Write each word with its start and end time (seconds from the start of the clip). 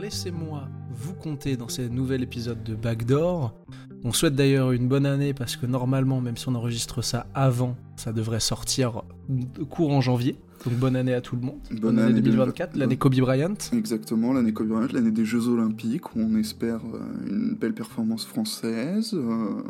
laissez-moi 0.00 0.68
vous 0.92 1.14
compter 1.14 1.56
dans 1.56 1.68
ce 1.68 1.82
nouvel 1.82 2.22
épisode 2.22 2.62
de 2.62 2.74
Backdoor. 2.74 3.54
On 4.02 4.12
souhaite 4.12 4.34
d'ailleurs 4.34 4.72
une 4.72 4.88
bonne 4.88 5.06
année 5.06 5.34
parce 5.34 5.56
que 5.56 5.66
normalement, 5.66 6.20
même 6.20 6.36
si 6.36 6.48
on 6.48 6.54
enregistre 6.54 7.02
ça 7.02 7.26
avant, 7.34 7.76
ça 7.96 8.12
devrait 8.12 8.40
sortir 8.40 9.02
courant 9.68 10.00
janvier. 10.00 10.36
Donc 10.64 10.74
bonne 10.74 10.96
année 10.96 11.14
à 11.14 11.20
tout 11.20 11.36
le 11.36 11.42
monde. 11.42 11.58
Bonne 11.80 11.98
année 11.98 12.20
2024, 12.20 12.76
l'année 12.76 12.96
Kobe 12.96 13.14
Bryant. 13.16 13.54
Exactement, 13.72 14.32
l'année 14.32 14.52
Kobe 14.52 14.68
Bryant, 14.68 14.88
l'année 14.92 15.10
des 15.10 15.24
Jeux 15.24 15.48
Olympiques 15.48 16.14
où 16.16 16.20
on 16.20 16.36
espère 16.36 16.80
euh, 16.94 17.00
une 17.28 17.54
belle 17.54 17.72
performance 17.74 18.26
française. 18.26 19.12
euh, 19.14 19.62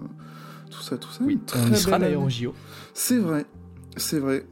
tout 0.71 0.83
ça, 0.83 0.97
tout 0.97 1.11
ça. 1.11 1.23
Oui, 1.25 1.39
très 1.47 1.61
on 1.69 1.73
y 1.73 1.77
sera 1.77 1.99
d'ailleurs 1.99 2.23
au 2.23 2.29
JO. 2.29 2.55
C'est 2.95 3.19
vrai, 3.19 3.45
c'est 3.97 4.19
vrai. 4.21 4.45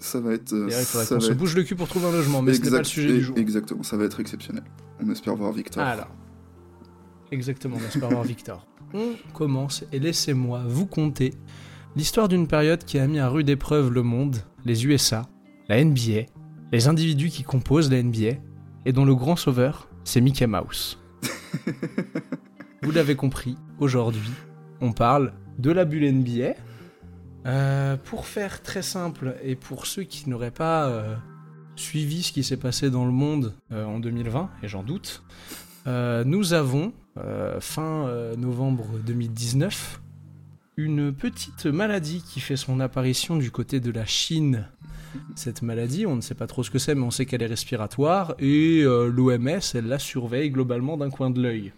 Ça 0.00 0.20
va 0.20 0.32
être. 0.34 0.52
euh, 0.52 0.66
il 0.68 0.72
faudrait 0.84 1.06
qu'on 1.06 1.20
se 1.20 1.30
être- 1.32 1.38
bouge 1.38 1.56
le 1.56 1.62
cul 1.62 1.76
pour 1.76 1.88
trouver 1.88 2.06
un 2.06 2.12
logement, 2.12 2.42
mais 2.42 2.52
ce 2.54 2.58
n'est 2.60 2.64
pas 2.64 2.70
le 2.76 2.80
Exact- 2.80 2.90
sujet 2.92 3.12
du 3.14 3.20
jour. 3.22 3.36
Exactement, 3.38 3.82
ça 3.82 3.96
va 3.96 4.04
être 4.04 4.20
exceptionnel. 4.20 4.62
On 5.06 5.10
espère 5.10 5.36
voir 5.36 5.52
Victor. 5.52 5.82
Ah 5.84 5.96
là. 5.96 6.08
Exactement, 7.30 7.76
on 7.78 7.86
espère 7.86 8.08
voir 8.08 8.22
Victor. 8.22 8.66
On 8.94 9.14
commence 9.32 9.84
et 9.92 9.98
laissez-moi 9.98 10.62
vous 10.66 10.86
conter 10.86 11.34
l'histoire 11.96 12.28
d'une 12.28 12.46
période 12.46 12.84
qui 12.84 12.98
a 12.98 13.06
mis 13.06 13.18
à 13.18 13.28
rude 13.28 13.48
épreuve 13.48 13.92
le 13.92 14.02
monde, 14.02 14.36
les 14.64 14.86
USA, 14.86 15.22
la 15.68 15.84
NBA, 15.84 16.26
les 16.72 16.88
individus 16.88 17.28
qui 17.28 17.42
composent 17.42 17.90
la 17.90 18.02
NBA, 18.02 18.38
et 18.86 18.92
dont 18.92 19.04
le 19.04 19.14
grand 19.14 19.36
sauveur, 19.36 19.88
c'est 20.04 20.20
Mickey 20.20 20.46
Mouse. 20.46 20.98
vous 22.82 22.90
l'avez 22.92 23.16
compris, 23.16 23.56
aujourd'hui, 23.80 24.30
on 24.80 24.92
parle 24.92 25.32
de 25.58 25.70
la 25.70 25.84
bulle 25.84 26.10
NBA. 26.10 26.54
Euh, 27.46 27.96
pour 27.96 28.26
faire 28.26 28.62
très 28.62 28.82
simple, 28.82 29.36
et 29.42 29.56
pour 29.56 29.86
ceux 29.86 30.04
qui 30.04 30.30
n'auraient 30.30 30.50
pas 30.50 30.86
euh, 30.86 31.14
suivi 31.76 32.22
ce 32.22 32.32
qui 32.32 32.44
s'est 32.44 32.56
passé 32.56 32.90
dans 32.90 33.04
le 33.04 33.12
monde 33.12 33.54
euh, 33.72 33.84
en 33.84 33.98
2020, 33.98 34.50
et 34.62 34.68
j'en 34.68 34.82
doute, 34.82 35.22
euh, 35.86 36.24
nous 36.24 36.52
avons, 36.52 36.92
euh, 37.18 37.60
fin 37.60 38.08
novembre 38.36 38.86
2019, 39.06 40.00
une 40.76 41.12
petite 41.12 41.66
maladie 41.66 42.22
qui 42.26 42.40
fait 42.40 42.56
son 42.56 42.80
apparition 42.80 43.36
du 43.36 43.50
côté 43.50 43.80
de 43.80 43.90
la 43.90 44.06
Chine. 44.06 44.66
Cette 45.36 45.62
maladie, 45.62 46.06
on 46.06 46.16
ne 46.16 46.20
sait 46.20 46.34
pas 46.34 46.48
trop 46.48 46.64
ce 46.64 46.70
que 46.70 46.80
c'est, 46.80 46.96
mais 46.96 47.04
on 47.04 47.12
sait 47.12 47.26
qu'elle 47.26 47.42
est 47.42 47.46
respiratoire, 47.46 48.34
et 48.40 48.82
l'OMS, 48.82 49.60
elle 49.74 49.86
la 49.86 50.00
surveille 50.00 50.50
globalement 50.50 50.96
d'un 50.96 51.10
coin 51.10 51.30
de 51.30 51.40
l'œil. 51.40 51.72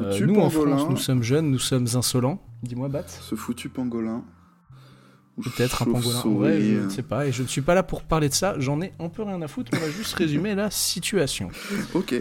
Nous, 0.00 0.34
en 0.34 0.50
pangolin. 0.50 0.76
France, 0.76 0.90
nous 0.90 0.96
sommes 0.96 1.22
jeunes, 1.22 1.52
nous 1.52 1.60
sommes 1.60 1.86
insolents. 1.94 2.42
Dis-moi, 2.64 2.88
Bat. 2.88 3.06
Ce 3.06 3.36
foutu 3.36 3.68
pangolin. 3.68 4.24
Peut-être 5.42 5.82
un 5.82 5.84
pangolin. 5.86 6.22
Vrai, 6.24 6.60
je 6.60 6.80
ne 6.84 6.88
sais 6.88 7.02
pas, 7.02 7.26
et 7.26 7.32
je 7.32 7.42
ne 7.42 7.48
suis 7.48 7.60
pas 7.60 7.74
là 7.74 7.82
pour 7.82 8.02
parler 8.02 8.28
de 8.28 8.34
ça, 8.34 8.54
j'en 8.58 8.80
ai 8.80 8.92
un 8.98 9.08
peu 9.08 9.22
rien 9.22 9.40
à 9.42 9.48
foutre, 9.48 9.70
on 9.74 9.78
va 9.80 9.90
juste 9.90 10.14
résumer 10.14 10.54
la 10.54 10.70
situation. 10.70 11.48
euh, 11.72 11.98
Ok. 11.98 12.20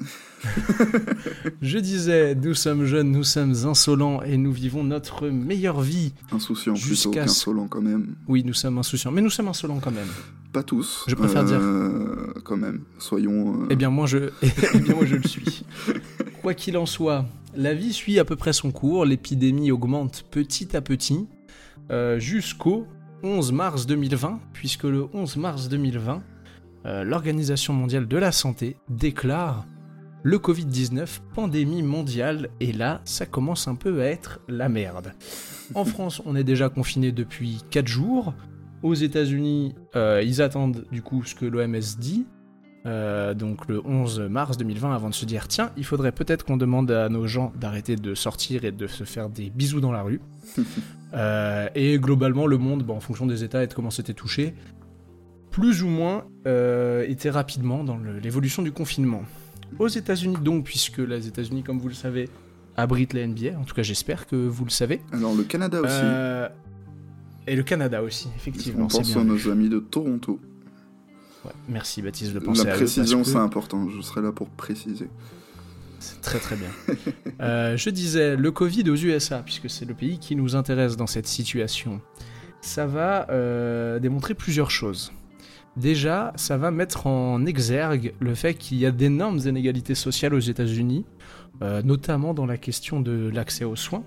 Je 1.62 1.78
disais, 1.78 2.34
nous 2.34 2.54
sommes 2.54 2.84
jeunes, 2.84 3.10
nous 3.10 3.24
sommes 3.24 3.54
insolents, 3.64 4.22
et 4.22 4.36
nous 4.36 4.52
vivons 4.52 4.84
notre 4.84 5.28
meilleure 5.28 5.80
vie. 5.80 6.12
Insouciant 6.32 6.74
plutôt 6.74 6.86
Jusqu'à 6.88 7.10
ce- 7.10 7.14
qu'insolent 7.26 7.66
quand 7.68 7.80
même. 7.82 8.14
Oui, 8.28 8.44
nous 8.44 8.54
sommes 8.54 8.78
insouciants, 8.78 9.10
mais 9.10 9.20
nous 9.22 9.30
sommes 9.30 9.48
insolents 9.48 9.80
quand 9.82 9.90
même. 9.90 10.06
Pas 10.52 10.62
tous. 10.62 11.04
Je 11.08 11.14
préfère 11.14 11.44
dire. 11.44 11.58
euh, 11.60 12.32
Quand 12.44 12.56
même. 12.56 12.82
Soyons. 12.98 13.62
euh, 13.62 13.66
Eh 13.70 13.76
bien, 13.76 13.90
moi, 13.90 14.06
je, 14.06 14.30
eh 14.42 14.78
bien, 14.78 14.94
moi, 14.94 15.04
je 15.04 15.16
le 15.16 15.26
suis. 15.28 15.64
Quoi 16.42 16.54
qu'il 16.54 16.76
en 16.78 16.86
soit, 16.86 17.26
la 17.56 17.74
vie 17.74 17.92
suit 17.92 18.18
à 18.18 18.24
peu 18.24 18.36
près 18.36 18.52
son 18.52 18.70
cours, 18.70 19.04
l'épidémie 19.04 19.70
augmente 19.72 20.24
petit 20.30 20.76
à 20.76 20.80
petit, 20.80 21.26
euh, 21.90 22.18
jusqu'au 22.18 22.86
11 23.22 23.52
mars 23.52 23.86
2020, 23.86 24.40
puisque 24.52 24.84
le 24.84 25.06
11 25.12 25.36
mars 25.36 25.68
2020, 25.68 26.22
euh, 26.86 27.04
l'Organisation 27.04 27.72
mondiale 27.72 28.06
de 28.06 28.16
la 28.16 28.32
santé 28.32 28.76
déclare 28.88 29.66
le 30.22 30.38
Covid-19 30.38 31.20
pandémie 31.34 31.82
mondiale, 31.82 32.50
et 32.60 32.72
là, 32.72 33.00
ça 33.04 33.24
commence 33.26 33.68
un 33.68 33.74
peu 33.74 34.02
à 34.02 34.06
être 34.06 34.40
la 34.48 34.68
merde. 34.68 35.14
En 35.74 35.84
France, 35.86 36.20
on 36.26 36.36
est 36.36 36.44
déjà 36.44 36.68
confiné 36.68 37.12
depuis 37.12 37.62
4 37.70 37.86
jours. 37.86 38.34
Aux 38.82 38.94
États-Unis, 38.94 39.74
euh, 39.96 40.22
ils 40.24 40.42
attendent 40.42 40.84
du 40.92 41.02
coup 41.02 41.24
ce 41.24 41.34
que 41.34 41.46
l'OMS 41.46 41.98
dit. 41.98 42.26
Euh, 42.88 43.34
donc 43.34 43.68
le 43.68 43.84
11 43.84 44.20
mars 44.30 44.56
2020 44.56 44.94
avant 44.94 45.10
de 45.10 45.14
se 45.14 45.26
dire 45.26 45.46
tiens 45.46 45.70
il 45.76 45.84
faudrait 45.84 46.12
peut-être 46.12 46.44
qu'on 46.44 46.56
demande 46.56 46.90
à 46.90 47.10
nos 47.10 47.26
gens 47.26 47.52
d'arrêter 47.60 47.96
de 47.96 48.14
sortir 48.14 48.64
et 48.64 48.72
de 48.72 48.86
se 48.86 49.04
faire 49.04 49.28
des 49.28 49.50
bisous 49.50 49.80
dans 49.80 49.92
la 49.92 50.02
rue 50.02 50.20
Euh, 51.14 51.70
et 51.74 51.98
globalement 51.98 52.46
le 52.46 52.58
monde 52.58 52.82
bah, 52.82 52.92
en 52.92 53.00
fonction 53.00 53.24
des 53.24 53.42
états 53.42 53.64
et 53.64 53.66
de 53.66 53.72
comment 53.72 53.90
c'était 53.90 54.12
touché 54.12 54.52
plus 55.50 55.82
ou 55.82 55.86
moins 55.86 56.26
euh, 56.46 57.02
était 57.08 57.30
rapidement 57.30 57.82
dans 57.82 57.96
l'évolution 57.96 58.62
du 58.62 58.72
confinement 58.72 59.22
aux 59.78 59.88
États-Unis 59.88 60.36
donc 60.44 60.64
puisque 60.64 60.98
les 60.98 61.26
États-Unis 61.26 61.62
comme 61.62 61.78
vous 61.78 61.88
le 61.88 61.94
savez 61.94 62.28
abritent 62.76 63.14
la 63.14 63.26
NBA 63.26 63.58
en 63.58 63.64
tout 63.64 63.74
cas 63.74 63.82
j'espère 63.82 64.26
que 64.26 64.36
vous 64.36 64.66
le 64.66 64.70
savez 64.70 65.00
Alors 65.10 65.34
le 65.34 65.44
Canada 65.44 65.80
aussi. 65.80 66.04
Et 67.46 67.56
le 67.56 67.62
Canada 67.62 68.02
aussi 68.02 68.28
effectivement 68.36 68.84
On 68.84 68.88
pense 68.88 69.10
bien 69.10 69.22
à 69.22 69.24
nos 69.24 69.48
amis 69.48 69.70
de 69.70 69.78
Toronto. 69.78 70.38
Ouais, 71.44 71.52
merci 71.68 72.02
Baptiste 72.02 72.32
de 72.32 72.38
penser 72.40 72.64
La 72.64 72.72
à 72.72 72.76
précision, 72.76 73.22
que- 73.22 73.28
c'est 73.28 73.36
important. 73.36 73.88
Je 73.88 74.00
serai 74.00 74.22
là 74.22 74.32
pour 74.32 74.48
préciser. 74.48 75.08
C'est 76.00 76.20
très 76.20 76.38
très 76.38 76.56
bien. 76.56 76.68
Euh, 77.40 77.76
je 77.76 77.90
disais, 77.90 78.34
le 78.34 78.50
Covid 78.50 78.90
aux 78.90 78.96
USA, 78.96 79.42
puisque 79.44 79.70
c'est 79.70 79.84
le 79.84 79.94
pays 79.94 80.18
qui 80.18 80.34
nous 80.34 80.56
intéresse 80.56 80.96
dans 80.96 81.06
cette 81.06 81.28
situation, 81.28 82.00
ça 82.60 82.84
va 82.84 83.30
euh, 83.30 84.00
démontrer 84.00 84.34
plusieurs 84.34 84.72
choses. 84.72 85.12
Déjà, 85.76 86.32
ça 86.34 86.56
va 86.56 86.72
mettre 86.72 87.06
en 87.06 87.46
exergue 87.46 88.14
le 88.18 88.34
fait 88.34 88.54
qu'il 88.54 88.78
y 88.78 88.86
a 88.86 88.90
d'énormes 88.90 89.38
inégalités 89.38 89.94
sociales 89.94 90.34
aux 90.34 90.40
États-Unis, 90.40 91.04
euh, 91.62 91.80
notamment 91.82 92.34
dans 92.34 92.46
la 92.46 92.56
question 92.58 93.00
de 93.00 93.30
l'accès 93.32 93.64
aux 93.64 93.76
soins, 93.76 94.02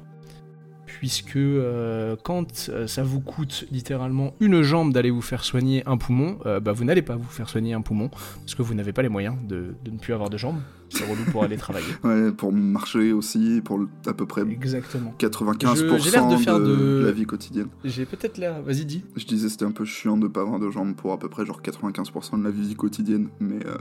puisque 1.02 1.36
euh, 1.36 2.16
quand 2.22 2.70
euh, 2.70 2.86
ça 2.86 3.02
vous 3.02 3.22
coûte 3.22 3.66
littéralement 3.72 4.36
une 4.40 4.62
jambe 4.62 4.94
d'aller 4.94 5.10
vous 5.10 5.24
faire 5.24 5.44
soigner 5.44 5.82
un 5.88 5.98
poumon, 5.98 6.38
euh, 6.46 6.60
bah, 6.60 6.74
vous 6.74 6.84
n'allez 6.84 7.02
pas 7.02 7.16
vous 7.16 7.28
faire 7.28 7.50
soigner 7.50 7.74
un 7.74 7.82
poumon, 7.82 8.10
parce 8.10 8.54
que 8.54 8.62
vous 8.62 8.76
n'avez 8.76 8.94
pas 8.94 9.02
les 9.02 9.10
moyens 9.10 9.36
de, 9.44 9.74
ne 9.92 9.98
plus 9.98 10.14
avoir 10.14 10.30
de 10.30 10.38
jambes. 10.38 10.60
C'est 10.94 11.06
relou 11.10 11.24
pour 11.32 11.44
aller 11.44 11.58
travailler. 11.58 11.86
Ouais, 12.04 12.32
pour 12.32 12.52
marcher 12.52 13.14
aussi, 13.14 13.62
pour 13.64 13.80
à 14.06 14.14
peu 14.14 14.26
près 14.26 14.42
Exactement. 14.42 15.14
95% 15.18 15.76
Je- 15.76 15.98
j'ai 16.04 16.12
l'air 16.12 16.28
de 16.28 16.36
faire 16.38 16.60
de, 16.60 16.66
de- 16.76 17.02
la 17.06 17.12
vie 17.12 17.26
quotidienne. 17.26 17.68
J'ai 17.86 18.06
peut-être 18.06 18.38
l'air. 18.38 18.62
Vas-y, 18.62 18.86
dis. 18.86 19.04
Je 19.16 19.26
disais 19.26 19.50
c'était 19.50 19.66
un 19.66 19.72
peu 19.72 19.86
chiant 19.86 20.18
de 20.18 20.28
pas 20.28 20.42
avoir 20.42 20.60
de 20.60 20.70
jambes 20.70 20.96
pour 20.96 21.14
à 21.14 21.18
peu 21.20 21.30
près 21.30 21.46
genre 21.46 21.62
95% 21.62 22.40
de 22.40 22.44
la 22.44 22.52
vie 22.52 22.76
quotidienne, 22.76 23.30
mais 23.40 23.60
euh, 23.66 23.78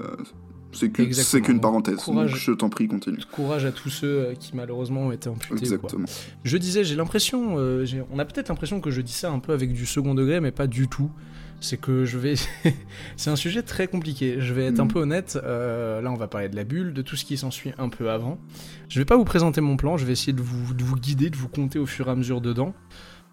c'est 0.72 0.91
qu'une 0.91 1.60
parenthèse. 1.60 1.97
Courage. 1.97 2.31
Donc 2.31 2.38
je 2.41 2.53
t'en 2.53 2.69
prie, 2.69 2.87
continue. 2.87 3.19
Courage 3.32 3.65
à 3.65 3.72
tous 3.72 3.91
ceux 3.91 4.06
euh, 4.20 4.34
qui 4.34 4.54
malheureusement 4.54 5.06
ont 5.06 5.12
été 5.12 5.28
amputés. 5.28 5.49
quoi. 5.49 5.59
Exactement. 5.59 6.06
Je 6.44 6.56
disais, 6.59 6.84
j'ai 6.84 6.94
l'impression, 6.94 7.56
euh, 7.59 7.84
on 8.12 8.19
a 8.20 8.25
peut-être 8.25 8.49
l'impression 8.50 8.81
que 8.81 8.91
je 8.93 9.00
dis 9.00 9.12
ça 9.12 9.32
un 9.32 9.41
peu 9.41 9.53
avec 9.53 9.72
du 9.72 9.84
second 9.87 10.15
degré, 10.15 10.41
mais 10.41 10.53
pas 10.53 10.66
du 10.69 10.87
tout. 10.87 11.10
C'est 11.60 11.76
que 11.78 12.04
je 12.04 12.16
vais. 12.19 12.34
c'est 13.16 13.31
un 13.31 13.37
sujet 13.37 13.62
très 13.62 13.87
compliqué. 13.87 14.37
Je 14.41 14.54
vais 14.54 14.65
être 14.66 14.81
un 14.81 14.84
Mhm. 14.84 14.93
peu 14.93 15.00
honnête. 15.00 15.38
euh, 15.43 16.00
là, 16.00 16.10
on 16.10 16.16
va 16.16 16.26
parler 16.26 16.48
de 16.48 16.56
la 16.56 16.65
bulle, 16.65 16.93
de 16.94 17.03
tout 17.03 17.16
ce 17.16 17.25
qui 17.25 17.37
s'ensuit 17.37 17.72
un 17.78 17.88
peu 17.88 18.10
avant. 18.10 18.38
Je 18.88 18.98
vais 18.98 19.04
pas 19.04 19.16
vous 19.16 19.25
présenter 19.25 19.60
mon 19.60 19.76
plan. 19.76 19.97
Je 19.97 20.04
vais 20.06 20.12
essayer 20.12 20.32
de 20.32 20.41
vous, 20.43 20.72
de 20.75 20.82
vous 20.82 20.97
guider, 20.97 21.28
de 21.31 21.37
vous 21.37 21.49
compter 21.49 21.78
au 21.78 21.87
fur 21.87 22.09
et 22.09 22.10
à 22.10 22.15
mesure 22.16 22.41
dedans. 22.41 22.75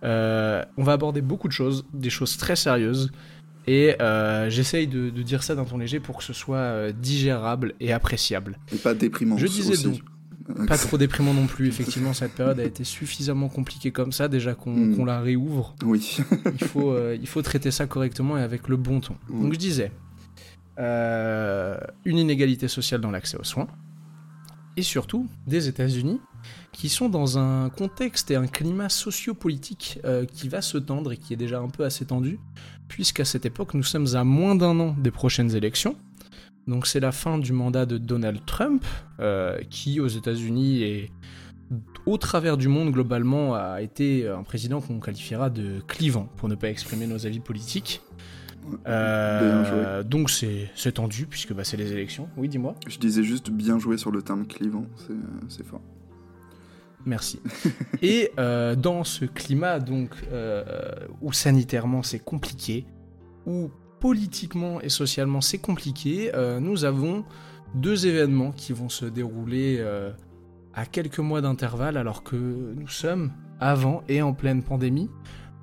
Euh, 0.03 0.63
on 0.77 0.83
va 0.83 0.93
aborder 0.93 1.21
beaucoup 1.21 1.47
de 1.47 1.53
choses, 1.53 1.85
des 1.93 2.09
choses 2.09 2.37
très 2.37 2.55
sérieuses. 2.55 3.11
Et 3.65 3.95
euh, 4.01 4.49
j'essaye 4.49 4.87
de, 4.87 5.09
de 5.09 5.21
dire 5.23 5.43
ça 5.43 5.55
d'un 5.55 5.65
ton 5.65 5.77
léger 5.77 5.99
pour 5.99 6.17
que 6.17 6.23
ce 6.23 6.31
soit 6.33 6.91
digérable 6.93 7.73
et 7.79 7.91
appréciable. 7.91 8.59
Et 8.73 8.77
pas 8.77 8.93
déprimant. 8.93 9.37
Je 9.37 9.47
disais 9.47 9.71
aussi. 9.73 9.83
donc, 9.83 9.99
Pas 10.67 10.77
trop 10.77 10.97
déprimant 10.97 11.33
non 11.33 11.45
plus, 11.45 11.67
effectivement, 11.67 12.13
cette 12.13 12.33
période 12.33 12.59
a 12.59 12.63
été 12.63 12.83
suffisamment 12.85 13.49
compliquée 13.49 13.91
comme 13.91 14.11
ça, 14.13 14.27
déjà 14.27 14.55
qu'on 14.55 14.73
Mm. 14.73 14.95
qu'on 14.95 15.05
la 15.05 15.19
réouvre. 15.19 15.75
Oui. 15.83 16.17
Il 16.53 16.63
faut, 16.63 16.91
euh, 16.91 17.17
il 17.19 17.27
faut 17.27 17.41
traiter 17.41 17.71
ça 17.71 17.85
correctement 17.85 18.37
et 18.37 18.41
avec 18.41 18.67
le 18.69 18.77
bon 18.77 19.01
ton. 19.01 19.15
Mm. 19.29 19.41
Donc 19.43 19.53
je 19.53 19.59
disais, 19.59 19.91
euh, 20.79 21.77
une 22.05 22.17
inégalité 22.17 22.67
sociale 22.67 23.01
dans 23.01 23.11
l'accès 23.11 23.37
aux 23.37 23.43
soins, 23.43 23.67
et 24.77 24.83
surtout 24.83 25.27
des 25.47 25.67
États-Unis, 25.67 26.21
qui 26.71 26.87
sont 26.87 27.09
dans 27.09 27.37
un 27.39 27.69
contexte 27.69 28.29
et 28.31 28.35
un 28.35 28.47
climat 28.47 28.89
sociopolitique 28.89 29.99
euh, 30.05 30.25
qui 30.25 30.47
va 30.47 30.61
se 30.61 30.77
tendre 30.77 31.11
et 31.11 31.17
qui 31.17 31.33
est 31.33 31.37
déjà 31.37 31.59
un 31.59 31.69
peu 31.69 31.83
assez 31.83 32.05
tendu, 32.05 32.39
puisqu'à 32.87 33.25
cette 33.25 33.45
époque, 33.45 33.73
nous 33.73 33.83
sommes 33.83 34.15
à 34.15 34.23
moins 34.23 34.55
d'un 34.55 34.79
an 34.79 34.95
des 34.97 35.11
prochaines 35.11 35.55
élections. 35.55 35.97
Donc 36.67 36.87
c'est 36.87 36.99
la 36.99 37.11
fin 37.11 37.37
du 37.37 37.53
mandat 37.53 37.85
de 37.85 37.97
Donald 37.97 38.41
Trump, 38.45 38.85
euh, 39.19 39.57
qui 39.69 39.99
aux 39.99 40.07
États-Unis 40.07 40.83
et 40.83 41.11
au 42.05 42.17
travers 42.17 42.57
du 42.57 42.67
monde 42.67 42.91
globalement 42.91 43.55
a 43.55 43.81
été 43.81 44.27
un 44.27 44.43
président 44.43 44.79
qu'on 44.79 44.99
qualifiera 44.99 45.49
de 45.49 45.81
clivant, 45.87 46.29
pour 46.37 46.47
ne 46.47 46.55
pas 46.55 46.69
exprimer 46.69 47.07
nos 47.07 47.25
avis 47.25 47.39
politiques. 47.39 48.01
Euh, 48.87 50.03
donc 50.03 50.29
c'est 50.29 50.91
tendu 50.93 51.25
puisque 51.25 51.53
bah, 51.53 51.63
c'est 51.63 51.77
les 51.77 51.91
élections. 51.93 52.29
Oui, 52.37 52.49
dis-moi. 52.49 52.75
Je 52.87 52.97
disais 52.97 53.23
juste 53.23 53.49
bien 53.49 53.79
joué 53.79 53.97
sur 53.97 54.11
le 54.11 54.21
terme 54.21 54.45
clivant, 54.45 54.85
c'est 54.95 55.13
c'est 55.49 55.65
fort. 55.65 55.81
Merci. 57.05 57.39
Et 58.01 58.31
euh, 58.37 58.75
dans 58.75 59.03
ce 59.03 59.25
climat 59.25 59.79
donc 59.79 60.09
euh, 60.31 60.63
où 61.21 61.31
sanitairement 61.31 62.03
c'est 62.03 62.19
compliqué, 62.19 62.85
où 63.45 63.69
politiquement 63.99 64.81
et 64.81 64.89
socialement 64.89 65.41
c'est 65.41 65.57
compliqué, 65.57 66.31
euh, 66.33 66.59
nous 66.59 66.85
avons 66.85 67.23
deux 67.75 68.07
événements 68.07 68.51
qui 68.51 68.73
vont 68.73 68.89
se 68.89 69.05
dérouler 69.05 69.77
euh, 69.79 70.11
à 70.73 70.85
quelques 70.85 71.19
mois 71.19 71.41
d'intervalle 71.41 71.97
alors 71.97 72.23
que 72.23 72.35
nous 72.35 72.87
sommes 72.87 73.31
avant 73.59 74.03
et 74.07 74.21
en 74.21 74.33
pleine 74.33 74.61
pandémie. 74.63 75.09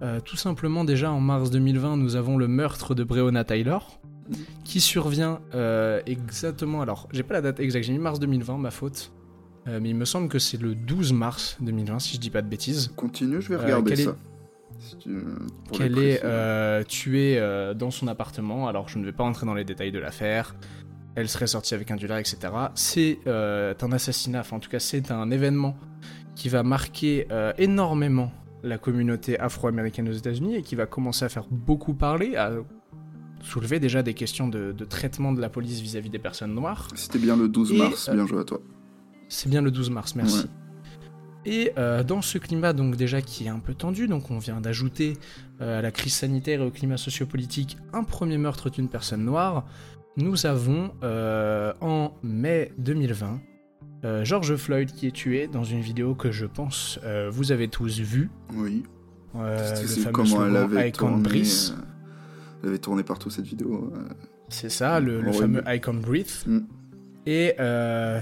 Euh, 0.03 0.21
tout 0.21 0.37
simplement 0.37 0.85
déjà 0.85 1.11
en 1.13 1.21
mars 1.21 1.51
2020 1.51 1.97
nous 1.97 2.17
avons 2.17 2.37
le 2.37 2.49
meurtre 2.49 2.95
de 2.95 3.05
Breonna 3.05 3.45
Taylor 3.45 4.01
qui 4.65 4.81
survient 4.81 5.41
exactement 6.07 6.81
alors 6.81 7.09
j'ai 7.13 7.23
pas 7.23 7.35
la 7.35 7.43
date 7.43 7.61
exacte 7.61 7.85
j'ai 7.87 7.93
mis 7.93 7.99
mars 7.99 8.19
2020 8.21 8.59
ma 8.59 8.71
faute. 8.71 9.13
Mais 9.67 9.89
il 9.89 9.97
me 9.97 10.05
semble 10.05 10.29
que 10.29 10.39
c'est 10.39 10.61
le 10.61 10.75
12 10.75 11.15
mars 11.15 11.57
2020 11.63 11.99
si 11.99 12.17
je 12.17 12.21
dis 12.21 12.29
pas 12.29 12.43
de 12.43 12.49
bêtises. 12.49 12.93
Continue, 12.97 13.41
je 13.41 13.49
vais 13.49 13.57
regarder 13.57 14.03
est- 14.03 14.09
qu'elle 15.73 15.93
les 15.93 16.01
est 16.03 16.19
préciser. 16.19 16.21
euh, 16.25 16.83
tuée 16.85 17.39
euh, 17.39 17.75
dans 17.75 17.91
son 17.91 18.09
appartement. 18.09 18.69
Alors 18.69 18.89
je 18.89 18.99
ne 18.99 19.05
vais 19.05 19.13
pas 19.13 19.25
entrer 19.25 19.47
dans 19.47 19.55
les 19.55 19.65
détails 19.65 19.93
de 19.93 19.99
l'affaire. 19.99 20.55
Elle 21.17 21.29
serait 21.29 21.47
sortie 21.47 21.75
avec 21.75 21.91
un 21.91 21.97
dealer, 21.97 22.19
etc. 22.19 22.39
C'est 22.75 23.19
euh, 23.27 23.73
un 23.81 23.93
assassinat, 23.93 24.41
enfin 24.41 24.57
en 24.57 24.61
tout 24.61 24.71
cas 24.71 24.81
c'est 24.81 25.11
un 25.11 25.31
événement 25.31 25.77
qui 26.35 26.49
va 26.49 26.63
marquer 26.65 27.27
euh, 27.31 27.53
énormément 27.59 28.33
la 28.65 28.79
communauté 28.79 29.39
afro-américaine 29.39 30.09
aux 30.09 30.13
États-Unis 30.13 30.57
et 30.57 30.63
qui 30.63 30.75
va 30.75 30.87
commencer 30.87 31.25
à 31.25 31.29
faire 31.29 31.45
beaucoup 31.51 31.95
parler, 31.95 32.35
à 32.37 32.51
soulever 33.43 33.79
déjà 33.79 34.03
des 34.03 34.15
questions 34.15 34.49
de, 34.49 34.73
de 34.73 34.85
traitement 34.85 35.33
de 35.33 35.41
la 35.41 35.51
police 35.51 35.81
vis-à-vis 35.81 36.09
des 36.11 36.19
personnes 36.19 36.55
noires. 36.55 36.89
C'était 36.95 37.19
bien 37.19 37.37
le 37.37 37.47
12 37.49 37.73
Et, 37.73 37.77
mars, 37.79 38.09
euh, 38.09 38.15
bien 38.15 38.27
joué 38.27 38.41
à 38.41 38.45
toi. 38.45 38.61
C'est 39.29 39.49
bien 39.49 39.61
le 39.63 39.71
12 39.71 39.91
mars, 39.91 40.15
merci. 40.17 40.47
Et 41.47 41.73
euh, 41.77 42.03
dans 42.03 42.23
ce 42.23 42.39
climat 42.39 42.73
donc 42.73 42.97
déjà 42.97 43.21
qui 43.21 43.45
est 43.45 43.49
un 43.49 43.59
peu 43.59 43.75
tendu, 43.75 44.09
donc 44.09 44.31
on 44.31 44.39
vient 44.39 44.61
d'ajouter 44.61 45.19
euh, 45.61 45.79
à 45.79 45.83
la 45.83 45.91
crise 45.91 46.15
sanitaire 46.15 46.63
et 46.63 46.65
au 46.65 46.71
climat 46.71 46.97
sociopolitique 46.97 47.77
un 47.93 48.03
premier 48.03 48.39
meurtre 48.39 48.71
d'une 48.71 48.89
personne 48.89 49.25
noire, 49.25 49.67
nous 50.17 50.47
avons 50.47 50.93
euh, 51.03 51.73
en 51.81 52.13
mai 52.23 52.73
2020 52.79 53.41
euh, 54.05 54.25
George 54.25 54.57
Floyd 54.57 54.91
qui 54.93 55.07
est 55.07 55.13
tué 55.13 55.47
dans 55.47 55.65
une 55.65 55.81
vidéo 55.81 56.15
que 56.15 56.31
je 56.31 56.47
pense 56.47 56.99
vous 57.31 57.53
avez 57.53 57.69
tous 57.69 58.01
vue. 58.01 58.31
Oui. 58.55 58.83
Le 59.35 59.57
fameux 59.57 60.13
comment 60.13 60.47
elle 60.47 60.57
avait 60.57 60.89
I 60.89 60.93
can't 60.93 61.09
tourné. 61.09 61.23
breathe. 61.23 61.75
Elle 62.63 62.69
avait 62.71 62.79
tourné 62.79 63.03
partout 63.03 63.31
cette 63.31 63.47
vidéo. 63.47 63.93
C'est 64.49 64.71
ça, 64.71 65.01
le, 65.01 65.31
fameux 65.33 65.63
I 65.67 65.81
can't 65.81 66.01
breathe. 66.01 66.47
Mm. 66.47 66.61
Et 67.27 67.55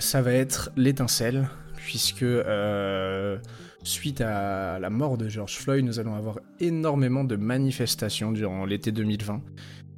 ça 0.01 0.23
va 0.23 0.33
être 0.33 0.71
l'étincelle, 0.77 1.49
puisque 1.85 2.23
euh, 2.23 3.39
suite 3.83 4.21
à 4.21 4.79
la 4.79 4.91
mort 4.91 5.19
de 5.19 5.29
George 5.29 5.57
Floyd, 5.57 5.85
nous 5.85 5.99
allons 5.99 6.15
avoir 6.15 6.39
énormément 6.61 7.25
de 7.25 7.37
manifestations 7.37 8.31
durant 8.31 8.65
l'été 8.65 8.93
2020 8.93 9.43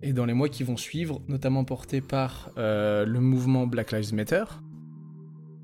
et 0.02 0.12
dans 0.12 0.24
les 0.24 0.32
mois 0.32 0.48
qui 0.48 0.64
vont 0.64 0.76
suivre, 0.76 1.20
notamment 1.28 1.64
portées 1.64 2.00
par 2.00 2.50
euh, 2.56 3.04
le 3.04 3.20
mouvement 3.20 3.66
Black 3.66 3.92
Lives 3.92 4.14
Matter. 4.14 4.44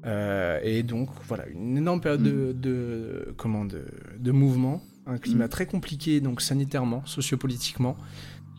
Euh, 0.06 0.60
et 0.62 0.82
donc 0.82 1.08
voilà, 1.26 1.46
une 1.48 1.76
énorme 1.76 2.00
période 2.00 2.22
de, 2.22 2.52
de, 2.52 3.34
comment, 3.36 3.64
de, 3.64 3.84
de 4.18 4.30
mouvement, 4.30 4.82
un 5.06 5.18
climat 5.18 5.48
très 5.48 5.66
compliqué 5.66 6.20
donc 6.20 6.42
sanitairement, 6.42 7.04
sociopolitiquement, 7.06 7.96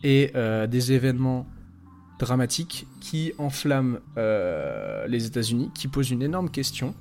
et 0.04 0.32
des 0.68 0.92
événements 0.92 1.46
dramatiques 2.18 2.88
qui 3.00 3.32
enflamment 3.38 3.98
les 4.16 5.26
États-Unis, 5.26 5.70
qui 5.74 5.86
posent 5.86 6.10
une 6.10 6.22
énorme 6.22 6.50
question. 6.50 6.94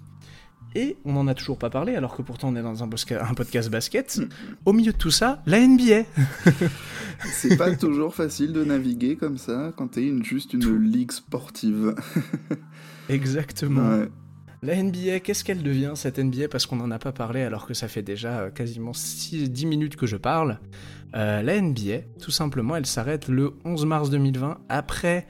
Et 0.74 0.98
on 1.04 1.14
n'en 1.14 1.28
a 1.28 1.34
toujours 1.34 1.58
pas 1.58 1.70
parlé, 1.70 1.96
alors 1.96 2.16
que 2.16 2.22
pourtant 2.22 2.50
on 2.50 2.56
est 2.56 2.62
dans 2.62 2.84
un, 2.84 2.88
podcast 2.88 3.70
basket. 3.70 4.22
Au 4.66 4.72
milieu 4.72 4.94
de 4.94 4.98
tout 4.98 5.12
ça, 5.12 5.44
la 5.46 5.60
NBA. 5.60 6.04
C'est 7.26 7.58
pas 7.58 7.76
toujours 7.76 8.16
facile 8.16 8.54
de 8.54 8.64
naviguer 8.64 9.18
comme 9.18 9.38
ça 9.38 9.74
quand 9.76 9.90
t'es 9.90 10.08
une, 10.08 10.24
juste 10.24 10.54
une 10.54 10.78
ligue 10.80 11.12
sportive. 11.12 11.96
Exactement. 13.10 13.98
Ouais. 13.98 14.10
La 14.64 14.82
NBA, 14.82 15.22
qu'est-ce 15.22 15.44
qu'elle 15.44 15.64
devient 15.64 15.94
cette 15.96 16.20
NBA 16.20 16.48
Parce 16.48 16.68
qu'on 16.68 16.76
n'en 16.76 16.92
a 16.92 17.00
pas 17.00 17.12
parlé 17.12 17.42
alors 17.42 17.66
que 17.66 17.74
ça 17.74 17.88
fait 17.88 18.04
déjà 18.04 18.42
euh, 18.42 18.50
quasiment 18.52 18.94
6, 18.94 19.50
10 19.50 19.66
minutes 19.66 19.96
que 19.96 20.06
je 20.06 20.18
parle. 20.18 20.60
Euh, 21.16 21.42
la 21.42 21.60
NBA, 21.60 22.02
tout 22.22 22.32
simplement, 22.32 22.76
elle 22.76 22.86
s'arrête 22.86 23.28
le 23.28 23.54
11 23.66 23.86
mars 23.86 24.10
2020 24.12 24.60
après 24.70 25.28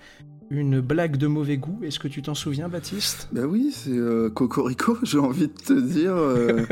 une 0.52 0.82
blague 0.82 1.16
de 1.18 1.26
mauvais 1.28 1.58
goût. 1.58 1.80
Est-ce 1.82 1.98
que 2.00 2.08
tu 2.10 2.22
t'en 2.22 2.36
souviens, 2.36 2.68
Baptiste? 2.70 3.30
Bah 3.32 3.44
oui, 3.48 3.72
c'est 3.74 3.90
euh, 3.98 4.30
Cocorico, 4.30 4.98
j'ai 5.04 5.18
envie 5.18 5.48
de 5.48 5.54
te 5.54 5.74
dire. 5.80 6.14
euh, 6.16 6.66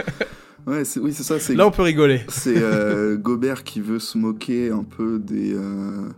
Ouais, 0.67 0.83
c'est- 0.85 0.99
oui, 0.99 1.13
c'est 1.13 1.23
ça. 1.23 1.39
C'est 1.39 1.55
Là, 1.55 1.65
on 1.65 1.71
peut 1.71 1.81
rigoler. 1.81 2.21
c'est, 2.27 2.61
euh, 2.61 3.15
Gobert 3.17 3.63
qui 3.63 3.79
veut 3.79 3.97
se 3.99 4.17
moquer 4.17 4.69
un 4.69 4.83
peu 4.83 5.17
des, 5.17 5.53
euh, 5.55 6.09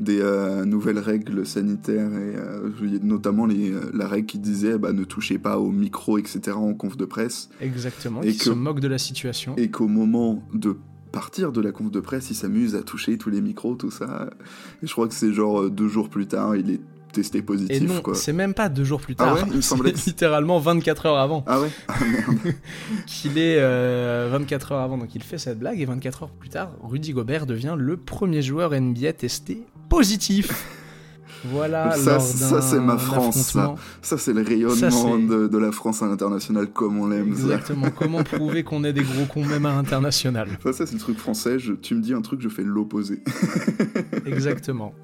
des 0.00 0.18
euh, 0.20 0.64
nouvelles 0.64 0.98
règles 0.98 1.46
sanitaires, 1.46 2.10
et 2.10 2.34
euh, 2.36 2.70
notamment 3.02 3.44
les, 3.46 3.72
la 3.92 4.08
règle 4.08 4.26
qui 4.26 4.38
disait 4.38 4.78
bah, 4.78 4.92
ne 4.92 5.04
touchez 5.04 5.38
pas 5.38 5.58
au 5.58 5.70
micro, 5.70 6.16
etc. 6.18 6.52
en 6.56 6.72
conf 6.74 6.96
de 6.96 7.04
presse. 7.04 7.50
Exactement, 7.60 8.22
Et 8.22 8.32
qui 8.32 8.38
que- 8.38 8.44
se 8.44 8.50
moque 8.50 8.80
de 8.80 8.88
la 8.88 8.98
situation. 8.98 9.54
Et 9.58 9.70
qu'au 9.70 9.88
moment 9.88 10.42
de 10.54 10.76
partir 11.12 11.52
de 11.52 11.60
la 11.60 11.72
conf 11.72 11.90
de 11.90 12.00
presse, 12.00 12.30
il 12.30 12.34
s'amuse 12.34 12.74
à 12.74 12.82
toucher 12.82 13.18
tous 13.18 13.30
les 13.30 13.40
micros, 13.40 13.74
tout 13.74 13.90
ça. 13.90 14.28
Et 14.82 14.86
je 14.86 14.92
crois 14.92 15.08
que 15.08 15.14
c'est 15.14 15.32
genre 15.32 15.62
euh, 15.62 15.70
deux 15.70 15.88
jours 15.88 16.08
plus 16.08 16.26
tard, 16.26 16.56
il 16.56 16.70
est 16.70 16.80
testé 17.12 17.40
positif. 17.40 17.74
Et 17.74 17.80
non, 17.80 18.00
quoi. 18.02 18.14
c'est 18.14 18.32
même 18.34 18.52
pas 18.52 18.68
deux 18.68 18.84
jours 18.84 19.00
plus 19.00 19.14
Ah 19.18 19.24
tard. 19.24 19.34
ouais, 19.36 19.42
il 19.50 19.56
me 19.56 19.60
semblait 19.62 19.92
littéralement 19.92 20.58
24 20.58 21.06
heures 21.06 21.16
avant. 21.18 21.44
Ah 21.46 21.60
ouais 21.60 21.70
Ah 21.88 21.94
merde. 22.04 22.54
Qu'il 23.06 23.38
est 23.38 23.56
euh, 23.58 24.28
24 24.32 24.72
heures 24.72 24.80
avant, 24.80 24.98
donc 24.98 25.14
il 25.14 25.22
fait 25.22 25.38
cette 25.38 25.58
blague, 25.58 25.80
et 25.80 25.86
24 25.86 26.24
heures 26.24 26.30
plus 26.30 26.50
tard, 26.50 26.72
Rudy 26.82 27.12
Gobert 27.12 27.46
devient 27.46 27.74
le 27.78 27.96
premier 27.96 28.42
joueur 28.42 28.78
NBA 28.78 29.14
testé 29.14 29.62
positif. 29.88 30.66
Voilà, 31.44 31.92
Ça, 31.92 32.18
ça, 32.18 32.60
c'est 32.60 32.80
ma 32.80 32.96
France, 32.98 33.36
ça. 33.36 33.74
Ça, 34.02 34.18
c'est 34.18 34.32
le 34.32 34.42
rayonnement 34.42 34.74
Ça, 34.74 34.90
de, 34.90 35.46
de 35.46 35.58
la 35.58 35.70
France 35.70 36.02
à 36.02 36.06
l'international 36.06 36.66
comme 36.68 36.98
on 36.98 37.06
l'aime. 37.08 37.28
Exactement. 37.28 37.86
Comment 37.96 38.24
prouver 38.24 38.64
qu'on 38.64 38.82
est 38.84 38.92
des 38.92 39.02
gros 39.04 39.26
cons 39.32 39.44
même 39.44 39.66
à 39.66 39.74
l'international? 39.74 40.48
Ça, 40.62 40.72
ça 40.72 40.86
c'est 40.86 40.94
le 40.94 41.00
truc 41.00 41.18
français. 41.18 41.58
Je- 41.58 41.74
tu 41.74 41.94
me 41.94 42.00
dis 42.00 42.14
un 42.14 42.22
truc, 42.22 42.40
je 42.40 42.48
fais 42.48 42.64
l'opposé. 42.64 43.22
Exactement. 44.26 44.94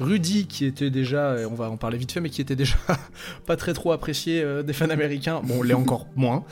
Rudy, 0.00 0.46
qui 0.46 0.64
était 0.64 0.90
déjà, 0.90 1.38
et 1.38 1.44
on 1.44 1.54
va 1.54 1.70
en 1.70 1.76
parler 1.76 1.98
vite 1.98 2.10
fait, 2.12 2.20
mais 2.20 2.30
qui 2.30 2.40
était 2.40 2.56
déjà 2.56 2.76
pas 3.46 3.56
très 3.56 3.72
trop 3.74 3.92
apprécié 3.92 4.42
euh, 4.42 4.62
des 4.62 4.72
fans 4.72 4.88
américains, 4.90 5.40
bon, 5.44 5.58
on 5.58 5.62
l'est 5.62 5.74
encore 5.74 6.06
moins. 6.16 6.44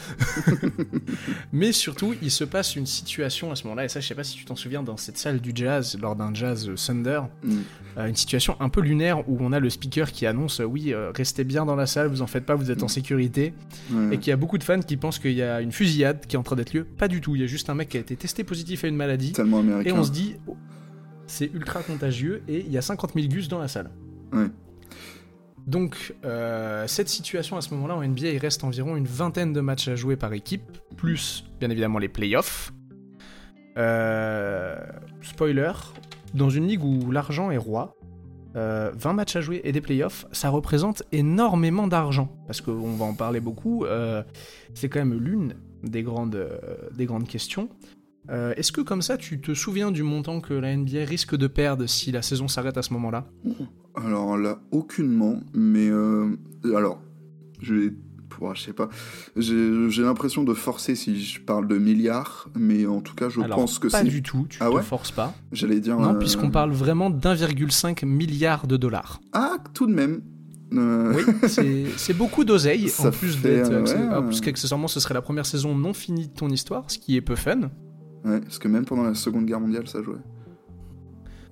mais 1.53 1.73
surtout, 1.73 2.15
il 2.23 2.31
se 2.31 2.45
passe 2.45 2.77
une 2.77 2.87
situation 2.87 3.51
à 3.51 3.57
ce 3.57 3.65
moment-là, 3.65 3.85
et 3.85 3.89
ça, 3.89 4.01
je 4.01 4.07
sais 4.07 4.15
pas 4.15 4.25
si 4.25 4.37
tu 4.37 4.45
t'en 4.45 4.57
souviens, 4.57 4.83
dans 4.83 4.97
cette 4.97 5.19
salle 5.19 5.41
du 5.41 5.53
jazz, 5.55 5.97
lors 6.01 6.15
d'un 6.17 6.33
jazz 6.35 6.71
Thunder, 6.87 7.23
Mm. 7.43 7.53
euh, 7.99 8.07
une 8.07 8.17
situation 8.17 8.57
un 8.61 8.69
peu 8.69 8.81
lunaire 8.81 9.29
où 9.29 9.39
on 9.41 9.53
a 9.53 9.61
le 9.61 9.71
speaker 9.71 10.13
qui 10.13 10.27
annonce 10.27 10.61
euh, 10.61 10.65
oui, 10.65 10.95
restez 11.15 11.45
bien 11.45 11.65
dans 11.65 11.77
la 11.77 11.87
salle, 11.87 12.09
vous 12.09 12.23
en 12.23 12.27
faites 12.27 12.45
pas, 12.45 12.55
vous 12.55 12.71
êtes 12.71 12.83
en 12.83 12.89
sécurité, 12.89 13.55
et 14.13 14.19
qu'il 14.19 14.29
y 14.31 14.33
a 14.33 14.37
beaucoup 14.37 14.59
de 14.59 14.65
fans 14.65 14.81
qui 14.81 14.97
pensent 14.97 15.19
qu'il 15.19 15.33
y 15.33 15.43
a 15.43 15.61
une 15.61 15.73
fusillade 15.73 16.27
qui 16.27 16.37
est 16.37 16.39
en 16.39 16.43
train 16.43 16.57
d'être 16.57 16.73
lieu. 16.73 16.85
Pas 16.85 17.09
du 17.09 17.21
tout, 17.21 17.35
il 17.37 17.41
y 17.41 17.45
a 17.45 17.47
juste 17.47 17.71
un 17.71 17.75
mec 17.75 17.89
qui 17.91 17.97
a 17.97 18.01
été 18.01 18.17
testé 18.17 18.45
positif 18.45 18.85
à 18.85 18.89
une 18.89 18.97
maladie. 18.97 19.33
Tellement 19.33 19.59
Et 19.59 19.61
américain. 19.61 19.95
on 19.97 20.05
se 20.05 20.11
dit, 20.11 20.37
c'est 21.29 21.51
ultra 21.55 21.83
contagieux 21.83 22.43
et 22.49 22.59
il 22.61 22.73
y 22.73 22.79
a 22.79 22.83
50 22.83 23.15
000 23.15 23.29
gus 23.29 23.49
dans 23.49 23.59
la 23.59 23.69
salle. 23.69 23.91
Donc, 25.67 26.15
euh, 26.25 26.87
cette 26.87 27.09
situation 27.09 27.57
à 27.57 27.61
ce 27.61 27.75
moment-là 27.75 27.95
en 27.97 28.03
NBA, 28.03 28.31
il 28.31 28.39
reste 28.39 28.65
environ 28.65 28.97
une 28.97 29.07
vingtaine 29.07 29.53
de 29.53 29.61
matchs 29.61 29.89
à 29.89 29.97
jouer 29.97 30.17
par 30.17 30.33
équipe, 30.33 30.79
plus 30.97 31.45
bien 31.61 31.71
évidemment 31.71 31.99
les 31.99 32.09
playoffs. 32.09 32.73
Euh, 33.77 34.77
spoiler, 35.23 35.73
dans 36.35 36.51
une 36.51 36.67
ligue 36.67 36.83
où 36.83 37.11
l'argent 37.11 37.51
est 37.51 37.59
roi, 37.59 37.99
euh, 38.57 38.91
20 38.95 39.13
matchs 39.13 39.37
à 39.37 39.41
jouer 39.41 39.61
et 39.65 39.73
des 39.73 39.81
playoffs, 39.81 40.27
ça 40.33 40.49
représente 40.49 41.03
énormément 41.13 41.87
d'argent. 41.87 42.29
Parce 42.47 42.61
qu'on 42.61 42.95
va 42.95 43.05
en 43.05 43.15
parler 43.15 43.41
beaucoup, 43.41 43.85
euh, 43.85 44.23
c'est 44.75 44.89
quand 44.89 45.01
même 45.01 45.19
l'une 45.19 45.55
des 45.83 46.03
grandes, 46.03 46.35
euh, 46.35 46.59
des 46.97 47.07
grandes 47.07 47.29
questions. 47.29 47.69
Euh, 48.31 48.53
Est-ce 48.57 48.73
que 48.73 48.81
comme 48.81 49.03
ça, 49.03 49.17
tu 49.17 49.41
te 49.41 49.55
souviens 49.55 49.91
du 49.91 50.03
montant 50.03 50.41
que 50.41 50.53
la 50.55 50.77
NBA 50.77 51.05
risque 51.05 51.35
de 51.37 51.47
perdre 51.47 51.87
si 51.87 52.13
la 52.13 52.23
saison 52.23 52.47
s'arrête 52.49 52.77
à 52.77 52.83
ce 52.83 52.93
moment-là? 52.95 53.27
Alors 53.95 54.37
là, 54.37 54.61
aucunement. 54.71 55.41
Mais 55.55 55.89
euh, 55.89 56.29
alors, 56.75 57.01
je 57.61 57.75
vais. 57.75 57.91
pouvoir- 58.29 58.55
je 58.55 58.63
sais 58.63 58.73
pas. 58.73 58.89
J'ai 59.37 60.03
l'impression 60.03 60.45
de 60.45 60.55
forcer 60.55 60.95
si 60.95 61.21
je 61.21 61.41
parle 61.41 61.67
de 61.67 61.77
milliards, 61.79 62.49
mais 62.55 62.87
en 62.87 63.01
tout 63.01 63.15
cas, 63.15 63.29
je 63.29 63.41
Alors, 63.41 63.59
pense 63.59 63.79
que 63.79 63.89
pas 63.89 64.01
c'est. 64.03 64.09
du 64.09 64.23
tout, 64.23 64.47
tu 64.49 64.59
Ah 64.61 64.69
te 64.69 64.75
ouais? 64.77 64.83
forces 64.83 65.11
pas. 65.11 65.35
J'allais 65.51 65.81
dire. 65.81 65.99
Non, 65.99 66.15
euh, 66.15 66.19
puisqu'on 66.19 66.51
parle 66.51 66.71
vraiment 66.73 67.11
d'1,5 67.11 68.05
milliard 68.05 68.67
de 68.67 68.77
dollars. 68.77 69.21
Ah, 69.33 69.57
tout 69.75 69.87
de 69.87 69.93
même. 69.95 70.21
Euh, 70.75 71.15
Oui, 71.17 71.23
c'est 71.97 72.13
beaucoup 72.15 72.45
d'oseille, 72.45 72.93
en 72.99 73.11
plus 73.11 73.35
fait, 73.35 73.49
d'être... 73.63 73.73
euh, 73.73 73.83
ouais. 73.85 74.09
ah, 74.13 74.21
plus 74.23 74.41
qu'accessoirement, 74.43 74.87
ce 74.87 75.01
serait 75.01 75.15
la 75.15 75.23
première 75.23 75.47
saison 75.47 75.75
non 75.75 75.95
finie 75.95 76.29
de 76.29 76.35
ton 76.35 76.51
histoire, 76.51 76.85
ce 76.91 76.99
qui 76.99 77.17
est 77.17 77.23
peu 77.23 77.35
fun. 77.37 77.71
Ouais, 78.25 78.41
parce 78.41 78.59
que 78.59 78.69
même 78.69 78.85
pendant 78.85 79.05
la 79.05 79.15
Seconde 79.15 79.47
Guerre 79.47 79.61
mondiale, 79.61 79.87
ça 79.89 80.03
jouait. 80.03 80.17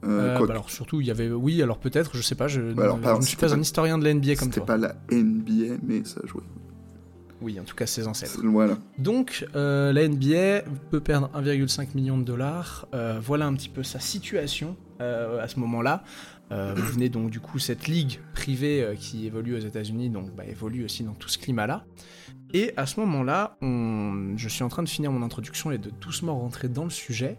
Euh, 0.04 0.36
Euh, 0.38 0.46
bah 0.46 0.52
alors 0.52 0.70
surtout, 0.70 1.00
il 1.00 1.06
y 1.06 1.10
avait... 1.10 1.30
Oui, 1.30 1.62
alors 1.62 1.78
peut-être, 1.78 2.16
je 2.16 2.22
sais 2.22 2.34
pas, 2.34 2.48
je, 2.48 2.60
Bah 2.72 2.84
alors, 2.84 2.96
je 2.98 3.02
pardon, 3.02 3.18
ne 3.20 3.24
suis 3.24 3.32
c'était 3.32 3.46
pas 3.46 3.52
pas- 3.52 3.58
un 3.58 3.62
historien 3.62 3.98
de 3.98 4.04
la 4.04 4.10
NBA 4.14 4.36
comme 4.36 4.48
C'était 4.48 4.56
toi. 4.60 4.66
pas 4.66 4.76
la 4.76 4.94
NBA, 5.10 5.76
mais 5.82 6.04
ça 6.04 6.20
jouait. 6.26 6.42
Oui, 7.42 7.58
en 7.60 7.64
tout 7.64 7.74
cas, 7.74 7.86
ses 7.86 8.06
ancêtres. 8.06 8.40
Voilà. 8.44 8.78
Donc, 8.98 9.46
euh, 9.54 9.92
la 9.92 10.08
NBA 10.08 10.62
peut 10.90 11.00
perdre 11.00 11.30
1,5 11.34 11.94
million 11.94 12.16
de 12.18 12.22
dollars. 12.24 12.86
Euh, 12.94 13.18
voilà 13.22 13.46
un 13.46 13.54
petit 13.54 13.68
peu 13.68 13.82
sa 13.82 14.00
situation 14.00 14.74
euh, 15.02 15.42
à 15.42 15.48
ce 15.48 15.58
moment-là. 15.60 16.02
Euh, 16.52 16.74
vous 16.76 16.92
venez 16.92 17.08
donc 17.08 17.30
du 17.30 17.40
coup 17.40 17.58
cette 17.58 17.88
ligue 17.88 18.20
privée 18.32 18.82
euh, 18.82 18.94
qui 18.94 19.26
évolue 19.26 19.56
aux 19.56 19.60
États-Unis, 19.60 20.10
donc 20.10 20.34
bah, 20.34 20.44
évolue 20.46 20.84
aussi 20.84 21.02
dans 21.02 21.14
tout 21.14 21.28
ce 21.28 21.38
climat-là. 21.38 21.84
Et 22.54 22.72
à 22.76 22.86
ce 22.86 23.00
moment-là, 23.00 23.56
je 23.60 24.48
suis 24.48 24.62
en 24.62 24.68
train 24.68 24.84
de 24.84 24.88
finir 24.88 25.10
mon 25.10 25.22
introduction 25.22 25.72
et 25.72 25.78
de 25.78 25.90
doucement 25.90 26.38
rentrer 26.38 26.68
dans 26.68 26.84
le 26.84 26.90
sujet. 26.90 27.36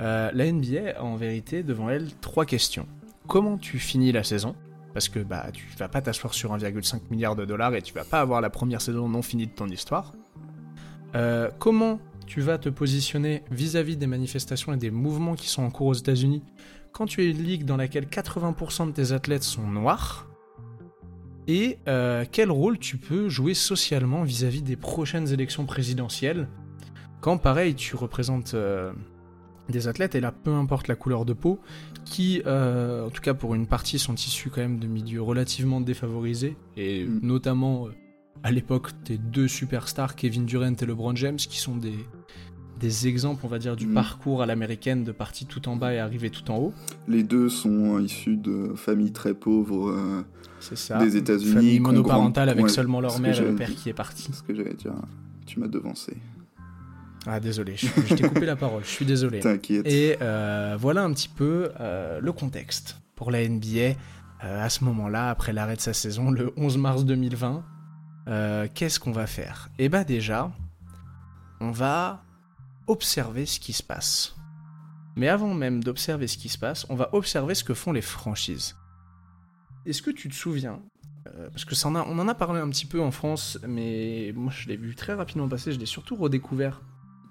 Euh, 0.00 0.30
la 0.32 0.50
NBA 0.50 0.96
a 0.96 1.02
en 1.02 1.16
vérité 1.16 1.64
devant 1.64 1.90
elle 1.90 2.14
trois 2.20 2.46
questions. 2.46 2.86
Comment 3.26 3.58
tu 3.58 3.80
finis 3.80 4.12
la 4.12 4.22
saison? 4.22 4.54
Parce 4.92 5.08
que 5.08 5.18
bah 5.18 5.46
tu 5.52 5.66
vas 5.76 5.88
pas 5.88 6.00
t'asseoir 6.00 6.34
sur 6.34 6.56
1,5 6.56 7.00
milliard 7.10 7.34
de 7.34 7.44
dollars 7.44 7.74
et 7.74 7.82
tu 7.82 7.92
vas 7.92 8.04
pas 8.04 8.20
avoir 8.20 8.40
la 8.40 8.48
première 8.48 8.80
saison 8.80 9.08
non 9.08 9.22
finie 9.22 9.48
de 9.48 9.52
ton 9.52 9.66
histoire. 9.68 10.12
Comment 11.58 12.00
tu 12.26 12.40
vas 12.40 12.58
te 12.58 12.68
positionner 12.68 13.42
vis-à-vis 13.50 13.96
des 13.96 14.06
manifestations 14.06 14.72
et 14.72 14.76
des 14.76 14.90
mouvements 14.90 15.34
qui 15.34 15.48
sont 15.48 15.62
en 15.62 15.70
cours 15.70 15.88
aux 15.88 15.94
États-Unis 15.94 16.42
quand 16.94 17.06
tu 17.06 17.22
es 17.22 17.30
une 17.30 17.42
ligue 17.42 17.64
dans 17.64 17.76
laquelle 17.76 18.06
80% 18.06 18.86
de 18.86 18.92
tes 18.92 19.12
athlètes 19.12 19.42
sont 19.42 19.66
noirs 19.66 20.28
et 21.46 21.78
euh, 21.88 22.24
quel 22.30 22.50
rôle 22.50 22.78
tu 22.78 22.96
peux 22.96 23.28
jouer 23.28 23.52
socialement 23.52 24.22
vis-à-vis 24.22 24.62
des 24.62 24.76
prochaines 24.76 25.30
élections 25.30 25.66
présidentielles 25.66 26.48
quand 27.20 27.36
pareil 27.36 27.74
tu 27.74 27.96
représentes 27.96 28.54
euh, 28.54 28.92
des 29.68 29.88
athlètes 29.88 30.14
et 30.14 30.20
là 30.20 30.32
peu 30.32 30.52
importe 30.52 30.88
la 30.88 30.94
couleur 30.94 31.24
de 31.24 31.32
peau 31.32 31.58
qui 32.04 32.42
euh, 32.46 33.06
en 33.06 33.10
tout 33.10 33.20
cas 33.20 33.34
pour 33.34 33.54
une 33.54 33.66
partie 33.66 33.98
sont 33.98 34.14
issus 34.14 34.48
quand 34.48 34.60
même 34.62 34.78
de 34.78 34.86
milieux 34.86 35.20
relativement 35.20 35.80
défavorisés 35.80 36.56
et 36.76 37.04
Mm. 37.04 37.20
notamment 37.22 37.88
à 38.42 38.52
l'époque 38.52 38.90
tes 39.04 39.18
deux 39.18 39.48
superstars 39.48 40.14
Kevin 40.14 40.46
Durant 40.46 40.74
et 40.74 40.86
LeBron 40.86 41.16
James 41.16 41.36
qui 41.36 41.58
sont 41.58 41.76
des 41.76 41.98
des 42.86 43.08
exemples 43.08 43.40
on 43.44 43.48
va 43.48 43.58
dire 43.58 43.76
du 43.76 43.86
Mm. 43.86 43.94
parcours 43.94 44.42
à 44.42 44.46
l'américaine 44.46 45.04
de 45.04 45.12
partir 45.12 45.46
tout 45.48 45.68
en 45.68 45.76
bas 45.76 45.92
et 45.94 45.98
arriver 45.98 46.30
tout 46.30 46.50
en 46.50 46.56
haut 46.58 46.72
Les 47.08 47.22
deux 47.22 47.48
sont 47.48 47.98
issus 47.98 48.36
de 48.36 48.74
familles 48.76 49.12
très 49.12 49.32
pauvres. 49.34 49.88
euh, 49.90 50.22
c'est 50.60 50.76
ça 50.76 50.98
Des 50.98 51.16
États-Unis, 51.16 51.52
famille 51.52 51.80
monoparentale 51.80 52.48
avec 52.48 52.64
ouais, 52.64 52.70
seulement 52.70 53.00
leur 53.00 53.18
mère 53.20 53.38
et 53.40 53.44
le 53.44 53.54
père 53.54 53.74
qui 53.74 53.88
est 53.88 53.94
parti 53.94 54.24
C'est 54.24 54.34
ce 54.34 54.42
que 54.42 54.54
j'allais 54.54 54.74
dire. 54.74 54.92
Tu 55.46 55.60
m'as 55.60 55.66
devancé. 55.68 56.16
ah 57.26 57.40
désolé 57.40 57.74
je, 57.76 57.86
je 58.06 58.14
t'ai 58.14 58.22
coupé 58.28 58.46
la 58.46 58.56
parole 58.56 58.82
je 58.84 58.88
suis 58.90 59.04
désolé 59.06 59.40
T'inquiète. 59.40 59.86
Et 59.86 60.16
euh, 60.22 60.76
voilà 60.78 61.02
un 61.04 61.12
petit 61.12 61.28
peu 61.28 61.70
euh, 61.80 62.20
le 62.20 62.32
contexte 62.32 62.98
pour 63.14 63.30
la 63.30 63.46
NBA 63.48 63.94
euh, 64.44 64.64
à 64.64 64.68
ce 64.68 64.84
moment-là, 64.84 65.30
après 65.30 65.52
l'arrêt 65.54 65.76
de 65.76 65.80
sa 65.80 65.94
saison, 65.94 66.30
le 66.30 66.52
11 66.58 66.76
mars 66.76 67.04
2020. 67.06 67.62
euh, 68.28 68.66
Qu'est-ce 68.74 69.00
qu'on 69.00 69.12
va 69.12 69.26
faire? 69.26 69.70
Eh 69.78 69.88
bah 69.88 70.04
déjà, 70.04 70.50
on 71.60 71.70
va 71.70 72.22
observer 72.86 73.46
ce 73.46 73.60
qui 73.60 73.72
se 73.72 73.82
passe. 73.82 74.34
Mais 75.16 75.28
avant 75.28 75.54
même 75.54 75.82
d'observer 75.82 76.26
ce 76.26 76.36
qui 76.38 76.48
se 76.48 76.58
passe, 76.58 76.86
on 76.88 76.96
va 76.96 77.08
observer 77.12 77.54
ce 77.54 77.64
que 77.64 77.74
font 77.74 77.92
les 77.92 78.02
franchises. 78.02 78.76
Est-ce 79.86 80.02
que 80.02 80.10
tu 80.10 80.28
te 80.28 80.34
souviens 80.34 80.80
euh, 81.26 81.48
parce 81.48 81.64
que 81.64 81.74
ça 81.74 81.88
en 81.88 81.94
a, 81.94 82.02
on 82.02 82.18
en 82.18 82.28
a 82.28 82.34
parlé 82.34 82.60
un 82.60 82.68
petit 82.68 82.84
peu 82.84 83.00
en 83.00 83.10
France, 83.10 83.58
mais 83.66 84.30
moi 84.34 84.52
je 84.54 84.68
l'ai 84.68 84.76
vu 84.76 84.94
très 84.94 85.14
rapidement 85.14 85.48
passer, 85.48 85.72
je 85.72 85.78
l'ai 85.78 85.86
surtout 85.86 86.16
redécouvert 86.16 86.82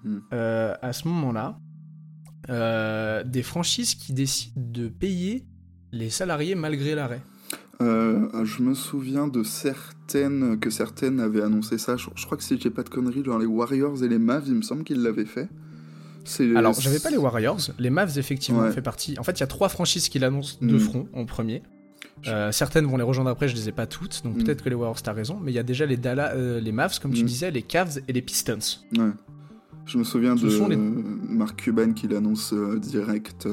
Mm. 0.04 0.18
euh, 0.32 0.74
à 0.82 0.92
ce 0.92 1.08
moment-là. 1.08 1.58
Euh, 2.50 3.24
des 3.24 3.42
franchises 3.42 3.94
qui 3.94 4.12
décident 4.12 4.60
de 4.60 4.88
payer 4.88 5.46
les 5.92 6.10
salariés 6.10 6.54
malgré 6.54 6.94
l'arrêt. 6.94 7.22
Euh, 7.82 8.44
je 8.44 8.62
me 8.62 8.74
souviens 8.74 9.26
de 9.26 9.42
certaines, 9.42 10.58
que 10.60 10.70
certaines 10.70 11.18
avaient 11.20 11.42
annoncé 11.42 11.76
ça. 11.78 11.96
Je, 11.96 12.06
je 12.14 12.24
crois 12.24 12.36
que 12.38 12.44
si 12.44 12.58
j'ai 12.60 12.70
pas 12.70 12.82
de 12.82 12.88
conneries, 12.88 13.24
genre 13.24 13.38
les 13.38 13.46
Warriors 13.46 14.02
et 14.04 14.08
les 14.08 14.18
Mavs, 14.18 14.44
il 14.46 14.54
me 14.54 14.62
semble 14.62 14.84
qu'ils 14.84 15.02
l'avaient 15.02 15.24
fait. 15.24 15.48
Alors, 16.56 16.72
j'avais 16.80 17.00
pas 17.00 17.10
les 17.10 17.18
Warriors, 17.18 17.60
les 17.78 17.90
Mavs 17.90 18.16
effectivement 18.18 18.62
Ouais. 18.62 18.72
fait 18.72 18.80
partie. 18.80 19.14
En 19.18 19.22
fait, 19.24 19.32
il 19.32 19.40
y 19.40 19.42
a 19.42 19.46
trois 19.46 19.68
franchises 19.68 20.08
qui 20.08 20.18
l'annoncent 20.18 20.56
de 20.62 20.74
Mm. 20.76 20.78
front 20.80 21.08
en 21.12 21.26
premier. 21.26 21.62
Euh, 22.28 22.50
certaines 22.52 22.86
vont 22.86 22.96
les 22.96 23.02
rejoindre 23.02 23.28
après, 23.28 23.48
je 23.48 23.54
les 23.54 23.68
ai 23.68 23.72
pas 23.72 23.86
toutes, 23.86 24.22
donc 24.24 24.36
Mm. 24.36 24.44
peut-être 24.44 24.62
que 24.64 24.70
les 24.70 24.74
Warriors 24.74 25.02
t'as 25.02 25.12
raison, 25.12 25.38
mais 25.42 25.52
il 25.52 25.54
y 25.54 25.58
a 25.58 25.62
déjà 25.62 25.84
les 25.84 25.98
Dallas, 25.98 26.32
euh, 26.34 26.60
les 26.60 26.72
Mavs 26.72 26.98
comme 27.00 27.12
tu 27.12 27.24
Mm. 27.24 27.26
disais, 27.26 27.50
les 27.50 27.60
Cavs 27.62 27.98
et 28.08 28.12
les 28.14 28.22
Pistons. 28.22 28.58
Ouais. 28.96 29.10
Je 29.84 29.98
me 29.98 30.04
souviens 30.04 30.34
Ce 30.34 30.46
de 30.46 30.68
les- 30.70 30.76
Mark 30.76 31.56
Cuban 31.60 31.92
qui 31.92 32.08
l'annonce 32.08 32.54
euh, 32.54 32.78
direct. 32.78 33.46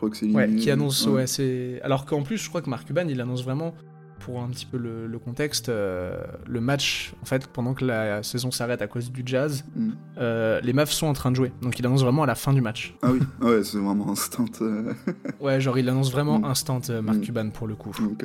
Je 0.00 0.06
crois 0.06 0.10
que 0.10 0.16
c'est 0.16 0.26
lui. 0.26 0.34
Ouais, 0.34 0.54
qui 0.56 0.70
annonce, 0.70 1.06
ouais, 1.06 1.26
c'est. 1.26 1.80
Alors 1.82 2.06
qu'en 2.06 2.22
plus, 2.22 2.38
je 2.38 2.48
crois 2.48 2.62
que 2.62 2.70
Mark 2.70 2.86
Cuban, 2.86 3.06
il 3.08 3.20
annonce 3.20 3.44
vraiment, 3.44 3.74
pour 4.20 4.42
un 4.42 4.48
petit 4.48 4.64
peu 4.66 4.76
le, 4.78 5.06
le 5.06 5.18
contexte, 5.18 5.68
euh, 5.68 6.22
le 6.46 6.60
match, 6.60 7.12
en 7.22 7.24
fait, 7.26 7.46
pendant 7.46 7.74
que 7.74 7.84
la 7.84 8.22
saison 8.22 8.50
s'arrête 8.50 8.80
à 8.82 8.86
cause 8.86 9.10
du 9.12 9.22
jazz, 9.26 9.64
Mm. 9.76 9.90
euh, 10.18 10.60
les 10.62 10.72
Mavs 10.72 10.90
sont 10.90 11.06
en 11.06 11.12
train 11.12 11.30
de 11.30 11.36
jouer. 11.36 11.52
Donc 11.62 11.78
il 11.78 11.86
annonce 11.86 12.02
vraiment 12.02 12.22
à 12.22 12.26
la 12.26 12.34
fin 12.34 12.52
du 12.52 12.60
match. 12.60 12.94
Ah 13.02 13.10
oui, 13.12 13.20
ouais, 13.42 13.62
c'est 13.64 13.78
vraiment 13.78 14.10
instant. 14.10 14.44
euh, 14.62 14.92
Ouais, 15.40 15.60
genre 15.60 15.78
il 15.78 15.88
annonce 15.88 16.10
vraiment 16.12 16.38
Mm. 16.38 16.44
instant 16.44 16.80
Mark 17.02 17.18
Mm. 17.18 17.20
Cuban 17.22 17.50
pour 17.50 17.66
le 17.66 17.74
coup. 17.76 17.92
donc, 18.00 18.24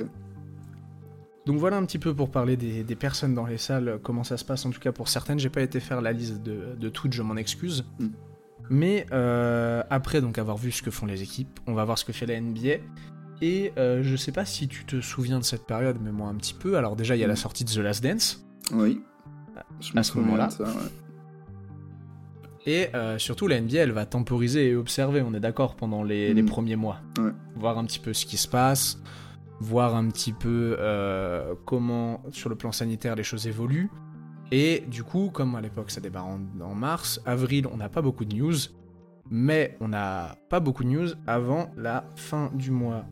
Donc 1.46 1.58
voilà 1.60 1.78
un 1.78 1.86
petit 1.86 2.00
peu 2.00 2.14
pour 2.14 2.30
parler 2.32 2.58
des, 2.58 2.84
des 2.84 2.96
personnes 2.96 3.34
dans 3.36 3.46
les 3.46 3.58
salles, 3.58 4.00
comment 4.04 4.24
ça 4.24 4.36
se 4.38 4.44
passe 4.46 4.66
en 4.66 4.72
tout 4.72 4.80
cas 4.80 4.92
pour 4.92 5.08
certaines. 5.10 5.40
J'ai 5.40 5.50
pas 5.50 5.62
été 5.62 5.80
faire 5.80 6.02
la 6.02 6.12
liste 6.12 6.42
de, 6.44 6.76
de 6.80 6.90
toutes, 6.90 7.14
je 7.14 7.22
m'en 7.22 7.36
excuse. 7.38 7.86
Mais 8.70 9.06
euh, 9.12 9.84
après 9.90 10.22
donc 10.22 10.38
avoir 10.38 10.58
vu 10.58 10.72
ce 10.72 10.82
que 10.82 10.92
font 10.92 11.06
les 11.06 11.22
équipes, 11.22 11.60
on 11.68 11.74
va 11.74 11.86
voir 11.86 11.98
ce 11.98 12.06
que 12.06 12.14
fait 12.14 12.26
la 12.26 12.40
NBA. 12.40 12.82
Et 13.42 13.74
euh, 13.78 14.02
je 14.02 14.16
sais 14.16 14.32
pas 14.32 14.46
si 14.46 14.68
tu 14.68 14.86
te 14.86 15.02
souviens 15.02 15.40
de 15.40 15.44
cette 15.44 15.66
période, 15.68 15.98
mais 16.02 16.12
moi 16.12 16.30
un 16.30 16.36
petit 16.36 16.54
peu. 16.54 16.78
Alors 16.78 16.96
déjà 16.96 17.16
il 17.16 17.20
y 17.20 17.24
a 17.24 17.28
la 17.28 17.34
Mm. 17.34 17.38
sortie 17.38 17.64
de 17.66 17.70
The 17.72 17.78
Last 17.78 18.04
Dance. 18.04 18.46
oui. 18.74 19.02
Je 19.80 19.98
à 19.98 20.04
ce 20.04 20.18
moment-là. 20.18 20.50
ouais. 20.60 20.66
Et 22.66 22.88
euh, 22.96 23.18
surtout 23.20 23.48
la 23.48 23.62
NBA 23.62 23.78
elle 23.80 23.92
va 23.92 24.06
temporiser 24.06 24.70
et 24.70 24.76
observer, 24.76 25.22
on 25.22 25.34
est 25.34 25.40
d'accord, 25.40 25.76
pendant 25.76 26.04
les, 26.04 26.32
Mm. 26.32 26.36
les 26.36 26.44
premiers 26.44 26.76
mois. 26.76 27.00
Ouais. 27.20 27.32
Voir 27.56 27.78
un 27.78 27.86
petit 27.86 28.00
peu 28.00 28.14
ce 28.14 28.26
qui 28.26 28.38
se 28.38 28.48
passe, 28.48 29.00
voir 29.60 29.96
un 29.96 30.10
petit 30.10 30.34
peu 30.34 30.76
euh, 30.80 31.54
comment 31.66 32.24
sur 32.32 32.50
le 32.50 32.56
plan 32.56 32.72
sanitaire 32.72 33.16
les 33.16 33.24
choses 33.24 33.48
évoluent. 33.48 33.90
Et 34.52 34.84
du 34.88 35.04
coup, 35.04 35.30
comme 35.34 35.56
à 35.56 35.62
l'époque 35.62 35.92
ça 35.92 36.02
débarre 36.02 36.28
en, 36.28 36.40
en 36.62 36.76
mars, 36.76 37.22
avril 37.26 37.68
on 37.72 37.78
n'a 37.78 37.90
pas 37.90 38.02
beaucoup 38.02 38.26
de 38.26 38.36
news, 38.36 38.56
mais 39.30 39.76
on 39.82 39.88
n'a 39.88 40.38
pas 40.50 40.60
beaucoup 40.60 40.84
de 40.84 40.90
news 40.90 41.08
avant 41.26 41.72
la 41.78 42.06
fin 42.16 42.52
du 42.54 42.72
mois 42.72 43.06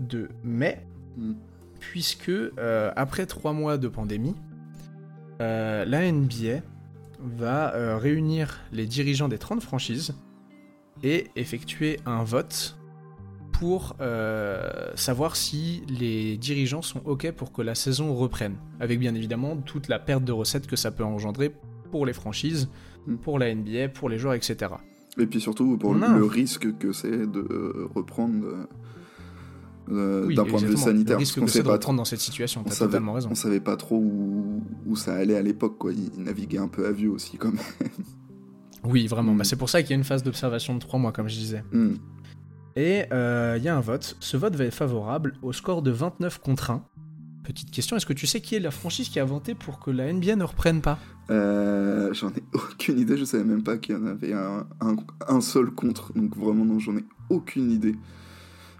de 0.00 0.28
mai, 0.44 0.86
Mm. 1.16 1.32
puisque 1.78 2.28
euh, 2.28 2.92
après 2.96 3.26
trois 3.26 3.52
mois 3.52 3.78
de 3.78 3.88
pandémie, 3.88 4.34
euh, 5.40 5.84
la 5.84 6.10
NBA 6.10 6.60
va 7.20 7.74
euh, 7.74 7.96
réunir 7.96 8.60
les 8.72 8.86
dirigeants 8.86 9.28
des 9.28 9.38
30 9.38 9.62
franchises 9.62 10.14
et 11.02 11.30
effectuer 11.36 11.98
un 12.06 12.22
vote 12.24 12.78
pour 13.60 13.94
euh, 14.00 14.90
savoir 14.94 15.36
si 15.36 15.82
les 15.88 16.38
dirigeants 16.38 16.80
sont 16.82 17.02
OK 17.04 17.30
pour 17.32 17.52
que 17.52 17.60
la 17.60 17.74
saison 17.74 18.14
reprenne. 18.14 18.56
Avec 18.80 18.98
bien 18.98 19.14
évidemment 19.14 19.56
toute 19.58 19.88
la 19.88 19.98
perte 19.98 20.24
de 20.24 20.32
recettes 20.32 20.66
que 20.66 20.76
ça 20.76 20.90
peut 20.90 21.04
engendrer 21.04 21.54
pour 21.90 22.06
les 22.06 22.14
franchises, 22.14 22.68
Mm. 23.06 23.16
pour 23.16 23.38
la 23.38 23.54
NBA, 23.54 23.88
pour 23.88 24.08
les 24.08 24.18
joueurs, 24.18 24.34
etc. 24.34 24.72
Et 25.18 25.26
puis 25.26 25.40
surtout 25.40 25.76
pour 25.78 25.94
le, 25.94 26.24
risque 26.24 26.76
que 26.78 26.92
c'est 26.92 27.26
de 27.30 27.40
euh, 27.50 27.88
reprendre 27.94 28.66
euh, 29.90 30.26
Oui, 30.26 30.34
d'un 30.34 30.44
point 30.44 30.60
de 30.60 30.66
vue 30.66 30.76
sanitaire. 30.76 31.16
Le 31.16 31.20
risque 31.20 31.38
parce 31.38 31.52
que 31.52 31.58
c'est 31.58 31.62
de 31.62 31.68
reprendre 31.68 31.98
dans 31.98 32.04
cette 32.04 32.20
situation, 32.20 32.60
on 32.60 32.64
t'as 32.64 32.74
savait- 32.74 32.90
totalement 32.90 33.12
raison. 33.14 33.28
On 33.30 33.34
savait 33.34 33.60
pas 33.60 33.76
trop 33.76 33.96
où, 33.96 34.62
où 34.86 34.96
ça 34.96 35.14
allait 35.14 35.36
à 35.36 35.42
l'époque, 35.42 35.78
quoi. 35.78 35.92
Ils 35.92 36.22
naviguaient 36.22 36.58
un 36.58 36.68
peu 36.68 36.86
à 36.86 36.92
vue 36.92 37.08
aussi, 37.08 37.36
quand 37.36 37.52
même. 37.52 37.90
Oui, 38.84 39.06
vraiment. 39.06 39.34
Mm. 39.34 39.38
Bah, 39.38 39.44
c'est 39.44 39.56
pour 39.56 39.68
ça 39.68 39.82
qu'il 39.82 39.90
y 39.90 39.94
a 39.94 39.96
une 39.96 40.04
phase 40.04 40.22
d'observation 40.22 40.74
de 40.74 40.78
3 40.80 40.98
mois, 40.98 41.12
comme 41.12 41.28
je 41.28 41.36
disais. 41.36 41.62
Hmm. 41.72 41.94
Et 42.76 43.04
euh, 43.12 43.56
il 43.58 43.64
y 43.64 43.68
a 43.68 43.76
un 43.76 43.80
vote. 43.80 44.16
Ce 44.20 44.36
vote 44.36 44.54
va 44.54 44.64
être 44.64 44.74
favorable 44.74 45.34
au 45.42 45.52
score 45.52 45.82
de 45.82 45.90
29 45.90 46.38
contre 46.38 46.70
1. 46.70 46.84
Petite 47.42 47.70
question, 47.70 47.96
est-ce 47.96 48.06
que 48.06 48.12
tu 48.12 48.26
sais 48.26 48.40
qui 48.40 48.54
est 48.54 48.60
la 48.60 48.70
franchise 48.70 49.08
qui 49.08 49.18
a 49.18 49.24
voté 49.24 49.54
pour 49.54 49.80
que 49.80 49.90
la 49.90 50.12
NBA 50.12 50.36
ne 50.36 50.44
reprenne 50.44 50.80
pas? 50.82 50.98
Euh, 51.30 52.12
j'en 52.12 52.28
ai 52.30 52.42
aucune 52.52 52.98
idée, 52.98 53.16
je 53.16 53.24
savais 53.24 53.44
même 53.44 53.62
pas 53.62 53.78
qu'il 53.78 53.94
y 53.94 53.98
en 53.98 54.06
avait 54.06 54.32
un, 54.32 54.66
un, 54.80 54.96
un 55.26 55.40
seul 55.40 55.70
contre, 55.70 56.12
donc 56.14 56.36
vraiment 56.36 56.64
non, 56.64 56.78
j'en 56.78 56.96
ai 56.96 57.04
aucune 57.28 57.70
idée. 57.70 57.96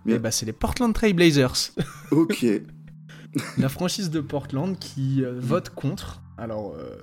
Mais- 0.04 0.18
bah, 0.18 0.30
c'est 0.30 0.46
les 0.46 0.52
Portland 0.52 0.92
Trail 0.94 1.14
Blazers. 1.14 1.72
Ok, 2.10 2.46
la 3.58 3.68
franchise 3.68 4.10
de 4.10 4.20
Portland 4.20 4.78
qui 4.78 5.24
euh, 5.24 5.38
vote 5.40 5.70
contre. 5.70 6.20
Alors, 6.38 6.74
euh, 6.78 6.96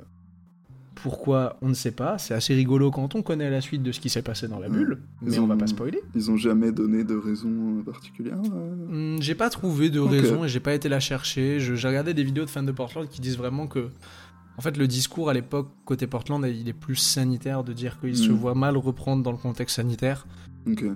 pourquoi 1.01 1.57
On 1.61 1.69
ne 1.69 1.73
sait 1.73 1.91
pas. 1.91 2.17
C'est 2.17 2.33
assez 2.33 2.53
rigolo 2.53 2.91
quand 2.91 3.15
on 3.15 3.21
connaît 3.21 3.49
la 3.49 3.61
suite 3.61 3.83
de 3.83 3.91
ce 3.91 3.99
qui 3.99 4.09
s'est 4.09 4.21
passé 4.21 4.47
dans 4.47 4.59
la 4.59 4.69
bulle, 4.69 4.99
mais 5.21 5.33
Ils 5.33 5.39
on 5.39 5.47
va 5.47 5.55
ont- 5.55 5.57
pas 5.57 5.67
spoiler. 5.67 6.01
ils 6.15 6.29
ont 6.31 6.37
jamais 6.37 6.71
donné 6.71 7.03
de 7.03 7.15
raison 7.15 7.79
euh, 7.79 7.83
particulière. 7.91 8.37
euh. 8.53 9.15
Hmm, 9.17 9.21
J'ai 9.21 9.35
pas 9.35 9.49
trouvé 9.49 9.89
de 9.89 9.99
raison 9.99 10.43
et 10.43 10.47
j'ai 10.49 10.59
pas 10.59 10.73
été 10.73 10.89
la 10.89 10.99
chercher. 10.99 11.59
J'ai 11.59 11.87
regardé 11.87 12.13
des 12.13 12.23
vidéos 12.23 12.45
de 12.45 12.49
fans 12.49 12.63
de 12.63 12.71
Portland 12.71 13.07
qui 13.07 13.21
disent 13.21 13.37
vraiment 13.37 13.67
que, 13.67 13.89
en 14.57 14.61
fait, 14.61 14.75
le 14.77 14.87
discours 14.87 15.29
à 15.29 15.33
l'époque 15.33 15.69
côté 15.85 16.07
Portland, 16.07 16.43
il 16.45 16.67
est 16.67 16.73
plus 16.73 16.95
sanitaire 16.95 17.63
de 17.63 17.73
dire 17.73 17.99
qu'ils 17.99 18.17
se 18.17 18.29
Mm. 18.31 18.35
voient 18.35 18.55
mal 18.55 18.75
reprendre 18.77 19.23
dans 19.23 19.31
le 19.31 19.37
contexte 19.37 19.75
sanitaire. 19.77 20.25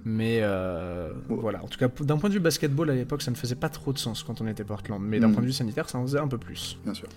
Mais 0.03 0.39
euh, 0.41 1.13
Ouais. 1.29 1.38
voilà, 1.39 1.63
en 1.63 1.67
tout 1.67 1.77
cas, 1.79 1.88
d'un 2.03 2.17
point 2.17 2.29
de 2.29 2.34
vue 2.34 2.41
basketball 2.41 2.89
à 2.89 2.96
l'époque, 2.96 3.22
ça 3.22 3.31
ne 3.31 3.38
faisait 3.38 3.55
pas 3.55 3.70
trop 3.70 3.93
de 3.93 3.98
sens 3.98 4.22
quand 4.24 4.41
on 4.41 4.48
était 4.48 4.65
Portland. 4.65 5.01
Mais 5.01 5.20
d'un 5.20 5.29
Mm. 5.29 5.34
point 5.34 5.41
de 5.41 5.48
vue 5.48 5.53
sanitaire, 5.53 5.88
ça 5.88 5.98
en 5.98 6.01
faisait 6.05 6.20
un 6.20 6.27
peu 6.27 6.38
plus. 6.38 6.77
bien 6.84 6.93
sûr. 6.93 7.08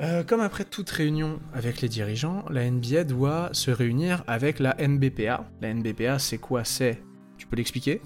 Euh, 0.00 0.22
comme 0.24 0.40
après 0.40 0.64
toute 0.64 0.88
réunion 0.90 1.38
avec 1.52 1.80
les 1.80 1.88
dirigeants, 1.88 2.44
la 2.50 2.68
NBA 2.68 3.04
doit 3.04 3.50
se 3.52 3.70
réunir 3.70 4.24
avec 4.26 4.58
la 4.58 4.74
NBPA. 4.80 5.48
La 5.60 5.72
NBPA, 5.74 6.18
c'est 6.18 6.38
quoi? 6.38 6.64
C'est, 6.64 7.02
tu 7.36 7.46
peux 7.46 7.56
l'expliquer? 7.56 8.00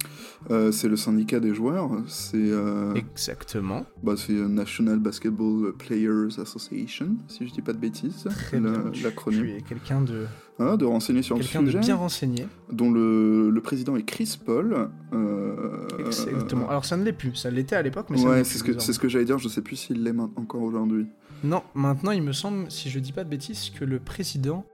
Euh, 0.50 0.72
c'est 0.72 0.88
le 0.88 0.96
syndicat 0.96 1.38
des 1.40 1.54
joueurs, 1.54 1.90
c'est 2.08 2.36
euh, 2.36 2.92
Exactement. 2.94 3.86
bah, 4.02 4.14
c'est 4.16 4.32
National 4.32 4.98
Basketball 4.98 5.72
Players 5.78 6.38
Association, 6.40 7.16
si 7.28 7.46
je 7.46 7.52
dis 7.52 7.62
pas 7.62 7.72
de 7.72 7.78
bêtises, 7.78 8.24
Très 8.30 8.60
la- 8.60 8.70
bien. 8.72 9.02
L'acronyme. 9.04 9.42
Tu 9.44 9.54
es 9.56 9.60
quelqu'un 9.62 10.00
de, 10.00 10.26
Ah, 10.58 10.76
de 10.76 10.84
renseigner 10.84 11.22
sur 11.22 11.36
le 11.36 11.42
de 11.42 11.46
sujet, 11.46 11.78
bien 11.78 11.96
renseigné. 11.96 12.46
dont 12.72 12.90
le, 12.90 13.48
le 13.50 13.60
président 13.62 13.94
est 13.96 14.04
Chris 14.04 14.38
Paul. 14.44 14.88
euh, 15.12 15.86
Exactement. 16.04 16.68
Alors 16.68 16.84
ça 16.84 16.96
ne 16.96 17.04
l'est 17.04 17.12
plus. 17.12 17.34
Ça 17.36 17.48
l'était 17.50 17.76
à 17.76 17.82
l'époque, 17.82 18.06
mais 18.10 18.16
ça 18.18 18.24
ne 18.24 18.28
Ouais, 18.30 18.36
l'est 18.38 18.44
c'est 18.44 18.58
plus 18.62 18.72
ce 18.72 18.76
que 18.76 18.82
c'est 18.82 18.92
ce 18.92 18.98
que 18.98 19.08
j'allais 19.08 19.24
dire. 19.24 19.38
Je 19.38 19.48
sais 19.48 19.62
plus 19.62 19.76
s'il 19.76 20.02
l'est 20.02 20.14
encore 20.36 20.62
aujourd'hui. 20.62 21.06
Non, 21.46 21.62
maintenant 21.74 22.10
il 22.10 22.22
me 22.22 22.32
semble, 22.32 22.70
si 22.70 22.90
je 22.90 22.98
dis 22.98 23.12
pas 23.12 23.22
de 23.22 23.28
bêtises, 23.28 23.70
que 23.70 23.84
le 23.84 24.00
président 24.00 24.64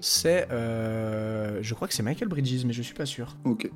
c'est, 0.00 0.50
euh, 0.50 1.60
je 1.62 1.74
crois 1.74 1.86
que 1.86 1.94
c'est 1.94 2.02
Michael 2.02 2.28
Bridges, 2.28 2.64
mais 2.64 2.72
je 2.72 2.82
suis 2.82 2.94
pas 2.94 3.06
sûr. 3.06 3.36
Ok. 3.44 3.70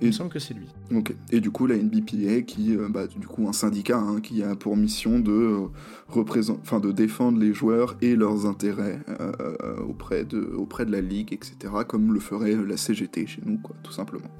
Il 0.00 0.06
me 0.06 0.12
semble 0.12 0.30
que 0.30 0.38
c'est 0.38 0.54
lui. 0.54 0.68
Ok. 0.94 1.12
Et 1.32 1.40
du 1.40 1.50
coup, 1.50 1.66
la 1.66 1.76
NBPA, 1.76 2.42
qui, 2.42 2.76
euh, 2.76 2.88
bah, 2.88 3.08
du 3.08 3.26
coup, 3.26 3.48
un 3.48 3.52
syndicat 3.52 3.98
hein, 3.98 4.20
qui 4.20 4.42
a 4.42 4.54
pour 4.54 4.76
mission 4.76 5.18
de 5.18 5.32
euh, 5.32 6.54
enfin, 6.62 6.78
de 6.78 6.92
défendre 6.92 7.38
les 7.38 7.52
joueurs 7.52 7.96
et 8.00 8.14
leurs 8.14 8.46
intérêts 8.46 9.00
euh, 9.08 9.76
auprès 9.80 10.24
de, 10.24 10.40
auprès 10.56 10.86
de 10.86 10.92
la 10.92 11.00
ligue, 11.00 11.32
etc. 11.32 11.56
Comme 11.86 12.14
le 12.14 12.20
ferait 12.20 12.54
la 12.54 12.76
CGT 12.76 13.26
chez 13.26 13.42
nous, 13.44 13.58
quoi, 13.58 13.74
tout 13.82 13.92
simplement. 13.92 14.30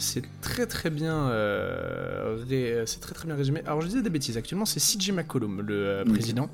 C'est 0.00 0.22
très 0.40 0.66
très 0.66 0.90
bien, 0.90 1.28
euh, 1.28 2.36
ré- 2.48 2.84
c'est 2.86 3.00
très 3.00 3.14
très 3.14 3.26
bien 3.26 3.34
résumé. 3.34 3.62
Alors 3.66 3.80
je 3.80 3.88
disais 3.88 4.02
des 4.02 4.10
bêtises. 4.10 4.36
Actuellement, 4.36 4.64
c'est 4.64 4.78
CJ 4.80 5.10
McCollum, 5.12 5.60
le 5.60 5.74
euh, 5.74 6.04
président, 6.04 6.48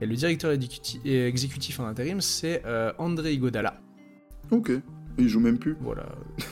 et 0.00 0.06
le 0.06 0.14
directeur 0.16 0.50
et 0.50 1.26
exécutif 1.26 1.78
en 1.80 1.84
intérim, 1.86 2.20
c'est 2.22 2.62
euh, 2.64 2.92
André 2.98 3.34
Igodala. 3.34 3.80
Ok. 4.50 4.72
Il 5.18 5.28
joue 5.28 5.40
même 5.40 5.58
plus. 5.58 5.76
Voilà. 5.80 6.06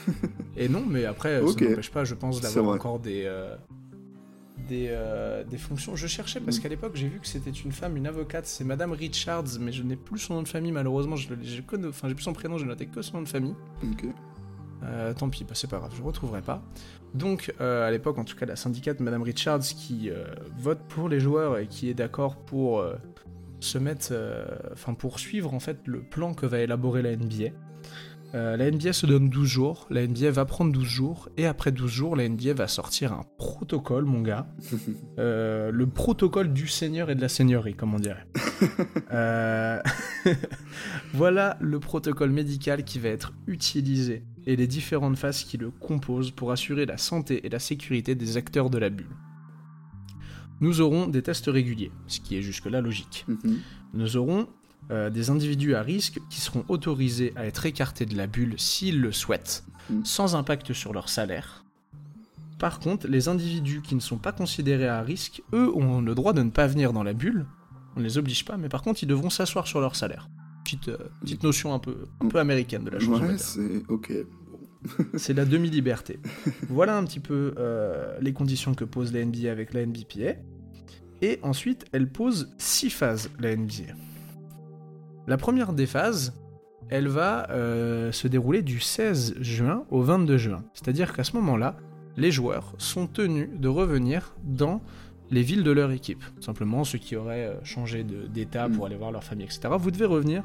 et 0.55 0.69
non, 0.69 0.83
mais 0.87 1.05
après, 1.05 1.41
Ok. 1.41 1.59
ça 1.59 1.65
n'empêche 1.69 1.91
pas, 1.91 2.03
je 2.05 2.13
pense, 2.15 2.39
d'avoir 2.41 2.75
encore 2.75 2.99
des, 2.99 3.23
euh, 3.25 3.55
des, 4.69 4.87
euh, 4.89 5.43
des 5.43 5.57
fonctions. 5.57 5.95
Je 5.95 6.07
cherchais 6.07 6.39
parce 6.39 6.59
Mm. 6.59 6.61
qu'à 6.61 6.69
l'époque, 6.69 6.91
j'ai 6.95 7.09
vu 7.09 7.19
que 7.19 7.27
c'était 7.27 7.49
une 7.51 7.71
femme, 7.73 7.97
une 7.97 8.07
avocate, 8.07 8.45
c'est 8.45 8.63
Madame 8.63 8.91
Richards, 8.93 9.59
mais 9.59 9.71
je 9.73 9.83
n'ai 9.83 9.95
plus 9.97 10.19
son 10.19 10.35
nom 10.35 10.43
de 10.43 10.47
famille, 10.47 10.71
malheureusement. 10.71 11.15
Je, 11.17 11.27
enfin, 11.89 12.07
j'ai 12.07 12.13
plus 12.15 12.23
son 12.23 12.33
prénom, 12.33 12.57
j'ai 12.57 12.65
noté 12.65 12.85
que 12.85 13.01
son 13.01 13.17
nom 13.17 13.23
de 13.23 13.27
famille. 13.29 13.55
Ok. 13.83 14.05
Euh, 14.85 15.13
tant 15.13 15.29
pis, 15.29 15.43
bah, 15.43 15.51
c'est 15.53 15.69
pas 15.69 15.77
grave, 15.77 15.93
je 15.95 16.01
retrouverai 16.01 16.41
pas. 16.41 16.61
Donc, 17.13 17.53
euh, 17.61 17.87
à 17.87 17.91
l'époque, 17.91 18.17
en 18.17 18.23
tout 18.23 18.35
cas, 18.35 18.45
la 18.45 18.55
syndicate 18.55 18.99
Madame 18.99 19.21
Richards 19.21 19.61
qui 19.61 20.09
euh, 20.09 20.25
vote 20.57 20.79
pour 20.89 21.09
les 21.09 21.19
joueurs 21.19 21.57
et 21.57 21.67
qui 21.67 21.89
est 21.89 21.93
d'accord 21.93 22.37
pour 22.37 22.83
se 23.59 23.77
mettre, 23.77 24.13
enfin, 24.73 24.93
pour 24.93 25.19
suivre 25.19 25.53
en 25.53 25.59
fait 25.59 25.77
le 25.85 26.01
plan 26.01 26.33
que 26.33 26.45
va 26.45 26.59
élaborer 26.59 27.01
la 27.01 27.15
NBA. 27.15 27.51
Euh, 28.35 28.57
la 28.57 28.71
NBA 28.71 28.93
se 28.93 29.05
donne 29.05 29.29
12 29.29 29.47
jours, 29.47 29.87
la 29.91 30.07
NBA 30.07 30.31
va 30.31 30.45
prendre 30.45 30.71
12 30.71 30.83
jours, 30.83 31.29
et 31.37 31.45
après 31.45 31.71
12 31.71 31.91
jours, 31.91 32.15
la 32.15 32.27
NBA 32.27 32.53
va 32.53 32.67
sortir 32.67 33.13
un 33.13 33.25
protocole, 33.37 34.05
mon 34.05 34.21
gars. 34.21 34.47
Euh, 35.19 35.69
le 35.71 35.85
protocole 35.85 36.53
du 36.53 36.67
seigneur 36.67 37.11
et 37.11 37.15
de 37.15 37.21
la 37.21 37.29
seigneurie, 37.29 37.75
comme 37.75 37.93
on 37.93 37.99
dirait. 37.99 38.25
Euh, 39.11 39.79
voilà 41.13 41.57
le 41.61 41.79
protocole 41.79 42.31
médical 42.31 42.83
qui 42.83 42.97
va 42.97 43.09
être 43.09 43.33
utilisé 43.45 44.23
et 44.47 44.55
les 44.55 44.65
différentes 44.65 45.17
phases 45.17 45.43
qui 45.43 45.57
le 45.57 45.69
composent 45.69 46.31
pour 46.31 46.51
assurer 46.51 46.85
la 46.85 46.97
santé 46.97 47.45
et 47.45 47.49
la 47.49 47.59
sécurité 47.59 48.15
des 48.15 48.37
acteurs 48.37 48.69
de 48.69 48.79
la 48.79 48.89
bulle. 48.89 49.15
Nous 50.61 50.81
aurons 50.81 51.07
des 51.07 51.21
tests 51.21 51.47
réguliers, 51.47 51.91
ce 52.07 52.21
qui 52.21 52.37
est 52.37 52.41
jusque-là 52.41 52.81
logique. 52.81 53.25
Mhm. 53.27 53.59
Nous 53.93 54.17
aurons 54.17 54.47
euh, 54.91 55.09
des 55.09 55.29
individus 55.29 55.75
à 55.75 55.81
risque 55.81 56.19
qui 56.29 56.41
seront 56.41 56.65
autorisés 56.67 57.33
à 57.35 57.45
être 57.45 57.65
écartés 57.65 58.05
de 58.05 58.15
la 58.15 58.27
bulle 58.27 58.55
s'ils 58.57 58.99
le 59.01 59.11
souhaitent, 59.11 59.63
Mm. 59.89 60.05
sans 60.05 60.35
impact 60.35 60.73
sur 60.73 60.93
leur 60.93 61.09
salaire. 61.09 61.63
Par 62.59 62.79
contre, 62.79 63.07
les 63.07 63.27
individus 63.27 63.81
qui 63.81 63.95
ne 63.95 63.99
sont 63.99 64.17
pas 64.17 64.31
considérés 64.31 64.87
à 64.87 65.01
risque, 65.01 65.41
eux, 65.53 65.69
ont 65.75 66.01
le 66.01 66.15
droit 66.15 66.33
de 66.33 66.41
ne 66.41 66.49
pas 66.49 66.67
venir 66.67 66.93
dans 66.93 67.03
la 67.03 67.13
bulle. 67.13 67.45
On 67.95 67.99
ne 67.99 68.05
les 68.05 68.17
oblige 68.17 68.45
pas, 68.45 68.57
mais 68.57 68.69
par 68.69 68.81
contre, 68.81 69.03
ils 69.03 69.07
devront 69.07 69.29
s'asseoir 69.29 69.67
sur 69.67 69.81
leur 69.81 69.95
salaire. 69.95 70.29
Petite, 70.63 70.87
euh, 70.87 70.97
petite 71.21 71.43
notion 71.43 71.73
un 71.73 71.79
peu, 71.79 72.07
un 72.21 72.27
peu 72.29 72.39
américaine 72.39 72.85
de 72.85 72.89
la 72.89 72.99
chose. 72.99 73.21
Ouais, 73.21 73.37
c'est 73.37 73.83
ok. 73.89 74.13
C'est 75.15 75.33
la 75.33 75.45
demi-liberté. 75.45 76.19
voilà 76.69 76.97
un 76.97 77.03
petit 77.03 77.19
peu 77.19 77.53
euh, 77.57 78.17
les 78.21 78.33
conditions 78.33 78.73
que 78.73 78.85
pose 78.85 79.13
la 79.13 79.23
NBA 79.25 79.51
avec 79.51 79.73
la 79.73 79.85
NBPA. 79.85 80.39
Et 81.21 81.39
ensuite, 81.41 81.85
elle 81.91 82.09
pose 82.09 82.49
six 82.57 82.89
phases, 82.89 83.29
la 83.39 83.55
NBA. 83.55 83.93
La 85.27 85.37
première 85.37 85.73
des 85.73 85.85
phases, 85.85 86.33
elle 86.89 87.07
va 87.07 87.49
euh, 87.51 88.11
se 88.11 88.27
dérouler 88.27 88.61
du 88.61 88.79
16 88.79 89.35
juin 89.39 89.85
au 89.89 90.01
22 90.01 90.37
juin. 90.37 90.63
C'est-à-dire 90.73 91.13
qu'à 91.13 91.23
ce 91.23 91.35
moment-là, 91.37 91.77
les 92.17 92.31
joueurs 92.31 92.73
sont 92.77 93.07
tenus 93.07 93.49
de 93.55 93.67
revenir 93.67 94.35
dans 94.43 94.81
les 95.31 95.41
villes 95.41 95.63
de 95.63 95.71
leur 95.71 95.91
équipe. 95.91 96.23
Simplement, 96.41 96.83
ceux 96.83 96.97
qui 96.97 97.15
auraient 97.15 97.47
euh, 97.47 97.63
changé 97.63 98.03
d'état 98.03 98.67
pour 98.69 98.83
Mm. 98.83 98.85
aller 98.87 98.95
voir 98.97 99.11
leur 99.11 99.23
famille, 99.23 99.45
etc., 99.45 99.69
vous 99.79 99.91
devez 99.91 100.05
revenir 100.05 100.43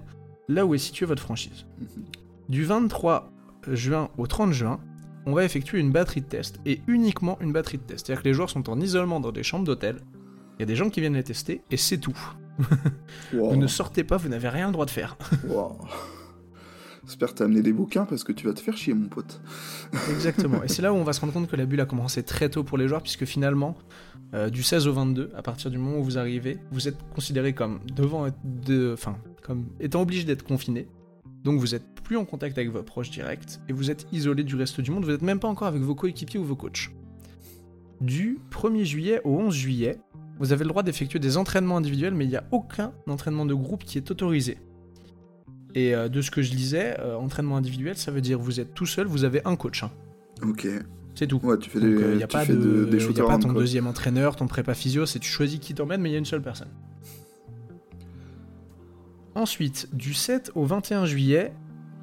là 0.49 0.65
où 0.65 0.75
est 0.75 0.79
située 0.79 1.07
votre 1.07 1.23
franchise. 1.23 1.67
Mhm. 1.79 2.05
Du 2.49 2.65
23 2.65 3.31
juin 3.71 4.09
au 4.17 4.27
30 4.27 4.53
juin, 4.53 4.81
on 5.27 5.35
va 5.35 5.45
effectuer 5.45 5.79
une 5.79 5.93
batterie 5.93 6.23
de 6.23 6.27
tests, 6.27 6.59
et 6.65 6.81
uniquement 6.87 7.37
une 7.41 7.53
batterie 7.53 7.77
de 7.77 7.83
tests. 7.83 8.07
C'est-à-dire 8.07 8.23
que 8.23 8.29
les 8.29 8.35
joueurs 8.35 8.49
sont 8.49 8.71
en 8.71 8.81
isolement 8.81 9.21
dans 9.21 9.33
des 9.33 9.43
chambres 9.43 9.65
d'hôtel, 9.67 10.01
il 10.57 10.61
y 10.61 10.63
a 10.63 10.67
des 10.67 10.77
gens 10.77 10.89
qui 10.89 11.01
viennent 11.01 11.15
les 11.15 11.23
tester, 11.25 11.61
et 11.71 11.77
c'est 11.77 11.99
tout. 11.99 12.17
Wow. 13.33 13.51
Vous 13.51 13.57
ne 13.57 13.67
sortez 13.67 14.05
pas, 14.05 14.17
vous 14.17 14.29
n'avez 14.29 14.49
rien 14.49 14.67
le 14.67 14.73
droit 14.73 14.87
de 14.87 14.91
faire. 14.91 15.17
Wow. 15.49 15.77
J'espère 17.07 17.35
t'as 17.35 17.45
amené 17.45 17.63
des 17.63 17.73
bouquins 17.73 18.05
parce 18.05 18.23
que 18.23 18.33
tu 18.33 18.47
vas 18.47 18.53
te 18.53 18.61
faire 18.61 18.77
chier, 18.77 18.93
mon 18.93 19.09
pote. 19.09 19.41
Exactement. 20.11 20.63
Et 20.63 20.69
c'est 20.69 20.83
là 20.83 20.93
où 20.93 20.97
on 20.97 21.05
va 21.05 21.15
se 21.15 21.23
rendre 21.23 21.33
compte 21.33 21.49
que 21.49 21.57
la 21.57 21.65
bulle 21.65 21.81
a 21.81 21.87
commencé 21.87 22.23
très 22.23 22.51
tôt 22.51 22.65
pour 22.65 22.77
les 22.77 22.87
joueurs, 22.87 23.01
puisque 23.01 23.25
finalement, 23.25 23.79
euh, 24.35 24.51
du 24.51 24.63
16 24.63 24.87
au 24.87 24.93
22, 24.93 25.31
à 25.35 25.41
partir 25.41 25.71
du 25.71 25.79
moment 25.79 25.99
où 25.99 26.05
vous 26.05 26.19
arrivez, 26.19 26.59
vous 26.71 26.87
êtes 26.87 26.99
considéré 27.15 27.55
comme 27.55 27.81
devant 27.97 28.27
être 28.27 28.39
de, 28.45 28.93
enfin, 28.93 29.17
comme 29.43 29.69
étant 29.81 30.03
obligé 30.03 30.25
d'être 30.25 30.43
confiné. 30.43 30.87
Donc 31.45 31.61
vous 31.61 31.75
êtes 31.75 32.03
plus 32.03 32.19
en 32.19 32.27
contact 32.27 32.59
avec 32.59 32.71
vos 32.71 32.83
proches 32.83 33.11
directs 33.11 33.59
et 33.71 33.73
vous 33.73 33.91
êtes 33.91 34.07
isolé 34.13 34.45
du 34.45 34.55
reste 34.55 34.83
du 34.83 34.91
monde. 34.91 35.05
Vous 35.05 35.11
n'êtes 35.11 35.23
même 35.23 35.41
pas 35.41 35.49
encore 35.49 35.69
avec 35.69 35.81
vos 35.81 35.95
coéquipiers 35.95 36.39
ou 36.39 36.45
vos 36.45 36.57
coachs. 36.57 36.91
Du 38.03 38.39
1er 38.51 38.85
juillet 38.85 39.21
au 39.25 39.39
11 39.39 39.55
juillet, 39.55 39.99
vous 40.39 40.53
avez 40.53 40.65
le 40.65 40.69
droit 40.71 40.83
d'effectuer 40.83 41.19
des 41.19 41.37
entraînements 41.37 41.77
individuels, 41.77 42.15
mais 42.15 42.25
il 42.25 42.29
n'y 42.31 42.37
a 42.37 42.45
aucun 42.53 42.93
entraînement 43.09 43.47
de 43.47 43.55
groupe 43.55 43.85
qui 43.85 43.99
est 43.99 44.11
autorisé. 44.11 44.59
Et 45.75 45.95
euh, 45.95 46.09
de 46.09 46.23
ce 46.23 46.31
que 46.31 46.43
je 46.43 46.53
lisais, 46.53 46.97
euh, 47.01 47.17
entraînement 47.17 47.57
individuel, 47.57 47.97
ça 47.97 48.11
veut 48.11 48.21
dire 48.21 48.39
vous 48.39 48.61
êtes 48.61 48.75
tout 48.75 48.87
seul, 48.87 49.07
vous 49.07 49.25
avez 49.25 49.41
un 49.45 49.57
coach. 49.57 49.83
hein. 49.83 49.91
Ok. 50.43 50.67
C'est 51.15 51.27
tout. 51.27 51.41
Ouais, 51.43 51.59
tu 51.59 51.69
fais 51.69 51.81
Donc, 51.81 51.91
des, 51.99 52.03
il 52.13 52.17
n'y 52.17 52.23
a 52.23 52.27
tu 52.29 52.37
pas, 52.37 52.45
fais 52.45 52.53
de, 52.55 52.59
de- 52.61 52.85
des 52.85 52.99
y 52.99 53.01
a 53.01 53.05
shoot 53.05 53.17
pas 53.17 53.23
around, 53.25 53.43
ton 53.43 53.49
quoi. 53.51 53.61
deuxième 53.61 53.87
entraîneur, 53.89 54.37
ton 54.37 54.47
prépa 54.47 54.75
physio, 54.75 55.05
c'est 55.05 55.19
tu 55.19 55.29
choisis 55.29 55.59
qui 55.59 55.75
t'emmène, 55.75 56.01
mais 56.01 56.11
il 56.11 56.13
y 56.13 56.17
a 56.17 56.19
une 56.19 56.25
seule 56.25 56.43
personne. 56.43 56.69
Ensuite, 59.35 59.89
du 59.95 60.15
7 60.15 60.51
au 60.55 60.65
21 60.65 61.07
juillet, 61.07 61.53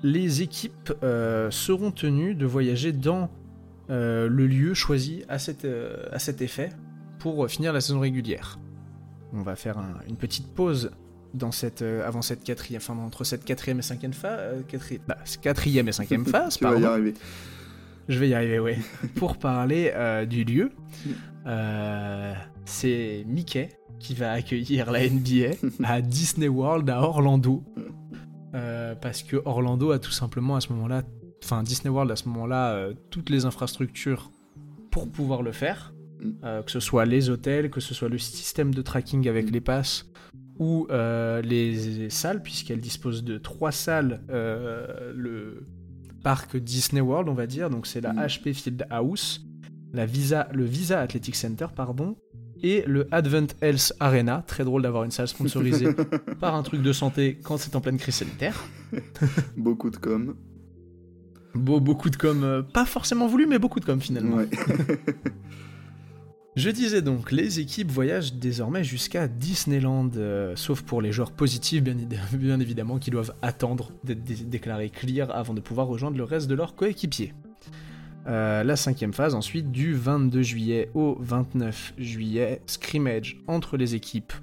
les 0.03 0.41
équipes 0.41 0.93
euh, 1.03 1.49
seront 1.51 1.91
tenues 1.91 2.35
de 2.35 2.45
voyager 2.45 2.91
dans 2.91 3.29
euh, 3.89 4.27
le 4.27 4.47
lieu 4.47 4.73
choisi 4.73 5.23
à, 5.27 5.39
cette, 5.39 5.65
euh, 5.65 6.05
à 6.11 6.19
cet 6.19 6.41
effet 6.41 6.69
pour 7.19 7.47
finir 7.49 7.73
la 7.73 7.81
saison 7.81 7.99
régulière. 7.99 8.59
On 9.33 9.41
va 9.41 9.55
faire 9.55 9.77
un- 9.77 9.99
une 10.07 10.15
petite 10.17 10.47
pause 10.53 10.91
dans 11.33 11.51
cette, 11.51 11.81
euh, 11.81 12.07
avant 12.07 12.21
cette 12.21 12.43
quatrième, 12.43 12.81
enfin 12.81 12.97
entre 12.97 13.23
cette 13.23 13.43
quatrième 13.43 13.79
et 13.79 13.81
cinquième 13.81 14.13
phase, 14.13 14.63
quatrième 15.41 15.87
et 15.87 15.91
cinquième 15.91 16.25
phase, 16.25 16.57
Tu 16.57 16.63
vas 16.63 16.77
y 16.77 16.85
arriver. 16.85 17.13
Je 18.07 18.19
vais 18.19 18.29
y 18.29 18.33
arriver, 18.33 18.59
ouais. 18.59 18.77
Pour 19.15 19.37
parler 19.37 19.91
euh, 19.95 20.25
du 20.25 20.43
lieu, 20.43 20.71
euh, 21.47 22.33
c'est 22.65 23.23
Mickey 23.27 23.69
qui 23.99 24.13
va 24.13 24.31
accueillir 24.33 24.91
la 24.91 25.07
NBA 25.09 25.55
à 25.83 26.01
Disney 26.01 26.47
World 26.47 26.89
à 26.89 27.01
Orlando. 27.01 27.63
Euh, 28.53 28.95
parce 28.95 29.21
que 29.23 29.37
Orlando 29.43 29.91
a 29.91 29.99
tout 29.99 30.11
simplement 30.11 30.55
à 30.55 30.61
ce 30.61 30.71
moment-là, 30.73 31.01
enfin 31.43 31.61
Disney 31.63 31.89
World 31.89 32.11
à 32.11 32.15
ce 32.15 32.27
moment-là, 32.29 32.71
euh, 32.73 32.93
toutes 33.09 33.29
les 33.29 33.45
infrastructures 33.45 34.31
pour 34.91 35.09
pouvoir 35.11 35.41
le 35.41 35.51
faire. 35.51 35.93
Euh, 36.43 36.61
que 36.61 36.71
ce 36.71 36.79
soit 36.79 37.05
les 37.05 37.29
hôtels, 37.29 37.69
que 37.69 37.79
ce 37.79 37.93
soit 37.93 38.09
le 38.09 38.17
système 38.17 38.73
de 38.73 38.81
tracking 38.81 39.27
avec 39.27 39.51
les 39.51 39.61
passes 39.61 40.05
ou 40.59 40.87
euh, 40.89 41.41
les 41.41 42.09
salles, 42.09 42.41
puisqu'elle 42.41 42.79
dispose 42.79 43.23
de 43.23 43.37
trois 43.37 43.71
salles, 43.71 44.21
euh, 44.29 45.11
le 45.15 45.67
parc 46.23 46.57
Disney 46.57 47.01
World, 47.01 47.29
on 47.29 47.33
va 47.33 47.45
dire, 47.47 47.69
donc 47.69 47.87
c'est 47.87 48.01
la 48.01 48.13
Mm. 48.13 48.25
HP 48.27 48.53
Field 48.53 48.87
House, 48.89 49.45
la 49.93 50.05
Visa, 50.05 50.47
le 50.53 50.63
Visa 50.63 51.01
Athletic 51.01 51.35
Center, 51.35 51.67
pardon, 51.75 52.15
et 52.63 52.83
le 52.87 53.07
Advent 53.11 53.47
Health 53.61 53.93
Arena. 53.99 54.43
Très 54.47 54.63
drôle 54.63 54.81
d'avoir 54.81 55.03
une 55.03 55.11
salle 55.11 55.27
sponsorisée 55.27 55.89
par 56.39 56.55
un 56.55 56.63
truc 56.63 56.81
de 56.81 56.93
santé 56.93 57.37
quand 57.43 57.57
c'est 57.57 57.75
en 57.75 57.81
pleine 57.81 57.97
crise 57.97 58.15
sanitaire. 58.15 58.63
Beaucoup 59.57 59.89
de 59.89 59.97
com. 59.97 60.35
Beau, 61.53 61.79
beaucoup 61.79 62.09
de 62.09 62.17
com, 62.17 62.43
euh, 62.43 62.61
pas 62.63 62.85
forcément 62.85 63.27
voulu, 63.27 63.45
mais 63.47 63.59
beaucoup 63.59 63.79
de 63.79 63.85
com 63.85 64.01
finalement. 64.01 64.37
Ouais. 64.37 64.49
Je 66.55 66.69
disais 66.69 67.01
donc, 67.01 67.31
les 67.33 67.59
équipes 67.59 67.91
voyagent 67.91 68.33
désormais 68.33 68.83
jusqu'à 68.83 69.27
Disneyland, 69.27 70.09
euh, 70.15 70.55
sauf 70.55 70.83
pour 70.83 71.01
les 71.01 71.11
joueurs 71.11 71.31
positifs, 71.31 71.83
bien, 72.33 72.59
évidemment, 72.59 72.97
qui 72.97 73.11
doivent 73.11 73.33
attendre 73.41 73.91
d'être 74.05 74.23
dé- 74.23 74.35
déclarés 74.45 74.89
clear 74.89 75.29
avant 75.31 75.53
de 75.53 75.59
pouvoir 75.59 75.87
rejoindre 75.87 76.17
le 76.17 76.23
reste 76.23 76.47
de 76.47 76.55
leurs 76.55 76.75
coéquipiers. 76.75 77.33
Euh, 78.27 78.63
la 78.63 78.75
cinquième 78.77 79.13
phase, 79.13 79.35
ensuite, 79.35 79.69
du 79.71 79.93
22 79.93 80.41
juillet 80.41 80.89
au 80.93 81.17
29 81.19 81.93
juillet, 81.97 82.61
scrimmage 82.67 83.37
entre 83.47 83.75
les 83.75 83.93
équipes 83.93 84.33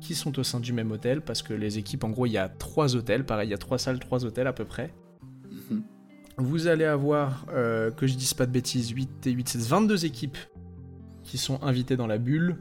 qui 0.00 0.14
sont 0.14 0.38
au 0.38 0.44
sein 0.44 0.60
du 0.60 0.72
même 0.72 0.92
hôtel, 0.92 1.20
parce 1.20 1.42
que 1.42 1.52
les 1.52 1.78
équipes, 1.78 2.04
en 2.04 2.10
gros, 2.10 2.26
il 2.26 2.32
y 2.32 2.38
a 2.38 2.48
trois 2.48 2.94
hôtels, 2.94 3.24
pareil, 3.26 3.48
il 3.48 3.50
y 3.50 3.54
a 3.54 3.58
trois 3.58 3.78
salles, 3.78 3.98
trois 3.98 4.24
hôtels 4.24 4.46
à 4.46 4.52
peu 4.52 4.64
près. 4.64 4.94
Mhm. 5.70 5.82
Vous 6.38 6.68
allez 6.68 6.84
avoir, 6.84 7.44
euh, 7.52 7.90
que 7.90 8.06
je 8.06 8.14
dise 8.14 8.34
pas 8.34 8.46
de 8.46 8.52
bêtises, 8.52 8.90
8 8.90 9.26
et 9.26 9.32
8, 9.32 9.48
c'est 9.48 9.60
22 9.62 10.04
équipes 10.04 10.38
qui 11.26 11.38
sont 11.38 11.62
invitées 11.62 11.96
dans 11.96 12.06
la 12.06 12.18
bulle. 12.18 12.56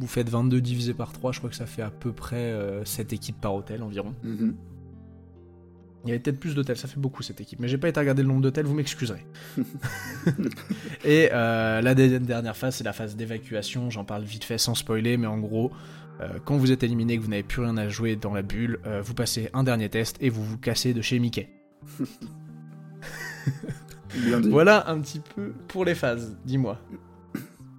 Vous 0.00 0.06
faites 0.06 0.28
22 0.28 0.60
divisé 0.60 0.94
par 0.94 1.12
3, 1.12 1.32
je 1.32 1.38
crois 1.38 1.50
que 1.50 1.56
ça 1.56 1.66
fait 1.66 1.82
à 1.82 1.90
peu 1.90 2.12
près 2.12 2.36
euh, 2.36 2.84
7 2.84 3.12
équipes 3.12 3.40
par 3.40 3.54
hôtel 3.54 3.82
environ. 3.82 4.14
Mhm. 4.22 4.54
Il 6.04 6.08
y 6.08 6.12
avait 6.12 6.20
peut-être 6.20 6.38
plus 6.38 6.54
d'hôtels, 6.54 6.76
ça 6.76 6.86
fait 6.86 7.00
beaucoup 7.00 7.22
cette 7.22 7.40
équipe. 7.40 7.58
Mais 7.58 7.68
j'ai 7.68 7.76
pas 7.76 7.88
été 7.88 7.98
regarder 7.98 8.22
le 8.22 8.28
nombre 8.28 8.40
d'hôtels, 8.40 8.66
vous 8.66 8.74
m'excuserez. 8.74 9.26
Et 11.04 11.28
euh, 11.32 11.80
la 11.80 11.94
dernière 11.94 12.56
phase, 12.56 12.76
c'est 12.76 12.84
la 12.84 12.92
phase 12.92 13.16
d'évacuation. 13.16 13.90
J'en 13.90 14.04
parle 14.04 14.22
vite 14.22 14.44
fait 14.44 14.58
sans 14.58 14.74
spoiler, 14.74 15.16
mais 15.16 15.26
en 15.26 15.38
gros, 15.38 15.72
euh, 16.20 16.38
quand 16.44 16.56
vous 16.56 16.72
êtes 16.72 16.82
éliminé, 16.82 17.16
que 17.16 17.22
vous 17.22 17.30
n'avez 17.30 17.42
plus 17.42 17.62
rien 17.62 17.76
à 17.76 17.88
jouer 17.88 18.16
dans 18.16 18.32
la 18.32 18.42
bulle, 18.42 18.78
euh, 18.86 19.02
vous 19.02 19.14
passez 19.14 19.50
un 19.52 19.64
dernier 19.64 19.88
test 19.88 20.16
et 20.20 20.30
vous 20.30 20.44
vous 20.44 20.58
cassez 20.58 20.94
de 20.94 21.02
chez 21.02 21.18
Mickey. 21.18 21.48
Voilà 24.50 24.88
un 24.90 25.00
petit 25.00 25.20
peu 25.20 25.52
pour 25.68 25.84
les 25.84 25.94
phases, 25.94 26.36
dis-moi. 26.44 26.80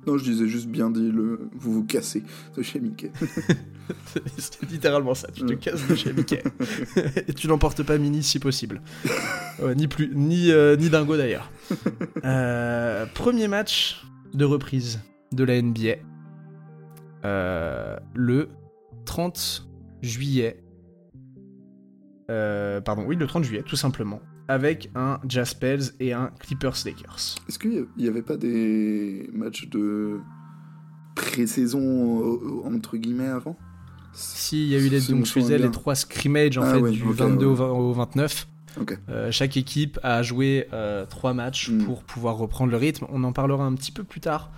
Non, 0.07 0.17
je 0.17 0.23
disais 0.23 0.47
juste 0.47 0.67
bien 0.67 0.89
dit 0.89 1.11
le. 1.11 1.49
Vous 1.53 1.73
vous 1.73 1.83
cassez 1.85 2.23
de 2.55 2.61
chez 2.61 2.79
Mickey. 2.79 3.11
C'est 4.37 4.69
littéralement 4.69 5.13
ça, 5.13 5.27
tu 5.31 5.41
te 5.45 5.53
Mm. 5.53 5.57
casses 5.57 5.87
de 5.87 5.95
chez 5.95 6.13
Mickey. 6.13 6.41
Et 7.27 7.33
tu 7.33 7.47
n'emportes 7.47 7.83
pas 7.83 7.97
Mini 7.97 8.23
si 8.23 8.39
possible. 8.39 8.81
Euh, 9.61 9.75
ni 9.75 9.89
plus, 9.89 10.09
ni, 10.15 10.51
euh, 10.51 10.77
ni 10.77 10.89
Dingo 10.89 11.17
d'ailleurs. 11.17 11.51
Euh, 12.23 13.05
premier 13.13 13.49
match 13.49 14.05
de 14.33 14.45
reprise 14.45 15.01
de 15.33 15.43
la 15.43 15.61
NBA. 15.61 15.95
Euh, 17.25 17.97
le 18.15 18.47
30 19.03 19.67
juillet. 20.01 20.63
Pardon, 22.29 23.03
oui, 23.05 23.17
le 23.17 23.27
30 23.27 23.43
juillet, 23.43 23.63
tout 23.63 23.75
simplement. 23.75 24.21
Avec 24.49 24.89
un 24.95 25.19
Jazz 25.27 25.53
Pels 25.53 25.91
et 25.99 26.11
un 26.11 26.31
Clippers 26.39 26.75
Lakers. 26.85 27.35
Est-ce 27.47 27.57
qu'il 27.59 27.85
n'y 27.97 28.07
avait 28.07 28.21
pas 28.23 28.35
des 28.35 29.29
matchs 29.31 29.69
de 29.69 30.17
pré-saison 31.15 32.21
euh, 32.21 32.75
entre 32.75 32.97
guillemets 32.97 33.27
avant? 33.27 33.57
Si, 34.13 34.63
il 34.63 34.69
y 34.69 34.75
a 34.75 34.79
eu 34.79 34.89
les, 34.89 35.01
donc, 35.01 35.25
je 35.25 35.31
faisais 35.31 35.57
les 35.57 35.69
trois 35.71 35.95
scrimmages 35.95 36.57
en 36.57 36.63
Ah 36.63 36.73
fait, 36.73 36.81
ouais, 36.81 36.91
du 36.91 37.03
ok, 37.03 37.13
22 37.15 37.45
au 37.45 37.49
ouais. 37.51 37.55
20 37.57 37.65
au 37.69 37.93
29. 37.93 38.47
Ok. 38.81 38.97
Euh, 39.09 39.31
chaque 39.31 39.57
équipe 39.57 39.99
a 40.03 40.21
joué 40.23 40.67
euh, 40.73 41.05
trois 41.05 41.33
matchs 41.33 41.69
Mm. 41.69 41.83
pour 41.85 42.03
pouvoir 42.03 42.37
reprendre 42.37 42.71
le 42.71 42.77
rythme. 42.77 43.05
On 43.09 43.23
en 43.23 43.33
parlera 43.33 43.65
un 43.65 43.73
petit 43.75 43.91
peu 43.91 44.03
plus 44.03 44.19
tard. 44.19 44.51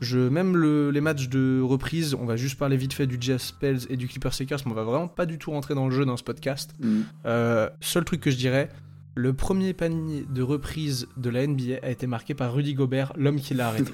Je, 0.00 0.18
même 0.18 0.56
le- 0.56 0.90
les 0.90 1.00
matchs 1.00 1.28
de 1.28 1.60
reprise, 1.62 2.14
on 2.14 2.24
va 2.26 2.36
juste 2.36 2.58
parler 2.58 2.76
vite 2.76 2.92
fait 2.92 3.06
du 3.06 3.16
Jazz 3.20 3.52
Pels 3.52 3.80
et 3.88 3.96
du 3.96 4.08
Clippers 4.08 4.32
Lakers, 4.40 4.60
mais 4.66 4.72
on 4.72 4.74
va 4.74 4.84
vraiment 4.84 5.08
pas 5.08 5.26
du 5.26 5.38
tout 5.38 5.50
rentrer 5.52 5.74
dans 5.74 5.86
le 5.88 5.94
jeu 5.94 6.04
dans 6.04 6.16
ce 6.16 6.24
podcast. 6.24 6.74
Mhm. 6.80 7.04
Euh, 7.26 7.68
seul 7.80 8.04
truc 8.04 8.20
que 8.20 8.30
je 8.30 8.36
dirais, 8.36 8.68
le 9.14 9.32
premier 9.32 9.72
panier 9.74 10.24
de 10.28 10.42
reprise 10.42 11.08
de 11.16 11.28
la 11.30 11.46
NBA 11.46 11.76
a 11.82 11.90
été 11.90 12.06
marqué 12.06 12.34
par 12.34 12.54
Rudy 12.54 12.74
Gobert, 12.74 13.12
l'homme 13.16 13.40
qui 13.40 13.54
l'a 13.54 13.68
arrêté. 13.68 13.90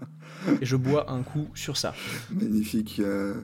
et 0.60 0.66
je 0.66 0.76
bois 0.76 1.10
un 1.10 1.22
coup 1.22 1.48
sur 1.54 1.76
ça. 1.76 1.94
Magnifique. 2.30 2.98
euh, 3.00 3.34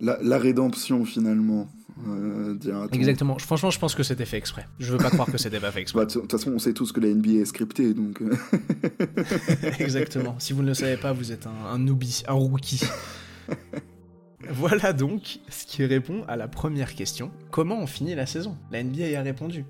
La, 0.00 0.18
la 0.22 0.38
rédemption 0.38 1.04
finalement. 1.04 1.68
euh. 2.08 2.56
Exactement. 2.92 3.38
Franchement, 3.38 3.70
je 3.70 3.78
pense 3.78 3.94
que 3.94 4.02
c'était 4.02 4.24
fait 4.24 4.38
exprès. 4.38 4.66
Je 4.78 4.92
veux 4.92 4.98
pas 4.98 5.10
croire 5.10 5.30
que 5.30 5.36
c'était 5.38 5.60
pas 5.60 5.70
fait 5.72 5.80
exprès. 5.82 6.00
Bah, 6.00 6.06
De 6.06 6.12
toute 6.20 6.30
façon, 6.32 6.52
on 6.52 6.58
sait 6.58 6.72
tous 6.72 6.90
que 6.92 7.00
la 7.00 7.08
NBA 7.08 7.40
est 7.42 7.44
scriptée, 7.46 7.92
donc. 7.94 8.22
euh, 8.22 8.34
Exactement. 9.78 10.36
Si 10.38 10.52
vous 10.52 10.62
ne 10.62 10.68
le 10.68 10.74
savez 10.74 10.96
pas, 10.96 11.12
vous 11.12 11.32
êtes 11.32 11.46
un, 11.46 11.66
un 11.70 11.78
newbie, 11.78 12.22
un 12.28 12.32
rookie. 12.34 12.80
voilà 14.50 14.92
donc 14.92 15.40
ce 15.48 15.66
qui 15.66 15.84
répond 15.84 16.24
à 16.28 16.36
la 16.36 16.48
première 16.48 16.94
question. 16.94 17.30
Comment 17.50 17.78
on 17.80 17.86
finit 17.86 18.14
la 18.14 18.26
saison? 18.26 18.56
La 18.70 18.82
NBA 18.82 19.08
y 19.08 19.14
a 19.16 19.22
répondu. 19.22 19.64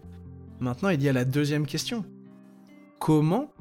Maintenant, 0.61 0.89
il 0.91 1.03
y 1.03 1.09
a 1.09 1.13
la 1.13 1.25
deuxième 1.25 1.67
question. 1.67 2.05
Comment 2.99 3.53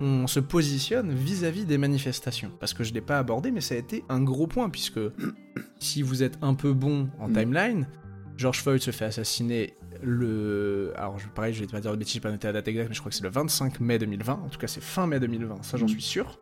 on 0.00 0.26
se 0.26 0.40
positionne 0.40 1.10
vis-à-vis 1.12 1.64
des 1.64 1.78
manifestations? 1.78 2.50
Parce 2.60 2.74
que 2.74 2.84
je 2.84 2.90
ne 2.90 2.94
l'ai 2.96 3.00
pas 3.00 3.18
abordé, 3.18 3.50
mais 3.50 3.60
ça 3.60 3.74
a 3.74 3.78
été 3.78 4.04
un 4.08 4.20
gros 4.22 4.46
point, 4.46 4.68
puisque 4.68 5.00
si 5.78 6.02
vous 6.02 6.22
êtes 6.22 6.38
un 6.42 6.54
peu 6.54 6.72
bon 6.72 7.08
en 7.18 7.28
Mm. 7.28 7.32
timeline, 7.32 7.88
George 8.36 8.60
Floyd 8.62 8.80
se 8.80 8.90
fait 8.90 9.04
assassiner 9.06 9.74
le... 10.02 10.92
Alors, 10.96 11.18
je- 11.18 11.28
pareil, 11.28 11.54
je 11.54 11.60
vais 11.60 11.66
pas 11.66 11.80
dire 11.80 11.92
de 11.92 11.96
bêtises, 11.96 12.14
j'ai 12.14 12.20
pas 12.20 12.30
noté 12.30 12.46
la 12.48 12.54
date 12.54 12.68
exacte, 12.68 12.88
mais 12.88 12.94
je 12.94 13.00
crois 13.00 13.10
que 13.10 13.16
c'est 13.16 13.22
le 13.24 13.30
25 13.30 13.80
mai 13.80 13.98
2020. 13.98 14.32
En 14.44 14.48
tout 14.48 14.58
cas, 14.58 14.66
c'est 14.66 14.82
fin 14.82 15.06
mai 15.06 15.20
2020, 15.20 15.62
ça 15.62 15.76
j'en 15.78 15.86
Mm. 15.86 15.90
suis 15.90 16.02
sûr. 16.02 16.40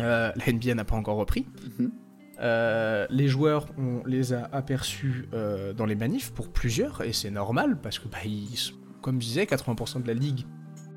Euh, 0.00 0.32
la 0.34 0.52
NBA 0.52 0.74
n'a 0.74 0.84
pas 0.84 0.96
encore 0.96 1.16
repris. 1.16 1.46
Mhm. 1.78 1.92
Euh, 2.40 3.06
les 3.10 3.28
joueurs, 3.28 3.66
on 3.78 4.04
les 4.06 4.32
a 4.32 4.48
aperçus 4.52 5.28
euh, 5.32 5.72
dans 5.72 5.86
les 5.86 5.94
manifs 5.94 6.32
pour 6.32 6.48
plusieurs, 6.48 7.02
et 7.02 7.12
c'est 7.12 7.30
normal, 7.30 7.78
parce 7.80 7.98
que, 7.98 8.08
bah, 8.08 8.18
ils 8.24 8.72
comme 9.02 9.20
je 9.20 9.26
disais, 9.26 9.44
80% 9.44 10.02
de 10.02 10.06
la 10.06 10.14
ligue 10.14 10.46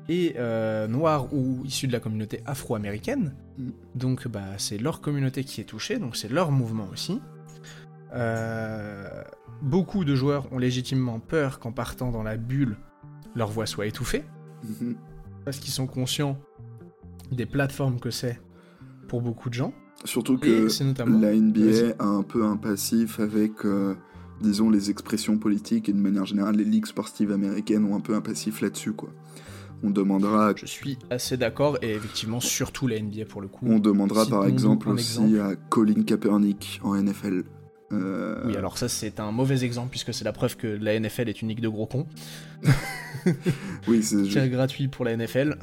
est 0.08 0.36
euh, 0.38 0.88
noire 0.88 1.32
ou 1.34 1.62
issue 1.66 1.86
de 1.86 1.92
la 1.92 2.00
communauté 2.00 2.40
afro-américaine. 2.46 3.34
Mm. 3.58 3.68
Donc, 3.94 4.26
bah, 4.28 4.46
c'est 4.56 4.78
leur 4.78 5.02
communauté 5.02 5.44
qui 5.44 5.60
est 5.60 5.64
touchée, 5.64 5.98
donc 5.98 6.16
c'est 6.16 6.30
leur 6.30 6.50
mouvement 6.50 6.88
aussi. 6.90 7.20
Euh, 8.14 9.22
beaucoup 9.60 10.04
de 10.04 10.14
joueurs 10.14 10.50
ont 10.52 10.58
légitimement 10.58 11.20
peur 11.20 11.58
qu'en 11.58 11.72
partant 11.72 12.10
dans 12.10 12.22
la 12.22 12.38
bulle, 12.38 12.76
leur 13.34 13.50
voix 13.50 13.66
soit 13.66 13.86
étouffée, 13.86 14.24
Mhm. 14.64 14.96
parce 15.44 15.58
qu'ils 15.58 15.72
sont 15.72 15.86
conscients 15.86 16.38
des 17.30 17.46
plateformes 17.46 18.00
que 18.00 18.10
c'est 18.10 18.40
pour 19.06 19.20
beaucoup 19.20 19.50
de 19.50 19.54
gens. 19.54 19.72
Surtout 20.04 20.38
que 20.38 20.68
la. 20.98 21.34
NBA 21.34 21.94
a 21.98 22.06
un 22.06 22.22
peu 22.22 22.44
un 22.44 22.56
passif 22.56 23.20
avec, 23.20 23.64
euh, 23.64 23.94
disons, 24.40 24.70
les 24.70 24.90
expressions 24.90 25.38
politiques 25.38 25.88
et 25.88 25.92
de 25.92 25.98
manière 25.98 26.24
générale, 26.24 26.56
les 26.56 26.64
ligues 26.64 26.86
sportives 26.86 27.32
américaines 27.32 27.84
ont 27.84 27.96
un 27.96 28.00
peu 28.00 28.14
un 28.14 28.20
passif 28.20 28.60
là-dessus, 28.60 28.92
quoi. 28.92 29.10
On 29.82 29.90
demandera, 29.90 30.54
Je 30.56 30.66
suis 30.66 30.98
assez 31.10 31.36
d'accord, 31.36 31.78
et 31.82 31.92
effectivement, 31.92 32.40
surtout 32.40 32.88
la 32.88 33.00
NBA 33.00 33.26
pour 33.26 33.40
le 33.40 33.48
coup. 33.48 33.64
on 33.68 33.78
demandera 33.78 34.26
par 34.26 34.44
exemple 34.46 34.88
aussi 34.88 35.20
exemple. 35.22 35.40
à 35.40 35.54
Colin 35.54 36.02
Kaepernick 36.02 36.80
en 36.82 37.00
NFL. 37.00 37.44
Euh, 37.92 38.42
Oui, 38.44 38.56
alors 38.56 38.76
ça, 38.76 38.88
c'est 38.88 39.20
un 39.20 39.30
mauvais 39.30 39.64
exemple, 39.64 39.90
puisque 39.90 40.12
c'est 40.12 40.24
la 40.24 40.32
preuve 40.32 40.56
que 40.56 40.66
la 40.66 40.98
NFL 40.98 41.28
est 41.28 41.42
une 41.42 41.48
ligue 41.48 41.60
de 41.60 41.68
gros 41.68 41.86
cons. 41.86 42.06
oui, 43.88 44.02
c'est 44.02 44.48
gratuit 44.50 44.88
pour 44.88 45.04
la 45.04 45.16
NFL, 45.16 45.58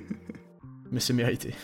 mais 0.92 1.00
c'est 1.00 1.14
mérité. 1.14 1.54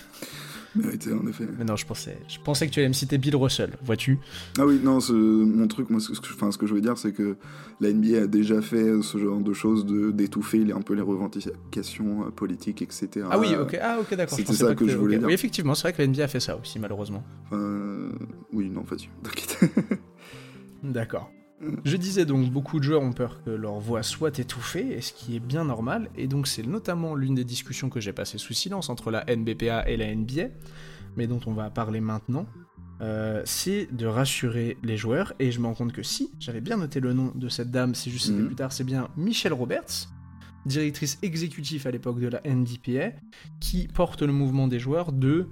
Mérité 0.75 1.13
en 1.13 1.27
effet. 1.27 1.47
Mais 1.59 1.65
non, 1.65 1.77
je 1.77 1.85
pensais, 1.87 2.19
je 2.29 2.39
pensais 2.39 2.67
que 2.67 2.73
tu 2.73 2.81
allais 2.81 2.89
me 2.89 2.93
citer 2.95 3.19
Bill 3.19 3.37
Russell, 3.37 3.73
vois-tu? 3.85 4.19
Ah 4.59 4.67
oui, 4.67 4.81
non, 4.83 5.01
ce- 5.01 5.13
mon 5.13 5.67
truc, 5.69 5.91
moi, 5.91 6.01
ce 6.01 6.09
que, 6.21 6.33
enfin, 6.35 6.51
ce 6.51 6.59
que 6.59 6.67
je 6.67 6.75
veux 6.75 6.81
dire, 6.81 6.97
c'est 6.99 7.13
que 7.13 7.37
la 7.81 7.91
NBA 7.93 8.23
a 8.23 8.27
déjà 8.27 8.61
fait 8.63 9.03
ce 9.03 9.19
genre 9.19 9.41
de 9.41 9.53
choses, 9.53 9.85
d'étouffer 10.15 10.73
un 10.73 10.81
peu 10.83 10.95
les 10.95 11.03
revendications 11.03 12.27
euh, 12.27 12.31
politiques, 12.31 12.83
etc. 12.83 13.27
Ah 13.31 13.39
oui, 13.39 13.55
ok, 13.61 13.79
ah, 13.83 13.99
ok, 14.01 14.15
d'accord. 14.17 14.39
c'était 14.39 14.53
ça 14.55 14.67
pas 14.67 14.75
que 14.75 14.87
je 14.87 14.97
voulais 14.97 15.19
dire. 15.19 15.27
Oui, 15.29 15.35
effectivement, 15.35 15.75
c'est 15.75 15.83
vrai 15.83 15.93
que 15.93 15.99
la 16.03 16.09
NBA 16.09 16.25
a 16.25 16.29
fait 16.29 16.41
ça 16.41 16.57
aussi, 16.57 16.79
malheureusement. 16.79 17.23
Euh, 17.53 18.11
oui, 18.53 18.69
non, 18.71 18.83
vas-y, 18.83 19.09
t'inquiète. 19.23 19.59
D'accord. 20.83 21.31
Je 21.85 21.97
disais 21.97 22.25
donc, 22.25 22.51
beaucoup 22.51 22.79
de 22.79 22.85
joueurs 22.85 23.03
ont 23.03 23.13
peur 23.13 23.43
que 23.45 23.51
leur 23.51 23.79
voix 23.79 24.03
soit 24.03 24.39
étouffée, 24.39 24.97
et 24.97 25.01
ce 25.01 25.13
qui 25.13 25.37
est 25.37 25.41
bien 25.41 25.65
normal, 25.65 26.11
et 26.17 26.27
donc 26.27 26.47
c'est 26.47 26.67
notamment 26.67 27.15
l'une 27.15 27.35
des 27.35 27.45
discussions 27.45 27.89
que 27.89 28.01
j'ai 28.01 28.13
passées 28.13 28.39
sous 28.39 28.53
silence 28.53 28.89
entre 28.89 29.11
la 29.11 29.25
NBPA 29.27 29.89
et 29.89 29.97
la 29.97 30.15
NBA, 30.15 30.49
mais 31.17 31.27
dont 31.27 31.41
on 31.47 31.53
va 31.53 31.71
parler 31.71 32.01
maintenant, 32.01 32.47
euh, 33.01 33.43
c'est 33.45 33.89
de 33.93 34.07
rassurer 34.07 34.77
les 34.83 34.97
joueurs, 34.97 35.35
et 35.39 35.51
je 35.53 35.61
me 35.61 35.67
rends 35.67 35.75
compte 35.75 35.93
que 35.93 36.03
si, 36.03 36.31
j'avais 36.41 36.61
bien 36.61 36.77
noté 36.77 37.01
le 37.01 37.13
nom 37.13 37.33
de 37.35 37.49
cette 37.49 37.71
dame, 37.71 37.95
c'est 37.95 38.11
juste 38.11 38.31
Mhm. 38.31 38.47
plus 38.47 38.55
tard, 38.57 38.73
c'est 38.73 38.85
bien 38.85 39.09
Michelle 39.17 39.53
Roberts, 39.53 40.09
directrice 40.67 41.19
exécutive 41.23 41.87
à 41.87 41.91
l'époque 41.91 42.21
de 42.21 42.29
la 42.29 42.41
NDPA, 42.45 43.13
qui 43.61 43.89
porte 43.89 44.23
le 44.23 44.33
mouvement 44.33 44.69
des 44.69 44.79
joueurs 44.79 45.13
de 45.13 45.49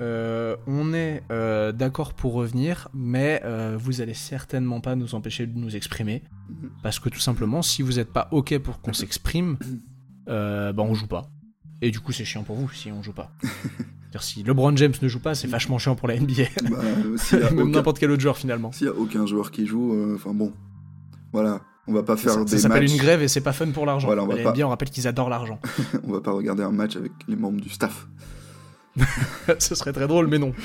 euh, 0.00 0.56
on 0.66 0.92
est 0.94 1.22
euh, 1.30 1.72
d'accord 1.72 2.14
pour 2.14 2.32
revenir, 2.34 2.88
mais 2.94 3.40
euh, 3.44 3.76
vous 3.78 4.00
allez 4.00 4.14
certainement 4.14 4.80
pas 4.80 4.94
nous 4.96 5.14
empêcher 5.14 5.46
de 5.46 5.58
nous 5.58 5.76
exprimer. 5.76 6.22
Parce 6.82 6.98
que 6.98 7.08
tout 7.08 7.18
simplement, 7.20 7.62
si 7.62 7.82
vous 7.82 7.92
n'êtes 7.94 8.12
pas 8.12 8.28
OK 8.32 8.56
pour 8.58 8.80
qu'on 8.80 8.92
s'exprime, 8.92 9.56
bah 10.26 10.72
on 10.78 10.94
joue 10.94 11.06
pas. 11.06 11.28
Et 11.82 11.90
du 11.90 12.00
coup, 12.00 12.12
c'est 12.12 12.24
chiant 12.24 12.42
pour 12.42 12.56
vous 12.56 12.68
si 12.70 12.90
on 12.92 13.02
joue 13.02 13.12
pas. 13.12 13.32
C'est-à-dire, 13.42 14.22
si 14.22 14.42
LeBron 14.42 14.76
James 14.76 14.92
ne 15.00 15.08
joue 15.08 15.20
pas, 15.20 15.34
c'est 15.34 15.46
vachement 15.48 15.78
chiant 15.78 15.94
pour 15.94 16.08
la 16.08 16.18
NBA. 16.18 16.42
Bah, 16.68 16.78
Même 17.32 17.58
aucun- 17.60 17.64
n'importe 17.66 17.98
quel 18.00 18.10
autre 18.10 18.20
joueur 18.20 18.36
finalement. 18.36 18.72
s'il 18.72 18.86
y 18.88 18.90
a 18.90 18.94
aucun 18.94 19.24
joueur 19.24 19.50
qui 19.52 19.66
joue, 19.66 20.14
enfin 20.16 20.34
bon, 20.34 20.52
voilà, 21.32 21.60
on 21.86 21.92
va 21.92 22.02
pas 22.02 22.16
faire 22.16 22.32
Ça, 22.32 22.44
des 22.44 22.50
ça 22.50 22.58
s'appelle 22.58 22.82
matchs. 22.82 22.92
une 22.92 22.98
grève 22.98 23.22
et 23.22 23.28
c'est 23.28 23.40
pas 23.40 23.52
fun 23.52 23.70
pour 23.70 23.86
l'argent. 23.86 24.08
Voilà, 24.08 24.24
on 24.24 24.26
va 24.26 24.34
la 24.34 24.42
pas- 24.42 24.50
NBA, 24.52 24.66
on 24.66 24.70
rappelle 24.70 24.90
qu'ils 24.90 25.06
adorent 25.06 25.28
l'argent. 25.30 25.60
on 26.04 26.12
va 26.12 26.20
pas 26.20 26.32
regarder 26.32 26.62
un 26.64 26.72
match 26.72 26.96
avec 26.96 27.12
les 27.28 27.36
membres 27.36 27.60
du 27.60 27.68
staff. 27.70 28.08
Ce 29.58 29.74
serait 29.74 29.92
très 29.92 30.06
drôle, 30.06 30.26
mais 30.26 30.38
non. 30.38 30.52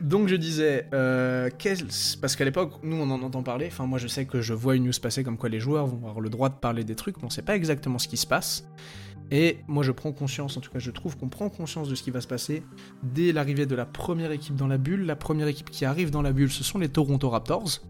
Donc 0.00 0.28
je 0.28 0.36
disais, 0.36 0.86
euh, 0.94 1.50
quel- 1.58 1.88
parce 2.20 2.36
qu'à 2.36 2.44
l'époque, 2.44 2.74
nous 2.84 2.96
on 2.96 3.10
en 3.10 3.20
entend 3.22 3.42
parler, 3.42 3.66
enfin 3.66 3.84
moi 3.86 3.98
je 3.98 4.06
sais 4.06 4.26
que 4.26 4.40
je 4.40 4.54
vois 4.54 4.76
une 4.76 4.84
news 4.84 4.92
passer 5.02 5.24
comme 5.24 5.36
quoi 5.36 5.48
les 5.48 5.58
joueurs 5.58 5.86
vont 5.86 5.96
avoir 5.96 6.20
le 6.20 6.30
droit 6.30 6.48
de 6.48 6.54
parler 6.54 6.84
des 6.84 6.94
trucs, 6.94 7.16
mais 7.18 7.24
on 7.24 7.30
sait 7.30 7.42
pas 7.42 7.56
exactement 7.56 7.98
ce 7.98 8.06
qui 8.06 8.16
se 8.16 8.26
passe. 8.26 8.64
Et 9.32 9.58
moi 9.66 9.82
je 9.82 9.90
prends 9.90 10.12
conscience, 10.12 10.56
en 10.56 10.60
tout 10.60 10.70
cas 10.70 10.78
je 10.78 10.92
trouve 10.92 11.16
qu'on 11.16 11.28
prend 11.28 11.48
conscience 11.50 11.88
de 11.88 11.96
ce 11.96 12.02
qui 12.04 12.12
va 12.12 12.20
se 12.20 12.28
passer 12.28 12.62
dès 13.02 13.32
l'arrivée 13.32 13.66
de 13.66 13.74
la 13.74 13.86
première 13.86 14.30
équipe 14.30 14.54
dans 14.54 14.68
la 14.68 14.78
bulle. 14.78 15.04
La 15.04 15.16
première 15.16 15.48
équipe 15.48 15.68
qui 15.68 15.84
arrive 15.84 16.10
dans 16.12 16.22
la 16.22 16.32
bulle, 16.32 16.50
ce 16.50 16.62
sont 16.62 16.78
les 16.78 16.88
Toronto 16.88 17.28
Raptors, 17.28 17.80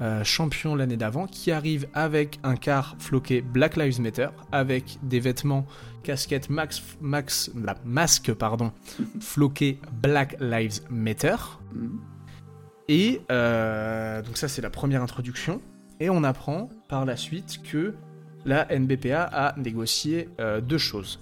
euh, 0.00 0.24
champions 0.24 0.74
l'année 0.74 0.96
d'avant, 0.96 1.26
qui 1.26 1.50
arrivent 1.50 1.88
avec 1.94 2.38
un 2.42 2.56
car 2.56 2.96
floqué 2.98 3.40
Black 3.40 3.76
Lives 3.76 4.00
Matter, 4.00 4.28
avec 4.52 4.98
des 5.02 5.20
vêtements, 5.20 5.66
casquettes, 6.02 6.50
max, 6.50 6.82
max, 7.00 7.50
la 7.54 7.76
masque, 7.84 8.32
pardon, 8.34 8.72
floqué 9.20 9.78
Black 10.02 10.36
Lives 10.40 10.80
Matter. 10.90 11.36
Mhm. 11.74 12.00
Et 12.88 13.20
euh, 13.30 14.20
donc 14.22 14.36
ça 14.36 14.48
c'est 14.48 14.62
la 14.62 14.70
première 14.70 15.02
introduction. 15.02 15.60
Et 16.00 16.10
on 16.10 16.24
apprend 16.24 16.70
par 16.88 17.04
la 17.04 17.16
suite 17.16 17.62
que 17.62 17.94
la 18.44 18.66
NBPA 18.66 19.22
a 19.22 19.54
négocié 19.58 20.28
euh, 20.40 20.60
deux 20.60 20.78
choses. 20.78 21.20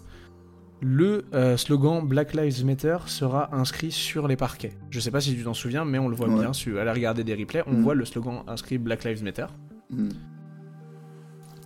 Le 0.81 1.25
euh, 1.35 1.57
slogan 1.57 2.07
Black 2.07 2.35
Lives 2.35 2.65
Matter 2.65 2.99
sera 3.07 3.55
inscrit 3.55 3.91
sur 3.91 4.29
les 4.29 4.37
parquets. 4.37 4.73
Je 4.91 5.01
sais 5.01 5.11
pas 5.11 5.21
si 5.21 5.35
tu 5.35 5.43
t'en 5.43 5.55
souviens, 5.55 5.85
mais 5.85 5.99
on 5.99 6.09
le 6.09 6.15
voit 6.15 6.29
Ouais. 6.29 6.39
bien. 6.41 6.53
Si 6.53 6.71
à 6.79 6.85
la 6.85 6.93
regarder 6.93 7.25
des 7.25 7.35
replays, 7.35 7.65
on 7.67 7.73
Mhm. 7.75 7.83
voit 7.83 7.95
le 7.95 8.05
slogan 8.05 8.43
inscrit 8.47 8.79
Black 8.79 9.03
Lives 9.05 9.25
Matter. 9.25 9.47
Mhm. 9.91 10.11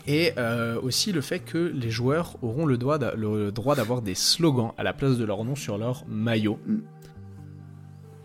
Et 0.07 0.33
euh, 0.39 0.81
aussi 0.81 1.13
le 1.13 1.21
fait 1.21 1.41
que 1.41 1.59
les 1.59 1.91
joueurs 1.91 2.37
auront 2.43 2.67
le 2.67 2.77
droit 2.79 2.99
d'a- 2.99 3.15
le 3.15 3.53
droit 3.53 3.77
d'avoir 3.77 4.03
des 4.03 4.15
slogans 4.15 4.73
à 4.79 4.83
la 4.83 4.93
place 4.93 5.17
de 5.19 5.25
leur 5.25 5.45
nom 5.45 5.55
sur 5.55 5.79
leur 5.79 6.05
maillot. 6.09 6.59
Mm. 6.67 6.79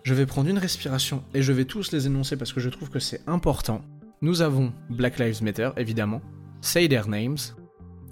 Je 0.03 0.13
vais 0.15 0.25
prendre 0.25 0.49
une 0.49 0.57
respiration 0.57 1.23
et 1.35 1.41
je 1.43 1.51
vais 1.51 1.65
tous 1.65 1.91
les 1.91 2.07
énoncer 2.07 2.35
parce 2.37 2.51
que 2.53 2.61
je 2.61 2.69
trouve 2.69 2.89
que 2.89 2.97
c'est 2.99 3.21
important. 3.27 3.81
Nous 4.21 4.41
avons 4.41 4.73
Black 4.89 5.19
Lives 5.19 5.43
Matter, 5.43 5.69
évidemment. 5.77 6.21
Say 6.61 6.87
their 6.87 7.07
names. 7.07 7.37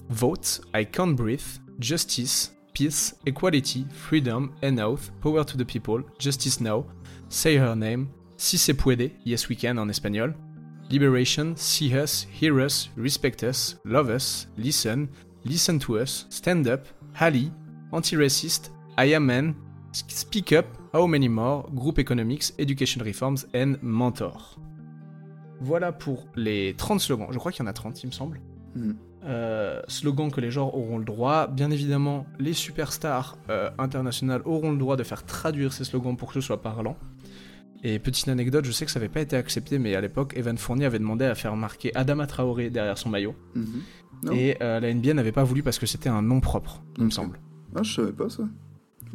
Vote, 0.10 0.62
I 0.76 0.86
can't 0.86 1.16
breathe. 1.16 1.42
Justice, 1.80 2.55
peace, 2.76 3.16
equality, 3.26 3.86
freedom, 3.92 4.52
and 4.62 4.80
oath, 4.80 5.10
power 5.22 5.44
to 5.44 5.58
the 5.58 5.66
people, 5.66 6.04
justice 6.20 6.60
now. 6.60 6.86
Say 7.30 7.58
her 7.58 7.76
name. 7.76 8.10
Si 8.38 8.58
se 8.58 8.74
puede, 8.74 9.14
yes 9.26 9.50
we 9.50 9.56
can 9.56 9.80
en 9.80 9.90
espagnol. 9.90 10.36
Liberation, 10.92 11.56
see 11.56 11.92
us, 11.98 12.28
hear 12.30 12.60
us, 12.60 12.90
respect 12.96 13.44
us, 13.44 13.78
love 13.86 14.10
us, 14.10 14.48
listen, 14.58 15.08
listen 15.44 15.80
to 15.80 15.98
us, 15.98 16.28
stand 16.30 16.68
up, 16.68 16.86
Ali, 17.20 17.52
anti-racist, 17.92 18.72
I 18.98 19.16
am 19.16 19.26
man, 19.26 19.56
speak 19.92 20.52
up, 20.52 20.66
how 20.94 21.08
many 21.08 21.30
more, 21.30 21.64
group 21.74 21.98
economics, 21.98 22.54
education 22.60 23.02
reforms 23.02 23.48
and 23.56 23.78
mentor. 23.82 24.60
Voilà 25.62 25.94
pour 25.94 26.28
les 26.36 26.76
30 26.76 27.00
slogans. 27.00 27.32
Je 27.32 27.40
crois 27.40 27.52
qu'il 27.52 27.64
y 27.64 27.68
en 27.68 27.70
a 27.70 27.74
30, 27.74 28.04
il 28.04 28.08
me 28.08 28.12
semble. 28.12 28.42
Mhm. 28.76 28.98
Euh, 29.26 29.82
slogans 29.88 30.32
que 30.32 30.40
les 30.40 30.52
gens 30.52 30.68
auront 30.68 30.98
le 30.98 31.06
droit. 31.06 31.48
Bien 31.48 31.72
évidemment, 31.72 32.28
les 32.40 32.54
superstars 32.54 33.38
euh, 33.50 33.70
internationales 33.80 34.42
auront 34.46 34.72
le 34.72 34.78
droit 34.78 34.98
de 34.98 35.04
faire 35.04 35.26
traduire 35.26 35.74
ces 35.74 35.84
slogans 35.84 36.16
pour 36.16 36.28
que 36.30 36.36
ce 36.36 36.42
soit 36.42 36.62
parlant. 36.62 36.98
Et 37.84 38.00
petite 38.00 38.28
anecdote, 38.28 38.66
je 38.66 38.72
sais 38.72 38.86
que 38.86 38.92
ça 38.92 39.00
n'avait 39.00 39.12
pas 39.12 39.22
été 39.22 39.36
accepté, 39.36 39.80
mais 39.80 39.96
à 39.96 40.02
l'époque, 40.02 40.34
Evan 40.36 40.58
Fournier 40.58 40.86
avait 40.86 41.00
demandé 41.00 41.26
à 41.26 41.36
faire 41.36 41.56
marquer 41.56 41.96
Adama 41.96 42.26
Traoré 42.28 42.70
derrière 42.70 42.98
son 42.98 43.10
maillot. 43.10 43.36
Mhm. 43.56 43.82
Et 44.32 44.58
euh, 44.62 44.80
la 44.80 44.94
NBA 44.94 45.14
n'avait 45.14 45.32
pas 45.32 45.44
voulu 45.44 45.62
parce 45.62 45.78
que 45.78 45.86
c'était 45.86 46.10
un 46.10 46.22
nom 46.22 46.40
propre, 46.40 46.84
il 46.98 47.06
me 47.06 47.10
semble. 47.10 47.40
Ah, 47.76 47.84
je 47.84 47.94
savais 47.96 48.12
pas 48.14 48.30
ça. 48.30 48.44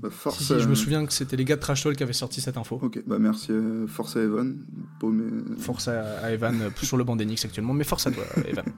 Bah, 0.00 0.08
force. 0.10 0.38
Si, 0.38 0.44
si, 0.44 0.54
je 0.54 0.66
euh, 0.66 0.68
me 0.68 0.74
souviens 0.74 1.04
que 1.04 1.12
c'était 1.12 1.36
les 1.36 1.44
gars 1.44 1.56
de 1.56 1.60
Trash 1.60 1.82
Talk 1.82 1.96
qui 1.96 2.02
avaient 2.02 2.12
sorti 2.12 2.40
cette 2.40 2.56
info. 2.56 2.78
Ok, 2.80 3.02
bah 3.06 3.18
merci. 3.18 3.52
euh, 3.52 3.86
force 3.86 4.16
à 4.16 4.20
Evan. 4.22 4.56
Mais... 5.02 5.58
Force 5.58 5.88
à, 5.88 6.18
à 6.20 6.30
Evan 6.30 6.60
euh, 6.60 6.70
sur 6.82 6.96
le 6.96 7.04
banc 7.04 7.16
d'Enix 7.16 7.44
actuellement, 7.44 7.74
mais 7.74 7.84
force 7.84 8.06
à 8.06 8.10
toi, 8.10 8.24
Evan. 8.46 8.64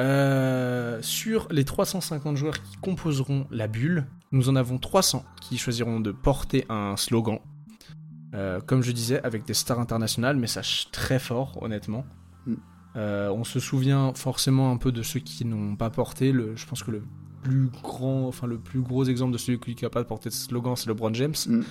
Euh, 0.00 0.98
sur 1.02 1.46
les 1.50 1.64
350 1.64 2.36
joueurs 2.36 2.62
qui 2.62 2.76
composeront 2.76 3.46
la 3.50 3.68
bulle, 3.68 4.06
nous 4.32 4.48
en 4.48 4.56
avons 4.56 4.78
300 4.78 5.24
qui 5.40 5.58
choisiront 5.58 6.00
de 6.00 6.10
porter 6.10 6.64
un 6.68 6.96
slogan. 6.96 7.38
Euh, 8.34 8.60
comme 8.60 8.82
je 8.82 8.92
disais, 8.92 9.20
avec 9.22 9.44
des 9.44 9.54
stars 9.54 9.80
internationales, 9.80 10.36
message 10.36 10.88
très 10.90 11.18
fort, 11.18 11.62
honnêtement. 11.62 12.06
Mm. 12.46 12.54
Euh, 12.96 13.30
on 13.30 13.44
se 13.44 13.60
souvient 13.60 14.12
forcément 14.14 14.70
un 14.70 14.76
peu 14.76 14.90
de 14.90 15.02
ceux 15.02 15.20
qui 15.20 15.44
n'ont 15.44 15.76
pas 15.76 15.90
porté. 15.90 16.32
Le, 16.32 16.56
je 16.56 16.66
pense 16.66 16.82
que 16.82 16.92
le 16.92 17.02
plus 17.42 17.68
grand, 17.82 18.26
enfin 18.26 18.46
le 18.46 18.58
plus 18.58 18.80
gros 18.80 19.04
exemple 19.04 19.32
de 19.32 19.38
celui 19.38 19.58
qui 19.58 19.84
n'a 19.84 19.90
pas 19.90 20.04
porté 20.04 20.28
de 20.28 20.34
slogan, 20.34 20.76
c'est 20.76 20.88
LeBron 20.88 21.12
James. 21.12 21.34
Mm. 21.46 21.62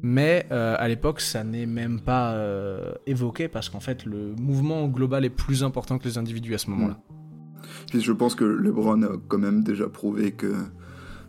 Mais 0.00 0.46
euh, 0.52 0.76
à 0.78 0.86
l'époque, 0.88 1.20
ça 1.20 1.42
n'est 1.42 1.66
même 1.66 2.00
pas 2.00 2.32
euh, 2.32 2.92
évoqué 3.06 3.48
parce 3.48 3.68
qu'en 3.68 3.80
fait, 3.80 4.04
le 4.04 4.34
mouvement 4.36 4.86
global 4.86 5.24
est 5.24 5.30
plus 5.30 5.64
important 5.64 5.98
que 5.98 6.04
les 6.04 6.18
individus 6.18 6.54
à 6.54 6.58
ce 6.58 6.70
moment-là. 6.70 6.98
Puis 7.90 8.00
je 8.00 8.12
pense 8.12 8.34
que 8.34 8.44
LeBron 8.44 9.02
a 9.02 9.16
quand 9.28 9.38
même 9.38 9.62
déjà 9.62 9.88
prouvé 9.88 10.32
que 10.32 10.52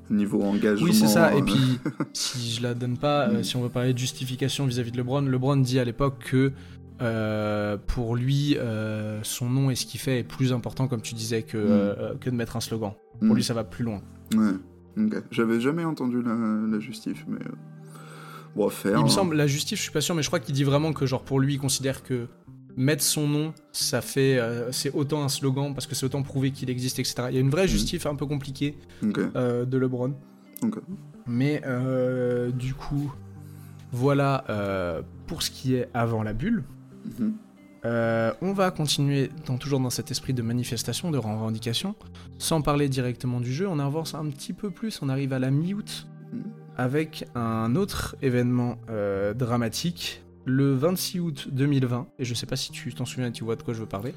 niveau 0.09 0.41
engagement. 0.43 0.85
Oui, 0.85 0.93
c'est 0.93 1.07
ça. 1.07 1.33
Et 1.35 1.41
euh, 1.41 1.45
puis, 1.45 1.79
si 2.13 2.51
je 2.51 2.63
la 2.63 2.73
donne 2.73 2.97
pas, 2.97 3.27
euh, 3.27 3.39
Mm. 3.39 3.43
si 3.43 3.55
on 3.55 3.61
veut 3.61 3.69
parler 3.69 3.93
de 3.93 3.97
justification 3.97 4.65
vis-à-vis 4.65 4.91
de 4.91 4.97
LeBron, 4.97 5.21
LeBron 5.21 5.57
dit 5.57 5.79
à 5.79 5.83
l'époque 5.83 6.19
que 6.19 6.51
euh, 7.01 7.77
pour 7.87 8.15
lui, 8.15 8.57
euh, 8.57 9.21
son 9.23 9.49
nom 9.49 9.69
et 9.69 9.75
ce 9.75 9.85
qu'il 9.85 9.99
fait 9.99 10.19
est 10.19 10.23
plus 10.23 10.51
important, 10.51 10.87
comme 10.87 11.01
tu 11.01 11.15
disais, 11.15 11.43
que, 11.43 12.15
que 12.19 12.29
de 12.29 12.35
mettre 12.35 12.57
un 12.57 12.59
slogan. 12.59 12.93
Pour 13.19 13.29
mm. 13.29 13.35
lui, 13.35 13.43
ça 13.43 13.53
va 13.53 13.63
plus 13.63 13.83
loin. 13.83 14.01
Ouais. 14.35 15.07
J'avais 15.31 15.61
jamais 15.61 15.85
entendu 15.85 16.21
la, 16.21 16.35
la 16.69 16.79
justif, 16.79 17.25
mais 17.27 17.39
bon, 18.55 18.67
faire. 18.69 18.97
Il 18.97 19.03
me 19.03 19.05
hein. 19.05 19.07
semble, 19.07 19.35
la 19.35 19.47
justice, 19.47 19.77
je 19.77 19.83
suis 19.83 19.91
pas 19.91 20.01
sûr, 20.01 20.13
mais 20.13 20.23
je 20.23 20.27
crois 20.27 20.39
qu'il 20.39 20.53
dit 20.53 20.65
vraiment 20.65 20.91
que, 20.91 21.05
genre, 21.05 21.23
pour 21.23 21.39
lui, 21.39 21.53
il 21.53 21.59
considère 21.59 22.03
que 22.03 22.27
mettre 22.79 23.03
son 23.03 23.27
nom, 23.27 23.53
ça 23.73 23.99
fait, 24.01 24.39
euh, 24.39 24.71
c'est 24.71 24.91
autant 24.95 25.21
un 25.21 25.27
slogan 25.29 25.73
parce 25.73 25.85
que 25.85 25.95
c'est 25.95 26.05
autant 26.05 26.23
prouver 26.23 26.51
qu'il 26.51 26.69
existe, 26.69 26.97
etc. 26.97 27.25
Il 27.29 27.35
y 27.35 27.37
a 27.37 27.41
une 27.41 27.49
vraie 27.49 27.65
Mm. 27.65 27.67
justif 27.67 28.05
un 28.05 28.15
peu 28.15 28.25
compliquée 28.25 28.77
euh, 29.35 29.65
de 29.65 29.77
LeBron. 29.77 30.13
Mais 31.27 31.61
euh, 31.65 32.51
du 32.51 32.73
coup, 32.73 33.13
voilà 33.91 34.45
pour 35.27 35.43
ce 35.43 35.51
qui 35.51 35.75
est 35.75 35.89
avant 35.93 36.23
la 36.23 36.33
bulle. 36.33 36.63
Mhm. 37.19 37.33
On 38.41 38.53
va 38.53 38.71
continuer 38.71 39.29
dans, 39.45 39.57
toujours 39.57 39.79
dans 39.81 39.89
cet 39.89 40.09
esprit 40.11 40.33
de 40.33 40.41
manifestation, 40.41 41.11
de 41.11 41.17
revendication, 41.17 41.95
sans 42.37 42.61
parler 42.61 42.87
directement 42.89 43.39
du 43.41 43.53
jeu. 43.53 43.67
On 43.67 43.79
avance 43.79 44.15
un 44.15 44.25
petit 44.29 44.53
peu 44.53 44.69
plus, 44.71 45.01
on 45.01 45.09
arrive 45.09 45.33
à 45.33 45.39
la 45.39 45.51
mi-août 45.51 46.07
Mhm. 46.31 46.43
avec 46.77 47.25
un 47.35 47.75
autre 47.75 48.15
événement 48.21 48.77
dramatique. 49.35 50.23
Le 50.49 50.73
26 50.73 51.19
août 51.19 51.47
2020, 51.51 52.07
et 52.17 52.25
je 52.25 52.33
sais 52.33 52.45
pas 52.47 52.55
si 52.55 52.71
tu 52.71 52.93
t'en 52.93 53.05
souviens 53.05 53.27
et 53.27 53.31
tu 53.31 53.43
vois 53.43 53.55
de 53.55 53.61
quoi 53.63 53.73
je 53.73 53.79
veux 53.81 53.85
parler. 53.85 54.13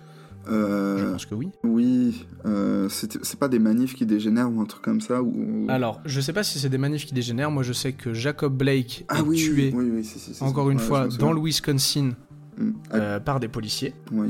Je 0.46 0.50
Euh, 0.52 1.12
pense 1.12 1.26
que 1.26 1.34
oui. 1.36 1.50
oui, 1.62 2.26
euh, 2.46 2.88
c'est 2.88 3.38
pas 3.38 3.48
des 3.48 3.58
manifs 3.60 3.94
qui 3.94 4.06
dégénèrent 4.06 4.50
ou 4.52 4.60
un 4.60 4.64
truc 4.64 4.82
comme 4.82 5.00
ça 5.00 5.22
ou... 5.22 5.66
Alors, 5.68 6.00
je 6.04 6.20
sais 6.20 6.32
pas 6.32 6.42
si 6.42 6.58
c'est 6.58 6.68
des 6.68 6.78
manifs 6.78 7.06
qui 7.06 7.14
dégénèrent. 7.14 7.50
Moi, 7.52 7.62
je 7.62 7.72
sais 7.72 7.92
que 7.92 8.12
Jacob 8.12 8.56
Blake 8.56 9.04
ah 9.08 9.18
est 9.18 9.22
oui, 9.22 9.36
tué, 9.36 9.72
oui, 9.74 9.90
oui, 9.94 10.08
encore 10.40 10.70
une 10.70 10.78
Ouais, 10.78 10.82
fois, 10.84 11.08
je 11.08 11.16
dans 11.18 11.32
le. 11.32 11.40
Wisconsin 11.40 12.12
Mm. 12.58 12.70
Euh, 12.92 13.18
par 13.18 13.40
des 13.40 13.48
policiers. 13.48 13.94
oui. 14.12 14.28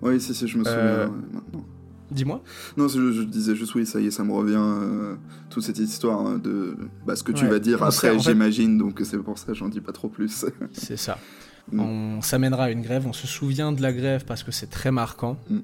oui, 0.00 0.18
si, 0.20 0.34
si, 0.34 0.48
je 0.48 0.56
me 0.58 0.64
souviens 0.64 0.78
Euh, 0.80 1.08
maintenant. 1.34 1.66
Dis-moi. 2.10 2.42
Non, 2.76 2.88
je, 2.88 3.12
je 3.12 3.22
disais 3.22 3.54
juste 3.54 3.74
oui, 3.74 3.84
ça 3.84 4.00
y 4.00 4.06
est, 4.06 4.10
ça 4.10 4.24
me 4.24 4.32
revient, 4.32 4.56
euh, 4.58 5.14
toute 5.50 5.62
cette 5.62 5.78
histoire 5.78 6.20
hein, 6.26 6.38
de 6.42 6.76
bah, 7.06 7.16
ce 7.16 7.22
que 7.22 7.32
tu 7.32 7.44
Ouais. 7.44 7.50
vas 7.50 7.58
dire 7.58 7.78
On 7.82 7.84
après, 7.84 8.12
fait- 8.12 8.18
j'imagine, 8.18 8.78
donc 8.78 9.00
c'est 9.04 9.18
pour 9.18 9.36
ça 9.38 9.52
j'en 9.52 9.68
dis 9.68 9.80
pas 9.80 9.92
trop 9.92 10.08
plus. 10.08 10.44
C'est 10.72 10.96
ça. 10.96 11.18
Mm. 11.70 11.80
On 11.80 12.22
s'amènera 12.22 12.64
à 12.64 12.70
une 12.70 12.80
grève. 12.80 13.06
On 13.06 13.12
se 13.12 13.26
souvient 13.26 13.72
de 13.72 13.82
la 13.82 13.92
grève 13.92 14.24
parce 14.24 14.42
que 14.42 14.50
c'est 14.52 14.68
très 14.70 14.90
marquant. 14.90 15.36
Mm. 15.50 15.58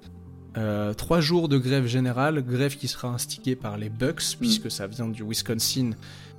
Euh, 0.57 0.93
trois 0.95 1.21
jours 1.21 1.49
de 1.49 1.57
grève 1.59 1.87
générale, 1.87 2.45
grève 2.47 2.77
qui 2.77 2.87
sera 2.89 3.09
instiguée 3.09 3.57
par 3.57 3.77
les 3.79 3.89
Mm. 3.89 3.95
Bucks, 3.99 4.37
puisque 4.39 4.71
ça 4.71 4.87
vient 4.87 5.09
du 5.09 5.23
Wisconsin 5.25 5.91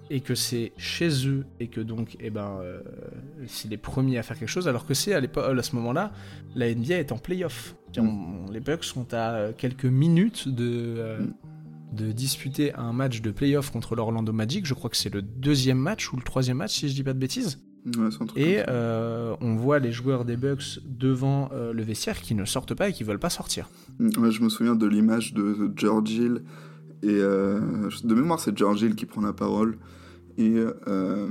et 0.09 0.19
que 0.21 0.35
c'est 0.35 0.71
chez 0.77 1.27
eux 1.27 1.45
et 1.59 1.67
que 1.67 1.81
donc, 1.81 2.15
eh 2.19 2.29
ben, 2.29 2.59
euh, 2.61 2.79
c'est 3.47 3.69
les 3.69 3.77
premiers 3.77 4.17
à 4.19 4.23
faire 4.23 4.37
quelque 4.37 4.49
chose, 4.49 4.67
alors 4.67 4.85
que 4.85 4.93
c'est 4.93 5.13
à, 5.13 5.19
l'époque- 5.19 5.45
à 5.57 5.63
ce 5.63 5.75
moment-là, 5.75 6.11
la 6.55 6.69
NBA 6.73 6.99
est 6.99 7.11
en 7.11 7.17
playoff. 7.17 7.75
Mm. 7.97 8.51
Les 8.51 8.59
Bucks 8.59 8.83
sont 8.83 9.13
à 9.13 9.33
euh, 9.35 9.51
quelques 9.57 9.85
minutes 9.85 10.47
de, 10.47 10.95
euh, 10.97 11.19
Mm. 11.21 11.33
de 11.95 12.11
disputer 12.11 12.73
un 12.75 12.93
match 12.93 13.21
de 13.21 13.31
playoff 13.31 13.71
contre 13.71 13.95
l'Orlando 13.95 14.31
Magic. 14.33 14.65
Je 14.65 14.73
crois 14.73 14.89
que 14.89 14.97
c'est 14.97 15.13
le 15.13 15.21
deuxième 15.21 15.77
match 15.79 16.11
ou 16.13 16.17
le 16.17 16.23
troisième 16.23 16.57
match, 16.57 16.73
si 16.79 16.89
je 16.89 16.93
dis 16.93 17.03
pas 17.03 17.13
de 17.13 17.19
bêtises. 17.19 17.59
Ouais, 17.97 18.09
Et 18.35 18.63
euh, 18.67 19.35
on 19.41 19.55
voit 19.55 19.77
les 19.79 19.91
joueurs 19.91 20.25
des 20.25 20.37
Bucks 20.37 20.79
devant 20.85 21.49
le 21.53 21.83
vestiaire 21.83 22.19
qui 22.19 22.33
ne 22.35 22.43
sortent 22.45 22.73
pas 22.73 22.89
et 22.89 22.93
qui 22.93 23.03
veulent 23.03 23.19
pas 23.19 23.29
sortir. 23.29 23.69
Mm, 23.99 24.09
ouais, 24.23 24.31
je 24.31 24.41
me 24.41 24.49
souviens 24.49 24.75
de 24.75 24.87
l'image 24.87 25.33
de 25.33 25.71
George 25.75 26.09
Hill, 26.11 26.41
et 27.03 27.09
euh, 27.09 27.59
de 28.03 28.15
mémoire, 28.15 28.39
c'est 28.39 28.57
George 28.57 28.81
Hill 28.81 28.95
qui 28.95 29.05
prend 29.05 29.21
la 29.21 29.33
parole. 29.33 29.77
Et 30.37 30.55
euh, 30.87 31.27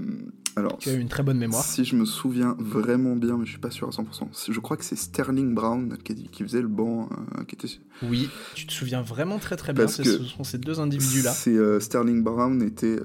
alors, 0.56 0.78
Tu 0.78 0.88
as 0.88 0.94
une 0.94 1.08
très 1.08 1.22
bonne 1.22 1.38
mémoire. 1.38 1.64
si 1.64 1.84
je 1.84 1.96
me 1.96 2.04
souviens 2.04 2.56
vraiment 2.58 3.16
bien, 3.16 3.36
mais 3.36 3.44
je 3.44 3.50
suis 3.50 3.58
pas 3.60 3.70
sûr 3.70 3.88
à 3.88 3.90
100%, 3.90 4.28
si- 4.32 4.52
je 4.52 4.60
crois 4.60 4.76
que 4.76 4.84
c'est 4.84 4.96
Sterling 4.96 5.52
Brown 5.54 5.96
qui, 6.02 6.14
qui 6.28 6.42
faisait 6.42 6.62
le 6.62 6.68
banc, 6.68 7.08
euh, 7.38 7.44
qui 7.44 7.54
était 7.56 7.68
Oui, 8.02 8.30
tu 8.54 8.66
te 8.66 8.72
souviens 8.72 9.02
vraiment 9.02 9.38
très 9.38 9.56
très 9.56 9.72
bien. 9.72 9.84
Parce 9.84 9.96
que 9.98 10.04
Ce 10.04 10.22
sont 10.24 10.44
ces 10.44 10.58
deux 10.58 10.78
individus-là. 10.80 11.30
C'est 11.32 11.56
euh, 11.56 11.80
Sterling 11.80 12.22
Brown 12.22 12.62
était 12.62 12.98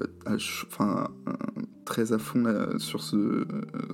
enfin 0.66 1.08
très 1.84 2.12
à 2.12 2.18
fond 2.18 2.42
là, 2.42 2.68
sur 2.78 3.02
ce, 3.02 3.44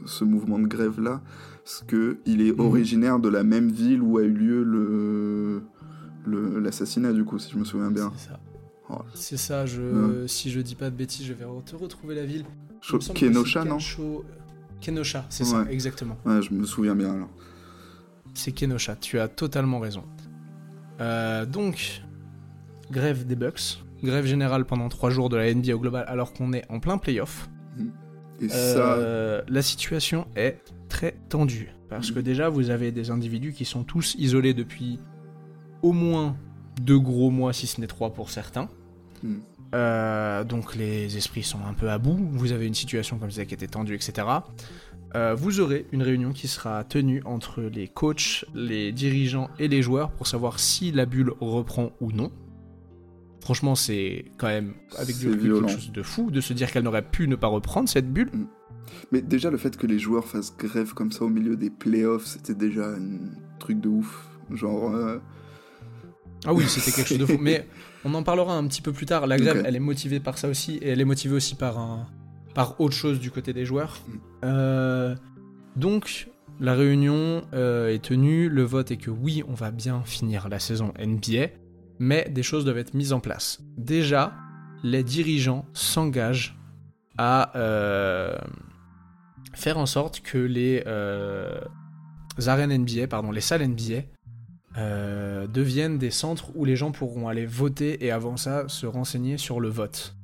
ce 0.05 0.25
mouvement 0.25 0.59
de 0.59 0.67
grève 0.67 1.01
là, 1.01 1.23
parce 1.65 1.83
que 1.89 2.19
il 2.27 2.43
est 2.43 2.53
Mhm. 2.53 2.61
originaire 2.61 3.19
de 3.19 3.31
la 3.31 3.43
même 3.43 3.71
ville 3.71 4.03
où 4.03 4.19
a 4.19 4.23
eu 4.23 4.33
lieu 4.33 4.63
le- 4.65 5.63
l'assassinat 6.61 7.13
du 7.13 7.25
coup, 7.25 7.39
si 7.39 7.53
je 7.53 7.59
me 7.59 7.65
souviens 7.65 7.91
bien. 7.91 8.13
C'est 8.17 8.29
ça. 8.31 8.41
Oh. 8.89 8.99
C'est 9.15 9.37
ça, 9.37 9.67
je... 9.67 10.27
si 10.27 10.51
je 10.51 10.61
dis 10.61 10.75
pas 10.77 10.91
de 10.91 10.97
bêtises, 10.97 11.27
je 11.27 11.33
vais 11.33 11.45
te 11.65 11.75
retrouver 11.77 12.15
la 12.15 12.25
ville. 12.25 12.45
Il 12.71 12.77
Cho- 12.81 12.99
Kenosha, 13.15 13.65
non 13.65 13.79
Kensho- 13.79 14.23
Kenosha, 14.81 15.25
c'est 15.29 15.45
ça, 15.45 15.67
exactement. 15.71 16.17
Ouais, 16.25 16.41
je 16.43 16.53
me 16.53 16.65
souviens 16.65 16.95
bien 16.95 17.13
alors. 17.15 17.29
C'est 18.35 18.53
Kenosha, 18.53 18.95
tu 18.97 19.19
as 19.19 19.29
totalement 19.29 19.81
raison. 19.81 20.05
Euh, 21.01 21.45
donc, 21.47 22.03
grève 22.91 23.27
des 23.27 23.35
Bucks, 23.37 23.83
grève 24.05 24.27
générale 24.27 24.65
pendant 24.65 24.89
3 24.89 25.11
jours 25.11 25.29
de 25.31 25.37
la 25.37 25.53
NBA 25.53 25.75
au 25.75 25.81
global 25.81 26.05
alors 26.07 26.33
qu'on 26.33 26.53
est 26.53 26.65
en 26.71 26.79
plein 26.79 26.99
playoff. 26.99 27.49
Et 28.41 28.49
ça, 28.51 28.95
Euh, 28.99 29.43
la 29.49 29.63
situation 29.63 30.27
est 30.37 30.59
très 30.89 31.17
tendue. 31.29 31.73
Parce 31.89 32.11
que 32.11 32.19
Mhm. 32.19 32.25
déjà, 32.25 32.49
vous 32.51 32.71
avez 32.71 32.93
des 32.93 33.11
individus 33.11 33.53
qui 33.53 33.65
sont 33.65 33.83
tous 33.83 34.15
isolés 34.19 34.53
depuis 34.55 34.99
au 35.83 35.93
moins 35.93 36.37
deux 36.83 36.99
gros 36.99 37.31
mois, 37.31 37.53
si 37.55 37.67
ce 37.67 37.81
n'est 37.81 37.87
trois 37.87 38.13
pour 38.13 38.29
certains. 38.31 38.69
Euh, 39.75 40.45
donc 40.45 40.75
les 40.77 41.17
esprits 41.17 41.43
sont 41.43 41.59
un 41.69 41.75
peu 41.75 41.91
à 41.91 41.99
bout. 41.99 42.19
Vous 42.33 42.53
avez 42.53 42.67
une 42.67 42.75
situation, 42.75 43.19
comme 43.19 43.29
je 43.29 43.35
disais, 43.35 43.47
qui 43.47 43.55
était 43.55 43.67
tendue, 43.67 43.95
etc. 43.95 44.29
Euh, 45.15 45.35
vous 45.35 45.61
aurez 45.61 45.87
une 45.93 46.03
réunion 46.03 46.33
qui 46.33 46.49
sera 46.49 46.85
tenue 46.85 47.23
entre 47.25 47.63
les 47.63 47.89
coachs, 47.89 48.45
les 48.55 48.93
dirigeants 48.93 49.49
et 49.59 49.69
les 49.69 49.83
joueurs 49.83 50.11
pour 50.11 50.27
savoir 50.27 50.59
si 50.59 50.93
la 50.93 51.07
bulle 51.07 51.33
reprend 51.41 51.93
ou 52.01 52.13
non. 52.13 52.31
Franchement, 53.41 53.77
c'est 53.77 54.25
quand 54.39 54.49
même 54.49 54.75
avec 54.99 55.17
du 55.19 55.31
recul 55.31 55.61
quelque 55.61 55.71
chose 55.71 55.93
de 55.93 56.03
fou 56.03 56.31
de 56.31 56.41
se 56.41 56.53
dire 56.53 56.71
qu'elle 56.73 56.83
n'aurait 56.83 57.09
pu 57.09 57.29
ne 57.29 57.37
pas 57.37 57.47
reprendre 57.47 57.89
cette 57.89 58.13
bulle. 58.13 58.31
mais 59.13 59.23
déjà 59.23 59.51
le 59.51 59.57
fait 59.57 59.77
que 59.77 59.87
les 59.87 60.01
joueurs 60.01 60.27
fassent 60.27 60.57
grève 60.57 60.95
comme 60.95 61.13
ça 61.13 61.25
au 61.25 61.29
milieu 61.29 61.57
des 61.57 61.71
playoffs, 61.71 62.27
c'était 62.27 62.55
déjà 62.55 62.89
un 62.89 63.31
truc 63.61 63.81
de 63.81 63.89
ouf. 63.89 64.29
Genre, 64.51 64.95
euh, 64.95 65.19
Ah 66.45 66.53
oui, 66.53 66.65
c'était 66.67 66.91
quelque 66.91 67.09
chose 67.09 67.19
de 67.19 67.27
fou. 67.27 67.39
Mais 67.41 67.69
on 68.07 68.15
en 68.15 68.23
parlera 68.23 68.57
un 68.57 68.67
petit 68.69 68.83
peu 68.83 68.93
plus 68.93 69.05
tard. 69.05 69.27
La 69.27 69.37
grève, 69.37 69.65
elle 69.67 69.75
est 69.75 69.81
motivée 69.81 70.21
par 70.21 70.39
ça 70.39 70.49
aussi, 70.49 70.77
et 70.77 70.91
elle 70.91 71.01
est 71.01 71.05
motivée 71.05 71.35
aussi 71.35 71.57
par 71.57 71.77
un, 71.77 72.07
par 72.55 72.81
autre 72.81 72.95
chose 72.95 73.19
du 73.19 73.33
côté 73.33 73.53
des 73.53 73.65
joueurs. 73.65 73.99
Mm. 74.07 74.13
Euh, 74.45 75.17
donc, 75.75 76.29
la 76.61 76.75
réunion 76.75 77.43
euh, 77.53 77.93
est 77.93 78.03
tenue. 78.03 78.49
Le 78.49 78.63
vote 78.63 78.93
est 78.93 78.97
que 78.97 79.11
oui, 79.11 79.43
on 79.49 79.55
va 79.55 79.73
bien 79.73 80.03
finir 80.05 80.49
la 80.49 80.61
saison 80.61 80.93
NBA, 80.99 81.49
mais 81.99 82.29
des 82.31 82.45
choses 82.45 82.65
doivent 82.65 82.79
être 82.79 82.95
mises 82.95 83.13
en 83.13 83.19
place. 83.19 83.61
Déjà, 83.77 84.33
les 84.85 85.03
dirigeants 85.03 85.67
s'engagent 85.73 86.57
à 87.19 87.59
euh, 87.59 88.37
faire 89.53 89.79
en 89.79 89.87
sorte 89.87 90.21
que 90.21 90.39
les 90.39 90.85
euh, 90.87 91.59
arènes 92.47 92.83
NBA, 92.83 93.09
pardon, 93.09 93.33
les 93.33 93.41
salles 93.41 93.67
NBA 93.67 94.03
euh, 94.79 95.47
deviennent 95.47 95.97
des 95.99 96.11
centres 96.11 96.51
où 96.55 96.65
les 96.65 96.77
gens 96.77 96.93
pourront 96.93 97.29
aller 97.29 97.47
voter 97.47 98.05
et 98.05 98.11
avant 98.11 98.37
ça 98.37 98.69
se 98.69 98.85
renseigner 98.87 99.39
sur 99.39 99.59
le 99.61 99.69
vote. 99.69 100.15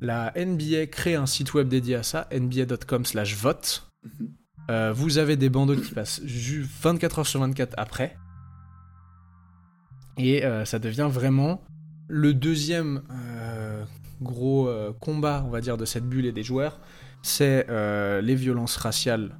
La 0.00 0.32
NBA 0.36 0.86
crée 0.86 1.14
un 1.14 1.26
site 1.26 1.54
web 1.54 1.68
dédié 1.68 1.94
à 1.96 2.02
ça, 2.02 2.28
nba.com/vote. 2.30 3.90
Mhm. 4.04 4.28
Euh, 4.70 4.92
vous 4.92 5.18
avez 5.18 5.36
des 5.36 5.48
bandeaux 5.48 5.76
qui 5.76 5.92
passent 5.94 6.20
ju- 6.24 6.66
24 6.82 7.20
heures 7.20 7.26
sur 7.26 7.40
24 7.40 7.74
après. 7.78 8.16
Et 10.18 10.44
euh, 10.44 10.64
ça 10.64 10.78
devient 10.78 11.08
vraiment 11.10 11.62
le 12.08 12.34
deuxième 12.34 13.02
gros 14.22 14.70
combat, 15.00 15.42
on 15.46 15.50
va 15.50 15.60
dire, 15.60 15.76
de 15.76 15.84
cette 15.84 16.08
bulle 16.08 16.24
et 16.26 16.32
des 16.32 16.42
joueurs. 16.42 16.80
C'est 17.22 17.66
les 18.22 18.34
violences 18.34 18.76
raciales 18.76 19.36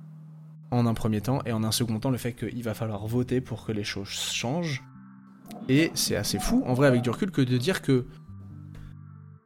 en 0.70 0.86
un 0.86 0.94
premier 0.94 1.20
temps, 1.20 1.40
et 1.46 1.52
en 1.52 1.62
un 1.64 1.72
second 1.72 1.98
temps, 2.00 2.10
le 2.10 2.18
fait 2.18 2.32
qu'il 2.32 2.62
va 2.62 2.74
falloir 2.74 3.06
voter 3.06 3.40
pour 3.40 3.64
que 3.64 3.72
les 3.72 3.84
choses 3.84 4.08
changent. 4.08 4.82
Et 5.68 5.90
c'est 5.94 6.16
assez 6.16 6.38
fou, 6.38 6.62
en 6.66 6.74
vrai, 6.74 6.86
avec 6.88 7.02
du 7.02 7.10
recul, 7.10 7.30
que 7.30 7.40
de 7.42 7.56
dire 7.56 7.82
que 7.82 8.06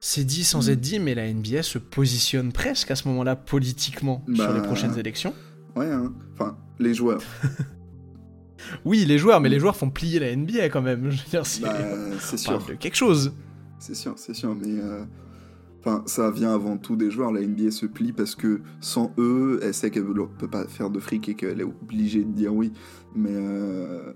c'est 0.01 0.25
dit 0.25 0.45
sans 0.45 0.69
Mm. 0.69 0.71
être 0.73 0.81
dit, 0.81 0.99
mais 0.99 1.15
la 1.15 1.31
NBA 1.33 1.63
se 1.63 1.79
positionne 1.79 2.53
presque 2.53 2.91
à 2.91 2.97
ce 2.97 3.07
moment-là 3.09 3.37
politiquement 3.37 4.25
sur 4.35 4.47
Bah, 4.49 4.55
les 4.55 4.63
prochaines 4.63 4.99
élections. 4.99 5.35
ouais, 5.77 5.91
hein. 5.91 6.13
enfin, 6.35 6.57
les 6.79 6.95
joueurs. 6.95 7.21
Oui, 8.85 9.05
les 9.07 9.19
joueurs, 9.19 9.41
mais 9.41 9.49
les 9.49 9.59
joueurs 9.59 9.75
font 9.75 9.89
plier 9.91 10.19
la 10.21 10.35
NBA 10.37 10.69
quand 10.69 10.83
même. 10.83 11.11
Je 11.11 11.23
veux 11.23 11.29
dire, 11.31 11.47
c'est 11.47 11.63
Bah, 11.63 11.73
parle 11.75 12.39
sûr. 12.39 12.67
de 12.67 12.75
quelque 12.75 12.95
chose. 12.95 13.33
C'est 13.79 13.95
sûr, 13.95 14.13
c'est 14.17 14.35
sûr, 14.35 14.55
mais 14.55 14.69
euh, 14.69 15.05
enfin, 15.81 16.03
ça 16.07 16.31
vient 16.31 16.55
avant 16.55 16.77
tout 16.77 16.97
des 16.97 17.11
joueurs. 17.11 17.33
La 17.33 17.41
NBA 17.41 17.71
se 17.71 17.87
plie 17.87 18.13
parce 18.13 18.35
que 18.35 18.61
sans 18.81 19.13
eux, 19.19 19.61
elle 19.63 19.75
sait 19.75 19.91
qu'elle 19.91 20.07
ne 20.07 20.25
peut 20.25 20.49
pas 20.49 20.67
faire 20.67 20.91
de 20.91 21.01
fric 21.01 21.29
et 21.29 21.35
qu'elle 21.35 21.61
est 21.61 21.65
obligée 21.65 22.25
de 22.25 22.33
dire 22.33 22.55
oui. 22.55 22.73
Mais 23.15 23.33
euh, 23.33 24.13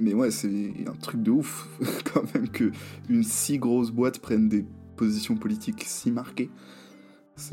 mais 0.00 0.14
ouais, 0.14 0.30
c'est 0.30 0.72
un 0.86 0.94
truc 0.94 1.22
de 1.22 1.30
ouf 1.30 1.68
quand 2.12 2.22
même 2.34 2.48
que 2.48 2.70
une 3.08 3.22
si 3.22 3.58
grosse 3.58 3.90
boîte 3.90 4.18
prenne 4.20 4.48
des 4.48 4.64
positions 4.96 5.36
politiques 5.36 5.84
si 5.86 6.10
marquées. 6.10 6.50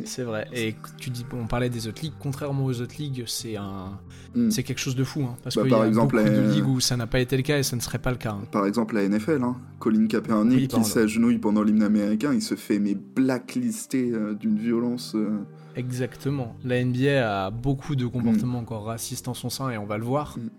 C'est 0.06 0.24
vrai. 0.24 0.48
Et 0.54 0.76
tu 0.98 1.10
dis, 1.10 1.26
on 1.34 1.48
parlait 1.48 1.70
des 1.70 1.88
autres 1.88 2.02
ligues. 2.02 2.14
Contrairement 2.20 2.66
aux 2.66 2.82
autres 2.82 2.96
ligues, 3.00 3.24
c'est 3.28 3.56
un, 3.58 4.00
Hmm. 4.36 4.52
c'est 4.52 4.62
quelque 4.62 4.78
chose 4.80 4.96
de 4.96 5.04
fou. 5.04 5.22
hein, 5.24 5.36
parce 5.44 5.56
Bah, 5.56 5.64
qu'il 5.64 5.72
y 5.72 5.74
a 5.74 5.88
exemple, 5.88 6.18
beaucoup 6.18 6.30
de 6.30 6.36
euh, 6.36 6.52
ligues 6.54 6.68
où 6.68 6.80
ça 6.80 6.96
n'a 6.96 7.08
pas 7.08 7.20
été 7.20 7.36
le 7.36 7.42
cas 7.44 7.58
et 7.58 7.64
ça 7.64 7.76
ne 7.76 7.82
serait 7.82 7.98
pas 7.98 8.12
le 8.12 8.18
cas. 8.18 8.34
hein. 8.34 8.44
Par 8.52 8.66
exemple, 8.68 8.94
la 8.96 9.04
NFL, 9.10 9.44
hein. 9.44 9.56
Colin 9.80 10.06
Kaepernick 10.06 10.56
Oui, 10.60 10.68
qui 10.68 10.84
s'agenouille 10.84 11.40
pendant 11.40 11.64
l'hymne 11.64 11.82
américain, 11.82 12.32
il 12.34 12.42
se 12.44 12.54
fait 12.56 12.78
mais 12.78 12.94
blacklisté 12.96 14.12
euh, 14.12 14.36
d'une 14.36 14.58
violence. 14.60 15.14
euh, 15.16 15.40
Exactement. 15.76 16.56
La 16.64 16.84
NBA 16.84 17.46
a 17.48 17.50
beaucoup 17.50 17.96
de 17.96 18.06
comportements 18.06 18.60
encore 18.60 18.86
racistes 18.86 19.28
en 19.28 19.34
son 19.34 19.50
sein 19.50 19.70
et 19.72 19.78
on 19.78 19.86
va 19.86 19.98
le 19.98 20.04
voir. 20.04 20.38
Mm. 20.38 20.50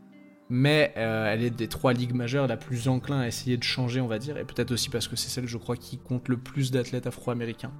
Mais 0.53 0.93
euh, 0.97 1.33
elle 1.33 1.45
est 1.45 1.51
des 1.51 1.69
trois 1.69 1.93
ligues 1.93 2.14
majeures 2.14 2.49
la 2.49 2.57
plus 2.57 2.88
enclin 2.88 3.21
à 3.21 3.29
essayer 3.29 3.57
de 3.57 3.62
changer, 3.62 4.01
on 4.01 4.09
va 4.09 4.19
dire. 4.19 4.37
Et 4.37 4.45
peut-être 4.45 4.73
aussi 4.73 4.88
parce 4.90 5.07
que 5.07 5.14
c'est 5.14 5.29
celle, 5.29 5.47
je 5.47 5.59
crois, 5.59 5.77
qui 5.77 5.97
compte 5.99 6.29
le 6.29 6.37
plus 6.38 6.73
d'athlètes 6.73 7.07
afro-américains. 7.07 7.71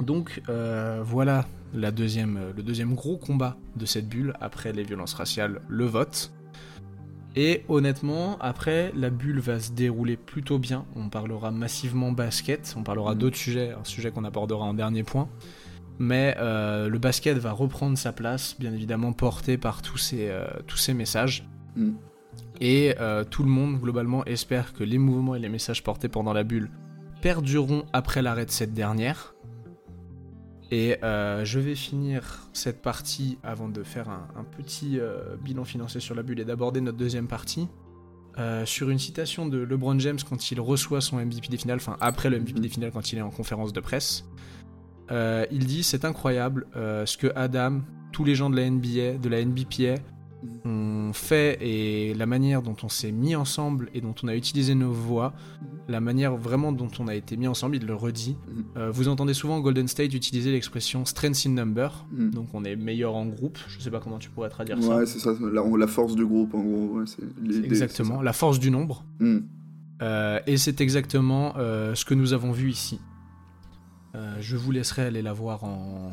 Donc 0.00 0.42
euh, 0.48 1.00
voilà 1.04 1.46
la 1.72 1.90
deuxième, 1.90 2.36
euh, 2.36 2.52
le 2.56 2.62
deuxième 2.62 2.94
gros 2.94 3.16
combat 3.16 3.56
de 3.76 3.86
cette 3.86 4.08
bulle 4.08 4.34
après 4.40 4.72
les 4.72 4.82
violences 4.82 5.14
raciales, 5.14 5.60
le 5.68 5.84
vote. 5.86 6.32
Et 7.36 7.64
honnêtement, 7.68 8.38
après, 8.40 8.92
la 8.94 9.10
bulle 9.10 9.40
va 9.40 9.58
se 9.58 9.72
dérouler 9.72 10.16
plutôt 10.16 10.58
bien. 10.60 10.84
On 10.94 11.08
parlera 11.08 11.50
massivement 11.50 12.12
basket, 12.12 12.74
on 12.76 12.84
parlera 12.84 13.14
Mhm. 13.14 13.18
d'autres 13.18 13.36
sujets, 13.36 13.72
un 13.72 13.82
sujet 13.82 14.12
qu'on 14.12 14.24
abordera 14.24 14.64
en 14.64 14.74
dernier 14.74 15.02
point. 15.02 15.28
Mais 15.98 16.36
euh, 16.38 16.88
le 16.88 16.98
basket 16.98 17.36
va 17.38 17.52
reprendre 17.52 17.98
sa 17.98 18.12
place, 18.12 18.56
bien 18.58 18.72
évidemment 18.72 19.12
porté 19.12 19.58
par 19.58 19.82
tous 19.82 19.98
ces, 19.98 20.28
euh, 20.28 20.46
tous 20.66 20.76
ces 20.76 20.94
messages. 20.94 21.48
Mhm. 21.76 21.96
Et 22.60 22.94
euh, 23.00 23.24
tout 23.24 23.42
le 23.42 23.50
monde, 23.50 23.80
globalement, 23.80 24.24
espère 24.26 24.72
que 24.72 24.84
les 24.84 24.98
mouvements 24.98 25.34
et 25.34 25.40
les 25.40 25.48
messages 25.48 25.82
portés 25.82 26.08
pendant 26.08 26.32
la 26.32 26.44
bulle 26.44 26.70
perdureront 27.20 27.84
après 27.92 28.22
l'arrêt 28.22 28.46
de 28.46 28.50
cette 28.50 28.74
dernière. 28.74 29.33
Et 30.74 30.96
euh, 31.04 31.44
je 31.44 31.60
vais 31.60 31.76
finir 31.76 32.48
cette 32.52 32.82
partie 32.82 33.38
avant 33.44 33.68
de 33.68 33.84
faire 33.84 34.08
un, 34.08 34.26
un 34.36 34.42
petit 34.42 34.98
euh, 34.98 35.36
bilan 35.40 35.64
financier 35.64 36.00
sur 36.00 36.16
la 36.16 36.24
bulle 36.24 36.40
et 36.40 36.44
d'aborder 36.44 36.80
notre 36.80 36.98
deuxième 36.98 37.28
partie. 37.28 37.68
euh, 38.36 38.66
sur 38.66 38.90
une 38.90 38.98
citation 38.98 39.46
de 39.46 39.58
LeBron 39.58 39.96
James 40.00 40.18
quand 40.28 40.50
il 40.50 40.60
reçoit 40.60 41.00
son 41.00 41.18
MVP 41.24 41.46
des 41.48 41.56
finales, 41.56 41.76
enfin 41.76 41.96
après 42.00 42.28
le 42.30 42.40
MVP 42.40 42.54
Mhm. 42.54 42.60
des 42.62 42.68
finales 42.68 42.90
quand 42.90 43.12
il 43.12 43.18
est 43.18 43.22
en 43.22 43.30
conférence 43.30 43.72
de 43.72 43.78
presse. 43.78 44.24
Il 45.52 45.66
dit 45.66 45.84
c'est 45.84 46.04
incroyable 46.04 46.66
ce 46.74 47.16
que 47.16 47.28
Adam, 47.36 47.82
tous 48.10 48.24
les 48.24 48.34
gens 48.34 48.50
de 48.50 48.56
la 48.56 48.68
NBA, 48.68 49.18
de 49.18 49.28
la 49.28 49.38
NBPA 49.44 50.02
ont 50.64 51.12
fait 51.12 51.58
et 51.60 52.14
la 52.14 52.26
manière 52.26 52.62
dont 52.62 52.76
on 52.82 52.88
s'est 52.88 53.12
mis 53.12 53.34
ensemble 53.36 53.90
et 53.94 54.00
dont 54.00 54.14
on 54.22 54.28
a 54.28 54.34
utilisé 54.34 54.74
nos 54.74 54.92
voix, 54.92 55.32
la 55.88 56.00
manière 56.00 56.36
vraiment 56.36 56.72
dont 56.72 56.90
on 56.98 57.08
a 57.08 57.14
été 57.14 57.36
mis 57.36 57.46
ensemble, 57.46 57.76
il 57.76 57.86
le 57.86 57.94
redit. 57.94 58.36
Mhm. 58.48 58.64
Euh, 58.76 58.90
vous 58.90 59.08
entendez 59.08 59.34
souvent 59.34 59.60
Golden 59.60 59.86
State 59.88 60.14
utiliser 60.14 60.52
l'expression 60.52 61.04
strength 61.04 61.46
in 61.46 61.50
number, 61.50 62.06
Hmm. 62.12 62.30
donc 62.30 62.48
on 62.54 62.64
est 62.64 62.76
meilleur 62.76 63.14
en 63.14 63.26
groupe. 63.26 63.58
Je 63.68 63.80
sais 63.80 63.90
pas 63.90 64.00
comment 64.00 64.18
tu 64.18 64.30
pourrais 64.30 64.48
traduire 64.50 64.82
ça. 64.82 64.96
Ouais, 64.96 65.06
c'est 65.06 65.18
ça, 65.18 65.34
la, 65.40 65.62
la 65.78 65.86
force 65.86 66.14
du 66.14 66.24
groupe 66.26 66.54
en 66.54 66.60
gros. 66.62 66.98
ouais, 66.98 67.04
Exactement, 67.64 68.22
la 68.22 68.32
force 68.32 68.58
du 68.58 68.70
nombre. 68.70 69.04
Hmm. 69.20 69.38
Euh, 70.02 70.40
et 70.46 70.56
c'est 70.56 70.80
exactement 70.80 71.54
euh, 71.56 71.94
ce 71.94 72.04
que 72.04 72.14
nous 72.14 72.32
avons 72.32 72.52
vu 72.52 72.70
ici. 72.70 72.98
Je 74.40 74.56
vous 74.56 74.70
laisserai 74.70 75.02
aller 75.02 75.22
la 75.22 75.32
voir 75.32 75.64
en, 75.64 76.12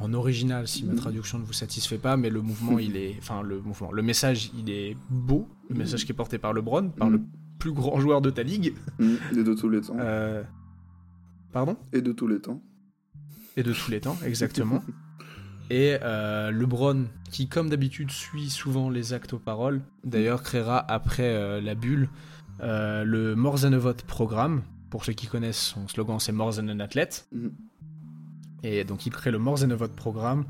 en 0.00 0.14
original 0.14 0.66
si 0.66 0.84
ma 0.84 0.94
traduction 0.94 1.38
ne 1.38 1.44
vous 1.44 1.52
satisfait 1.52 1.98
pas, 1.98 2.16
mais 2.16 2.30
le 2.30 2.40
mouvement, 2.40 2.78
il 2.78 2.96
est, 2.96 3.16
enfin 3.18 3.42
le 3.42 3.60
mouvement, 3.60 3.92
le 3.92 4.02
message, 4.02 4.50
il 4.58 4.70
est 4.70 4.96
beau. 5.10 5.46
Le 5.68 5.76
message 5.76 6.04
qui 6.04 6.12
est 6.12 6.14
porté 6.14 6.38
par 6.38 6.52
LeBron, 6.52 6.88
par 6.88 7.10
le 7.10 7.20
plus 7.58 7.72
grand 7.72 8.00
joueur 8.00 8.20
de 8.20 8.30
ta 8.30 8.42
ligue. 8.42 8.74
Hmm. 8.98 9.16
Et 9.32 9.44
de 9.44 9.54
tous 9.54 9.68
les 9.68 9.82
temps. 9.82 9.96
Euh, 10.00 10.42
Pardon? 11.52 11.76
Et 11.92 12.00
de 12.00 12.12
tous 12.12 12.26
les 12.26 12.40
temps. 12.40 12.62
Et 13.56 13.62
de 13.62 13.72
tous 13.72 13.90
les 13.90 14.00
temps, 14.00 14.16
exactement. 14.24 14.82
Et 15.70 15.98
euh, 16.02 16.50
LeBron, 16.50 17.04
qui 17.30 17.46
comme 17.46 17.68
d'habitude 17.68 18.10
suit 18.10 18.50
souvent 18.50 18.90
les 18.90 19.12
actes 19.12 19.34
aux 19.34 19.38
paroles, 19.38 19.82
d'ailleurs 20.02 20.42
créera 20.42 20.78
après 20.90 21.34
euh, 21.34 21.60
la 21.60 21.76
bulle 21.76 22.08
le 22.62 23.34
More 23.34 23.60
Than 23.60 23.72
a 23.74 23.78
Vote 23.78 24.02
programme. 24.02 24.62
Pour 24.90 25.04
ceux 25.04 25.12
qui 25.12 25.28
connaissent, 25.28 25.60
son 25.74 25.86
slogan 25.86 26.18
c'est 26.18 26.32
More 26.32 26.56
Than 26.56 26.68
an 26.68 26.80
Athlete. 26.80 27.28
Et 28.62 28.84
donc 28.84 29.06
il 29.06 29.12
crée 29.12 29.30
le 29.30 29.38
More 29.38 29.58
Than 29.58 29.70
a 29.70 29.74
Vote 29.74 29.94
programme 29.94 30.44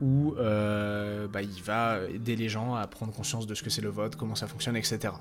où 0.00 0.34
euh, 0.38 1.28
bah, 1.28 1.42
il 1.42 1.62
va 1.62 2.00
aider 2.08 2.36
les 2.36 2.48
gens 2.48 2.74
à 2.74 2.86
prendre 2.86 3.12
conscience 3.12 3.46
de 3.46 3.54
ce 3.54 3.62
que 3.62 3.70
c'est 3.70 3.82
le 3.82 3.90
vote, 3.90 4.16
comment 4.16 4.34
ça 4.34 4.46
fonctionne, 4.46 4.76
etc. 4.76 5.12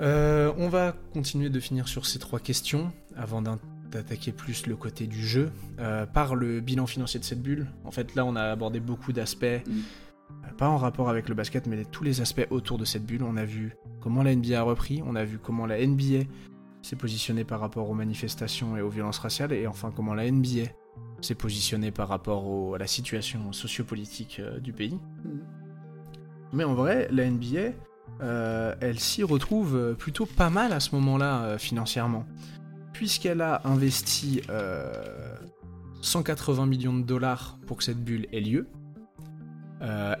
Euh, 0.00 0.52
on 0.56 0.68
va 0.68 0.94
continuer 1.12 1.50
de 1.50 1.60
finir 1.60 1.86
sur 1.88 2.06
ces 2.06 2.18
trois 2.18 2.40
questions 2.40 2.92
avant 3.16 3.42
d'attaquer 3.42 4.32
plus 4.32 4.66
le 4.66 4.76
côté 4.76 5.06
du 5.06 5.24
jeu 5.24 5.52
euh, 5.78 6.06
par 6.06 6.34
le 6.34 6.60
bilan 6.60 6.86
financier 6.86 7.20
de 7.20 7.24
cette 7.24 7.42
bulle. 7.42 7.68
En 7.84 7.90
fait, 7.90 8.14
là, 8.14 8.24
on 8.24 8.34
a 8.34 8.44
abordé 8.44 8.80
beaucoup 8.80 9.12
d'aspects, 9.12 9.62
Mm. 9.66 10.56
pas 10.56 10.68
en 10.68 10.76
rapport 10.76 11.08
avec 11.08 11.28
le 11.28 11.34
basket, 11.34 11.66
mais 11.66 11.84
tous 11.84 12.04
les 12.04 12.20
aspects 12.20 12.46
autour 12.50 12.78
de 12.78 12.84
cette 12.84 13.04
bulle. 13.04 13.22
On 13.22 13.36
a 13.36 13.44
vu 13.44 13.76
comment 14.00 14.22
la 14.22 14.34
NBA 14.34 14.58
a 14.58 14.62
repris, 14.62 15.02
on 15.04 15.14
a 15.16 15.24
vu 15.24 15.38
comment 15.38 15.66
la 15.66 15.84
NBA 15.84 16.24
s'est 16.82 16.96
positionnée 16.96 17.44
par 17.44 17.60
rapport 17.60 17.88
aux 17.90 17.94
manifestations 17.94 18.76
et 18.76 18.80
aux 18.82 18.88
violences 18.88 19.18
raciales, 19.18 19.52
et 19.52 19.66
enfin 19.66 19.92
comment 19.94 20.14
la 20.14 20.30
NBA 20.30 20.70
s'est 21.20 21.34
positionnée 21.34 21.90
par 21.90 22.08
rapport 22.08 22.46
au- 22.46 22.74
à 22.74 22.78
la 22.78 22.86
situation 22.86 23.52
sociopolitique 23.52 24.40
euh, 24.40 24.58
du 24.60 24.72
pays. 24.72 24.94
Mm. 25.24 25.28
Mais 26.52 26.64
en 26.64 26.74
vrai, 26.74 27.08
la 27.12 27.24
NBA, 27.30 27.72
euh, 28.22 28.74
elle 28.80 28.98
s'y 28.98 29.22
retrouve 29.22 29.76
euh, 29.76 29.94
plutôt 29.94 30.26
pas 30.26 30.50
mal 30.50 30.72
à 30.72 30.80
ce 30.80 30.94
moment-là 30.96 31.44
euh, 31.44 31.58
financièrement, 31.58 32.26
puisqu'elle 32.92 33.40
a 33.40 33.60
investi 33.64 34.42
euh, 34.50 35.34
180 36.00 36.66
millions 36.66 36.96
de 36.98 37.04
dollars 37.04 37.58
pour 37.66 37.76
que 37.76 37.84
cette 37.84 38.02
bulle 38.02 38.26
ait 38.32 38.40
lieu. 38.40 38.66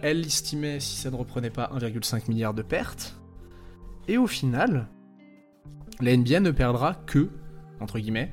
Elle 0.02 0.24
estimait, 0.24 0.80
si 0.80 0.96
ça 0.96 1.10
ne 1.10 1.16
reprenait 1.16 1.50
pas, 1.50 1.70
1,5 1.74 2.28
milliard 2.28 2.54
de 2.54 2.62
pertes. 2.62 3.20
Et 4.08 4.16
au 4.16 4.26
final, 4.26 4.88
la 6.02 6.16
NBA 6.16 6.40
ne 6.40 6.50
perdra 6.50 6.94
que, 7.06 7.28
entre 7.80 7.98
guillemets, 7.98 8.32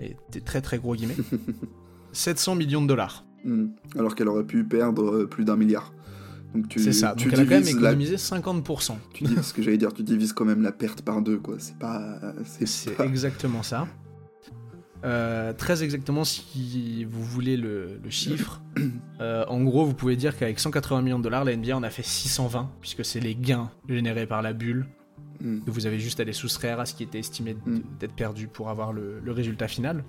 et 0.00 0.16
des 0.30 0.40
très 0.40 0.60
très 0.60 0.78
gros 0.78 0.94
guillemets, 0.94 1.16
700 2.12 2.54
millions 2.54 2.82
de 2.82 2.86
dollars. 2.88 3.24
Mm. 3.44 3.66
Alors 3.98 4.14
qu'elle 4.14 4.28
aurait 4.28 4.44
pu 4.44 4.64
perdre 4.64 5.10
euh, 5.14 5.26
plus 5.26 5.44
d'un 5.44 5.56
milliard. 5.56 5.92
Donc 6.54 6.68
tu, 6.68 6.78
C'est 6.80 6.92
ça, 6.92 7.14
tu 7.16 7.24
donc 7.24 7.34
elle 7.34 7.40
a 7.40 7.44
quand 7.44 7.50
même 7.50 7.64
la- 7.64 7.70
économisé 7.70 8.16
50%. 8.16 8.96
tu 9.12 9.24
dis 9.24 9.36
ce 9.42 9.52
que 9.52 9.60
j'allais 9.62 9.76
dire, 9.78 9.92
tu 9.92 10.02
divises 10.02 10.32
quand 10.32 10.44
même 10.46 10.62
la 10.62 10.72
perte 10.72 11.02
par 11.02 11.20
deux, 11.20 11.38
quoi. 11.38 11.56
C'est 11.58 11.76
pas. 11.78 12.18
C'est 12.44 12.66
C'est 12.66 12.92
pas- 12.92 13.04
exactement 13.04 13.62
ça. 13.62 13.86
Euh, 15.04 15.52
très 15.52 15.84
exactement, 15.84 16.24
si 16.24 17.04
vous 17.04 17.22
voulez 17.22 17.56
le, 17.56 18.00
le 18.02 18.10
chiffre, 18.10 18.60
euh, 19.20 19.44
en 19.46 19.62
gros, 19.62 19.84
vous 19.84 19.94
pouvez 19.94 20.16
dire 20.16 20.36
qu'avec 20.36 20.58
180 20.58 21.02
millions 21.02 21.18
de 21.18 21.22
dollars, 21.24 21.44
la 21.44 21.54
NBA 21.56 21.76
en 21.76 21.82
a 21.84 21.90
fait 21.90 22.02
620, 22.04 22.68
puisque 22.80 23.04
c'est 23.04 23.20
les 23.20 23.36
gains 23.36 23.70
générés 23.88 24.26
par 24.26 24.42
la 24.42 24.52
bulle 24.52 24.86
Mm. 25.40 25.60
vous 25.66 25.86
avez 25.86 25.98
juste 26.00 26.20
à 26.20 26.24
les 26.24 26.32
soustraire 26.32 26.80
à 26.80 26.86
ce 26.86 26.94
qui 26.94 27.02
était 27.02 27.18
estimé 27.18 27.54
Mm. 27.54 27.80
d'être 28.00 28.14
perdu 28.14 28.48
pour 28.48 28.68
avoir 28.70 28.92
le, 28.92 29.20
le 29.20 29.32
résultat 29.32 29.68
final. 29.68 30.04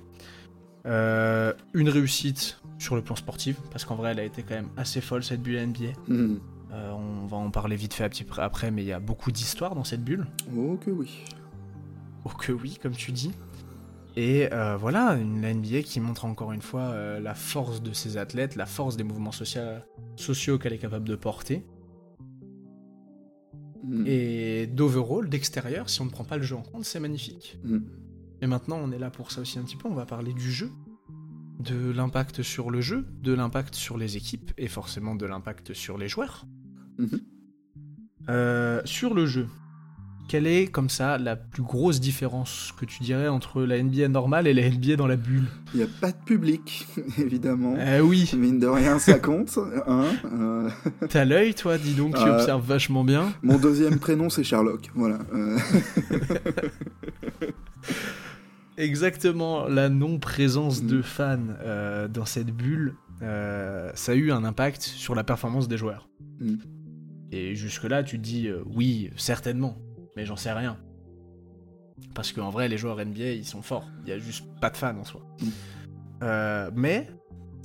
Euh, 0.86 1.54
une 1.74 1.90
réussite 1.90 2.60
sur 2.78 2.96
le 2.96 3.02
plan 3.02 3.16
sportif, 3.16 3.58
parce 3.72 3.84
qu'en 3.86 3.96
vrai, 3.96 4.12
elle 4.12 4.20
a 4.20 4.24
été 4.24 4.44
quand 4.44 4.56
même 4.56 4.70
assez 4.78 5.02
folle 5.02 5.24
cette 5.24 5.42
bulle 5.42 5.60
NBA. 5.68 5.92
Mm. 6.08 6.38
Euh, 6.72 6.92
on 6.92 7.26
va 7.28 7.38
en 7.38 7.52
parler 7.52 7.76
vite 7.76 7.94
fait 7.94 8.04
un 8.04 8.10
petit 8.10 8.26
après, 8.38 8.72
mais 8.72 8.84
il 8.84 8.88
y 8.88 8.94
a 8.94 9.00
beaucoup 9.00 9.32
d'histoires 9.32 9.76
dans 9.76 9.84
cette 9.84 10.04
bulle. 10.04 10.26
Oh 10.56 10.78
que 10.84 10.90
oui. 10.92 11.24
Oh 12.26 12.30
que 12.30 12.52
oui, 12.52 12.78
comme 12.82 12.94
tu 12.94 13.12
dis. 13.12 13.32
Et 14.16 14.52
euh, 14.54 14.76
voilà, 14.78 15.12
une 15.16 15.42
la 15.42 15.54
NBA 15.54 15.82
qui 15.84 16.00
montre 16.00 16.26
encore 16.26 16.52
une 16.52 16.62
fois 16.62 17.20
la 17.20 17.34
force 17.36 17.82
de 17.82 17.94
ses 17.94 18.18
athlètes, 18.18 18.56
la 18.56 18.66
force 18.66 18.98
des 18.98 19.04
mouvements 19.04 19.30
socia- 19.32 19.82
sociaux 20.16 20.58
qu'elle 20.58 20.74
est 20.74 20.78
capable 20.80 21.08
de 21.08 21.16
porter. 21.16 21.64
Mm. 23.84 24.04
Et 24.08 24.68
d'overall, 24.68 25.30
d'extérieur, 25.30 25.90
si 25.90 26.02
on 26.02 26.06
ne 26.06 26.10
prend 26.10 26.24
pas 26.24 26.38
le 26.38 26.44
jeu 26.44 26.56
en 26.56 26.62
compte, 26.62 26.86
c'est 26.86 27.00
magnifique. 27.00 27.58
Mm. 27.64 27.80
Et 28.42 28.48
maintenant, 28.48 28.80
on 28.82 28.92
est 28.92 29.00
là 29.00 29.10
pour 29.10 29.32
ça 29.32 29.42
aussi 29.42 29.60
un 29.60 29.64
petit 29.64 29.76
peu, 29.76 29.88
on 29.88 29.96
va 29.96 30.06
parler 30.06 30.34
du 30.34 30.52
jeu, 30.52 30.72
de 31.60 31.92
l'impact 31.92 32.42
sur 32.42 32.72
le 32.72 32.82
jeu, 32.82 33.06
de 33.22 33.34
l'impact 33.34 33.76
sur 33.76 33.98
les 33.98 34.18
équipes, 34.18 34.52
et 34.58 34.68
forcément 34.68 35.16
de 35.16 35.26
l'impact 35.26 35.74
sur 35.74 35.98
les 35.98 36.08
joueurs. 36.08 36.46
Mhm. 36.98 37.20
Euh, 38.30 38.82
sur 38.86 39.14
le 39.14 39.26
jeu, 39.26 39.48
quelle 40.30 40.46
est 40.46 40.68
comme 40.68 40.90
ça 40.90 41.18
la 41.18 41.36
plus 41.36 41.64
grosse 41.64 42.00
différence 42.00 42.72
que 42.80 42.86
tu 42.86 43.02
dirais 43.02 43.28
entre 43.28 43.64
la 43.64 43.82
NBA 43.82 44.10
normale 44.10 44.46
et 44.48 44.54
la 44.54 44.70
NBA 44.70 44.96
dans 44.96 45.08
la 45.08 45.16
bulle? 45.16 45.48
Il 45.74 45.78
n'y 45.78 45.84
a 45.84 45.88
pas 46.00 46.12
de 46.12 46.18
public, 46.24 46.88
évidemment. 47.18 47.76
Eh 47.80 48.00
oui, 48.00 48.30
Mine 48.38 48.60
de 48.60 48.68
rien, 48.68 49.00
ça 49.00 49.18
compte. 49.20 49.58
Hein 49.88 50.06
Euh, 50.32 50.70
t'as 51.10 51.26
l'œil 51.26 51.56
toi, 51.56 51.80
dis 51.80 51.96
donc, 51.96 52.16
tu 52.16 52.22
Euh. 52.22 52.36
observes 52.36 52.64
vachement 52.66 53.04
bien. 53.04 53.34
Mon 53.42 53.58
deuxième 53.58 53.98
prénom, 53.98 54.30
c'est 54.30 54.44
Sherlock. 54.44 54.92
Voilà. 54.94 55.18
Euh, 55.34 55.58
Exactement, 58.78 59.68
la 59.68 59.90
non-présence 59.90 60.84
de 60.84 61.02
fans 61.02 61.40
euh, 61.62 62.08
dans 62.08 62.26
cette 62.26 62.52
bulle, 62.52 62.96
ça 63.20 64.12
a 64.12 64.16
eu 64.16 64.32
un 64.32 64.44
impact 64.46 64.82
sur 64.84 65.16
la 65.16 65.24
performance 65.24 65.68
des 65.68 65.78
joueurs. 65.78 66.08
Mm. 66.40 66.56
Et 67.32 67.56
jusque-là, 67.56 68.04
tu 68.04 68.18
te 68.18 68.24
dis 68.24 68.50
oui, 68.66 69.10
certainement, 69.18 69.78
mais 70.16 70.26
j'en 70.26 70.36
sais 70.36 70.52
rien. 70.52 70.78
Parce 72.16 72.32
qu'en 72.32 72.50
vrai, 72.50 72.68
les 72.68 72.78
joueurs 72.78 72.98
NBA, 72.98 73.32
ils 73.32 73.46
sont 73.46 73.62
forts. 73.62 73.88
Il 74.04 74.10
y 74.10 74.12
a 74.12 74.20
juste 74.20 74.46
pas 74.62 74.70
de 74.70 74.78
fans 74.78 74.98
en 74.98 75.04
soi. 75.04 75.22
Mm. 75.42 75.48
Euh, 76.24 76.72
mais 76.74 77.08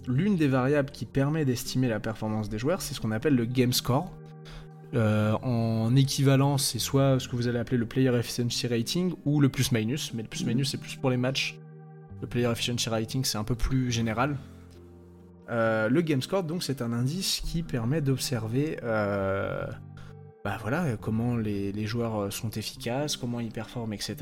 l'une 0.07 0.37
des 0.37 0.49
variables 0.49 0.91
qui 0.91 1.07
permet 1.07 1.45
d'estimer 1.45 1.89
la 1.89 2.01
performance 2.01 2.49
des 2.49 2.59
joueurs, 2.59 2.83
c'est 2.83 2.95
ce 2.95 3.01
qu'on 3.01 3.13
appelle 3.13 3.35
le 3.35 3.45
game 3.45 3.73
score. 3.73 4.13
Euh, 4.95 5.33
en 5.43 5.97
équivalent, 5.97 6.57
c'est 6.57 6.79
soit 6.79 7.19
ce 7.19 7.29
que 7.29 7.35
vous 7.35 7.49
allez 7.49 7.59
appeler 7.59 7.79
le 7.79 7.87
player 7.87 8.15
efficiency 8.17 8.69
rating 8.69 9.13
ou 9.25 9.41
le 9.41 9.49
plus 9.49 9.73
minus, 9.73 10.13
mais 10.15 10.23
le 10.23 10.29
plus 10.29 10.45
minus 10.45 10.71
c'est 10.71 10.79
plus 10.79 10.97
pour 10.97 11.11
les 11.11 11.17
matchs. 11.17 11.59
Le 12.21 12.29
player 12.29 12.51
efficiency 12.51 12.89
rating 12.89 13.25
c'est 13.25 13.39
un 13.39 13.45
peu 13.45 13.57
plus 13.57 13.91
général. 13.91 14.37
Euh, 15.51 15.89
le 15.89 16.01
game 16.01 16.23
score 16.23 16.45
donc 16.45 16.63
c'est 16.63 16.81
un 16.81 16.93
indice 16.93 17.43
qui 17.45 17.63
permet 17.63 18.01
d'observer 18.01 18.79
bah 20.45 20.59
voilà, 20.61 20.97
comment 20.99 21.37
les, 21.37 21.73
les 21.73 21.87
joueurs 21.87 22.33
sont 22.33 22.51
efficaces, 22.51 23.17
comment 23.17 23.41
ils 23.41 23.51
performent, 23.51 23.95
etc. 23.95 24.17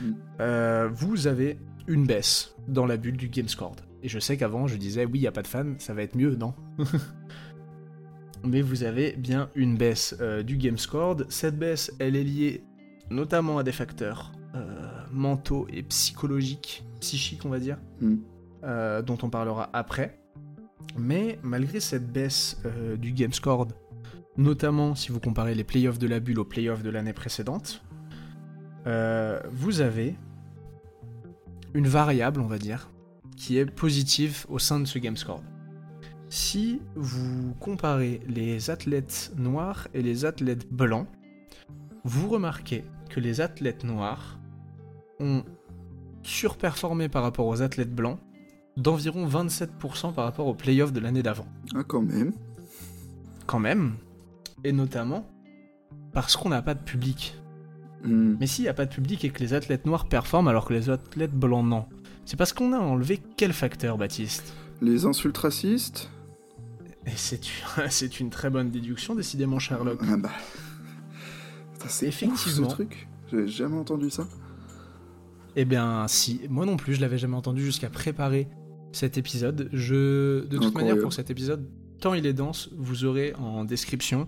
Mm. 0.00 0.12
Euh, 0.40 0.88
vous 0.92 1.26
avez 1.26 1.58
une 1.86 2.06
baisse 2.06 2.54
dans 2.68 2.86
la 2.86 2.96
bulle 2.96 3.16
du 3.16 3.28
game 3.28 3.48
score. 3.48 3.76
Et 4.02 4.08
je 4.08 4.18
sais 4.18 4.36
qu'avant 4.36 4.66
je 4.66 4.76
disais 4.76 5.04
oui, 5.04 5.18
il 5.18 5.20
n'y 5.22 5.26
a 5.26 5.32
pas 5.32 5.42
de 5.42 5.46
fans, 5.46 5.74
ça 5.78 5.92
va 5.94 6.02
être 6.02 6.16
mieux, 6.16 6.36
non 6.36 6.54
Mais 8.44 8.62
vous 8.62 8.82
avez 8.84 9.12
bien 9.12 9.50
une 9.54 9.76
baisse 9.76 10.16
euh, 10.20 10.42
du 10.42 10.56
game 10.56 10.78
score. 10.78 11.16
Cette 11.28 11.58
baisse, 11.58 11.92
elle 11.98 12.16
est 12.16 12.22
liée 12.24 12.62
notamment 13.10 13.58
à 13.58 13.62
des 13.62 13.72
facteurs 13.72 14.32
euh, 14.54 15.02
mentaux 15.12 15.66
et 15.72 15.82
psychologiques, 15.82 16.84
psychiques 17.00 17.44
on 17.44 17.48
va 17.50 17.58
dire, 17.58 17.78
Mm. 18.00 18.14
euh, 18.64 19.02
dont 19.02 19.18
on 19.22 19.30
parlera 19.30 19.68
après. 19.72 20.18
Mais 20.96 21.38
malgré 21.42 21.80
cette 21.80 22.10
baisse 22.10 22.60
euh, 22.64 22.96
du 22.96 23.12
game 23.12 23.32
score, 23.32 23.66
notamment 24.36 24.94
si 24.94 25.12
vous 25.12 25.20
comparez 25.20 25.54
les 25.54 25.64
playoffs 25.64 25.98
de 25.98 26.06
la 26.06 26.20
bulle 26.20 26.38
aux 26.38 26.44
playoffs 26.44 26.82
de 26.82 26.90
l'année 26.90 27.12
précédente, 27.12 27.82
euh, 28.86 29.40
vous 29.50 29.80
avez 29.80 30.16
une 31.74 31.88
variable, 31.88 32.40
on 32.40 32.46
va 32.46 32.58
dire, 32.58 32.90
qui 33.36 33.58
est 33.58 33.66
positive 33.66 34.46
au 34.48 34.58
sein 34.58 34.80
de 34.80 34.86
ce 34.86 34.98
game 34.98 35.16
score. 35.16 35.42
Si 36.28 36.80
vous 36.94 37.54
comparez 37.60 38.20
les 38.26 38.70
athlètes 38.70 39.32
noirs 39.36 39.88
et 39.94 40.02
les 40.02 40.24
athlètes 40.24 40.70
blancs, 40.72 41.06
vous 42.04 42.28
remarquez 42.28 42.84
que 43.10 43.20
les 43.20 43.40
athlètes 43.40 43.84
noirs 43.84 44.38
ont 45.20 45.44
surperformé 46.22 47.08
par 47.08 47.22
rapport 47.22 47.46
aux 47.46 47.62
athlètes 47.62 47.94
blancs 47.94 48.18
d'environ 48.76 49.26
27% 49.26 50.12
par 50.12 50.24
rapport 50.24 50.46
aux 50.46 50.54
playoffs 50.54 50.92
de 50.92 51.00
l'année 51.00 51.22
d'avant. 51.22 51.46
Ah, 51.74 51.84
quand 51.84 52.02
même. 52.02 52.32
Quand 53.46 53.60
même, 53.60 53.96
et 54.64 54.72
notamment 54.72 55.28
parce 56.12 56.36
qu'on 56.36 56.48
n'a 56.48 56.62
pas 56.62 56.74
de 56.74 56.82
public. 56.82 57.36
Mm. 58.04 58.36
Mais 58.40 58.46
s'il 58.46 58.64
n'y 58.64 58.68
a 58.68 58.74
pas 58.74 58.86
de 58.86 58.94
public 58.94 59.24
et 59.24 59.30
que 59.30 59.40
les 59.40 59.54
athlètes 59.54 59.86
noirs 59.86 60.08
performent 60.08 60.48
alors 60.48 60.64
que 60.64 60.72
les 60.72 60.90
athlètes 60.90 61.32
blancs 61.32 61.66
non, 61.66 61.86
c'est 62.24 62.36
parce 62.36 62.52
qu'on 62.52 62.72
a 62.72 62.78
enlevé 62.78 63.20
quel 63.36 63.52
facteur, 63.52 63.96
Baptiste? 63.98 64.54
Les 64.82 65.06
insultes 65.06 65.38
racistes 65.38 66.10
Et 67.06 67.10
c'est 67.90 68.20
une, 68.20 68.30
très 68.30 68.50
bonne 68.50 68.70
déduction, 68.70 69.14
décidément, 69.14 69.58
Sherlock. 69.58 70.00
Ah 70.02 70.16
bah. 70.16 70.30
C'est 71.86 72.08
Effectivement. 72.08 72.66
ouf, 72.66 72.70
ce 72.70 72.74
truc. 72.74 73.08
J'ai 73.30 73.46
jamais 73.46 73.76
entendu 73.76 74.10
ça. 74.10 74.26
Eh 75.54 75.64
bien, 75.64 76.06
si, 76.08 76.40
moi 76.50 76.66
non 76.66 76.76
plus, 76.76 76.94
je 76.94 77.00
l'avais 77.00 77.16
jamais 77.18 77.36
entendu 77.36 77.64
jusqu'à 77.64 77.90
préparer 77.90 78.48
cet 78.92 79.18
épisode. 79.18 79.68
Je, 79.72 80.40
de 80.40 80.56
toute 80.56 80.66
Incroyable. 80.66 80.90
manière, 80.90 81.02
pour 81.02 81.12
cet 81.12 81.30
épisode, 81.30 81.68
tant 82.00 82.14
il 82.14 82.26
est 82.26 82.32
dense, 82.32 82.70
vous 82.76 83.04
aurez 83.04 83.34
en 83.34 83.64
description 83.64 84.26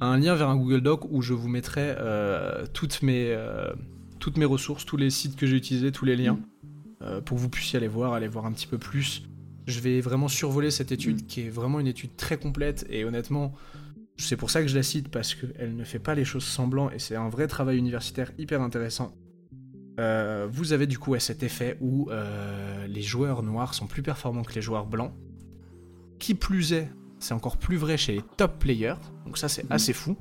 un 0.00 0.18
lien 0.18 0.34
vers 0.34 0.48
un 0.48 0.56
Google 0.56 0.80
Doc 0.80 1.04
où 1.10 1.22
je 1.22 1.34
vous 1.34 1.48
mettrai 1.48 1.94
euh, 1.98 2.66
toutes 2.72 3.02
mes 3.02 3.30
euh, 3.30 3.72
toutes 4.18 4.36
mes 4.36 4.44
ressources, 4.44 4.84
tous 4.84 4.96
les 4.96 5.10
sites 5.10 5.36
que 5.36 5.46
j'ai 5.46 5.56
utilisés, 5.56 5.90
tous 5.90 6.04
les 6.04 6.16
liens, 6.16 6.38
euh, 7.02 7.20
pour 7.20 7.36
que 7.36 7.42
vous 7.42 7.48
puissiez 7.48 7.76
aller 7.76 7.88
voir, 7.88 8.12
aller 8.12 8.28
voir 8.28 8.46
un 8.46 8.52
petit 8.52 8.66
peu 8.66 8.78
plus. 8.78 9.24
Je 9.66 9.80
vais 9.80 10.00
vraiment 10.00 10.28
survoler 10.28 10.70
cette 10.70 10.92
étude 10.92 11.26
qui 11.26 11.42
est 11.42 11.50
vraiment 11.50 11.80
une 11.80 11.86
étude 11.86 12.16
très 12.16 12.36
complète 12.36 12.86
et 12.88 13.04
honnêtement, 13.04 13.52
c'est 14.16 14.36
pour 14.36 14.50
ça 14.50 14.62
que 14.62 14.68
je 14.68 14.76
la 14.76 14.82
cite 14.82 15.08
parce 15.08 15.34
qu'elle 15.34 15.76
ne 15.76 15.84
fait 15.84 15.98
pas 15.98 16.14
les 16.14 16.24
choses 16.24 16.44
semblant 16.44 16.90
et 16.90 16.98
c'est 16.98 17.16
un 17.16 17.28
vrai 17.28 17.48
travail 17.48 17.78
universitaire 17.78 18.32
hyper 18.38 18.60
intéressant. 18.60 19.14
vous 19.98 20.72
avez 20.72 20.86
du 20.86 20.98
coup 20.98 21.16
cet 21.18 21.42
effet 21.44 21.76
où 21.80 22.10
les 22.88 23.02
joueurs 23.02 23.42
noirs 23.42 23.74
sont 23.74 23.86
plus 23.86 24.02
performants 24.02 24.42
que 24.42 24.54
les 24.54 24.62
joueurs 24.62 24.86
blancs. 24.86 25.12
Qui 26.18 26.34
plus 26.34 26.72
est, 26.72 26.88
c'est 27.22 27.34
encore 27.34 27.56
plus 27.56 27.76
vrai 27.76 27.96
chez 27.96 28.12
les 28.14 28.22
top 28.36 28.58
players, 28.58 28.94
donc 29.24 29.38
ça 29.38 29.48
c'est 29.48 29.62
Mhm. 29.64 29.72
assez 29.72 29.92
fou. 29.92 30.16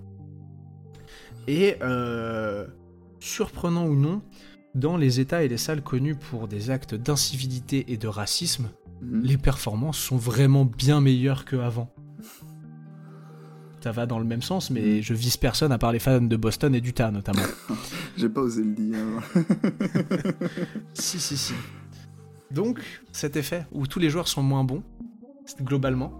Et 1.48 1.76
euh, 1.82 2.68
surprenant 3.20 3.86
ou 3.88 3.96
non, 3.96 4.22
dans 4.76 4.96
les 4.98 5.20
États 5.20 5.44
et 5.44 5.48
les 5.48 5.58
salles 5.58 5.82
connus 5.82 6.16
pour 6.16 6.48
des 6.48 6.70
actes 6.70 6.96
d'incivilité 6.96 7.92
et 7.92 7.98
de 7.98 8.08
racisme, 8.08 8.70
Mhm. 9.02 9.22
les 9.24 9.38
performances 9.38 9.98
sont 9.98 10.18
vraiment 10.18 10.64
bien 10.66 11.02
meilleures 11.02 11.44
qu'avant. 11.46 11.90
Ça 13.84 13.92
va 13.92 14.06
dans 14.06 14.20
le 14.20 14.26
même 14.26 14.44
sens, 14.44 14.70
mais 14.70 15.00
Mm. 15.00 15.02
je 15.02 15.14
vise 15.16 15.38
personne 15.38 15.72
à 15.72 15.80
part 15.80 15.92
les 15.92 15.98
fans 15.98 16.22
de 16.22 16.36
Boston 16.38 16.76
et 16.76 16.82
d'Utah 16.82 17.10
notamment. 17.10 17.42
J'ai 18.18 18.30
pas 18.30 18.42
osé 18.42 18.64
le 18.64 18.74
dire. 18.74 18.98
si, 20.94 21.20
si, 21.20 21.36
si. 21.36 21.54
Donc, 22.52 22.80
cet 23.12 23.36
effet 23.38 23.66
où 23.72 23.88
tous 23.88 23.98
les 23.98 24.12
joueurs 24.12 24.28
sont 24.28 24.44
moins 24.44 24.64
bons, 24.64 24.84
globalement, 25.64 26.14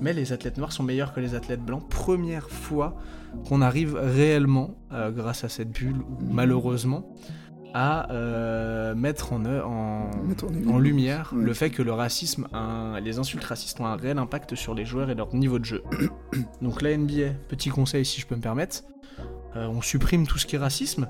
mais 0.00 0.12
les 0.12 0.32
athlètes 0.32 0.58
noirs 0.58 0.72
sont 0.72 0.82
meilleurs 0.82 1.12
que 1.14 1.20
les 1.20 1.34
athlètes 1.34 1.62
blancs. 1.64 1.88
Première 1.88 2.48
fois 2.50 2.96
qu'on 3.48 3.60
arrive 3.62 3.94
réellement, 3.96 4.74
euh, 4.92 5.10
grâce 5.10 5.44
à 5.44 5.48
cette 5.48 5.70
bulle, 5.70 5.96
ou 5.98 6.24
malheureusement, 6.32 7.06
à 7.76 8.08
euh, 8.12 8.94
mettre 8.94 9.32
en, 9.32 9.42
œ- 9.44 9.62
en, 9.64 10.08
Mettre 10.28 10.44
en 10.44 10.48
en 10.48 10.52
évidence. 10.54 10.80
lumière 10.80 11.32
Ouais. 11.36 11.42
le 11.42 11.54
fait 11.54 11.70
que 11.70 11.82
le 11.82 11.92
racisme, 11.92 12.46
un- 12.52 13.00
les 13.00 13.18
insultes 13.18 13.42
racistes 13.44 13.80
ont 13.80 13.86
un 13.86 13.96
réel 13.96 14.18
impact 14.18 14.54
sur 14.54 14.74
les 14.74 14.84
joueurs 14.84 15.10
et 15.10 15.16
leur 15.16 15.34
niveau 15.34 15.58
de 15.58 15.64
jeu. 15.64 15.82
Donc 16.62 16.82
la 16.82 16.96
NBA, 16.96 17.30
petit 17.48 17.70
conseil 17.70 18.04
si 18.04 18.20
je 18.20 18.26
peux 18.26 18.36
me 18.36 18.40
permettre, 18.40 18.84
euh, 19.56 19.66
on 19.66 19.82
supprime 19.82 20.24
tout 20.26 20.38
ce 20.38 20.46
qui 20.46 20.54
est 20.54 20.58
racisme, 20.60 21.08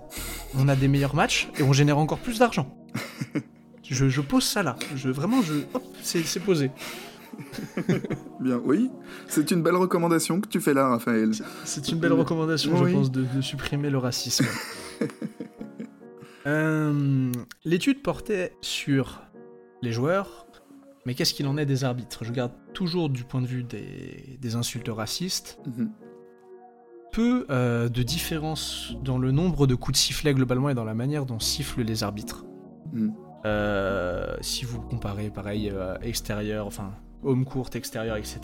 on 0.58 0.66
a 0.68 0.74
des 0.76 0.88
meilleurs 0.88 1.14
matchs 1.14 1.50
et 1.58 1.62
on 1.62 1.72
génère 1.74 1.98
encore 1.98 2.18
plus 2.18 2.38
d'argent. 2.38 2.66
Je, 3.86 4.08
je 4.08 4.22
pose 4.22 4.44
ça 4.44 4.62
là, 4.62 4.76
je, 4.96 5.10
vraiment, 5.10 5.42
je, 5.42 5.52
c'est 6.02 6.40
posé. 6.40 6.70
Bien, 8.40 8.60
oui. 8.64 8.90
C'est 9.28 9.50
une 9.50 9.62
belle 9.62 9.76
recommandation 9.76 10.40
que 10.40 10.48
tu 10.48 10.60
fais 10.60 10.74
là, 10.74 10.88
Raphaël. 10.88 11.32
C'est 11.64 11.88
une 11.90 11.98
belle 11.98 12.12
recommandation, 12.12 12.72
Oui. 12.80 12.90
je 12.90 12.96
pense, 12.96 13.10
de, 13.12 13.24
de 13.34 13.40
supprimer 13.40 13.90
le 13.90 13.98
racisme. 13.98 14.44
Euh, 16.46 17.32
L'étude 17.64 18.02
portait 18.02 18.52
sur 18.60 19.22
les 19.82 19.92
joueurs, 19.92 20.46
mais 21.06 21.14
qu'est-ce 21.14 21.32
qu'il 21.32 21.46
en 21.46 21.56
est 21.56 21.66
des 21.66 21.84
arbitres? 21.84 22.24
Je 22.24 22.32
garde 22.32 22.52
toujours 22.74 23.08
du 23.08 23.24
point 23.24 23.40
de 23.40 23.46
vue 23.46 23.62
des, 23.64 24.38
des 24.40 24.54
insultes 24.54 24.90
racistes. 24.90 25.58
Mhm. 25.66 25.90
Peu 27.12 27.46
euh, 27.48 27.88
de 27.88 28.02
différence 28.02 28.94
dans 29.02 29.18
le 29.18 29.30
nombre 29.30 29.66
de 29.66 29.74
coups 29.74 29.92
de 29.98 30.02
sifflet 30.04 30.34
globalement 30.34 30.68
et 30.68 30.74
dans 30.74 30.84
la 30.84 30.94
manière 30.94 31.24
dont 31.26 31.38
sifflent 31.38 31.82
les 31.82 32.02
arbitres. 32.02 32.44
Mhm. 32.92 33.14
Euh, 33.46 34.36
si 34.40 34.64
vous 34.64 34.80
comparez 34.82 35.30
pareil 35.30 35.72
extérieur, 36.02 36.66
enfin 36.66 36.92
home 37.24 37.44
court, 37.44 37.70
extérieur, 37.74 38.16
etc. 38.16 38.40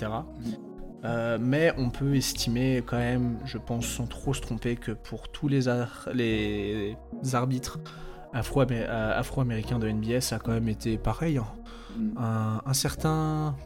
Euh, 1.05 1.39
mais 1.41 1.73
on 1.79 1.89
peut 1.91 2.15
estimer 2.17 2.83
quand 2.85 2.99
même, 2.99 3.39
je 3.47 3.57
pense 3.59 3.87
sans 3.87 4.07
trop 4.07 4.35
se 4.35 4.41
tromper, 4.43 4.77
que 4.77 4.93
pour 4.93 5.29
tous 5.31 5.49
les, 5.49 5.69
ar- 5.69 6.09
les 6.13 6.97
arbitres 7.33 7.79
afro- 8.35 8.67
euh, 8.71 9.19
afro-américains 9.19 9.79
de 9.79 9.89
NBA, 9.89 10.21
ça 10.21 10.37
a 10.37 10.39
quand 10.39 10.53
même 10.53 10.69
été 10.69 10.99
pareil. 10.99 11.39
hein. 11.39 11.47
Mhm. 11.97 12.15
Un, 12.19 12.61
un 12.67 12.73
certain... 12.75 13.57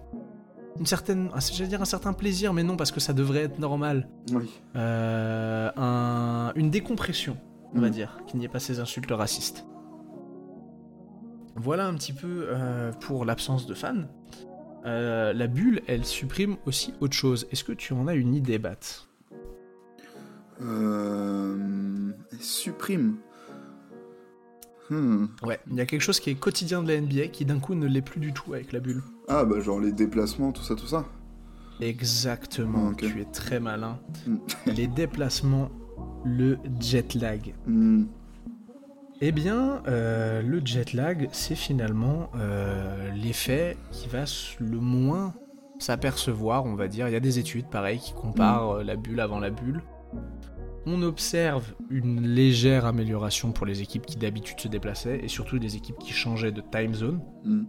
Une 0.78 0.86
certaine... 0.86 1.30
J'allais 1.52 1.68
dire 1.68 1.82
un 1.82 1.86
certain 1.86 2.12
plaisir, 2.12 2.52
mais 2.52 2.62
non, 2.64 2.76
parce 2.76 2.90
que 2.92 2.98
ça 3.00 3.12
devrait 3.12 3.42
être 3.42 3.58
normal. 3.58 4.08
Oui. 4.32 4.50
Euh, 4.76 5.70
un- 5.76 6.52
une 6.56 6.70
décompression, 6.70 7.36
on 7.74 7.80
va 7.80 7.88
Mhm. 7.88 7.92
dire, 7.92 8.18
qu'il 8.26 8.38
n'y 8.38 8.44
ait 8.46 8.48
pas 8.48 8.58
ces 8.60 8.78
insultes 8.80 9.10
racistes. 9.10 9.66
Voilà 11.56 11.86
un 11.86 11.94
petit 11.94 12.12
peu 12.12 12.46
euh, 12.48 12.92
pour 12.92 13.24
l'absence 13.24 13.66
de 13.66 13.74
fans. 13.74 13.94
Euh, 14.84 15.32
la 15.32 15.46
bulle, 15.46 15.80
elle 15.86 16.04
supprime 16.04 16.56
aussi 16.66 16.94
autre 17.00 17.14
chose. 17.14 17.46
Est-ce 17.50 17.64
que 17.64 17.72
tu 17.72 17.92
en 17.92 18.06
as 18.06 18.14
une 18.14 18.34
idée, 18.34 18.58
Bat? 18.58 19.06
Euh... 20.60 22.10
Supprime. 22.40 23.16
Hmm. 24.90 25.26
Ouais, 25.42 25.58
il 25.70 25.76
y 25.76 25.80
a 25.80 25.86
quelque 25.86 26.02
chose 26.02 26.20
qui 26.20 26.28
est 26.30 26.34
quotidien 26.34 26.82
de 26.82 26.92
la 26.92 27.00
NBA 27.00 27.28
qui 27.28 27.46
d'un 27.46 27.58
coup 27.58 27.74
ne 27.74 27.86
l'est 27.86 28.02
plus 28.02 28.20
du 28.20 28.34
tout 28.34 28.52
avec 28.52 28.72
la 28.72 28.80
bulle. 28.80 29.02
Ah, 29.28 29.44
bah, 29.44 29.60
genre 29.60 29.80
les 29.80 29.92
déplacements, 29.92 30.52
tout 30.52 30.62
ça, 30.62 30.74
tout 30.74 30.86
ça. 30.86 31.06
Exactement, 31.80 32.94
tu 32.94 33.20
es 33.20 33.24
très 33.24 33.58
malin. 33.58 33.98
Mm. 34.26 34.36
Les 34.66 34.86
déplacements, 34.86 35.70
le 36.24 36.58
jet 36.80 37.14
lag. 37.14 37.54
Hmm. 37.66 38.04
Eh 39.20 39.32
bien, 39.32 39.82
euh, 39.86 40.42
le 40.42 40.60
jet 40.64 40.92
lag, 40.92 41.28
c'est 41.32 41.54
finalement 41.54 42.30
euh, 42.36 43.12
l'effet 43.12 43.76
qui 43.92 44.08
va 44.08 44.24
le 44.58 44.78
moins 44.78 45.34
s'apercevoir, 45.78 46.64
on 46.64 46.74
va 46.74 46.88
dire. 46.88 47.08
Il 47.08 47.12
y 47.12 47.16
a 47.16 47.20
des 47.20 47.38
études, 47.38 47.66
pareil, 47.66 47.98
qui 47.98 48.12
comparent 48.12 48.78
euh, 48.78 48.82
la 48.82 48.96
bulle 48.96 49.20
avant 49.20 49.38
la 49.38 49.50
bulle. 49.50 49.82
On 50.86 51.00
observe 51.02 51.74
une 51.90 52.26
légère 52.26 52.86
amélioration 52.86 53.52
pour 53.52 53.66
les 53.66 53.82
équipes 53.82 54.04
qui 54.04 54.16
d'habitude 54.16 54.60
se 54.60 54.68
déplaçaient, 54.68 55.20
et 55.24 55.28
surtout 55.28 55.58
des 55.58 55.76
équipes 55.76 55.98
qui 55.98 56.12
changeaient 56.12 56.52
de 56.52 56.60
time 56.60 56.94
zone. 56.94 57.20
Hmm. 57.44 57.64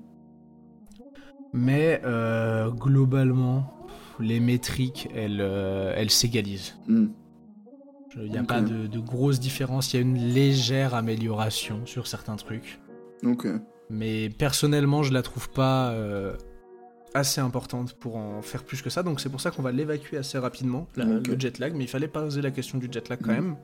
Mais 1.53 2.01
globalement, 2.71 3.87
les 4.19 4.41
métriques, 4.41 5.07
elles, 5.15 5.39
elles 5.39 6.09
s'égalisent. 6.09 6.75
Hmm. 6.87 7.07
Il 8.17 8.31
n'y 8.31 8.37
a 8.37 8.43
pas 8.43 8.61
de, 8.61 8.87
de 8.87 8.99
grosses 8.99 9.39
différences, 9.39 9.93
il 9.93 9.97
y 9.97 9.99
a 9.99 10.01
une 10.01 10.17
légère 10.17 10.93
amélioration 10.95 11.85
sur 11.85 12.07
certains 12.07 12.35
trucs. 12.37 12.79
Ok. 13.25 13.47
Mais 13.89 14.29
personnellement, 14.29 15.03
je 15.03 15.13
la 15.13 15.21
trouve 15.21 15.49
pas 15.49 15.89
euh, 15.91 16.33
assez 17.13 17.41
importante 17.41 17.93
pour 17.93 18.15
en 18.17 18.41
faire 18.41 18.63
plus 18.63 18.81
que 18.81 18.89
ça. 18.89 19.03
Donc 19.03 19.19
c'est 19.19 19.29
pour 19.29 19.41
ça 19.41 19.51
qu'on 19.51 19.61
va 19.61 19.71
l'évacuer 19.71 20.17
assez 20.17 20.37
rapidement, 20.37 20.87
la- 20.95 21.05
le 21.05 21.39
jet 21.39 21.59
lag. 21.59 21.73
Mais 21.75 21.83
il 21.83 21.89
fallait 21.89 22.07
pas 22.07 22.21
poser 22.21 22.41
la 22.41 22.51
question 22.51 22.77
du 22.77 22.87
jet 22.91 23.07
lag 23.09 23.19
quand 23.21 23.31
Mhm. 23.31 23.35
même. 23.35 23.55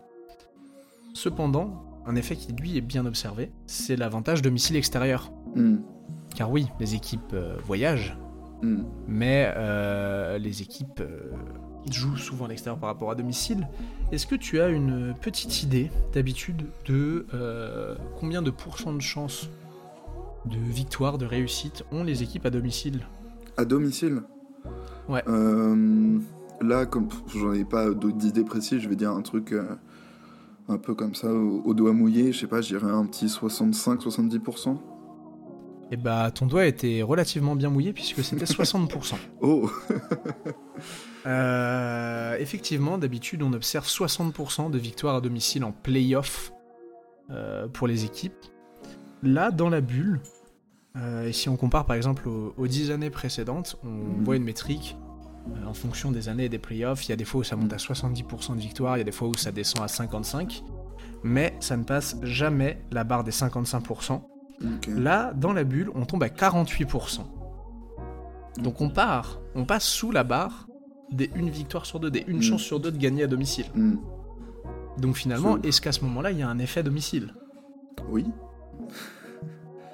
Cependant, 1.14 1.84
un 2.06 2.16
effet 2.16 2.36
qui 2.36 2.54
lui 2.54 2.78
est 2.78 2.82
bien 2.82 3.06
observé, 3.06 3.52
c'est 3.68 3.96
l'avantage 3.96 4.42
de 4.42 4.50
missiles 4.50 4.76
extérieurs. 4.78 5.32
Hmm. 5.56 5.78
Car 6.36 6.50
oui, 6.50 6.68
les 6.80 6.96
équipes 6.96 7.34
euh, 7.34 7.56
voyagent, 7.66 8.18
Hmm. 8.62 8.84
mais 9.08 9.52
euh, 9.58 10.38
les 10.38 10.62
équipes 10.62 11.02
euh, 11.02 11.32
jouent 11.90 12.18
souvent 12.18 12.46
à 12.46 12.48
l'extérieur 12.50 12.80
par 12.80 12.90
rapport 12.90 13.12
à 13.12 13.16
domicile. 13.16 13.68
Est-ce 14.12 14.28
que 14.28 14.36
tu 14.36 14.60
as 14.60 14.70
une 14.70 15.14
petite 15.22 15.64
idée 15.64 15.90
d'habitude 16.14 16.66
de 16.86 17.26
euh, 17.34 17.96
combien 18.20 18.42
de 18.42 18.52
pourcents 18.52 18.94
de 18.94 19.02
chances 19.02 19.50
de 20.46 20.58
victoire, 20.58 21.18
de 21.18 21.26
réussite 21.26 21.84
ont 21.92 22.04
les 22.04 22.24
équipes 22.24 22.46
à 22.46 22.50
domicile? 22.50 23.02
À 23.58 23.66
domicile? 23.66 24.24
Ouais. 25.08 25.24
Euh, 25.28 26.20
là, 26.62 26.86
comme 26.86 27.10
j'en 27.34 27.54
ai 27.54 27.66
pas 27.66 27.90
d'autres 27.90 28.18
d'idées 28.18 28.44
précises, 28.44 28.80
je 28.80 28.90
vais 28.90 28.96
dire 28.96 29.12
un 29.12 29.22
truc 29.22 29.52
euh, 29.52 29.64
un 30.68 30.78
peu 30.78 30.94
comme 30.94 31.16
ça, 31.16 31.32
au, 31.32 31.62
au 31.66 31.74
doigt 31.74 31.94
mouillé, 31.94 32.32
je 32.32 32.40
sais 32.40 32.48
pas, 32.48 32.62
je 32.62 32.78
dirais 32.78 32.92
un 32.92 33.06
petit 33.06 33.28
65-70%. 33.28 34.78
Eh 35.94 35.98
bah, 35.98 36.32
ton 36.32 36.46
doigt 36.46 36.66
était 36.66 37.02
relativement 37.02 37.54
bien 37.54 37.70
mouillé 37.70 37.92
puisque 37.92 38.24
c'était 38.24 38.46
60%. 38.46 39.16
Oh 39.42 39.70
Euh, 41.26 42.36
effectivement, 42.40 42.98
d'habitude, 42.98 43.44
on 43.44 43.54
observe 43.54 43.86
60% 43.86 44.72
de 44.72 44.78
victoires 44.78 45.16
à 45.16 45.22
domicile 45.22 45.64
en 45.64 45.72
playoff 45.72 46.52
euh, 47.30 47.68
pour 47.68 47.88
les 47.88 48.06
équipes. 48.06 48.34
Là, 49.24 49.52
dans 49.52 49.70
la 49.70 49.82
bulle, 49.82 50.20
euh, 50.98 51.28
et 51.28 51.34
si 51.34 51.48
on 51.48 51.58
compare 51.58 51.86
par 51.86 51.96
exemple 51.96 52.28
aux, 52.28 52.54
aux 52.58 52.68
10 52.68 52.92
années 52.92 53.10
précédentes, 53.10 53.78
on 53.84 54.24
voit 54.24 54.36
une 54.36 54.44
métrique 54.44 54.98
en 55.66 55.74
fonction 55.74 56.12
des 56.12 56.30
années 56.30 56.46
et 56.46 56.50
des 56.50 56.60
playoffs. 56.60 57.06
Il 57.06 57.10
y 57.10 57.14
a 57.14 57.16
des 57.16 57.26
fois 57.26 57.42
où 57.42 57.44
ça 57.44 57.56
monte 57.56 57.74
à 57.74 57.78
70% 57.78 58.56
de 58.56 58.60
victoires, 58.60 58.98
il 58.98 59.00
y 59.00 59.02
a 59.02 59.06
des 59.06 59.12
fois 59.12 59.28
où 59.28 59.36
ça 59.36 59.52
descend 59.52 59.84
à 59.84 59.88
55%, 59.88 60.64
mais 61.24 61.56
ça 61.60 61.78
ne 61.78 61.84
passe 61.84 62.18
jamais 62.24 62.82
la 62.92 63.04
barre 63.04 63.24
des 63.24 63.32
55%. 63.32 64.22
Ok. 64.64 64.88
Là, 64.88 65.34
dans 65.34 65.54
la 65.54 65.64
bulle, 65.64 65.90
on 65.96 66.06
tombe 66.06 66.24
à 66.24 66.30
48%. 66.30 67.22
Donc 68.58 68.82
on 68.82 68.90
part, 68.90 69.40
on 69.56 69.66
passe 69.66 69.86
sous 69.86 70.12
la 70.12 70.24
barre 70.24 70.68
des 71.12 71.30
une 71.36 71.50
victoire 71.50 71.86
sur 71.86 72.00
deux, 72.00 72.10
des 72.12 72.24
une 72.28 72.38
Mm. 72.38 72.42
chance 72.42 72.62
sur 72.62 72.80
deux 72.80 72.92
de 72.92 72.98
gagner 72.98 73.24
à 73.24 73.28
domicile. 73.28 73.66
Hmm. 73.76 73.96
Donc 74.98 75.16
finalement, 75.16 75.62
est-ce 75.62 75.82
qu'à 75.82 75.92
ce 75.92 76.04
moment-là, 76.06 76.32
il 76.32 76.38
y 76.40 76.42
a 76.42 76.50
un 76.50 76.60
effet 76.60 76.84
domicile? 76.84 77.34
Oui. 78.10 78.26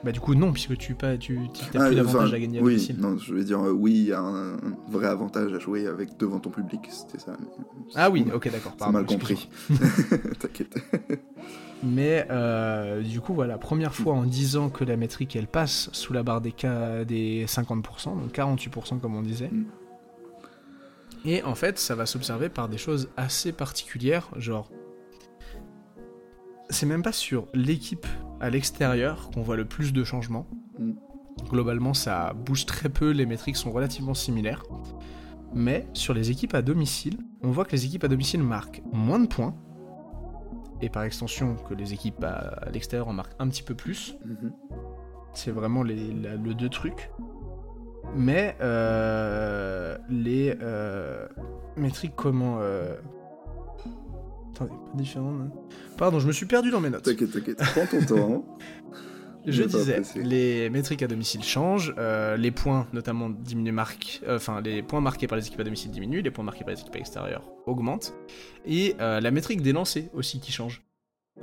Bah 0.04 0.12
du 0.12 0.20
coup 0.20 0.36
non, 0.36 0.54
puisque 0.54 0.78
tu 0.78 0.94
pas, 0.94 1.18
tu 1.18 1.40
t'as 1.72 1.82
Ah, 1.82 1.88
plus 1.88 1.96
d'avantage 1.96 2.28
enfin, 2.28 2.36
à 2.36 2.40
gagner 2.40 2.60
à 2.60 2.62
oui, 2.62 2.74
domicile. 2.74 2.98
non, 3.00 3.18
je 3.18 3.34
vais 3.34 3.44
dire 3.44 3.60
euh, 3.60 3.72
oui, 3.72 3.94
il 3.94 4.04
y 4.06 4.14
a 4.14 4.20
un, 4.22 4.54
un 4.54 4.60
vrai 4.90 5.08
avantage 5.08 5.52
à 5.54 5.60
jouer 5.60 5.88
avec 5.88 6.18
devant 6.18 6.40
ton 6.40 6.52
public, 6.52 6.82
c'était 6.90 7.18
ça. 7.18 7.36
mais- 7.40 7.48
Ah 7.96 8.10
oui, 8.12 8.26
ok 8.34 8.52
d'accord. 8.52 8.74
Pardon, 8.78 8.94
mal 8.94 9.06
compris. 9.08 9.50
T'inquiète. 10.40 10.78
Mais 11.84 12.28
euh, 12.30 13.02
du 13.02 13.22
coup 13.22 13.34
voilà, 13.34 13.58
première 13.58 13.94
fois 13.96 14.14
en 14.14 14.24
10 14.24 14.58
ans 14.58 14.70
que 14.70 14.84
la 14.84 14.98
métrique 14.98 15.36
elle 15.36 15.48
passe 15.48 15.90
sous 15.94 16.14
la 16.14 16.22
barre 16.24 16.42
des, 16.42 16.54
ca- 16.56 17.04
des 17.04 17.46
50%, 17.48 18.06
donc 18.06 18.32
48% 18.34 19.00
comme 19.00 19.16
on 19.16 19.22
disait. 19.24 19.50
Mm. 19.52 19.66
Et 21.28 21.44
en 21.44 21.56
fait, 21.56 21.78
ça 21.78 21.94
va 21.94 22.06
s'observer 22.06 22.48
par 22.48 22.70
des 22.70 22.78
choses 22.78 23.10
assez 23.18 23.52
particulières, 23.52 24.30
genre. 24.38 24.72
C'est 26.70 26.86
même 26.86 27.04
pas 27.04 27.12
sur 27.12 27.48
l'équipe 27.54 28.08
à 28.40 28.50
l'extérieur 28.50 29.30
qu'on 29.34 29.42
voit 29.42 29.58
le 29.58 29.66
plus 29.66 29.92
de 29.92 30.04
changements. 30.06 30.48
Mm. 30.80 30.94
Globalement, 31.50 31.94
ça 31.94 32.34
bouge 32.34 32.66
très 32.66 32.88
peu, 32.88 33.12
les 33.12 33.26
métriques 33.26 33.58
sont 33.58 33.72
relativement 33.72 34.14
similaires. 34.14 34.64
Mais 35.54 35.86
sur 35.94 36.14
les 36.14 36.32
équipes 36.32 36.56
à 36.56 36.62
domicile, 36.62 37.18
on 37.42 37.52
voit 37.52 37.66
que 37.66 37.74
les 37.74 37.86
équipes 37.86 38.06
à 38.06 38.08
domicile 38.08 38.42
marquent 38.42 38.82
moins 38.94 39.20
de 39.20 39.28
points. 39.28 39.56
Et 40.82 40.90
par 40.90 41.04
extension, 41.04 41.56
que 41.56 41.74
les 41.74 41.92
équipes 41.92 42.24
à, 42.24 42.70
l'extérieur 42.72 43.10
en 43.10 43.14
marquent 43.14 43.36
un 43.40 43.50
petit 43.50 43.64
peu 43.64 43.76
plus. 43.76 44.16
Mhm. 44.26 44.54
C'est 45.34 45.52
vraiment 45.52 45.84
les, 45.84 46.14
la- 46.14 46.36
le 46.36 46.54
deux 46.54 46.70
trucs. 46.70 47.12
Mais 48.16 48.56
euh, 48.62 49.98
les 50.10 50.56
euh, 50.62 51.28
métriques 51.76 52.14
comment... 52.16 52.58
euh, 52.62 52.96
Attendez, 54.56 54.72
pas 54.72 54.98
différent. 54.98 55.32
non 55.32 55.52
Pardon, 55.98 56.20
je 56.20 56.28
me 56.28 56.32
suis 56.32 56.46
perdu 56.48 56.72
dans 56.72 56.80
mes 56.80 56.90
notes. 56.90 57.04
T'inquiète, 57.04 57.32
t'inquiète. 57.32 57.58
Prends 57.58 57.86
ton 57.86 58.04
temps. 58.06 58.34
hein. 58.34 58.44
Je 59.50 59.64
disais, 59.64 60.02
les 60.16 60.70
métriques 60.70 61.04
à 61.04 61.08
domicile 61.08 61.42
changent, 61.42 61.96
euh, 61.98 62.36
les 62.36 62.52
points 62.52 62.86
notamment 62.92 63.30
diminuent 63.30 63.72
marquent, 63.72 64.20
euh, 64.28 64.36
enfin 64.36 64.60
les 64.60 64.84
points 64.84 65.00
marqués 65.00 65.26
par 65.28 65.38
les 65.38 65.48
équipes 65.48 65.62
à 65.62 65.64
domicile 65.64 65.90
diminuent, 65.90 66.22
les 66.22 66.32
points 66.32 66.44
marqués 66.44 66.66
par 66.66 66.74
les 66.74 66.82
équipes 66.82 66.96
à 66.96 66.98
l'extérieur 66.98 67.44
augmentent, 67.66 68.14
et 68.66 68.96
la 69.00 69.32
métrique 69.32 69.62
des 69.62 69.72
lancers 69.72 70.10
aussi 70.14 70.42
qui 70.42 70.52
change. 70.52 70.84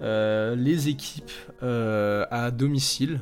Les 0.02 0.88
équipes 0.88 1.30
à 1.62 2.50
domicile 2.50 3.20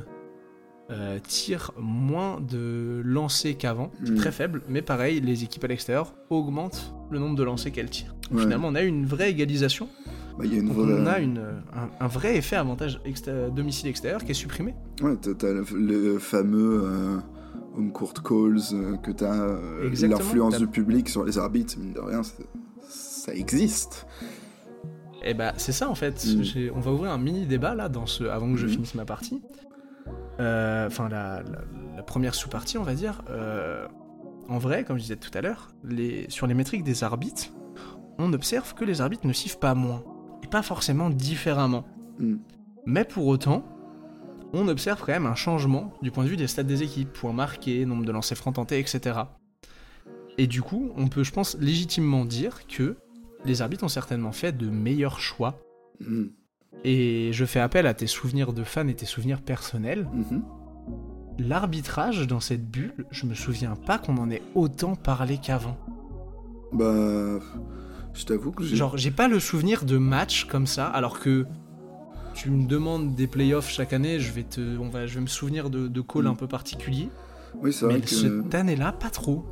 euh, 0.91 1.17
tirent 1.25 1.71
moins 1.79 2.39
de 2.41 3.01
lancers 3.05 3.57
qu'avant, 3.57 3.91
c'est 4.03 4.11
Mm. 4.11 4.15
très 4.17 4.31
faible, 4.31 4.61
mais 4.67 4.81
pareil, 4.81 5.21
les 5.21 5.43
équipes 5.43 5.63
à 5.63 5.67
l'extérieur 5.67 6.13
augmentent 6.29 6.93
le 7.09 7.19
nombre 7.19 7.35
de 7.35 7.43
lancers 7.43 7.71
qu'elles 7.71 7.89
tirent. 7.89 8.15
Ouais. 8.31 8.41
Finalement, 8.41 8.67
on 8.67 8.75
a 8.75 8.81
une 8.81 9.05
vraie 9.05 9.31
égalisation, 9.31 9.87
Bah, 10.37 10.45
il 10.45 10.53
y 10.53 10.57
a 10.57 10.59
une 10.59 10.67
donc 10.67 10.77
vraie- 10.77 10.93
on 11.01 11.05
a 11.05 11.19
une, 11.19 11.37
un, 11.73 11.89
un 12.03 12.07
vrai 12.07 12.37
effet 12.37 12.55
avantage 12.57 12.99
exté- 13.05 13.53
domicile-extérieur 13.53 14.23
qui 14.23 14.31
est 14.31 14.35
supprimé. 14.35 14.73
Ouais, 15.01 15.15
t'as, 15.15 15.51
le, 15.53 15.63
le 15.73 16.19
fameux 16.19 16.81
euh, 16.83 17.17
home 17.77 17.91
court 17.91 18.13
calls, 18.13 18.57
euh, 18.73 18.97
que 18.97 19.11
t'as 19.11 19.33
euh, 19.33 19.89
l'influence 20.07 20.57
du 20.57 20.67
public 20.67 21.07
sur 21.07 21.23
les 21.23 21.37
arbitres, 21.37 21.75
mine 21.79 21.93
de 21.93 21.99
rien, 22.01 22.21
ça 22.89 23.33
existe. 23.33 24.05
Et 25.23 25.33
bah 25.33 25.53
c'est 25.55 25.71
ça 25.71 25.89
en 25.89 25.95
fait. 25.95 26.25
Mm. 26.25 26.43
J'ai- 26.43 26.71
On 26.71 26.81
va 26.81 26.91
ouvrir 26.91 27.11
un 27.11 27.17
mini 27.17 27.45
débat 27.45 27.73
là 27.75 27.87
dans 27.87 28.05
ce 28.05 28.25
avant 28.25 28.51
que 28.51 28.57
je 28.57 28.65
Mhm. 28.65 28.71
finisse 28.73 28.95
ma 28.95 29.05
partie. 29.05 29.41
Euh, 30.39 30.87
Enfin 30.87 31.09
la, 31.09 31.43
la- 31.43 31.61
la 31.97 32.03
première 32.03 32.33
sous-partie 32.35 32.77
on 32.77 32.83
va 32.83 32.95
dire. 32.95 33.21
Euh, 33.29 33.87
en 34.49 34.57
vrai, 34.57 34.83
comme 34.83 34.97
je 34.97 35.03
disais 35.03 35.15
tout 35.15 35.31
à 35.35 35.41
l'heure, 35.41 35.69
les... 35.83 36.25
sur 36.29 36.47
les 36.47 36.53
métriques 36.53 36.83
des 36.83 37.03
arbitres, 37.03 37.47
on 38.17 38.33
observe 38.33 38.73
que 38.73 38.83
les 38.83 38.99
arbitres 39.01 39.25
ne 39.25 39.33
sifflent 39.33 39.59
pas 39.59 39.73
moins 39.75 40.03
et 40.43 40.47
pas 40.47 40.61
forcément 40.61 41.09
différemment. 41.09 41.85
Mm. 42.19 42.35
Mais 42.85 43.05
pour 43.05 43.27
autant, 43.27 43.63
on 44.51 44.67
observe 44.67 44.99
quand 44.99 45.13
même 45.13 45.25
un 45.25 45.35
changement 45.35 45.93
du 46.01 46.11
point 46.11 46.25
de 46.25 46.29
vue 46.29 46.35
des 46.37 46.47
stats 46.47 46.63
des 46.63 46.83
équipes, 46.83 47.11
points 47.13 47.31
marqués, 47.33 47.85
nombre 47.85 48.03
de 48.05 48.11
lancers 48.11 48.37
francs 48.37 48.55
tentés, 48.55 48.79
etc. 48.79 49.19
Et 50.37 50.47
du 50.47 50.61
coup, 50.61 50.91
on 50.97 51.07
peut, 51.07 51.23
je 51.23 51.31
pense, 51.31 51.55
légitimement 51.59 52.25
dire 52.25 52.67
que 52.67 52.97
les 53.45 53.61
arbitres 53.61 53.83
ont 53.85 53.87
certainement 53.89 54.31
fait 54.31 54.51
de 54.55 54.69
meilleurs 54.69 55.19
choix. 55.19 55.59
Mm. 56.01 56.25
Et 56.83 57.29
je 57.33 57.45
fais 57.45 57.59
appel 57.59 57.87
à 57.87 57.93
tes 57.93 58.07
souvenirs 58.07 58.53
de 58.53 58.63
fan 58.63 58.89
et 58.89 58.93
tes 58.95 59.05
souvenirs 59.05 59.41
personnels. 59.41 60.07
Mhm. 60.13 60.43
L'arbitrage 61.39 62.27
dans 62.27 62.39
cette 62.39 62.69
bulle, 62.69 62.93
je 63.11 63.25
me 63.25 63.33
souviens 63.33 63.75
pas 63.75 63.97
qu'on 63.97 64.17
en 64.17 64.29
ait 64.29 64.41
autant 64.53 64.95
parlé 64.95 65.37
qu'avant. 65.37 65.77
Bah, 66.73 67.39
je 68.13 68.25
t'avoue 68.25 68.51
que 68.51 68.63
j'ai. 68.63 68.75
Genre, 68.75 68.97
j'ai 68.97 69.11
pas 69.11 69.27
le 69.27 69.39
souvenir 69.39 69.83
de 69.85 69.97
matchs 69.97 70.45
comme 70.45 70.67
ça, 70.67 70.85
alors 70.87 71.19
que 71.19 71.45
tu 72.35 72.49
me 72.51 72.67
demandes 72.67 73.15
des 73.15 73.27
playoffs 73.27 73.69
chaque 73.69 73.93
année, 73.93 74.19
je 74.19 74.31
vais, 74.31 74.43
te, 74.43 74.77
on 74.77 74.89
va, 74.89 75.07
je 75.07 75.15
vais 75.15 75.21
me 75.21 75.27
souvenir 75.27 75.69
de, 75.69 75.87
de 75.87 76.01
calls 76.01 76.25
Mm. 76.25 76.27
un 76.27 76.35
peu 76.35 76.47
particuliers. 76.47 77.09
Oui, 77.61 77.71
c'est 77.73 77.85
vrai 77.85 77.95
Mais 77.95 78.01
que. 78.01 78.09
cette 78.09 78.53
année-là, 78.55 78.91
pas 78.91 79.09
trop. 79.09 79.45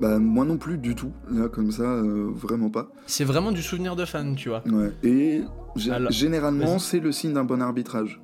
Bah, 0.00 0.18
moi 0.18 0.44
non 0.44 0.56
plus 0.56 0.78
du 0.78 0.94
tout. 0.94 1.12
Là, 1.30 1.48
comme 1.48 1.70
ça, 1.70 1.82
euh, 1.84 2.30
vraiment 2.34 2.70
pas. 2.70 2.88
C'est 3.06 3.24
vraiment 3.24 3.52
du 3.52 3.62
souvenir 3.62 3.94
de 3.94 4.04
fan, 4.04 4.34
tu 4.34 4.48
vois. 4.48 4.62
Ouais. 4.68 4.92
Et 5.04 5.42
Alors, 5.90 6.10
généralement, 6.10 6.78
c'est 6.78 6.98
le 7.00 7.12
signe 7.12 7.32
d'un 7.34 7.44
bon 7.44 7.60
arbitrage. 7.62 8.20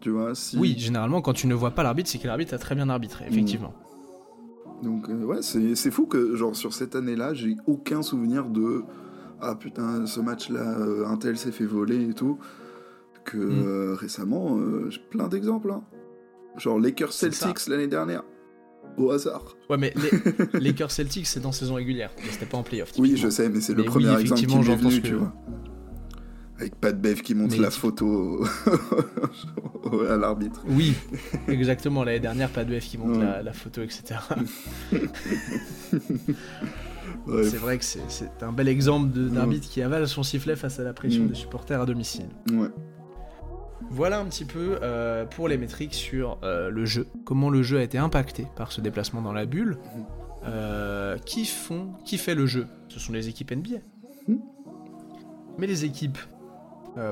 Tu 0.00 0.10
vois, 0.10 0.34
si. 0.34 0.56
Oui, 0.58 0.74
généralement, 0.78 1.20
quand 1.20 1.34
tu 1.34 1.46
ne 1.46 1.54
vois 1.54 1.72
pas 1.72 1.82
l'arbitre, 1.82 2.08
c'est 2.08 2.18
que 2.18 2.26
l'arbitre 2.26 2.54
a 2.54 2.58
très 2.58 2.74
bien 2.74 2.88
arbitré, 2.88 3.26
effectivement. 3.28 3.74
Donc, 4.82 5.10
euh, 5.10 5.24
ouais, 5.24 5.42
c'est 5.42 5.90
fou 5.90 6.06
que, 6.06 6.34
genre, 6.36 6.56
sur 6.56 6.72
cette 6.72 6.96
année-là, 6.96 7.34
j'ai 7.34 7.56
aucun 7.66 8.00
souvenir 8.02 8.46
de. 8.46 8.82
Ah 9.42 9.54
putain, 9.54 10.06
ce 10.06 10.20
match-là, 10.20 10.78
euh, 10.78 11.06
un 11.06 11.16
tel 11.16 11.36
s'est 11.36 11.52
fait 11.52 11.64
voler 11.66 12.08
et 12.10 12.14
tout. 12.14 12.38
Que 13.24 13.36
Mm. 13.36 13.94
récemment, 13.94 14.58
j'ai 14.88 15.00
plein 15.10 15.28
d'exemples. 15.28 15.70
hein. 15.70 15.82
Genre 16.56 16.78
Lakers. 16.80 17.12
Celtics 17.12 17.68
l'année 17.68 17.86
dernière. 17.86 18.22
Au 18.96 19.10
hasard. 19.10 19.56
Ouais, 19.68 19.76
mais 19.78 19.94
les 20.52 20.60
Lakers 20.60 20.90
Celtics, 20.90 21.26
c'est 21.26 21.40
dans 21.40 21.52
saison 21.52 21.74
régulière, 21.74 22.10
mais 22.18 22.30
c'était 22.30 22.46
pas 22.46 22.58
en 22.58 22.62
playoff. 22.62 22.92
Oui, 22.98 23.16
je 23.16 23.28
sais, 23.30 23.48
mais 23.48 23.60
c'est 23.60 23.72
le 23.74 23.82
oui, 23.82 23.88
premier 23.88 24.04
exemple 24.06 24.20
qui 24.22 24.26
effectivement, 24.32 24.56
m'est 24.58 24.62
j'entends 24.64 24.78
venu, 24.88 24.90
ce 24.92 24.96
tu 25.00 25.10
que- 25.12 25.16
vois. 25.16 25.32
Avec 26.58 26.74
Pat 26.74 27.00
Bev 27.00 27.22
qui 27.22 27.34
montre 27.34 27.54
Mais 27.56 27.62
la 27.62 27.70
tu- 27.70 27.78
photo 27.80 28.44
au- 29.84 30.00
à 30.10 30.16
l'arbitre. 30.18 30.62
Oui, 30.68 30.92
exactement. 31.48 32.04
L'année 32.04 32.20
dernière, 32.20 32.50
pas 32.50 32.64
de 32.66 32.78
F 32.78 32.84
qui 32.84 32.98
Ouais. 32.98 33.18
la, 33.18 33.42
la 33.42 33.52
photo, 33.54 33.80
etc. 33.80 34.20
C'est 37.44 37.56
vrai 37.56 37.78
que 37.78 37.84
c'est- 37.84 38.00
un 38.42 38.52
bel 38.52 38.68
exemple 38.68 39.10
d'arbitre 39.18 39.68
qui 39.68 39.82
avale 39.82 40.06
son 40.08 40.22
sifflet 40.22 40.56
face 40.56 40.78
à 40.80 40.84
la 40.84 40.92
pression 40.92 41.24
Mm. 41.24 41.28
des 41.28 41.34
supporters 41.34 41.80
à 41.80 41.86
domicile. 41.86 42.26
Ouais. 42.52 42.68
Voilà 43.88 44.20
un 44.20 44.26
petit 44.26 44.44
peu 44.44 44.78
euh, 44.82 45.24
pour 45.24 45.48
les 45.48 45.56
métriques 45.56 45.94
sur 45.94 46.38
euh, 46.42 46.70
le 46.70 46.84
jeu, 46.84 47.06
comment 47.24 47.50
le 47.50 47.62
jeu 47.62 47.78
a 47.78 47.82
été 47.82 47.98
impacté 47.98 48.46
par 48.56 48.72
ce 48.72 48.80
déplacement 48.80 49.22
dans 49.22 49.32
la 49.32 49.46
bulle. 49.46 49.78
Mhm. 49.94 50.04
Euh, 50.42 51.18
qui 51.18 51.44
font, 51.44 51.92
qui 52.02 52.16
fait 52.16 52.34
le 52.34 52.46
jeu 52.46 52.66
Ce 52.88 52.98
sont 52.98 53.12
les 53.12 53.28
équipes 53.28 53.52
NBA. 53.52 53.78
Mhm. 54.26 54.40
Mais 55.58 55.66
les 55.66 55.84
équipes, 55.84 56.18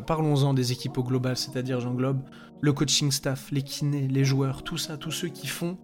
parlons-en 0.07 0.55
des 0.55 0.73
équipes 0.73 0.97
au 0.97 1.03
global, 1.03 1.37
c'est-à-dire 1.37 1.81
j'englobe 1.81 2.23
le 2.61 2.73
coaching 2.73 3.11
staff, 3.11 3.51
les 3.51 3.63
kinés, 3.63 4.09
les 4.09 4.25
joueurs, 4.25 4.63
tout 4.63 4.79
ça, 4.79 4.97
tous 4.97 5.11
ceux 5.11 5.29
qui 5.29 5.47
font 5.47 5.77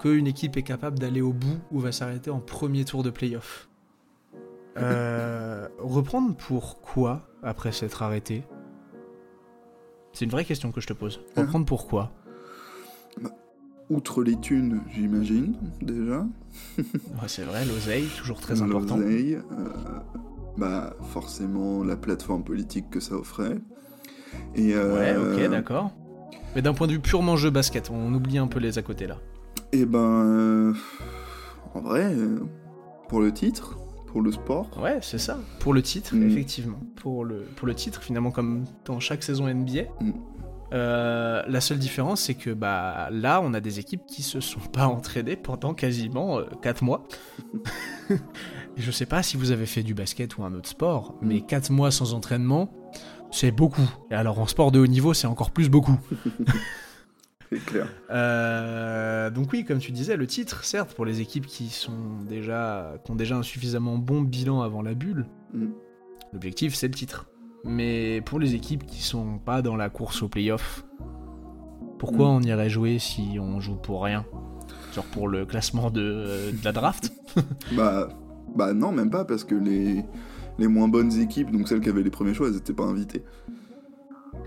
qu'une 0.00 0.26
équipe 0.26 0.56
est 0.56 0.62
capable 0.62 0.98
d'aller 0.98 1.20
au 1.20 1.32
bout 1.32 1.60
ou 1.70 1.78
va 1.78 1.92
s'arrêter 1.92 2.30
en 2.30 2.40
premier 2.40 2.84
tour 2.84 3.02
de 3.02 3.10
playoff. 3.10 3.68
Euh, 4.76 5.68
reprendre 5.78 6.34
pourquoi 6.34 7.22
après 7.42 7.72
s'être 7.72 8.02
arrêté? 8.02 8.44
C'est 10.14 10.24
une 10.24 10.30
vraie 10.30 10.44
question 10.44 10.72
que 10.72 10.80
je 10.80 10.86
te 10.86 10.92
pose. 10.92 11.20
Hein 11.36 11.42
Reprendre 11.42 11.66
pourquoi 11.66 12.12
Outre 13.90 14.22
les 14.22 14.40
thunes, 14.40 14.80
j'imagine, 14.94 15.56
déjà. 15.82 16.24
Ouais, 16.78 17.28
C'est 17.28 17.42
vrai, 17.42 17.66
l'oseille, 17.66 18.06
toujours 18.16 18.40
très 18.40 18.62
important. 18.62 18.96
L'oseille, 18.96 19.34
euh, 19.34 19.68
bah, 20.56 20.94
forcément, 21.12 21.84
la 21.84 21.96
plateforme 21.96 22.44
politique 22.44 22.88
que 22.88 23.00
ça 23.00 23.14
offrait. 23.14 23.58
Et, 24.54 24.68
Ouais, 24.68 24.74
euh, 24.78 25.44
ok, 25.44 25.50
d'accord. 25.50 25.92
Mais 26.54 26.62
d'un 26.62 26.72
point 26.72 26.86
de 26.86 26.92
vue 26.92 27.00
purement 27.00 27.36
jeu 27.36 27.50
basket, 27.50 27.90
on 27.90 28.14
oublie 28.14 28.38
un 28.38 28.46
peu 28.46 28.58
les 28.60 28.78
à 28.78 28.82
côté 28.82 29.06
là. 29.06 29.18
Et 29.72 29.84
ben, 29.84 29.98
euh, 29.98 30.72
en 31.74 31.80
vrai, 31.80 32.14
euh, 32.14 32.38
pour 33.08 33.20
le 33.20 33.32
titre, 33.32 33.76
pour 34.14 34.22
le 34.22 34.30
sport, 34.30 34.70
Ouais, 34.80 35.00
c'est 35.02 35.18
ça. 35.18 35.38
Pour 35.58 35.74
le 35.74 35.82
titre, 35.82 36.14
Mm. 36.14 36.30
effectivement. 36.30 36.78
Pour 36.94 37.24
le, 37.24 37.40
pour 37.56 37.66
le 37.66 37.74
titre, 37.74 38.00
finalement, 38.00 38.30
comme 38.30 38.64
dans 38.84 39.00
chaque 39.00 39.24
saison 39.24 39.48
NBA. 39.48 39.82
Mm. 40.00 40.12
euh, 40.72 41.42
la 41.48 41.60
seule 41.60 41.78
différence, 41.80 42.20
c'est 42.20 42.34
que 42.36 42.50
bah 42.50 43.08
là, 43.10 43.40
on 43.42 43.54
a 43.54 43.60
des 43.60 43.80
équipes 43.80 44.02
qui 44.06 44.22
se 44.22 44.38
sont 44.38 44.60
pas 44.60 44.86
entraînées 44.86 45.34
pendant 45.34 45.74
quasiment 45.74 46.38
4 46.62 46.84
mois. 46.84 47.02
Je 48.76 48.90
sais 48.92 49.06
pas 49.06 49.22
si 49.24 49.36
vous 49.36 49.50
avez 49.50 49.66
fait 49.66 49.82
du 49.82 49.94
basket 49.94 50.38
ou 50.38 50.44
un 50.44 50.54
autre 50.54 50.68
sport, 50.68 51.16
mais 51.20 51.40
4 51.40 51.70
mois 51.70 51.90
sans 51.90 52.14
entraînement, 52.14 52.70
c'est 53.32 53.50
beaucoup. 53.50 53.88
Et 54.12 54.14
alors 54.14 54.38
en 54.38 54.46
sport 54.46 54.70
de 54.70 54.78
haut 54.78 54.86
niveau, 54.86 55.12
c'est 55.12 55.26
encore 55.26 55.50
plus 55.50 55.68
beaucoup. 55.68 55.98
c'est 57.54 57.64
clair. 57.64 57.88
Euh, 58.10 59.30
donc 59.30 59.52
oui, 59.52 59.64
comme 59.64 59.78
tu 59.78 59.92
disais, 59.92 60.16
le 60.16 60.26
titre, 60.26 60.64
certes, 60.64 60.94
pour 60.94 61.04
les 61.04 61.20
équipes 61.20 61.46
qui 61.46 61.68
sont 61.68 62.18
déjà, 62.28 62.94
qui 63.04 63.10
ont 63.10 63.14
déjà 63.16 63.36
un 63.36 63.42
suffisamment 63.42 63.96
bon 63.98 64.22
bilan 64.22 64.62
avant 64.62 64.82
la 64.82 64.94
bulle, 64.94 65.26
Mm. 65.52 65.66
l'objectif 66.32 66.74
c'est 66.74 66.88
le 66.88 66.94
titre. 66.94 67.26
Mais 67.64 68.20
pour 68.22 68.38
les 68.40 68.54
équipes 68.54 68.84
qui 68.86 69.02
sont 69.02 69.38
pas 69.38 69.62
dans 69.62 69.76
la 69.76 69.88
course 69.88 70.22
au 70.22 70.28
playoff, 70.28 70.84
pourquoi 71.98 72.26
Mm. 72.26 72.34
on 72.36 72.40
irait 72.42 72.68
jouer 72.70 72.98
si 72.98 73.38
on 73.40 73.60
joue 73.60 73.76
pour 73.76 74.02
rien? 74.04 74.24
Genre 74.94 75.04
pour 75.06 75.28
le 75.28 75.46
classement 75.46 75.90
de, 75.90 76.50
de 76.52 76.64
la 76.64 76.72
draft? 76.72 77.12
Bah, 77.76 78.08
bah 78.54 78.72
non, 78.74 78.92
même 78.92 79.10
pas, 79.10 79.24
parce 79.24 79.42
que 79.44 79.54
les, 79.56 80.04
les 80.58 80.68
moins 80.68 80.86
bonnes 80.88 81.12
équipes, 81.18 81.50
donc 81.50 81.66
celles 81.68 81.80
qui 81.80 81.88
avaient 81.88 82.02
les 82.04 82.10
premiers 82.10 82.34
choix, 82.34 82.48
elles 82.48 82.56
étaient 82.56 82.72
pas 82.74 82.84
invitées. 82.84 83.24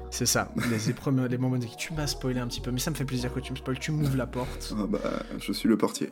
C'est 0.10 0.26
ça, 0.26 0.52
les, 0.72 0.90
épreuves, 0.90 1.28
les 1.28 1.38
moments 1.38 1.58
de 1.58 1.66
tu 1.66 1.94
m'as 1.94 2.08
spoilé 2.08 2.40
un 2.40 2.48
petit 2.48 2.62
peu, 2.62 2.72
mais 2.72 2.80
ça 2.80 2.92
me 2.92 2.96
fait 2.96 3.06
plaisir 3.06 3.34
que 3.34 3.40
tu 3.40 3.52
me 3.52 3.58
spoiles, 3.58 3.78
tu 3.78 3.92
m'ouvres 3.92 4.16
la 4.16 4.26
porte. 4.26 4.74
Ah 4.78 4.88
bah, 4.88 5.00
je 5.38 5.52
suis 5.52 5.68
le 5.68 5.78
portier. 5.78 6.12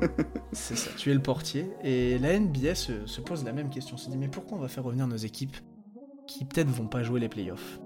C'est 0.52 0.76
ça, 0.76 0.90
tu 0.96 1.10
es 1.10 1.14
le 1.14 1.22
portier. 1.22 1.70
Et 1.84 2.18
la 2.18 2.38
NBA 2.38 2.74
se, 2.74 3.06
se 3.06 3.20
pose 3.20 3.44
la 3.44 3.52
même 3.52 3.70
question, 3.70 3.96
se 3.96 4.10
dit 4.10 4.16
mais 4.16 4.28
pourquoi 4.28 4.58
on 4.58 4.60
va 4.60 4.68
faire 4.68 4.84
revenir 4.84 5.06
nos 5.06 5.16
équipes 5.16 5.56
qui 6.26 6.44
peut-être 6.44 6.70
vont 6.70 6.88
pas 6.88 7.02
jouer 7.02 7.20
les 7.20 7.28
playoffs? 7.28 7.78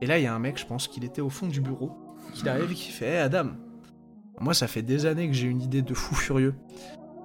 Et 0.00 0.06
là, 0.06 0.18
il 0.18 0.22
y 0.22 0.26
a 0.26 0.34
un 0.34 0.38
mec, 0.38 0.58
je 0.58 0.66
pense 0.66 0.86
qu'il 0.86 1.04
était 1.04 1.20
au 1.20 1.30
fond 1.30 1.48
du 1.48 1.60
bureau, 1.60 1.92
qui 2.32 2.48
arrive 2.48 2.70
et 2.70 2.74
qui 2.74 2.92
fait 2.92 3.06
Hey 3.06 3.18
Adam, 3.18 3.50
moi 4.40 4.54
ça 4.54 4.68
fait 4.68 4.82
des 4.82 5.06
années 5.06 5.26
que 5.26 5.34
j'ai 5.34 5.48
une 5.48 5.62
idée 5.62 5.82
de 5.82 5.94
fou 5.94 6.14
furieux. 6.14 6.54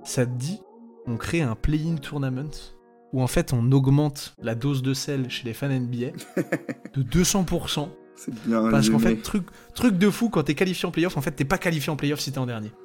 Ça 0.03 0.25
te 0.25 0.31
dit, 0.31 0.59
on 1.05 1.17
crée 1.17 1.41
un 1.41 1.55
play-in 1.55 1.95
tournament? 1.95 2.51
Où 3.13 3.21
en 3.21 3.27
fait 3.27 3.53
on 3.53 3.71
augmente 3.71 4.35
la 4.41 4.55
dose 4.55 4.81
de 4.81 4.93
sel 4.93 5.29
chez 5.29 5.45
les 5.45 5.53
fans 5.53 5.69
NBA 5.69 6.07
de 6.95 7.03
200%. 7.03 7.87
C'est 8.15 8.33
bien. 8.45 8.69
Parce 8.69 8.89
qu'en 8.89 8.99
fait, 8.99 9.17
truc, 9.17 9.45
truc 9.73 9.97
de 9.97 10.09
fou, 10.09 10.29
quand 10.29 10.43
t'es 10.43 10.55
qualifié 10.55 10.87
en 10.87 10.91
playoff, 10.91 11.17
en 11.17 11.21
fait 11.21 11.31
t'es 11.31 11.45
pas 11.45 11.57
qualifié 11.57 11.91
en 11.91 11.95
playoff 11.95 12.19
si 12.19 12.31
t'es 12.31 12.39
en 12.39 12.45
dernier. 12.45 12.71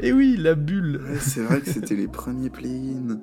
Et 0.00 0.12
oui, 0.12 0.36
la 0.38 0.54
bulle. 0.54 1.00
Ouais, 1.02 1.18
c'est 1.18 1.40
vrai 1.40 1.60
que 1.60 1.70
c'était 1.70 1.96
les 1.96 2.08
premiers 2.08 2.50
play-in. 2.50 3.20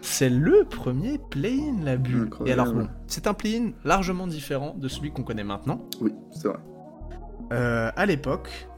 C'est 0.00 0.30
le 0.30 0.64
premier 0.64 1.18
play-in, 1.18 1.82
la 1.84 1.96
bulle. 1.96 2.26
Incroyable. 2.26 2.48
Et 2.48 2.52
alors, 2.52 2.72
bon, 2.74 2.88
c'est 3.06 3.26
un 3.26 3.34
play-in 3.34 3.72
largement 3.84 4.26
différent 4.26 4.74
de 4.78 4.88
celui 4.88 5.10
qu'on 5.10 5.22
connaît 5.22 5.44
maintenant. 5.44 5.88
Oui, 6.00 6.12
c'est 6.30 6.48
vrai. 6.48 6.58
Euh, 7.52 7.90
à 7.94 8.06
l'époque, 8.06 8.68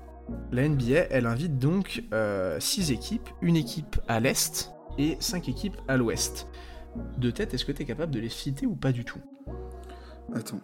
la 0.52 0.68
NBA, 0.68 1.06
elle 1.10 1.26
invite 1.26 1.58
donc 1.58 2.02
6 2.58 2.92
équipes, 2.92 3.28
une 3.42 3.56
équipe 3.56 4.00
à 4.08 4.20
l'est 4.20 4.72
et 4.98 5.16
5 5.20 5.48
équipes 5.48 5.76
à 5.88 5.96
l'ouest. 5.96 6.48
De 7.18 7.30
tête, 7.30 7.54
est-ce 7.54 7.64
que 7.64 7.72
tu 7.72 7.82
es 7.82 7.84
capable 7.84 8.12
de 8.12 8.20
les 8.20 8.28
citer 8.28 8.66
ou 8.66 8.74
pas 8.74 8.92
du 8.92 9.04
tout? 9.04 9.20
Attends. 10.34 10.60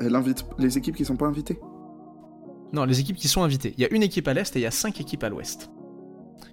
Elle 0.00 0.14
invite 0.14 0.44
les 0.58 0.78
équipes 0.78 0.96
qui 0.96 1.04
sont 1.04 1.16
pas 1.16 1.26
invitées? 1.26 1.58
Non, 2.72 2.84
les 2.84 3.00
équipes 3.00 3.16
qui 3.16 3.28
sont 3.28 3.42
invitées. 3.42 3.74
Il 3.76 3.82
y 3.82 3.84
a 3.84 3.92
une 3.92 4.02
équipe 4.02 4.28
à 4.28 4.34
l'est 4.34 4.54
et 4.54 4.60
il 4.60 4.62
y 4.62 4.66
a 4.66 4.70
5 4.70 5.00
équipes 5.00 5.24
à 5.24 5.28
l'ouest. 5.28 5.70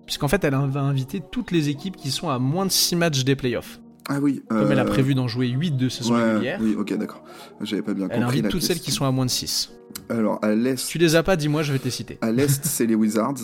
Puisqu'en 0.06 0.28
fait, 0.28 0.44
elle 0.44 0.56
va 0.56 0.82
inviter 0.82 1.22
toutes 1.32 1.52
les 1.52 1.70
équipes 1.70 1.96
qui 1.96 2.12
sont 2.12 2.30
à 2.30 2.40
moins 2.40 2.66
de 2.66 2.72
6 2.72 2.96
matchs 2.96 3.24
des 3.24 3.36
playoffs. 3.36 3.80
Ah 4.10 4.20
oui. 4.22 4.42
Comme 4.48 4.72
elle 4.72 4.80
a 4.80 4.84
euh, 4.84 4.86
prévu 4.86 5.16
d'en 5.16 5.28
jouer 5.28 5.50
8 5.50 5.72
de 5.72 5.90
saison 5.90 6.16
ouais, 6.16 6.32
régulière, 6.32 6.60
Oui, 6.62 6.76
ok, 6.78 6.98
d'accord. 6.98 7.24
J'avais 7.62 7.82
pas 7.82 7.94
bien 7.94 8.08
elle 8.10 8.22
compris. 8.22 8.30
invite 8.30 8.44
la 8.46 8.50
toutes 8.50 8.62
celles 8.62 8.80
qui 8.80 8.92
sont 8.92 9.04
à 9.06 9.12
moins 9.12 9.26
de 9.26 9.30
6. 9.30 9.74
Alors, 10.10 10.40
à 10.42 10.56
l'est, 10.56 10.88
Tu 10.88 10.98
les 10.98 11.16
as 11.16 11.24
pas, 11.24 11.36
dis-moi, 11.36 11.62
je 11.62 11.74
vais 11.74 11.80
te 11.80 11.86
les 11.86 11.92
citer. 11.92 12.18
à 12.22 12.32
l'est, 12.32 12.66
c'est 12.66 12.86
les 12.86 12.96
Wizards, 12.96 13.38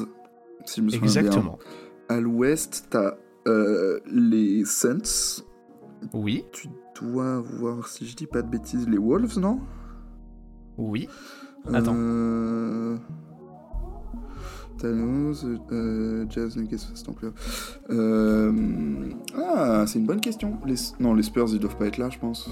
si 0.65 0.79
je 0.79 0.85
me 0.85 0.89
souviens 0.89 0.99
bien. 0.99 1.21
Exactement. 1.21 1.59
À 2.07 2.19
l'ouest, 2.21 2.87
t'as 2.89 3.15
euh, 3.47 3.99
les 4.05 4.63
Suns. 4.65 5.43
Oui, 6.13 6.45
Tu 6.51 6.67
dois 7.01 7.39
voir, 7.39 7.87
si 7.87 8.05
je 8.05 8.15
dis 8.15 8.27
pas 8.27 8.41
de 8.41 8.49
bêtises, 8.49 8.87
les 8.87 8.97
Wolves, 8.97 9.39
non? 9.39 9.59
Oui. 10.77 11.07
Attends. 11.73 11.95
Euh... 11.97 12.97
T'as 14.77 14.89
les 14.91 15.01
Wolves, 15.01 15.59
euh, 15.71 16.25
Jazz, 16.29 16.57
Nuggets, 16.57 16.77
Fast. 16.77 17.07
Euh... 17.89 19.09
Ah, 19.35 19.85
c'est 19.87 19.99
une 19.99 20.05
bonne 20.05 20.19
question. 20.21 20.57
Les... 20.65 20.75
Non, 20.99 21.13
les 21.13 21.23
Spurs, 21.23 21.47
ils 21.53 21.59
doivent 21.59 21.77
pas 21.77 21.85
être 21.87 21.97
là, 21.97 22.09
je 22.09 22.19
pense. 22.19 22.49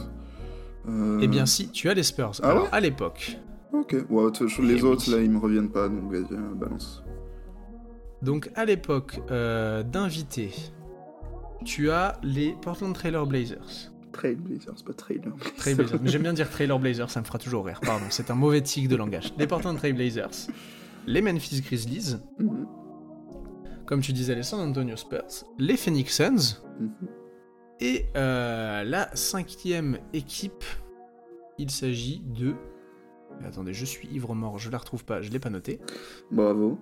Euh, 0.87 1.19
Eh 1.21 1.27
bien 1.27 1.45
si, 1.45 1.69
tu 1.69 1.89
as 1.89 1.93
les 1.93 2.03
Spurs. 2.03 2.31
Ah 2.41 2.49
Alors, 2.51 2.63
ouais? 2.63 2.69
à 2.71 2.79
l'époque, 2.79 3.37
Ok. 3.73 3.93
Les 3.93 4.83
autres, 4.83 5.03
oui. 5.07 5.13
là, 5.13 5.21
ils 5.21 5.29
me 5.31 5.39
reviennent 5.39 5.69
pas, 5.71 5.87
donc 5.89 6.11
vas-y, 6.11 6.33
euh, 6.33 6.53
balance. 6.55 7.03
donc 8.21 8.49
à 8.55 8.65
l'époque 8.65 9.19
euh, 9.31 9.83
d'invités, 9.83 10.51
tu 11.63 11.91
as 11.91 12.19
les 12.23 12.55
Portland 12.61 12.93
Trailer 12.93 13.25
Blazers. 13.25 13.91
Trailblazers, 14.11 14.83
pas 14.85 14.93
Trailer. 14.93 15.33
Trail 15.57 15.75
Blazers. 15.75 15.99
Mais 16.01 16.09
j'aime 16.09 16.23
bien 16.23 16.33
dire 16.33 16.49
Trailer 16.49 16.77
Blazers, 16.79 17.09
ça 17.09 17.21
me 17.21 17.25
fera 17.25 17.37
toujours 17.37 17.65
rire. 17.65 17.79
Pardon, 17.81 18.05
c'est 18.09 18.29
un 18.29 18.35
mauvais 18.35 18.61
tic 18.61 18.87
de 18.87 18.95
langage. 18.95 19.33
Les 19.37 19.47
Portland 19.47 19.77
Trail 19.77 19.93
Blazers, 19.93 20.47
les 21.07 21.21
Memphis 21.21 21.61
Grizzlies, 21.61 22.17
Mhm, 22.39 22.67
comme 23.85 24.01
tu 24.01 24.13
disais, 24.13 24.35
les 24.35 24.43
San 24.43 24.59
Antonio 24.59 24.95
Spurs, 24.95 25.45
les 25.57 25.77
Phoenix 25.77 26.15
Suns, 26.15 26.61
mhm. 26.79 26.91
et 27.79 28.05
euh, 28.15 28.83
la 28.83 29.13
cinquième 29.15 29.97
équipe, 30.13 30.63
il 31.57 31.71
s'agit 31.71 32.19
de... 32.19 32.53
Attendez, 33.45 33.73
je 33.73 33.85
suis 33.85 34.07
ivre 34.09 34.35
mort, 34.35 34.59
je 34.59 34.69
la 34.69 34.77
retrouve 34.77 35.03
pas, 35.03 35.21
je 35.21 35.31
l'ai 35.31 35.39
pas 35.39 35.49
noté. 35.49 35.79
Bravo. 36.31 36.77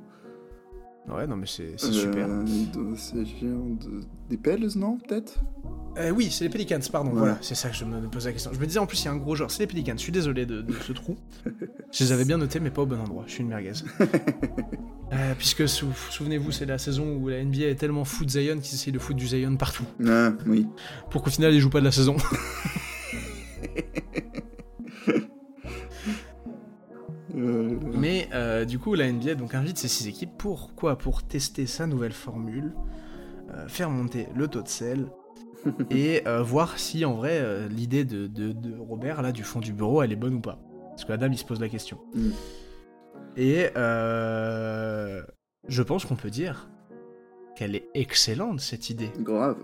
Ouais, 1.14 1.26
non 1.28 1.36
mais 1.38 1.48
c'est 1.48 1.74
c'est 1.78 1.92
super. 1.92 2.28
Euh, 2.30 2.44
il 2.48 2.70
doit 2.72 2.96
s'agir 2.98 3.50
de... 3.50 4.02
des 4.30 4.38
Pels, 4.38 4.68
non, 4.76 4.98
peut-être? 4.98 5.40
Euh, 5.98 6.12
oui, 6.12 6.30
c'est 6.32 6.44
les 6.44 6.50
Pelicans, 6.50 6.80
pardon, 6.92 7.12
Ouais. 7.12 7.18
voilà, 7.18 7.38
c'est 7.42 7.56
ça 7.56 7.70
que 7.70 7.76
je 7.76 7.84
me 7.84 8.08
posais 8.10 8.30
la 8.30 8.34
question. 8.34 8.52
Je 8.54 8.60
me 8.60 8.66
disais 8.68 8.80
en 8.80 8.86
plus, 8.86 9.02
il 9.02 9.06
y 9.06 9.08
a 9.08 9.12
un 9.12 9.18
gros 9.18 9.36
genre, 9.36 9.50
c'est 9.50 9.64
les 9.64 9.68
Pelicans, 9.68 9.96
je 9.98 10.02
suis 10.04 10.12
désolé 10.12 10.46
de, 10.46 10.62
de 10.62 10.74
ce 10.74 10.94
trou. 10.94 11.18
Je 11.92 12.04
les 12.04 12.12
avais 12.12 12.26
bien 12.26 12.38
notés, 12.38 12.60
mais 12.60 12.70
pas 12.70 12.84
au 12.84 12.86
bon 12.86 13.00
endroit, 13.02 13.24
je 13.26 13.32
suis 13.34 13.42
une 13.42 13.50
merguez. 13.50 13.72
Euh, 15.12 15.34
puisque, 15.36 15.68
sou- 15.68 15.88
souvenez-vous, 16.12 16.52
c'est 16.52 16.68
la 16.68 16.78
saison 16.78 17.16
où 17.16 17.30
la 17.30 17.44
NBA 17.44 17.66
est 17.66 17.80
tellement 17.80 18.06
fou 18.06 18.26
de 18.26 18.30
Zion 18.30 18.60
qu'ils 18.60 18.76
essayent 18.76 18.94
de 18.94 19.00
foutre 19.00 19.18
du 19.18 19.26
Zion 19.28 19.56
partout, 19.58 19.84
Ah, 20.08 20.34
oui. 20.46 20.68
pour 21.10 21.24
qu'au 21.24 21.32
final, 21.32 21.52
ils 21.52 21.60
jouent 21.60 21.72
pas 21.72 21.80
de 21.80 21.86
la 21.86 21.92
saison. 21.92 22.16
Mais 27.40 28.28
euh, 28.34 28.66
du 28.66 28.80
coup, 28.80 28.96
la 28.96 29.12
NBA 29.12 29.36
donc 29.36 29.56
invite 29.56 29.78
ces 29.78 29.88
six 29.88 30.08
équipes 30.08 30.38
pour 30.38 30.74
quoi 30.76 30.98
Pour 30.98 31.24
tester 31.24 31.66
sa 31.66 31.88
nouvelle 31.88 32.12
formule, 32.14 32.74
euh, 33.54 33.68
faire 33.68 33.90
monter 33.90 34.28
le 34.36 34.48
taux 34.48 34.62
de 34.62 34.68
sel 34.68 35.08
et 35.90 36.22
euh, 36.28 36.42
voir 36.42 36.78
si 36.80 37.04
en 37.06 37.16
vrai 37.16 37.40
euh, 37.42 37.68
l'idée 37.68 38.06
de, 38.06 38.28
de- 38.28 38.52
de 38.54 38.78
Robert 38.78 39.22
là 39.22 39.32
du 39.32 39.44
fond 39.44 39.60
du 39.60 39.74
bureau 39.74 40.02
elle 40.04 40.12
est 40.12 40.18
bonne 40.18 40.36
ou 40.36 40.42
pas. 40.42 40.60
Parce 40.92 41.06
que 41.06 41.12
Adam 41.14 41.28
il 41.32 41.38
se 41.38 41.46
pose 41.46 41.60
la 41.60 41.70
question. 41.70 41.98
Mm. 42.14 42.30
Et 43.38 43.68
euh, 43.78 45.22
je 45.68 45.82
pense 45.84 46.06
qu'on 46.06 46.16
peut 46.16 46.30
dire 46.30 46.70
qu'elle 47.56 47.76
est 47.76 47.88
excellente 47.94 48.60
cette 48.62 48.90
idée. 48.90 49.12
Grave. 49.20 49.58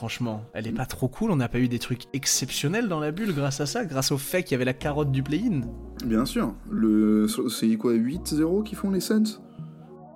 Franchement, 0.00 0.40
elle 0.54 0.66
est 0.66 0.72
pas 0.72 0.86
trop 0.86 1.08
cool. 1.08 1.30
On 1.30 1.36
n'a 1.36 1.50
pas 1.50 1.58
eu 1.58 1.68
des 1.68 1.78
trucs 1.78 2.04
exceptionnels 2.14 2.88
dans 2.88 3.00
la 3.00 3.10
bulle 3.10 3.34
grâce 3.34 3.60
à 3.60 3.66
ça, 3.66 3.84
grâce 3.84 4.12
au 4.12 4.16
fait 4.16 4.42
qu'il 4.42 4.52
y 4.52 4.54
avait 4.54 4.64
la 4.64 4.72
carotte 4.72 5.12
du 5.12 5.22
play-in. 5.22 5.60
Bien 6.06 6.24
sûr. 6.24 6.54
Le... 6.70 7.26
C'est 7.50 7.76
quoi, 7.76 7.92
8-0 7.92 8.62
qui 8.62 8.76
font 8.76 8.90
les 8.90 9.00
Suns? 9.00 9.42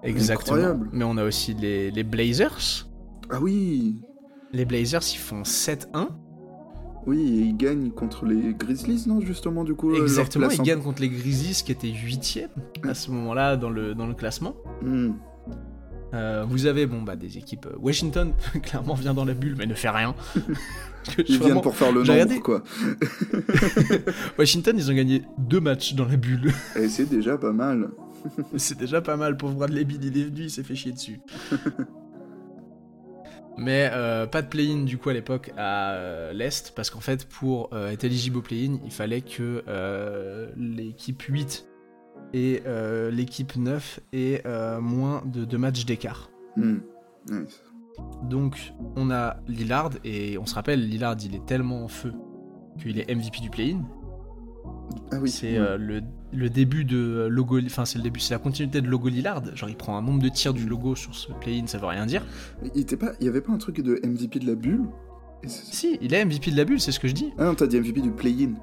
Exactement. 0.02 0.56
Incroyable. 0.56 0.88
Mais 0.90 1.04
on 1.04 1.18
a 1.18 1.24
aussi 1.24 1.52
les, 1.52 1.90
les 1.90 2.02
Blazers. 2.02 2.88
Ah 3.28 3.38
oui 3.42 3.96
Les 4.54 4.64
Blazers, 4.64 5.02
ils 5.12 5.18
font 5.18 5.42
7-1. 5.42 6.08
Oui, 7.06 7.18
et 7.20 7.42
ils 7.42 7.56
gagnent 7.58 7.90
contre 7.90 8.24
les 8.24 8.54
Grizzlies, 8.54 9.04
non, 9.06 9.20
justement, 9.20 9.64
du 9.64 9.74
coup 9.74 9.90
euh, 9.94 10.00
Exactement, 10.00 10.48
ils 10.48 10.62
en- 10.62 10.64
gagnent 10.64 10.80
contre 10.82 11.02
les 11.02 11.10
Grizzlies 11.10 11.62
qui 11.62 11.72
étaient 11.72 11.92
8 11.92 12.48
à 12.84 12.94
ce 12.94 13.10
moment-là 13.10 13.58
dans 13.58 13.68
le, 13.68 13.94
dans 13.94 14.06
le 14.06 14.14
classement. 14.14 14.54
Hmm. 14.80 15.10
Euh, 16.14 16.44
vous 16.48 16.66
avez 16.66 16.86
bon, 16.86 17.02
bah, 17.02 17.16
des 17.16 17.38
équipes. 17.38 17.66
euh, 17.66 17.76
Washington, 17.80 18.32
clairement, 18.62 18.94
vient 18.94 19.14
dans 19.14 19.24
la 19.24 19.34
bulle, 19.34 19.56
mais 19.58 19.66
ne 19.66 19.74
fait 19.74 19.90
rien. 19.90 20.14
Parce 21.04 21.16
que 21.16 21.22
Ils 21.28 21.38
vraiment, 21.38 21.54
viennent 21.54 21.62
pour 21.62 21.76
faire 21.76 21.92
le 21.92 22.00
nombre, 22.00 22.12
regardé. 22.12 22.40
quoi. 22.40 22.62
Washington, 24.38 24.74
ils 24.78 24.90
ont 24.90 24.94
gagné 24.94 25.22
deux 25.38 25.60
matchs 25.60 25.94
dans 25.94 26.06
la 26.06 26.16
bulle. 26.16 26.52
Et 26.76 26.88
c'est 26.88 27.04
déjà 27.10 27.36
pas 27.36 27.52
mal. 27.52 27.90
C'est 28.56 28.78
déjà 28.78 29.02
pas 29.02 29.16
mal, 29.16 29.36
pauvre 29.36 29.54
Bradley 29.54 29.84
Bill, 29.84 30.02
il 30.02 30.18
est 30.18 30.24
venu, 30.24 30.40
il 30.44 30.50
s'est 30.50 30.62
fait 30.62 30.74
chier 30.74 30.92
dessus. 30.92 31.20
Mais 33.56 33.90
euh, 33.92 34.26
pas 34.26 34.42
de 34.42 34.48
play-in 34.48 34.82
du 34.84 34.98
coup 34.98 35.10
à 35.10 35.12
l'époque 35.12 35.52
à 35.56 35.92
euh, 35.92 36.32
l'Est, 36.32 36.72
parce 36.74 36.90
qu'en 36.90 37.00
fait 37.00 37.28
pour 37.28 37.68
euh, 37.72 37.90
être 37.90 38.02
éligible 38.04 38.38
au 38.38 38.42
play-in, 38.42 38.78
il 38.84 38.90
fallait 38.90 39.20
que 39.20 39.62
l'équipe 40.56 41.22
8 41.22 41.66
et 42.34 42.62
euh, 42.66 43.10
l'équipe 43.12 43.56
9 43.56 44.00
aient 44.12 44.42
euh, 44.44 44.80
moins 44.80 45.22
de, 45.24 45.44
de 45.44 45.56
matchs 45.56 45.86
d'écart. 45.86 46.30
Hmm. 46.56 46.78
Nice. 47.30 47.62
Donc 48.28 48.72
on 48.96 49.10
a 49.10 49.36
Lillard, 49.46 49.92
et 50.02 50.36
on 50.36 50.44
se 50.44 50.54
rappelle, 50.54 50.86
Lillard 50.86 51.16
il 51.24 51.36
est 51.36 51.46
tellement 51.46 51.84
en 51.84 51.88
feu 51.88 52.12
qu'il 52.82 52.98
est 52.98 53.08
MVP 53.08 53.40
du 53.40 53.50
play-in. 53.50 53.82
Ah 55.12 55.18
oui. 55.20 55.30
c'est 55.30 55.52
ouais. 55.52 55.58
euh, 55.58 55.76
le, 55.78 56.02
le 56.32 56.50
début 56.50 56.84
de 56.84 57.28
logo, 57.30 57.60
enfin 57.64 57.84
c'est 57.84 57.98
le 57.98 58.04
début, 58.04 58.18
c'est 58.18 58.34
la 58.34 58.40
continuité 58.40 58.80
de 58.80 58.88
logo 58.88 59.08
Lillard. 59.08 59.42
Genre 59.54 59.68
il 59.68 59.76
prend 59.76 59.96
un 59.96 60.02
nombre 60.02 60.20
de 60.20 60.28
tirs 60.28 60.54
du 60.54 60.66
logo 60.66 60.96
sur 60.96 61.14
ce 61.14 61.32
play-in, 61.32 61.68
ça 61.68 61.78
veut 61.78 61.86
rien 61.86 62.04
dire. 62.04 62.26
Il, 62.74 62.80
était 62.80 62.96
pas... 62.96 63.12
il 63.20 63.26
y 63.26 63.28
avait 63.28 63.42
pas 63.42 63.52
un 63.52 63.58
truc 63.58 63.80
de 63.80 64.00
MVP 64.04 64.40
de 64.40 64.46
la 64.46 64.56
bulle? 64.56 64.86
Et 65.44 65.48
Si, 65.48 65.98
il 66.00 66.12
est 66.12 66.24
MVP 66.24 66.50
de 66.50 66.56
la 66.56 66.64
bulle, 66.64 66.80
c'est 66.80 66.90
ce 66.90 66.98
que 66.98 67.06
je 67.06 67.14
dis. 67.14 67.32
Ah 67.38 67.44
non, 67.44 67.54
t'as 67.54 67.68
dit 67.68 67.78
MVP 67.78 68.00
du 68.00 68.10
play-in. 68.10 68.54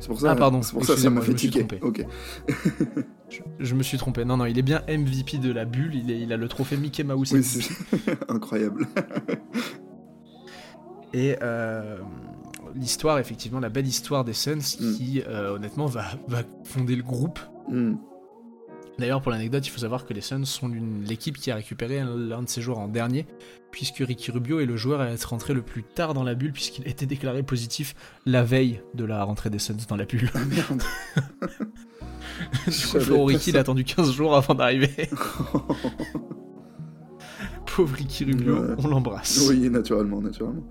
C'est 0.00 0.08
pour 0.08 0.20
ça, 0.20 0.32
Ah, 0.32 0.36
pardon, 0.36 0.60
c'est 0.62 0.72
pour 0.72 0.84
ça 0.84 0.94
que 0.94 1.00
ça 1.00 1.10
m'a 1.10 1.20
fait 1.20 1.28
je 1.28 1.32
me 1.32 1.36
suis 1.38 1.50
tiquer. 1.50 1.66
trompé. 1.66 1.84
Ok. 1.86 2.06
Je, 3.30 3.40
je 3.58 3.74
me 3.74 3.82
suis 3.82 3.98
trompé. 3.98 4.24
Non, 4.24 4.36
non, 4.36 4.44
il 4.46 4.56
est 4.58 4.62
bien 4.62 4.82
MVP 4.86 5.38
de 5.38 5.50
la 5.50 5.64
bulle. 5.64 5.94
Il, 5.94 6.10
est- 6.10 6.20
il 6.20 6.32
a 6.32 6.36
le 6.36 6.46
trophée 6.46 6.76
Mickey 6.76 7.02
Mouse. 7.02 7.32
Oui, 7.32 7.68
incroyable. 8.28 8.86
Et 11.12 11.36
euh, 11.42 11.98
l'histoire, 12.74 13.18
effectivement, 13.18 13.60
la 13.60 13.68
belle 13.70 13.86
histoire 13.86 14.24
des 14.24 14.32
Suns 14.34 14.58
Mm. 14.80 14.92
qui, 14.94 15.22
euh, 15.26 15.54
honnêtement, 15.56 15.86
va, 15.86 16.04
va 16.28 16.42
fonder 16.64 16.96
le 16.96 17.02
groupe. 17.02 17.38
Hmm. 17.68 17.94
D'ailleurs, 18.98 19.20
pour 19.22 19.32
l'anecdote, 19.32 19.66
il 19.66 19.70
faut 19.70 19.80
savoir 19.80 20.06
que 20.06 20.14
les 20.14 20.20
Suns 20.20 20.44
sont 20.44 20.70
l'équipe 21.04 21.36
qui 21.36 21.50
a 21.50 21.56
récupéré 21.56 21.98
un- 21.98 22.16
l'un 22.16 22.42
de 22.42 22.48
ses 22.48 22.62
joueurs 22.62 22.78
en 22.78 22.86
dernier, 22.86 23.26
puisque 23.72 23.96
Ricky 23.98 24.30
Rubio 24.30 24.60
est 24.60 24.66
le 24.66 24.76
joueur 24.76 25.00
à 25.00 25.08
être 25.10 25.24
rentré 25.24 25.52
le 25.52 25.62
plus 25.62 25.82
tard 25.82 26.14
dans 26.14 26.22
la 26.22 26.34
bulle, 26.36 26.52
puisqu'il 26.52 26.84
a 26.84 26.88
été 26.88 27.04
déclaré 27.04 27.42
positif 27.42 27.96
la 28.24 28.44
veille 28.44 28.80
de 28.94 29.04
la 29.04 29.24
rentrée 29.24 29.50
des 29.50 29.58
Suns 29.58 29.76
dans 29.88 29.96
la 29.96 30.04
bulle. 30.04 30.30
Ah 30.34 30.44
merde. 30.44 30.82
du 32.66 32.86
coup, 32.86 33.00
Florent 33.00 33.24
Ricky, 33.24 33.50
il 33.50 33.56
a 33.56 33.60
attendu 33.60 33.82
15 33.82 34.12
jours 34.12 34.36
avant 34.36 34.54
d'arriver. 34.54 34.90
Pauvre 37.66 37.94
Ricky 37.96 38.24
Rubio, 38.24 38.54
Ouais. 38.56 38.74
on 38.78 38.86
l'embrasse. 38.88 39.46
oui, 39.48 39.68
naturellement, 39.70 40.20
naturellement. 40.20 40.62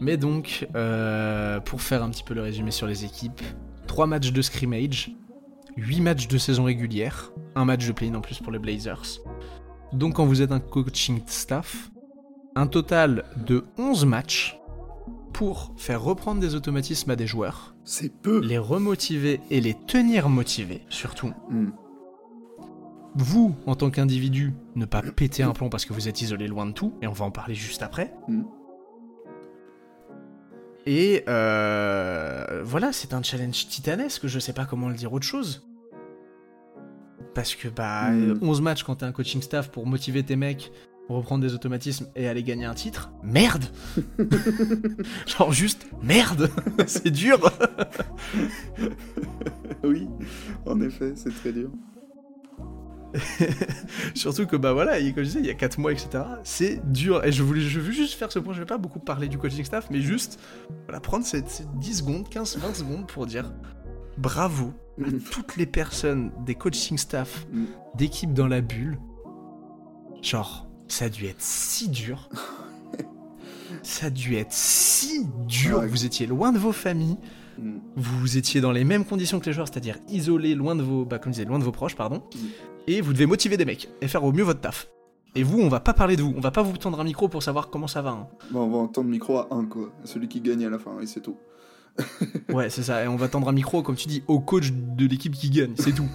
Mais 0.00 0.16
donc, 0.16 0.66
euh, 0.74 1.60
pour 1.60 1.80
faire 1.82 2.02
un 2.02 2.10
petit 2.10 2.22
peu 2.24 2.34
le 2.34 2.42
résumé 2.42 2.70
sur 2.70 2.86
les 2.86 3.04
équipes, 3.04 3.40
3 3.86 4.06
matchs 4.06 4.32
de 4.32 4.42
scrimmage, 4.42 5.10
8 5.78 6.00
matchs 6.00 6.28
de 6.28 6.38
saison 6.38 6.64
régulière, 6.64 7.32
un 7.54 7.64
match 7.64 7.86
de 7.86 7.92
play-in 7.92 8.14
en 8.16 8.20
plus 8.20 8.40
pour 8.40 8.50
les 8.50 8.58
Blazers. 8.58 9.20
Donc 9.92 10.16
quand 10.16 10.26
vous 10.26 10.42
êtes 10.42 10.50
un 10.50 10.60
coaching 10.60 11.22
staff, 11.26 11.90
un 12.56 12.66
total 12.66 13.24
de 13.36 13.64
11 13.78 14.04
matchs 14.04 14.58
pour 15.32 15.72
faire 15.76 16.02
reprendre 16.02 16.40
des 16.40 16.56
automatismes 16.56 17.12
à 17.12 17.16
des 17.16 17.28
joueurs, 17.28 17.76
C'est 17.84 18.12
peu. 18.12 18.40
les 18.40 18.58
remotiver 18.58 19.40
et 19.50 19.60
les 19.60 19.74
tenir 19.74 20.28
motivés 20.28 20.82
surtout. 20.88 21.32
Hmm. 21.48 21.70
Vous, 23.14 23.54
en 23.66 23.76
tant 23.76 23.90
qu'individu, 23.90 24.54
ne 24.74 24.84
pas 24.84 25.02
péter 25.02 25.44
un 25.44 25.52
plomb 25.52 25.68
parce 25.68 25.84
que 25.84 25.92
vous 25.92 26.08
êtes 26.08 26.20
isolé 26.22 26.46
loin 26.48 26.66
de 26.66 26.72
tout, 26.72 26.94
et 27.02 27.06
on 27.06 27.12
va 27.12 27.24
en 27.24 27.30
parler 27.30 27.54
juste 27.54 27.82
après. 27.82 28.12
Mm. 28.28 28.42
Et 30.86 31.24
euh, 31.28 32.62
voilà, 32.64 32.92
c'est 32.92 33.14
un 33.14 33.22
challenge 33.22 33.66
titanesque, 33.68 34.26
je 34.26 34.38
sais 34.38 34.52
pas 34.52 34.66
comment 34.66 34.88
le 34.88 34.94
dire 34.94 35.12
autre 35.12 35.26
chose. 35.26 35.67
Parce 37.38 37.54
que 37.54 37.68
bah, 37.68 38.10
Mm. 38.10 38.30
euh, 38.32 38.38
11 38.42 38.60
matchs 38.62 38.82
quand 38.82 38.96
t'es 38.96 39.06
un 39.06 39.12
coaching 39.12 39.40
staff 39.42 39.70
pour 39.70 39.86
motiver 39.86 40.24
tes 40.24 40.34
mecs, 40.34 40.72
reprendre 41.08 41.40
des 41.46 41.54
automatismes 41.54 42.08
et 42.16 42.26
aller 42.26 42.42
gagner 42.42 42.64
un 42.64 42.74
titre, 42.74 43.12
merde 43.22 43.64
Genre 45.28 45.52
juste 45.52 45.86
merde 46.02 46.50
C'est 46.88 47.12
dur 47.12 47.38
Oui, 49.84 50.08
en 50.66 50.80
effet, 50.80 51.12
c'est 51.14 51.32
très 51.32 51.52
dur. 51.52 51.70
Surtout 54.14 54.46
que 54.46 54.56
bah 54.56 54.72
voilà, 54.72 54.98
comme 55.12 55.18
je 55.18 55.22
disais, 55.22 55.38
il 55.38 55.46
y 55.46 55.50
a 55.50 55.54
4 55.54 55.78
mois, 55.78 55.92
etc. 55.92 56.24
C'est 56.42 56.80
dur. 56.90 57.24
Et 57.24 57.30
je 57.30 57.44
voulais, 57.44 57.60
je 57.60 57.78
veux 57.78 57.92
juste 57.92 58.14
faire 58.14 58.32
ce 58.32 58.40
point, 58.40 58.52
je 58.52 58.58
vais 58.58 58.66
pas 58.66 58.78
beaucoup 58.78 58.98
parler 58.98 59.28
du 59.28 59.38
coaching 59.38 59.64
staff, 59.64 59.86
mais 59.92 60.00
juste 60.00 60.40
voilà, 60.86 60.98
prendre 60.98 61.24
ces, 61.24 61.44
ces 61.46 61.66
10 61.76 61.98
secondes, 61.98 62.28
15, 62.28 62.58
20 62.58 62.74
secondes 62.74 63.06
pour 63.06 63.26
dire 63.26 63.52
bravo 64.16 64.72
à 65.04 65.10
toutes 65.30 65.56
les 65.56 65.66
personnes 65.66 66.30
des 66.44 66.54
coaching 66.54 66.98
staff, 66.98 67.46
Mm. 67.52 67.64
d'équipes 67.96 68.32
dans 68.34 68.46
la 68.48 68.60
bulle. 68.60 68.98
Genre, 70.22 70.66
ça 70.88 71.06
a 71.06 71.08
dû 71.08 71.26
être 71.26 71.40
si 71.40 71.88
dur. 71.88 72.28
Ça 73.82 74.06
a 74.06 74.10
dû 74.10 74.34
être 74.34 74.52
si 74.52 75.26
dur. 75.46 75.82
Vous 75.86 76.04
étiez 76.04 76.26
loin 76.26 76.52
de 76.52 76.58
vos 76.58 76.72
familles, 76.72 77.16
Hmm. 77.58 77.78
vous 77.96 78.36
étiez 78.36 78.60
dans 78.60 78.70
les 78.72 78.84
mêmes 78.84 79.04
conditions 79.04 79.40
que 79.40 79.46
les 79.46 79.52
joueurs, 79.52 79.66
c'est-à-dire 79.68 79.98
isolé, 80.08 80.54
loin 80.54 80.76
de 80.76 80.82
vos, 80.82 81.04
bah, 81.04 81.18
comme 81.18 81.32
je 81.32 81.38
disais, 81.38 81.44
loin 81.48 81.58
de 81.58 81.64
vos 81.64 81.72
proches, 81.72 81.96
pardon. 81.96 82.22
Mm. 82.34 82.38
Et 82.86 83.00
vous 83.00 83.12
devez 83.12 83.26
motiver 83.26 83.56
des 83.56 83.64
mecs 83.64 83.88
et 84.00 84.06
faire 84.08 84.22
au 84.24 84.32
mieux 84.32 84.44
votre 84.44 84.60
taf. 84.60 84.88
Et 85.34 85.42
vous, 85.42 85.60
on 85.60 85.68
va 85.68 85.80
pas 85.80 85.92
parler 85.92 86.14
de 86.16 86.22
vous, 86.22 86.32
on 86.36 86.40
va 86.40 86.50
pas 86.52 86.62
vous 86.62 86.76
tendre 86.76 87.00
un 87.00 87.04
micro 87.04 87.28
pour 87.28 87.42
savoir 87.42 87.68
comment 87.68 87.86
ça 87.88 88.00
va. 88.00 88.10
hein. 88.10 88.28
Bon, 88.52 88.60
on 88.62 88.70
va 88.70 88.78
entendre 88.78 89.08
micro 89.10 89.38
à 89.38 89.48
1, 89.50 89.64
quoi. 89.66 89.90
Celui 90.04 90.28
qui 90.28 90.40
gagne 90.40 90.64
à 90.66 90.70
la 90.70 90.78
fin, 90.78 91.00
et 91.00 91.06
c'est 91.06 91.20
tout. 91.20 91.36
Ouais, 92.52 92.70
c'est 92.70 92.82
ça. 92.82 93.04
Et 93.04 93.08
on 93.08 93.16
va 93.16 93.28
tendre 93.28 93.48
un 93.48 93.52
micro, 93.52 93.82
comme 93.82 93.94
tu 93.96 94.08
dis, 94.08 94.22
au 94.26 94.40
coach 94.40 94.72
de 94.72 95.06
l'équipe 95.06 95.34
qui 95.34 95.50
gagne, 95.50 95.74
c'est 95.76 95.92
tout. 95.92 96.08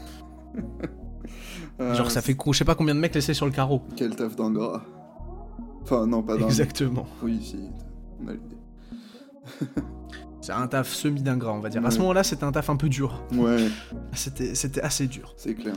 Genre, 1.80 2.10
ça 2.12 2.22
fait, 2.22 2.36
co- 2.36 2.54
je 2.54 2.60
sais 2.60 2.66
pas 2.66 2.76
combien 2.76 2.96
de 2.96 3.00
mecs 3.00 3.14
laissés 3.16 3.34
sur 3.34 3.46
le 3.46 3.52
carreau. 3.52 3.82
Quel 3.96 4.16
taf 4.16 4.36
d'ingrat. 4.36 4.84
Enfin, 5.84 6.06
non, 6.08 6.24
pas 6.24 6.34
d'ingrat. 6.34 6.48
Exactement. 6.50 7.06
Oui, 7.22 7.40
si. 7.44 7.58
On 8.24 8.28
a 8.30 8.34
l'idée. 8.34 8.58
C'est 10.42 10.52
un 10.54 10.68
taf 10.68 10.90
semi-d'ingrat, 10.90 11.54
on 11.54 11.60
va 11.60 11.70
dire. 11.70 11.86
À 11.86 11.92
ce 11.92 12.00
moment-là, 12.00 12.24
c'était 12.24 12.44
un 12.44 12.52
taf 12.52 12.70
un 12.70 12.76
peu 12.76 12.90
dur. 12.90 13.24
Ouais, 13.34 13.68
C'était, 14.14 14.56
c'était 14.56 14.82
assez 14.82 15.08
dur. 15.08 15.34
c'est 15.38 15.56
clair. 15.56 15.76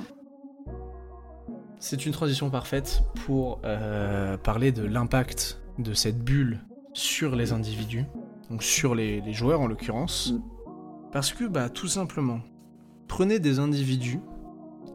C'est 1.79 2.05
une 2.05 2.13
transition 2.13 2.51
parfaite 2.51 3.03
pour 3.27 3.61
euh, 3.65 4.37
parler 4.39 4.73
de 4.73 4.83
l'impact 4.85 5.61
de 5.79 5.93
cette 5.95 6.19
bulle 6.19 6.59
sur 6.95 7.37
les 7.37 7.53
individus, 7.53 8.05
donc 8.51 8.63
sur 8.63 8.95
les, 8.95 9.21
les 9.21 9.33
joueurs 9.33 9.61
en 9.61 9.67
l'occurrence. 9.67 10.33
Mm. 10.33 10.43
Parce 11.13 11.33
que, 11.33 11.45
bah, 11.45 11.69
tout 11.69 11.89
simplement, 11.89 12.41
prenez 13.09 13.39
des 13.39 13.59
individus, 13.59 14.21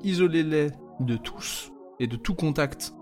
isolez-les 0.04 0.70
de 1.00 1.18
tous 1.18 1.72
et 2.00 2.08
de 2.08 2.16
tout 2.16 2.36
contact 2.36 2.94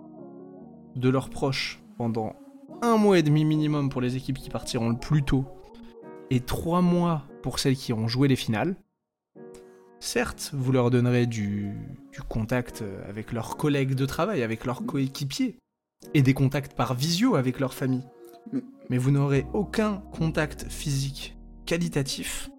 de 0.95 1.10
leurs 1.10 1.30
proches 1.30 1.82
pendant 1.97 2.36
un 2.82 2.97
mois 2.97 3.20
et 3.20 3.24
demi 3.24 3.45
minimum 3.45 3.89
pour 3.89 4.02
les 4.02 4.16
équipes 4.16 4.38
qui 4.38 4.50
partiront 4.50 4.89
le 4.89 4.97
plus 4.97 5.24
tôt 5.24 5.45
et 6.30 6.39
trois 6.39 6.82
mois 6.82 7.24
pour 7.41 7.60
celles 7.60 7.76
qui 7.76 7.93
auront 7.93 8.08
joué 8.08 8.28
les 8.28 8.36
finales. 8.36 8.76
Certes, 10.00 10.52
vous 10.54 10.72
leur 10.72 10.91
donnerez 10.91 11.26
du, 11.26 11.74
du 12.14 12.22
contact 12.22 12.84
avec 13.08 13.34
leurs 13.34 13.58
collègues 13.58 13.95
de 13.95 14.06
travail, 14.06 14.43
avec 14.43 14.66
leurs 14.66 14.86
coéquipiers, 14.86 15.58
et 16.14 16.22
des 16.22 16.34
contacts 16.34 16.74
par 16.74 16.93
visio 16.93 17.36
avec 17.36 17.60
leur 17.60 17.74
famille. 17.74 18.04
Mais- 18.90 18.98
vous 18.98 19.12
n'aurez 19.12 19.46
aucun 19.54 20.02
contact 20.12 20.66
physique 20.70 21.38
qualitatif, 21.66 22.50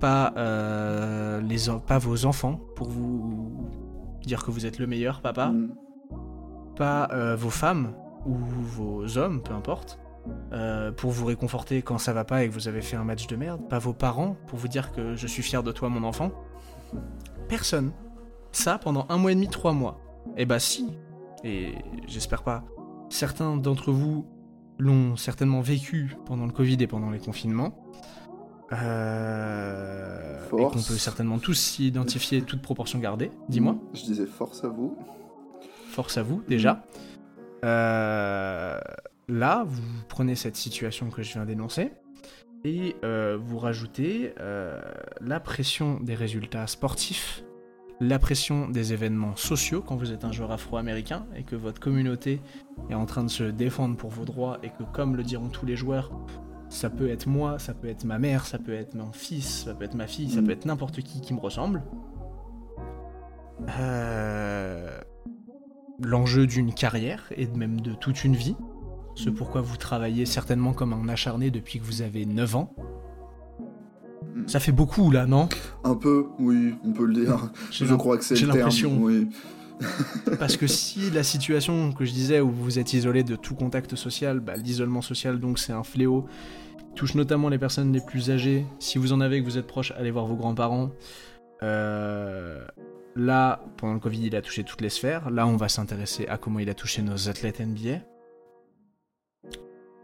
pas, 0.00 0.34
euh, 0.36 1.40
les, 1.40 1.56
pas 1.86 1.98
vos 1.98 2.26
enfants 2.26 2.60
pour 2.76 2.88
vous 2.88 3.70
dire 4.22 4.44
que 4.44 4.50
vous 4.50 4.66
êtes 4.66 4.78
le 4.78 4.86
meilleur 4.86 5.20
papa, 5.22 5.48
Hmm. 5.48 5.70
pas 6.76 7.08
euh, 7.12 7.36
vos 7.36 7.50
femmes 7.50 7.94
ou 8.26 8.34
vos 8.34 9.16
hommes, 9.16 9.42
peu 9.42 9.54
importe, 9.54 9.98
euh, 10.52 10.92
pour 10.92 11.10
vous 11.10 11.24
réconforter 11.26 11.80
quand 11.82 11.98
ça 11.98 12.12
va 12.12 12.24
pas 12.24 12.44
et 12.44 12.48
que 12.48 12.54
vous 12.54 12.68
avez 12.68 12.82
fait 12.82 12.96
un 12.96 13.04
match 13.04 13.26
de 13.26 13.36
merde, 13.36 13.66
pas 13.68 13.78
vos 13.78 13.92
parents 13.94 14.36
pour 14.46 14.58
vous 14.58 14.68
dire 14.68 14.92
que 14.92 15.14
je 15.14 15.26
suis 15.26 15.42
fier 15.42 15.62
de 15.62 15.72
toi 15.72 15.88
mon 15.88 16.02
enfant. 16.04 16.30
Personne. 17.48 17.92
Ça 18.52 18.78
pendant 18.78 19.06
un 19.08 19.16
mois 19.18 19.32
et 19.32 19.34
demi, 19.34 19.48
trois 19.48 19.72
mois. 19.72 20.00
Eh 20.36 20.46
bah 20.46 20.58
si, 20.58 20.88
et 21.42 21.74
j'espère 22.06 22.42
pas, 22.42 22.64
certains 23.10 23.56
d'entre 23.56 23.90
vous 23.92 24.24
l'ont 24.78 25.16
certainement 25.16 25.60
vécu 25.60 26.16
pendant 26.26 26.46
le 26.46 26.52
Covid 26.52 26.76
et 26.80 26.86
pendant 26.86 27.10
les 27.10 27.18
confinements. 27.18 27.78
Euh, 28.72 30.44
et 30.44 30.48
Force. 30.48 30.74
qu'on 30.74 30.82
peut 30.82 30.98
certainement 30.98 31.38
tous 31.38 31.54
s'y 31.54 31.86
identifier, 31.86 32.42
toute 32.42 32.62
proportion 32.62 32.98
gardée. 32.98 33.30
Dis-moi. 33.48 33.76
Je 33.92 34.02
disais 34.02 34.26
force 34.26 34.64
à 34.64 34.68
vous. 34.68 34.96
Force 35.88 36.16
à 36.16 36.22
vous, 36.22 36.42
déjà. 36.48 36.84
Euh, 37.64 38.78
là, 39.28 39.64
vous 39.66 39.82
prenez 40.08 40.34
cette 40.34 40.56
situation 40.56 41.10
que 41.10 41.22
je 41.22 41.32
viens 41.34 41.44
d'énoncer 41.44 41.92
et 42.64 42.96
euh, 43.04 43.38
vous 43.40 43.58
rajoutez 43.58 44.34
euh, 44.40 44.80
la 45.20 45.40
pression 45.40 46.00
des 46.00 46.14
résultats 46.14 46.66
sportifs, 46.66 47.44
la 48.00 48.18
pression 48.18 48.68
des 48.68 48.92
événements 48.92 49.36
sociaux 49.36 49.80
quand 49.80 49.96
vous 49.96 50.12
êtes 50.12 50.24
un 50.24 50.32
joueur 50.32 50.50
afro-américain 50.50 51.26
et 51.36 51.42
que 51.44 51.56
votre 51.56 51.80
communauté 51.80 52.40
est 52.90 52.94
en 52.94 53.06
train 53.06 53.22
de 53.24 53.30
se 53.30 53.44
défendre 53.44 53.96
pour 53.96 54.10
vos 54.10 54.24
droits 54.24 54.58
et 54.62 54.68
que, 54.70 54.82
comme 54.92 55.16
le 55.16 55.22
diront 55.22 55.48
tous 55.48 55.64
les 55.66 55.76
joueurs, 55.76 56.10
ça 56.68 56.90
peut 56.90 57.08
être 57.08 57.26
moi, 57.26 57.58
ça 57.58 57.72
peut 57.72 57.88
être 57.88 58.04
ma 58.04 58.18
mère, 58.18 58.46
ça 58.46 58.58
peut 58.58 58.74
être 58.74 58.94
mon 58.94 59.12
fils, 59.12 59.64
ça 59.64 59.74
peut 59.74 59.84
être 59.84 59.94
ma 59.94 60.06
fille, 60.08 60.28
ça 60.30 60.40
Mm. 60.40 60.44
peut 60.46 60.52
être 60.52 60.64
n'importe 60.64 61.00
qui 61.02 61.20
qui 61.20 61.32
me 61.34 61.40
ressemble. 61.40 61.82
Euh, 63.78 64.98
l'enjeu 66.02 66.46
d'une 66.46 66.74
carrière 66.74 67.24
et 67.36 67.46
même 67.46 67.80
de 67.80 67.94
toute 67.94 68.24
une 68.24 68.34
vie. 68.34 68.56
Ce 69.14 69.30
pourquoi 69.30 69.60
vous 69.60 69.76
travaillez 69.76 70.26
certainement 70.26 70.72
comme 70.72 70.92
un 70.92 71.08
acharné 71.08 71.50
depuis 71.52 71.78
que 71.78 71.84
vous 71.84 72.02
avez 72.02 72.26
9 72.26 72.56
ans. 72.56 72.74
Mm. 74.34 74.48
Ça 74.48 74.60
fait 74.60 74.72
beaucoup 74.72 75.10
là, 75.10 75.26
non? 75.26 75.48
Un 75.84 75.94
peu, 75.94 76.26
oui, 76.38 76.74
on 76.84 76.92
peut 76.92 77.06
le 77.06 77.14
dire. 77.14 77.50
Je 77.70 77.94
crois 77.94 78.18
que 78.18 78.24
c'est 78.24 78.34
le 78.34 78.40
terme. 78.40 78.56
l'impression. 78.58 78.96
Oui. 79.00 79.28
Parce 80.38 80.56
que 80.56 80.66
si 80.66 81.10
la 81.10 81.22
situation 81.22 81.92
que 81.92 82.04
je 82.04 82.12
disais 82.12 82.40
où 82.40 82.48
vous 82.50 82.78
êtes 82.78 82.92
isolé 82.92 83.24
de 83.24 83.34
tout 83.34 83.54
contact 83.56 83.96
social, 83.96 84.38
bah, 84.38 84.56
l'isolement 84.56 85.02
social 85.02 85.40
donc 85.40 85.58
c'est 85.58 85.72
un 85.72 85.82
fléau, 85.82 86.26
touche 86.94 87.16
notamment 87.16 87.48
les 87.48 87.58
personnes 87.58 87.92
les 87.92 88.00
plus 88.00 88.30
âgées. 88.30 88.66
Si 88.78 88.98
vous 88.98 89.12
en 89.12 89.20
avez 89.20 89.38
et 89.38 89.40
que 89.40 89.44
vous 89.46 89.58
êtes 89.58 89.66
proche, 89.66 89.92
allez 89.96 90.12
voir 90.12 90.26
vos 90.26 90.36
grands-parents. 90.36 90.90
Euh, 91.64 92.64
là, 93.16 93.64
pendant 93.76 93.94
le 93.94 94.00
Covid, 94.00 94.24
il 94.26 94.36
a 94.36 94.42
touché 94.42 94.62
toutes 94.62 94.80
les 94.80 94.90
sphères. 94.90 95.28
Là, 95.30 95.46
on 95.46 95.56
va 95.56 95.68
s'intéresser 95.68 96.26
à 96.28 96.38
comment 96.38 96.60
il 96.60 96.70
a 96.70 96.74
touché 96.74 97.02
nos 97.02 97.28
athlètes 97.28 97.60
NBA. 97.60 97.98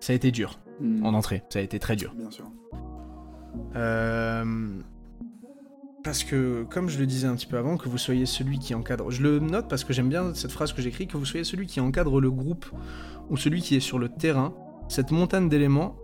Ça 0.00 0.12
a 0.12 0.16
été 0.16 0.30
dur 0.32 0.58
Hmm. 0.80 1.04
en 1.04 1.12
entrée, 1.12 1.42
ça 1.50 1.58
a 1.58 1.62
été 1.62 1.78
très 1.78 1.94
dur. 1.94 2.14
Bien 2.16 2.30
sûr. 2.30 2.50
Euh, 3.76 4.44
Parce 6.02 6.24
que, 6.24 6.64
comme 6.64 6.88
je 6.88 6.98
le 6.98 7.06
disais 7.06 7.26
un 7.26 7.34
petit 7.34 7.46
peu 7.46 7.58
avant, 7.58 7.76
que 7.76 7.88
vous 7.88 7.98
soyez 7.98 8.26
celui 8.26 8.58
qui 8.58 8.74
encadre. 8.74 9.10
Je 9.10 9.22
le 9.22 9.38
note 9.38 9.68
parce 9.68 9.84
que 9.84 9.92
j'aime 9.92 10.08
bien 10.08 10.34
cette 10.34 10.52
phrase 10.52 10.72
que 10.72 10.80
j'écris, 10.80 11.06
que 11.06 11.16
vous 11.16 11.26
soyez 11.26 11.44
celui 11.44 11.66
qui 11.66 11.80
encadre 11.80 12.20
le 12.20 12.30
groupe 12.30 12.66
ou 13.28 13.36
celui 13.36 13.60
qui 13.60 13.76
est 13.76 13.80
sur 13.80 13.98
le 13.98 14.08
terrain. 14.08 14.54
Cette 14.88 15.10
montagne 15.10 15.48
d'éléments, 15.48 15.96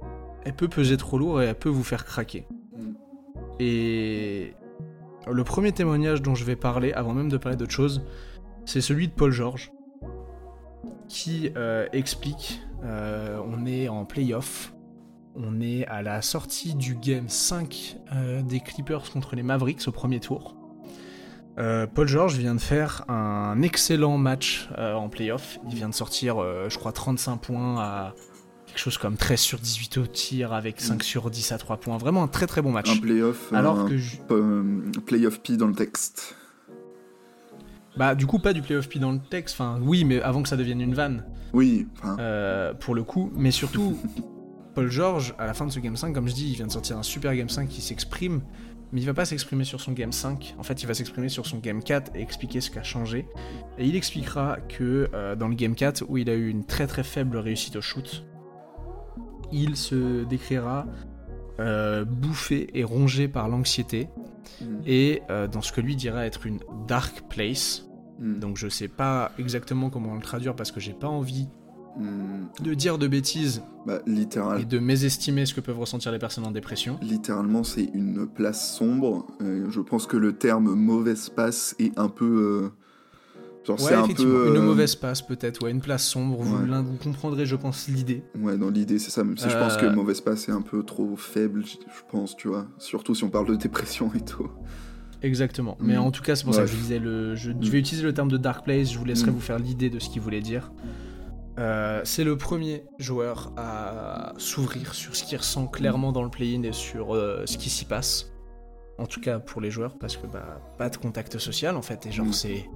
elle 0.44 0.54
peut 0.54 0.68
peser 0.68 0.96
trop 0.96 1.18
lourd 1.18 1.42
et 1.42 1.46
elle 1.46 1.58
peut 1.58 1.70
vous 1.70 1.82
faire 1.82 2.04
craquer. 2.04 2.46
Mm. 2.76 2.92
Et 3.58 4.54
le 5.26 5.44
premier 5.44 5.72
témoignage 5.72 6.22
dont 6.22 6.34
je 6.34 6.44
vais 6.44 6.56
parler, 6.56 6.92
avant 6.92 7.14
même 7.14 7.28
de 7.28 7.36
parler 7.36 7.56
d'autre 7.56 7.72
chose, 7.72 8.02
c'est 8.64 8.80
celui 8.80 9.08
de 9.08 9.12
Paul 9.12 9.32
George, 9.32 9.72
qui 11.08 11.50
euh, 11.56 11.86
explique 11.92 12.60
euh, 12.84 13.40
on 13.44 13.66
est 13.66 13.88
en 13.88 14.04
playoff, 14.04 14.72
on 15.36 15.60
est 15.60 15.86
à 15.86 16.02
la 16.02 16.22
sortie 16.22 16.74
du 16.74 16.94
game 16.94 17.28
5 17.28 17.96
euh, 18.14 18.42
des 18.42 18.60
Clippers 18.60 19.10
contre 19.12 19.36
les 19.36 19.42
Mavericks 19.42 19.86
au 19.86 19.92
premier 19.92 20.20
tour. 20.20 20.56
Euh, 21.58 21.86
Paul 21.86 22.06
George 22.06 22.36
vient 22.36 22.54
de 22.54 22.60
faire 22.60 23.04
un 23.10 23.62
excellent 23.62 24.18
match 24.18 24.68
euh, 24.78 24.94
en 24.94 25.08
playoff. 25.08 25.58
Il 25.68 25.74
vient 25.74 25.88
de 25.88 25.94
sortir, 25.94 26.36
je 26.68 26.76
crois, 26.78 26.92
35 26.92 27.36
points 27.38 27.80
à 27.80 28.14
quelque 28.66 28.78
chose 28.78 28.98
comme 28.98 29.16
13 29.16 29.40
sur 29.40 29.58
18 29.58 29.98
au 29.98 30.06
tir 30.06 30.52
avec 30.52 30.80
5 30.80 31.02
sur 31.02 31.30
10 31.30 31.52
à 31.52 31.58
3 31.58 31.78
points. 31.78 31.96
Vraiment 31.96 32.22
un 32.22 32.28
très 32.28 32.46
très 32.46 32.60
bon 32.62 32.72
match. 32.72 32.90
Un 32.90 33.00
playoff, 33.00 33.52
Alors 33.52 33.80
un 33.80 33.88
que 33.88 33.96
je- 33.96 34.16
playoff 35.06 35.40
P 35.40 35.56
dans 35.56 35.66
le 35.68 35.74
texte. 35.74 36.34
Bah, 37.96 38.14
du 38.14 38.26
coup, 38.26 38.38
pas 38.38 38.52
du 38.52 38.60
playoff 38.60 38.88
P 38.90 38.98
dans 38.98 39.12
le 39.12 39.18
texte. 39.30 39.54
Enfin, 39.58 39.78
oui, 39.82 40.04
mais 40.04 40.20
avant 40.20 40.42
que 40.42 40.48
ça 40.50 40.56
devienne 40.58 40.82
une 40.82 40.92
vanne, 40.94 41.24
Oui, 41.54 41.86
euh, 42.18 42.74
pour 42.74 42.94
le 42.94 43.02
coup. 43.02 43.32
Mais 43.34 43.50
surtout, 43.50 43.96
Paul 44.76 44.90
George, 44.90 45.34
à 45.38 45.46
la 45.46 45.54
fin 45.54 45.64
de 45.64 45.72
ce 45.72 45.80
Game 45.80 45.96
5, 45.96 46.12
comme 46.12 46.28
je 46.28 46.34
dis, 46.34 46.50
il 46.50 46.54
vient 46.54 46.66
de 46.66 46.70
sortir 46.70 46.98
un 46.98 47.02
super 47.02 47.34
Game 47.34 47.48
5 47.48 47.66
qui 47.66 47.80
s'exprime. 47.80 48.42
Mais 48.92 49.00
il 49.00 49.06
va 49.06 49.14
pas 49.14 49.24
s'exprimer 49.24 49.64
sur 49.64 49.80
son 49.80 49.92
Game 49.92 50.12
5. 50.12 50.54
En 50.58 50.62
fait, 50.62 50.82
il 50.82 50.86
va 50.86 50.92
s'exprimer 50.92 51.30
sur 51.30 51.46
son 51.46 51.58
Game 51.60 51.82
4 51.82 52.14
et 52.14 52.20
expliquer 52.20 52.60
ce 52.60 52.70
qui 52.70 52.78
a 52.78 52.82
changé. 52.82 53.26
Et 53.78 53.86
il 53.86 53.96
expliquera 53.96 54.58
que 54.68 55.08
euh, 55.14 55.34
dans 55.34 55.48
le 55.48 55.54
Game 55.54 55.74
4, 55.74 56.04
où 56.08 56.18
il 56.18 56.28
a 56.28 56.34
eu 56.34 56.50
une 56.50 56.64
très 56.66 56.86
très 56.86 57.02
faible 57.02 57.38
réussite 57.38 57.76
au 57.76 57.80
shoot, 57.80 58.26
il 59.50 59.76
se 59.76 60.24
décrira 60.24 60.86
euh, 61.58 62.04
bouffé 62.04 62.68
et 62.74 62.84
rongé 62.84 63.28
par 63.28 63.48
l'anxiété. 63.48 64.10
mm, 64.60 64.64
Et 64.86 65.22
euh, 65.30 65.48
dans 65.48 65.62
ce 65.62 65.72
que 65.72 65.80
lui 65.80 65.96
dira 65.96 66.26
être 66.26 66.46
une 66.46 66.60
dark 66.86 67.22
place. 67.30 67.88
mm, 68.18 68.40
Donc 68.40 68.58
je 68.58 68.68
sais 68.68 68.88
pas 68.88 69.32
exactement 69.38 69.88
comment 69.88 70.14
le 70.14 70.20
traduire 70.20 70.54
parce 70.54 70.70
que 70.70 70.80
j'ai 70.80 70.92
pas 70.92 71.08
envie 71.08 71.48
mm, 71.98 72.62
de 72.64 72.74
dire 72.74 72.98
de 72.98 73.06
bêtises 73.08 73.62
bah, 73.86 74.00
littéral- 74.06 74.60
et 74.60 74.64
de 74.64 74.78
mésestimer 74.78 75.46
ce 75.46 75.54
que 75.54 75.60
peuvent 75.60 75.78
ressentir 75.78 76.12
les 76.12 76.18
personnes 76.18 76.44
en 76.46 76.50
dépression. 76.50 76.98
littéralement, 77.02 77.64
c'est 77.64 77.88
une 77.94 78.26
place 78.26 78.74
sombre. 78.76 79.26
Euh, 79.42 79.66
je 79.70 79.80
pense 79.80 80.06
que 80.06 80.16
le 80.16 80.32
terme 80.34 80.74
mauvaise 80.74 81.28
passe 81.28 81.74
est 81.78 81.96
un 81.98 82.08
peu. 82.08 82.24
euh, 82.64 82.68
genre, 83.66 83.80
Ouais, 83.82 83.88
c'est 83.88 83.94
un 83.94 84.06
peu. 84.06 84.48
une 84.50 84.56
euh, 84.56 84.62
mauvaise 84.62 84.94
passe 84.94 85.22
peut-être, 85.22 85.64
ouais, 85.64 85.70
une 85.72 85.80
place 85.80 86.06
sombre, 86.06 86.36
vous, 86.40 86.56
Ouais. 86.58 86.66
l'un- 86.68 86.82
vous 86.82 86.96
comprendrez 86.96 87.46
je 87.46 87.56
pense 87.56 87.88
l'idée. 87.88 88.22
Ouais, 88.40 88.56
dans 88.56 88.70
l'idée, 88.70 88.98
c'est 89.00 89.10
ça. 89.10 89.24
Même 89.24 89.36
si 89.38 89.48
je 89.50 89.56
pense 89.56 89.76
que 89.76 89.86
mauvaise 89.86 90.20
passe 90.20 90.48
est 90.48 90.52
un 90.52 90.62
peu 90.62 90.82
trop 90.84 91.16
faible, 91.16 91.64
je 91.66 91.76
pense, 92.10 92.36
tu 92.36 92.46
vois. 92.48 92.66
Surtout 92.78 93.14
si 93.14 93.24
on 93.24 93.30
parle 93.30 93.46
de 93.48 93.56
dépression 93.56 94.10
et 94.14 94.20
tout. 94.20 94.48
Exactement. 95.22 95.76
Mais 95.80 95.96
Mm. 95.96 96.00
en 96.00 96.10
tout 96.10 96.22
cas, 96.22 96.36
c'est 96.36 96.44
pour 96.44 96.54
ça 96.54 96.60
que 96.62 96.68
je 96.68 96.76
disais 96.76 96.98
le. 96.98 97.34
Je, 97.34 97.50
Mm. 97.50 97.56
je 97.62 97.70
vais 97.70 97.78
utiliser 97.78 98.04
le 98.04 98.12
terme 98.14 98.30
de 98.30 98.36
Dark 98.36 98.64
Place, 98.64 98.92
je 98.92 98.98
vous 98.98 99.04
laisserai 99.04 99.30
vous 99.30 99.40
faire 99.40 99.58
l'idée 99.58 99.90
de 99.90 99.98
ce 99.98 100.08
qu'il 100.10 100.20
voulait 100.20 100.42
dire. 100.42 100.70
Euh, 101.58 102.02
c'est 102.04 102.24
le 102.24 102.36
premier 102.36 102.84
joueur 102.98 103.52
à 103.56 104.34
s'ouvrir 104.36 104.94
sur 104.94 105.16
ce 105.16 105.24
qu'il 105.24 105.38
ressent 105.38 105.66
clairement 105.66 106.12
dans 106.12 106.22
le 106.22 106.28
play-in 106.28 106.62
et 106.64 106.72
sur 106.72 107.14
euh, 107.14 107.42
ce 107.46 107.56
qui 107.56 107.70
s'y 107.70 107.84
passe. 107.86 108.32
En 108.98 109.06
tout 109.06 109.20
cas 109.20 109.38
pour 109.38 109.60
les 109.60 109.70
joueurs, 109.70 109.96
parce 109.98 110.16
que 110.16 110.26
bah, 110.26 110.60
pas 110.78 110.88
de 110.90 110.96
contact 110.96 111.38
social 111.38 111.76
en 111.76 111.82
fait, 111.82 112.06
et 112.06 112.12
genre 112.12 112.26
Mm. 112.26 112.32
c'est. 112.32 112.68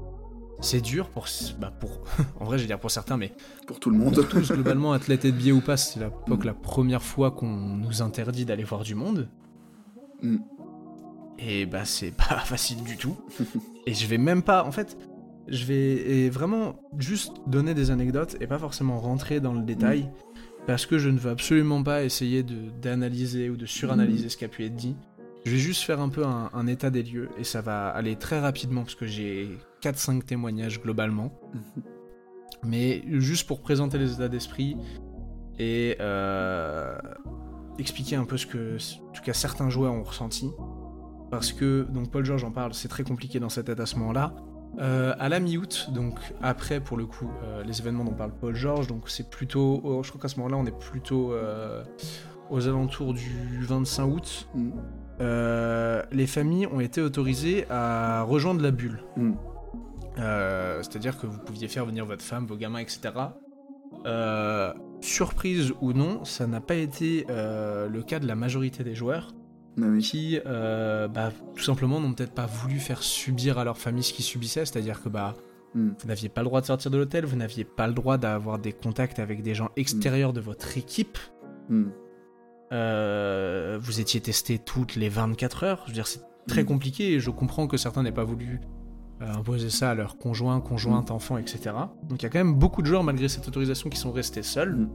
C'est 0.62 0.82
dur 0.82 1.08
pour, 1.08 1.26
bah 1.58 1.70
pour. 1.70 2.02
en 2.38 2.44
vrai, 2.44 2.58
je 2.58 2.64
vais 2.64 2.66
dire 2.66 2.78
pour 2.78 2.90
certains, 2.90 3.16
mais 3.16 3.32
Pour 3.66 3.80
tout 3.80 3.88
le 3.88 3.96
monde. 3.96 4.14
pour 4.14 4.28
tous, 4.28 4.52
globalement, 4.52 4.92
athlètes 4.92 5.24
et 5.24 5.32
de 5.32 5.36
biais 5.38 5.52
ou 5.52 5.62
pas, 5.62 5.78
c'est 5.78 5.98
la, 6.00 6.08
Mm. 6.08 6.42
la 6.44 6.52
première 6.52 7.02
fois 7.02 7.30
qu'on 7.30 7.46
nous 7.48 8.02
interdit 8.02 8.44
d'aller 8.44 8.64
voir 8.64 8.82
du 8.82 8.94
monde. 8.94 9.28
Mm. 10.22 10.36
Et 11.38 11.64
bah, 11.64 11.86
c'est 11.86 12.10
pas 12.10 12.38
facile 12.44 12.82
du 12.84 12.98
tout. 12.98 13.16
et 13.86 13.94
je 13.94 14.06
vais 14.06 14.18
même 14.18 14.42
pas. 14.42 14.64
En 14.64 14.72
fait, 14.72 14.98
je 15.50 15.64
vais 15.64 16.28
vraiment 16.30 16.80
juste 16.98 17.32
donner 17.46 17.74
des 17.74 17.90
anecdotes 17.90 18.36
et 18.40 18.46
pas 18.46 18.58
forcément 18.58 18.98
rentrer 19.00 19.40
dans 19.40 19.52
le 19.54 19.62
détail. 19.62 20.10
Parce 20.66 20.86
que 20.86 20.98
je 20.98 21.08
ne 21.08 21.18
veux 21.18 21.30
absolument 21.30 21.82
pas 21.82 22.04
essayer 22.04 22.42
de- 22.42 22.70
d'analyser 22.82 23.50
ou 23.50 23.56
de 23.56 23.66
suranalyser 23.66 24.28
ce 24.28 24.36
qui 24.36 24.44
a 24.44 24.48
pu 24.48 24.64
être 24.64 24.76
dit. 24.76 24.94
Je 25.46 25.52
vais 25.52 25.56
juste 25.58 25.82
faire 25.82 26.00
un 26.00 26.10
peu 26.10 26.24
un, 26.24 26.50
un 26.52 26.66
état 26.66 26.90
des 26.90 27.02
lieux 27.02 27.30
et 27.38 27.44
ça 27.44 27.62
va 27.62 27.88
aller 27.88 28.14
très 28.16 28.38
rapidement 28.40 28.82
parce 28.82 28.94
que 28.94 29.06
j'ai 29.06 29.48
4-5 29.82 30.22
témoignages 30.22 30.80
globalement. 30.82 31.32
Mais 32.62 33.02
juste 33.08 33.46
pour 33.48 33.60
présenter 33.62 33.96
les 33.98 34.12
états 34.12 34.28
d'esprit 34.28 34.76
et 35.58 35.96
euh, 36.00 36.94
expliquer 37.78 38.16
un 38.16 38.24
peu 38.24 38.36
ce 38.36 38.46
que, 38.46 38.76
en 39.08 39.12
tout 39.12 39.22
cas, 39.22 39.32
certains 39.32 39.70
joueurs 39.70 39.94
ont 39.94 40.02
ressenti. 40.02 40.50
Parce 41.30 41.52
que, 41.52 41.86
donc 41.90 42.10
Paul 42.10 42.24
George 42.24 42.44
en 42.44 42.50
parle, 42.50 42.74
c'est 42.74 42.88
très 42.88 43.02
compliqué 43.04 43.40
dans 43.40 43.48
cette 43.48 43.66
tête 43.66 43.80
à 43.80 43.86
ce 43.86 43.96
moment-là. 43.96 44.34
Euh, 44.78 45.14
à 45.18 45.28
la 45.28 45.40
mi-août, 45.40 45.88
donc 45.92 46.18
après 46.40 46.80
pour 46.80 46.96
le 46.96 47.04
coup 47.04 47.28
euh, 47.42 47.64
les 47.64 47.80
événements 47.80 48.04
dont 48.04 48.12
parle 48.12 48.32
Paul 48.32 48.54
George, 48.54 48.86
donc 48.86 49.10
c'est 49.10 49.28
plutôt, 49.28 49.80
oh, 49.82 50.02
je 50.02 50.08
crois 50.10 50.22
qu'à 50.22 50.28
ce 50.28 50.36
moment-là 50.36 50.56
on 50.56 50.64
est 50.64 50.78
plutôt 50.78 51.32
euh, 51.32 51.82
aux 52.50 52.68
alentours 52.68 53.12
du 53.12 53.64
25 53.64 54.04
août. 54.04 54.48
Mm. 54.54 54.70
Les 56.12 56.26
familles 56.26 56.66
ont 56.66 56.80
été 56.80 57.02
autorisées 57.02 57.66
à 57.68 58.22
rejoindre 58.22 58.62
la 58.62 58.70
bulle. 58.70 59.02
Mm. 59.16 59.32
C'est-à-dire 60.16 61.18
que 61.18 61.26
vous 61.26 61.38
pouviez 61.38 61.68
faire 61.68 61.84
venir 61.84 62.06
votre 62.06 62.22
femme, 62.22 62.46
vos 62.46 62.56
gamins, 62.56 62.78
etc. 62.78 63.10
Surprise 65.02 65.72
ou 65.82 65.92
non, 65.92 66.24
ça 66.24 66.46
n'a 66.46 66.60
pas 66.60 66.76
été 66.76 67.26
le 67.28 68.00
cas 68.00 68.18
de 68.18 68.26
la 68.26 68.34
majorité 68.34 68.82
des 68.82 68.94
joueurs 68.94 69.34
Ah 69.78 69.86
oui. 69.86 70.00
qui, 70.00 70.38
euh, 70.46 71.08
bah, 71.08 71.32
tout 71.54 71.62
simplement, 71.62 72.00
n'ont 72.00 72.12
peut-être 72.12 72.34
pas 72.34 72.46
voulu 72.46 72.78
faire 72.78 73.02
subir 73.02 73.58
à 73.58 73.64
leur 73.64 73.78
famille 73.78 74.02
ce 74.02 74.12
qu'ils 74.12 74.24
subissaient. 74.24 74.64
C'est-à-dire 74.64 75.02
que 75.02 75.08
bah, 75.08 75.36
Mm. 75.74 75.90
vous 76.00 76.08
n'aviez 76.08 76.28
pas 76.28 76.40
le 76.40 76.46
droit 76.46 76.60
de 76.60 76.66
sortir 76.66 76.90
de 76.90 76.98
l'hôtel, 76.98 77.24
vous 77.24 77.36
n'aviez 77.36 77.64
pas 77.64 77.86
le 77.86 77.94
droit 77.94 78.18
d'avoir 78.18 78.58
des 78.58 78.72
contacts 78.72 79.18
avec 79.18 79.42
des 79.42 79.54
gens 79.54 79.70
extérieurs 79.76 80.32
de 80.32 80.40
votre 80.40 80.76
équipe. 80.76 81.18
Mm. 81.68 81.84
Euh, 82.72 83.78
vous 83.80 84.00
étiez 84.00 84.20
testé 84.20 84.58
toutes 84.58 84.96
les 84.96 85.08
24 85.08 85.64
heures. 85.64 85.82
Je 85.84 85.90
veux 85.90 85.94
dire, 85.94 86.06
c'est 86.06 86.22
très 86.46 86.64
compliqué 86.64 87.12
et 87.12 87.20
je 87.20 87.30
comprends 87.30 87.66
que 87.66 87.76
certains 87.76 88.02
n'aient 88.02 88.12
pas 88.12 88.24
voulu 88.24 88.60
euh, 89.22 89.32
imposer 89.32 89.70
ça 89.70 89.90
à 89.90 89.94
leurs 89.94 90.18
conjoints, 90.18 90.60
conjointes, 90.60 91.10
enfants, 91.10 91.36
etc. 91.36 91.74
Donc 92.08 92.22
il 92.22 92.24
y 92.24 92.26
a 92.26 92.30
quand 92.30 92.38
même 92.38 92.54
beaucoup 92.54 92.82
de 92.82 92.86
joueurs, 92.86 93.04
malgré 93.04 93.28
cette 93.28 93.46
autorisation, 93.46 93.90
qui 93.90 93.98
sont 93.98 94.12
restés 94.12 94.42
seuls. 94.42 94.88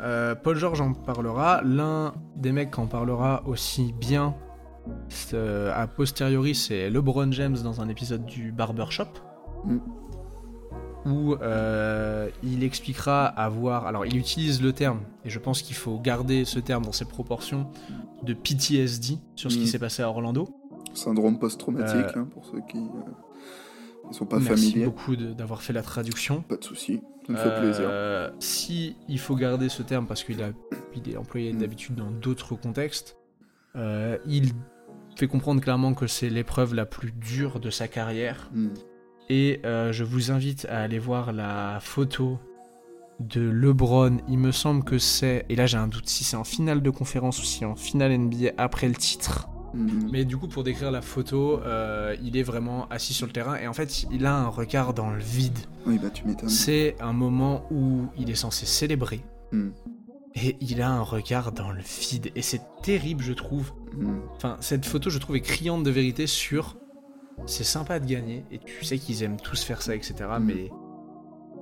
Euh, 0.00 0.34
Paul 0.34 0.56
George 0.56 0.80
en 0.80 0.92
parlera. 0.92 1.62
L'un 1.64 2.14
des 2.36 2.52
mecs 2.52 2.70
qui 2.72 2.80
en 2.80 2.86
parlera 2.86 3.42
aussi 3.46 3.92
bien 3.98 4.34
euh, 5.32 5.72
a 5.74 5.86
posteriori, 5.86 6.54
c'est 6.54 6.90
LeBron 6.90 7.32
James 7.32 7.56
dans 7.62 7.80
un 7.80 7.88
épisode 7.88 8.24
du 8.24 8.52
Barbershop. 8.52 9.08
Mm. 9.64 9.78
Où 11.06 11.34
euh, 11.34 12.28
il 12.42 12.64
expliquera 12.64 13.26
avoir. 13.26 13.86
Alors, 13.86 14.04
il 14.06 14.16
utilise 14.16 14.60
le 14.60 14.72
terme, 14.72 15.00
et 15.24 15.30
je 15.30 15.38
pense 15.38 15.62
qu'il 15.62 15.76
faut 15.76 15.98
garder 16.00 16.44
ce 16.44 16.58
terme 16.58 16.84
dans 16.84 16.90
ses 16.92 17.04
proportions, 17.04 17.68
de 18.24 18.34
PTSD 18.34 19.18
sur 19.36 19.52
ce 19.52 19.56
qui 19.56 19.64
Mm. 19.64 19.66
s'est 19.66 19.78
passé 19.78 20.02
à 20.02 20.08
Orlando. 20.08 20.48
Syndrome 20.94 21.38
post-traumatique, 21.38 22.16
hein, 22.16 22.26
pour 22.32 22.44
ceux 22.46 22.60
qui 22.68 22.78
ne 24.08 24.14
sont 24.14 24.26
pas 24.26 24.38
Merci 24.38 24.70
familiers. 24.70 24.86
beaucoup 24.86 25.16
d'avoir 25.16 25.62
fait 25.62 25.72
la 25.72 25.82
traduction. 25.82 26.42
Pas 26.42 26.56
de 26.56 26.64
souci, 26.64 27.00
ça 27.26 27.32
me 27.32 27.38
fait 27.38 27.60
plaisir. 27.60 27.86
Euh, 27.88 28.30
si 28.38 28.96
il 29.08 29.18
faut 29.18 29.34
garder 29.36 29.68
ce 29.68 29.82
terme 29.82 30.06
parce 30.06 30.22
qu'il 30.24 30.38
il 30.94 31.12
est 31.12 31.16
employé 31.16 31.52
Mm. 31.52 31.58
d'habitude 31.58 31.94
dans 31.94 32.10
d'autres 32.10 32.54
contextes, 32.54 33.16
euh, 33.76 34.18
il 34.26 34.52
fait 35.16 35.28
comprendre 35.28 35.60
clairement 35.60 35.94
que 35.94 36.06
c'est 36.06 36.28
l'épreuve 36.30 36.74
la 36.74 36.86
plus 36.86 37.12
dure 37.12 37.60
de 37.60 37.70
sa 37.70 37.88
carrière. 37.88 38.50
Mm. 38.54 38.68
Et 39.28 39.60
euh, 39.64 39.92
je 39.92 40.04
vous 40.04 40.30
invite 40.30 40.66
à 40.70 40.80
aller 40.82 40.98
voir 41.00 41.32
la 41.32 41.78
photo 41.80 42.38
de 43.18 43.40
LeBron. 43.40 44.18
Il 44.28 44.38
me 44.38 44.52
semble 44.52 44.84
que 44.84 44.98
c'est, 44.98 45.44
et 45.48 45.56
là 45.56 45.66
j'ai 45.66 45.78
un 45.78 45.88
doute 45.88 46.08
si 46.08 46.22
c'est 46.22 46.36
en 46.36 46.44
finale 46.44 46.80
de 46.82 46.90
conférence 46.90 47.40
ou 47.40 47.44
si 47.44 47.64
en 47.64 47.74
finale 47.74 48.12
NBA 48.16 48.50
après 48.58 48.88
le 48.88 48.94
titre. 48.94 49.48
Mm. 49.74 50.08
Mais 50.12 50.24
du 50.24 50.36
coup, 50.36 50.48
pour 50.48 50.64
décrire 50.64 50.90
la 50.90 51.02
photo, 51.02 51.60
euh, 51.60 52.16
il 52.22 52.36
est 52.36 52.42
vraiment 52.42 52.86
assis 52.88 53.14
sur 53.14 53.26
le 53.26 53.32
terrain 53.32 53.56
et 53.56 53.66
en 53.66 53.72
fait, 53.72 54.04
il 54.10 54.26
a 54.26 54.34
un 54.34 54.48
regard 54.48 54.94
dans 54.94 55.10
le 55.10 55.20
vide. 55.20 55.58
Oui, 55.86 55.98
bah 55.98 56.10
tu 56.12 56.24
m'étonnes. 56.24 56.48
C'est 56.48 56.96
un 57.00 57.12
moment 57.12 57.66
où 57.70 58.06
il 58.18 58.30
est 58.30 58.34
censé 58.34 58.66
célébrer 58.66 59.22
Mm. 59.52 59.68
et 60.34 60.56
il 60.60 60.82
a 60.82 60.90
un 60.90 61.02
regard 61.02 61.52
dans 61.52 61.70
le 61.70 61.82
vide 61.82 62.30
et 62.34 62.42
c'est 62.42 62.62
terrible, 62.82 63.22
je 63.22 63.32
trouve. 63.32 63.72
Mm. 63.96 64.18
Enfin, 64.36 64.56
cette 64.60 64.84
photo, 64.84 65.10
je 65.10 65.18
trouve, 65.18 65.36
est 65.36 65.40
criante 65.40 65.82
de 65.82 65.90
vérité 65.90 66.26
sur 66.26 66.76
c'est 67.44 67.64
sympa 67.64 68.00
de 68.00 68.06
gagner 68.06 68.44
et 68.50 68.58
tu 68.58 68.84
sais 68.84 68.98
qu'ils 68.98 69.22
aiment 69.22 69.40
tous 69.40 69.62
faire 69.62 69.82
ça, 69.82 69.94
etc. 69.94 70.14
Mm. 70.38 70.44
Mais 70.44 70.70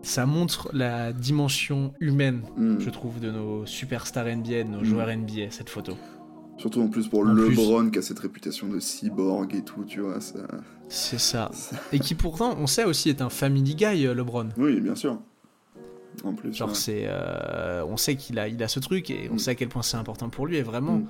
ça 0.03 0.27
montre 0.27 0.71
la 0.73 1.13
dimension 1.13 1.95
humaine, 1.99 2.43
je 2.79 2.91
trouve, 2.91 3.21
de 3.21 3.31
nos 3.31 3.65
superstars 3.65 4.27
NBA, 4.27 4.65
de 4.65 4.69
nos 4.69 4.85
joueurs 4.85 5.09
NBA, 5.09 5.51
cette 5.51 5.71
photo. 5.71 5.97
Surtout 6.57 6.81
en 6.83 6.89
plus 6.89 7.09
pour 7.09 7.21
En 7.21 7.35
plus- 7.35 7.51
LeBron 7.51 7.91
qui 7.91 7.99
a 7.99 8.03
cette 8.03 8.19
réputation 8.21 8.69
de 8.69 8.79
cyborg 8.81 9.55
et 9.55 9.63
tout, 9.63 9.85
tu 9.85 10.01
vois. 10.01 10.21
Ça... 10.21 10.39
C'est 10.89 11.19
ça. 11.19 11.51
ça- 11.55 11.77
Et 11.93 11.99
qui 11.99 12.15
pourtant, 12.15 12.57
on 12.59 12.67
sait 12.67 12.85
aussi, 12.85 13.09
est 13.11 13.21
un 13.23 13.31
family 13.31 13.75
guy, 13.75 14.07
euh, 14.07 14.15
LeBron. 14.15 14.49
Oui, 14.57 14.81
bien 14.81 14.95
sûr. 14.95 15.19
En 16.23 16.33
plus. 16.33 16.53
Genre, 16.55 16.69
ouais. 16.69 16.75
c'est. 16.75 17.05
euh, 17.09 17.85
on 17.87 17.97
sait 17.97 18.15
qu'il 18.15 18.39
a, 18.39 18.47
il 18.47 18.63
a 18.63 18.69
ce 18.69 18.79
truc 18.79 19.11
et 19.11 19.29
on 19.31 19.35
Mm. 19.35 19.39
sait 19.41 19.51
à 19.51 19.55
quel 19.57 19.69
point 19.69 19.83
c'est 19.83 19.97
important 19.97 20.29
pour 20.31 20.47
lui. 20.47 20.57
Et 20.57 20.63
vraiment, 20.63 20.99
Mm. 20.99 21.09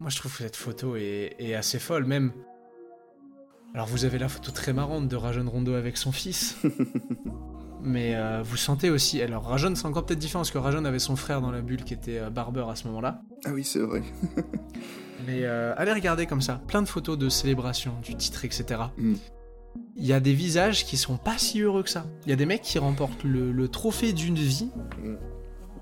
moi 0.00 0.08
je 0.10 0.16
trouve 0.16 0.32
que 0.32 0.42
cette 0.42 0.56
photo 0.56 0.96
est, 0.96 1.36
est 1.38 1.54
assez 1.54 1.78
folle. 1.78 2.04
Même. 2.06 2.32
Alors, 3.74 3.86
vous 3.86 4.04
avez 4.04 4.18
la 4.18 4.28
photo 4.28 4.50
très 4.52 4.72
marrante 4.72 5.08
de 5.08 5.16
Rajon 5.16 5.48
Rondo 5.48 5.72
avec 5.74 5.96
son 5.96 6.12
fils. 6.12 6.56
mais 7.82 8.14
euh, 8.14 8.42
vous 8.44 8.56
sentez 8.58 8.90
aussi. 8.90 9.22
Alors, 9.22 9.44
Rajon, 9.44 9.74
c'est 9.74 9.86
encore 9.86 10.04
peut-être 10.04 10.18
différent 10.18 10.40
parce 10.42 10.50
que 10.50 10.58
Rajon 10.58 10.84
avait 10.84 10.98
son 10.98 11.16
frère 11.16 11.40
dans 11.40 11.50
la 11.50 11.62
bulle 11.62 11.82
qui 11.84 11.94
était 11.94 12.18
euh, 12.18 12.30
barbeur 12.30 12.68
à 12.68 12.76
ce 12.76 12.86
moment-là. 12.88 13.22
Ah 13.44 13.50
oui, 13.52 13.64
c'est 13.64 13.78
vrai. 13.80 14.02
Mais 15.26 15.44
euh, 15.44 15.72
allez 15.76 15.92
regarder 15.92 16.26
comme 16.26 16.42
ça. 16.42 16.60
Plein 16.66 16.82
de 16.82 16.88
photos 16.88 17.16
de 17.16 17.28
célébration, 17.28 17.92
du 18.02 18.14
titre, 18.16 18.44
etc. 18.44 18.82
Mm. 18.98 19.14
Il 19.96 20.04
y 20.04 20.12
a 20.12 20.20
des 20.20 20.34
visages 20.34 20.84
qui 20.84 20.96
sont 20.98 21.16
pas 21.16 21.38
si 21.38 21.60
heureux 21.60 21.82
que 21.82 21.90
ça. 21.90 22.04
Il 22.26 22.30
y 22.30 22.32
a 22.32 22.36
des 22.36 22.44
mecs 22.46 22.62
qui 22.62 22.78
remportent 22.78 23.24
le, 23.24 23.52
le 23.52 23.68
trophée 23.68 24.12
d'une 24.12 24.34
vie 24.34 24.68
Mm. 25.02 25.14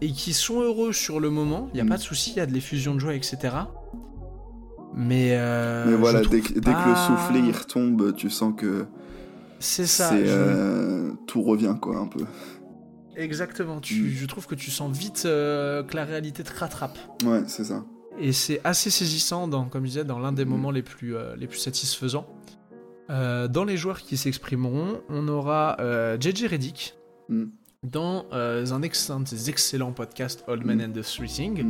et 0.00 0.12
qui 0.12 0.32
sont 0.32 0.60
heureux 0.60 0.92
sur 0.92 1.18
le 1.20 1.30
moment. 1.30 1.68
Il 1.74 1.78
y 1.78 1.80
a 1.80 1.84
Mm. 1.84 1.88
pas 1.88 1.96
de 1.96 2.02
souci, 2.02 2.30
il 2.30 2.36
y 2.36 2.40
a 2.40 2.46
de 2.46 2.52
l'effusion 2.52 2.94
de 2.94 3.00
joie, 3.00 3.14
etc. 3.14 3.38
Mais, 4.94 5.30
euh, 5.38 5.86
Mais 5.88 5.96
voilà, 5.96 6.20
dès 6.22 6.40
que, 6.40 6.54
dès 6.54 6.60
que 6.72 6.88
le 6.88 6.94
soufflet 6.96 7.40
il 7.40 7.52
retombe, 7.56 8.14
tu 8.14 8.28
sens 8.30 8.52
que 8.56 8.86
c'est 9.60 9.86
ça. 9.86 10.10
je- 10.16 10.24
euh, 10.26 11.10
tout 11.26 11.42
revient 11.42 11.76
quoi 11.80 11.98
un 11.98 12.06
peu. 12.06 12.24
Exactement. 13.16 13.80
Tu, 13.80 14.02
Mm. 14.02 14.08
Je 14.10 14.26
trouve 14.26 14.46
que 14.46 14.54
tu 14.54 14.70
sens 14.70 14.96
vite 14.96 15.22
euh, 15.26 15.82
que 15.82 15.94
la 15.96 16.04
réalité 16.04 16.42
te 16.42 16.52
rattrape. 16.58 16.98
Ouais, 17.24 17.42
c'est 17.46 17.64
ça. 17.64 17.84
Et 18.18 18.32
c'est 18.32 18.60
assez 18.64 18.90
saisissant, 18.90 19.46
dans, 19.48 19.66
comme 19.66 19.82
je 19.82 19.88
disais, 19.88 20.04
dans 20.04 20.18
l'un 20.18 20.32
des 20.32 20.44
Mm. 20.44 20.48
moments 20.48 20.70
les 20.70 20.82
plus, 20.82 21.14
les 21.36 21.46
plus 21.46 21.58
satisfaisants. 21.58 22.26
Dans 23.08 23.64
les 23.66 23.76
joueurs 23.76 24.00
qui 24.02 24.16
s'exprimeront, 24.16 25.00
on 25.08 25.26
aura 25.28 25.76
JJ 26.20 26.46
Reddick 26.46 26.94
Mm. 27.28 27.44
dans 27.84 28.24
un, 28.32 28.82
ex- 28.82 29.10
un 29.10 29.20
de 29.20 29.28
ses 29.28 29.50
excellents 29.50 29.92
podcasts 29.92 30.42
Old 30.48 30.64
Man 30.64 30.80
and 30.82 30.92
the 30.92 31.02
Three 31.02 31.28
Things. 31.28 31.62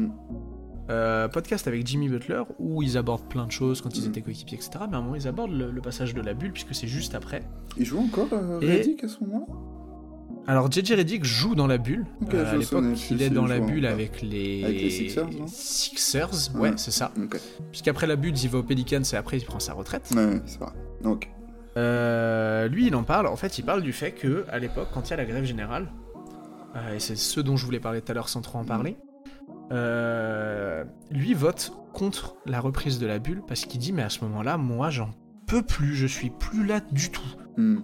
Euh, 0.90 1.28
podcast 1.28 1.68
avec 1.68 1.86
Jimmy 1.86 2.08
Butler 2.08 2.42
où 2.58 2.82
ils 2.82 2.98
abordent 2.98 3.28
plein 3.28 3.46
de 3.46 3.52
choses 3.52 3.80
quand 3.80 3.96
ils 3.96 4.04
Mm. 4.04 4.08
étaient 4.08 4.22
coéquipiers, 4.22 4.58
etc. 4.58 4.70
Mais 4.90 4.96
à 4.96 4.98
un 4.98 5.02
moment, 5.02 5.14
ils 5.14 5.28
abordent 5.28 5.52
le, 5.56 5.70
le 5.70 5.80
passage 5.80 6.14
de 6.14 6.20
la 6.20 6.34
bulle 6.34 6.52
puisque 6.52 6.74
c'est 6.74 6.88
juste 6.88 7.14
après. 7.14 7.42
Il 7.76 7.84
joue 7.86 8.00
encore 8.00 8.28
euh, 8.32 8.60
Et- 8.60 8.78
Reddick 8.78 9.04
à 9.04 9.08
ce 9.08 9.20
moment 9.20 9.46
Alors, 10.48 10.70
JJ 10.72 10.94
Reddick 10.94 11.24
joue 11.24 11.54
dans 11.54 11.68
la 11.68 11.78
bulle. 11.78 12.06
Euh, 12.34 12.52
à 12.52 12.56
l'époque, 12.56 12.84
il 13.10 13.22
est 13.22 13.30
dans 13.30 13.46
la 13.46 13.60
bulle 13.60 13.86
avec 13.86 14.20
les... 14.22 14.64
Avec 14.64 14.80
les 14.80 14.90
Sixers, 14.90 15.28
Sixers, 15.46 16.54
ouais, 16.56 16.60
Ouais. 16.70 16.72
c'est 16.76 16.90
ça. 16.90 17.12
Puisqu'après 17.70 18.06
la 18.08 18.16
bulle, 18.16 18.36
il 18.36 18.48
va 18.48 18.58
aux 18.58 18.62
Pelicans 18.64 19.02
et 19.12 19.16
après, 19.16 19.36
il 19.38 19.44
prend 19.44 19.60
sa 19.60 19.74
retraite. 19.74 20.10
Ouais, 20.16 20.40
c'est 20.46 20.58
vrai. 20.58 20.72
Ok. 21.04 21.28
Euh, 21.76 22.66
lui, 22.68 22.88
il 22.88 22.94
en 22.96 23.04
parle. 23.04 23.28
En 23.28 23.36
fait, 23.36 23.58
il 23.58 23.62
parle 23.64 23.82
du 23.82 23.92
fait 23.92 24.10
que 24.12 24.44
à 24.50 24.58
l'époque, 24.58 24.88
quand 24.92 25.06
il 25.06 25.10
y 25.10 25.14
a 25.14 25.16
la 25.18 25.24
grève 25.24 25.44
générale, 25.44 25.92
euh, 26.74 26.94
et 26.96 26.98
c'est 27.00 27.16
ce 27.16 27.40
dont 27.40 27.56
je 27.56 27.64
voulais 27.64 27.78
parler 27.80 28.00
tout 28.00 28.10
à 28.10 28.14
l'heure 28.14 28.28
sans 28.28 28.40
trop 28.40 28.58
en 28.58 28.64
parler, 28.64 28.96
euh, 29.72 30.84
lui 31.10 31.34
vote 31.34 31.72
contre 31.92 32.36
la 32.46 32.60
reprise 32.60 32.98
de 32.98 33.06
la 33.06 33.18
bulle 33.18 33.42
parce 33.46 33.64
qu'il 33.66 33.80
dit 33.80 33.92
mais 33.92 34.02
à 34.02 34.08
ce 34.10 34.20
moment-là, 34.24 34.56
moi, 34.56 34.90
j'en 34.90 35.10
peux 35.46 35.62
plus. 35.62 35.94
Je 35.94 36.06
suis 36.06 36.30
plus 36.30 36.64
là 36.66 36.80
du 36.92 37.10
tout. 37.10 37.22
Hmm. 37.56 37.78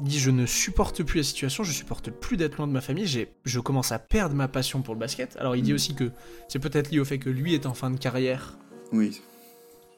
Il 0.00 0.06
dit 0.06 0.18
je 0.18 0.30
ne 0.30 0.46
supporte 0.46 1.02
plus 1.02 1.18
la 1.18 1.22
situation, 1.24 1.62
je 1.62 1.72
supporte 1.72 2.10
plus 2.10 2.38
d'être 2.38 2.56
loin 2.56 2.66
de 2.66 2.72
ma 2.72 2.80
famille, 2.80 3.06
j'ai, 3.06 3.34
je 3.44 3.60
commence 3.60 3.92
à 3.92 3.98
perdre 3.98 4.34
ma 4.34 4.48
passion 4.48 4.80
pour 4.80 4.94
le 4.94 5.00
basket. 5.00 5.36
Alors 5.38 5.56
il 5.56 5.62
dit 5.62 5.72
Mm. 5.72 5.74
aussi 5.74 5.94
que 5.94 6.10
c'est 6.48 6.58
peut-être 6.58 6.90
lié 6.90 7.00
au 7.00 7.04
fait 7.04 7.18
que 7.18 7.28
lui 7.28 7.52
est 7.52 7.66
en 7.66 7.74
fin 7.74 7.90
de 7.90 7.98
carrière 7.98 8.56
Oui. 8.92 9.20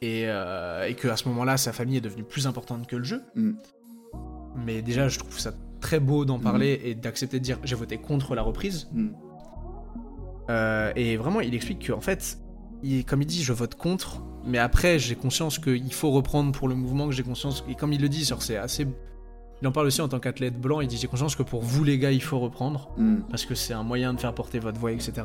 et, 0.00 0.24
euh, 0.26 0.88
et 0.88 0.94
que 0.94 1.06
à 1.06 1.16
ce 1.16 1.28
moment-là 1.28 1.56
sa 1.56 1.72
famille 1.72 1.98
est 1.98 2.00
devenue 2.00 2.24
plus 2.24 2.48
importante 2.48 2.88
que 2.88 2.96
le 2.96 3.04
jeu. 3.04 3.22
Mm. 3.36 3.52
Mais 4.66 4.82
déjà 4.82 5.06
je 5.06 5.20
trouve 5.20 5.38
ça 5.38 5.52
très 5.80 6.00
beau 6.00 6.24
d'en 6.24 6.40
parler 6.40 6.80
et 6.84 6.96
d'accepter 6.96 7.38
de 7.38 7.44
dire 7.44 7.58
j'ai 7.62 7.76
voté 7.76 7.96
contre 7.98 8.34
la 8.34 8.42
reprise. 8.42 8.88
Hmm. 10.48 10.50
Euh, 10.50 10.92
et 10.96 11.16
vraiment 11.16 11.40
il 11.40 11.54
explique 11.54 11.80
que 11.86 11.92
en 11.92 12.00
fait, 12.00 12.38
il, 12.82 13.04
comme 13.04 13.22
il 13.22 13.26
dit 13.26 13.42
je 13.42 13.52
vote 13.52 13.74
contre, 13.76 14.22
mais 14.44 14.58
après 14.58 14.98
j'ai 14.98 15.14
conscience 15.14 15.58
qu'il 15.58 15.92
faut 15.92 16.10
reprendre 16.10 16.52
pour 16.52 16.68
le 16.68 16.74
mouvement 16.74 17.06
que 17.06 17.12
j'ai 17.12 17.22
conscience 17.22 17.64
et 17.68 17.74
comme 17.74 17.92
il 17.92 18.00
le 18.00 18.08
dit 18.08 18.24
c'est 18.40 18.56
assez 18.56 18.86
il 19.60 19.68
en 19.68 19.70
parle 19.72 19.86
aussi 19.86 20.00
en 20.00 20.08
tant 20.08 20.18
qu'athlète 20.18 20.60
blanc, 20.60 20.80
il 20.80 20.88
dit 20.88 20.96
j'ai 20.96 21.06
conscience 21.06 21.36
que 21.36 21.44
pour 21.44 21.62
vous 21.62 21.84
les 21.84 21.96
gars 21.98 22.10
il 22.10 22.22
faut 22.22 22.40
reprendre 22.40 22.90
Hmm. 22.96 23.20
parce 23.30 23.44
que 23.46 23.54
c'est 23.54 23.72
un 23.74 23.84
moyen 23.84 24.12
de 24.14 24.20
faire 24.20 24.34
porter 24.34 24.58
votre 24.58 24.78
voix, 24.80 24.90
etc. 24.90 25.22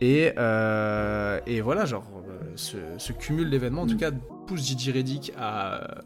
Et, 0.00 0.32
euh, 0.36 1.38
et 1.46 1.60
voilà, 1.60 1.84
genre, 1.84 2.04
euh, 2.28 2.52
ce, 2.56 2.76
ce 2.98 3.12
cumul 3.12 3.50
d'événements, 3.50 3.82
en 3.82 3.86
tout 3.86 3.94
Mm. 3.94 3.98
cas, 3.98 4.10
pousse 4.48 4.66
Gigi 4.66 4.90
Reddick 4.90 5.32
à, 5.38 6.02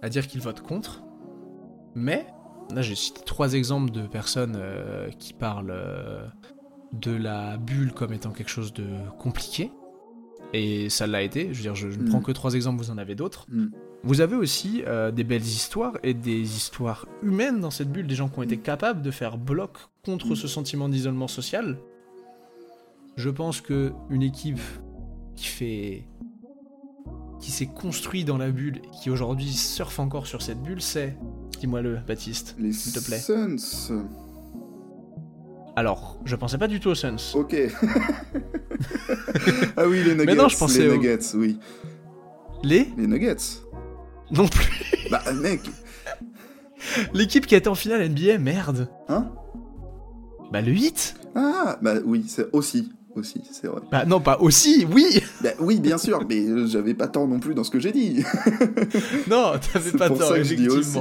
à 0.00 0.08
dire 0.08 0.28
qu'il 0.28 0.40
vote 0.40 0.60
contre. 0.60 1.02
Mais, 1.96 2.24
là, 2.72 2.80
j'ai 2.82 2.94
cité 2.94 3.20
trois 3.24 3.54
exemples 3.54 3.90
de 3.90 4.06
personnes 4.06 4.56
euh, 4.60 5.10
qui 5.18 5.32
parlent 5.32 5.74
de 6.92 7.12
la 7.12 7.56
bulle 7.58 7.92
comme 7.92 8.12
étant 8.12 8.30
quelque 8.30 8.50
chose 8.50 8.72
de 8.72 8.86
compliqué. 9.18 9.70
Et 10.54 10.88
ça 10.88 11.06
l'a 11.06 11.22
été. 11.22 11.48
Je 11.52 11.56
veux 11.58 11.62
dire, 11.62 11.74
je, 11.74 11.90
je 11.90 11.98
ne 11.98 12.04
Mm. 12.04 12.08
prends 12.08 12.20
que 12.20 12.32
trois 12.32 12.54
exemples, 12.54 12.82
vous 12.82 12.90
en 12.90 12.96
avez 12.98 13.14
d'autres. 13.14 13.46
Hmm. 13.50 13.66
Vous 14.04 14.20
avez 14.22 14.36
aussi 14.36 14.82
euh, 14.86 15.10
des 15.10 15.24
belles 15.24 15.42
histoires 15.42 15.98
et 16.02 16.14
des 16.14 16.40
histoires 16.56 17.06
humaines 17.22 17.60
dans 17.60 17.70
cette 17.70 17.90
bulle, 17.92 18.06
des 18.06 18.14
gens 18.14 18.28
qui 18.28 18.38
ont 18.38 18.42
été 18.42 18.56
capables 18.56 19.02
de 19.02 19.10
faire 19.10 19.36
bloc 19.36 19.76
contre 20.04 20.28
Mm. 20.32 20.36
ce 20.36 20.48
sentiment 20.48 20.88
d'isolement 20.88 21.28
social. 21.28 21.76
Je 23.16 23.28
pense 23.28 23.60
que 23.60 23.92
une 24.10 24.22
équipe 24.22 24.60
qui 25.36 25.46
fait 25.46 26.04
qui 27.40 27.50
s'est 27.52 27.66
construite 27.66 28.26
dans 28.26 28.38
la 28.38 28.50
bulle 28.50 28.78
et 28.78 28.88
qui 29.00 29.10
aujourd'hui 29.10 29.52
surfe 29.52 29.98
encore 30.00 30.26
sur 30.26 30.42
cette 30.42 30.60
bulle, 30.62 30.80
c'est 30.82 31.16
dis-moi 31.60 31.82
le 31.82 31.98
Baptiste, 32.06 32.56
s'il 32.72 32.92
te 32.92 32.98
plaît. 33.04 33.18
Alors, 35.78 36.18
je 36.24 36.34
pensais 36.34 36.58
pas 36.58 36.66
du 36.66 36.80
tout 36.80 36.88
aux 36.88 36.96
Suns. 36.96 37.14
Ok. 37.34 37.54
ah 39.76 39.86
oui, 39.86 40.02
les 40.02 40.10
Nuggets. 40.16 40.24
Mais 40.26 40.34
non, 40.34 40.48
je 40.48 40.56
pensais 40.58 40.80
les 40.80 40.88
aux- 40.88 40.96
Nuggets, 40.96 41.18
oui. 41.34 41.56
Les? 42.64 42.88
Les 42.96 43.06
Nuggets. 43.06 43.36
Non 44.32 44.48
plus. 44.48 44.66
Bah, 45.12 45.22
mec. 45.40 45.60
L'équipe 47.14 47.46
qui 47.46 47.54
a 47.54 47.58
été 47.58 47.68
en 47.68 47.76
finale 47.76 48.08
NBA, 48.10 48.38
merde. 48.38 48.88
Hein? 49.08 49.30
Bah 50.52 50.60
le 50.62 50.72
8 50.72 51.14
Ah, 51.36 51.78
bah 51.80 51.94
oui, 52.04 52.24
c'est 52.26 52.48
aussi. 52.52 52.90
Aussi, 53.14 53.40
c'est 53.52 53.68
vrai. 53.68 53.80
Bah 53.92 54.04
non, 54.04 54.20
pas 54.20 54.38
aussi, 54.40 54.84
oui 54.92 55.20
Bah 55.42 55.50
oui, 55.60 55.78
bien 55.78 55.96
sûr, 55.96 56.26
mais 56.28 56.40
euh, 56.44 56.66
j'avais 56.66 56.92
pas 56.94 57.06
tort 57.06 57.26
non 57.28 57.38
plus 57.38 57.54
dans 57.54 57.62
ce 57.64 57.70
que 57.70 57.78
j'ai 57.78 57.92
dit. 57.92 58.24
Non, 59.30 59.52
t'avais 59.72 59.92
pas 59.92 60.08
pour 60.08 60.18
tort, 60.18 60.28
ça 60.30 60.38
que 60.38 60.42
je 60.42 60.54
dis 60.56 60.68
aussi. 60.68 60.98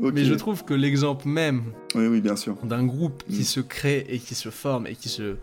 Mais 0.00 0.24
je 0.24 0.34
trouve 0.34 0.64
que 0.64 0.74
l'exemple 0.74 1.26
même 1.28 1.64
Oui, 1.94 2.06
oui, 2.06 2.20
bien 2.20 2.36
sûr. 2.36 2.56
d'un 2.64 2.84
groupe 2.86 3.24
qui 3.28 3.40
Mm. 3.40 3.44
se 3.44 3.60
crée 3.60 4.06
et 4.08 4.18
qui 4.18 4.34
se 4.34 4.48
forme 4.50 4.86
et 4.86 4.94
qui 4.94 5.08
se 5.08 5.36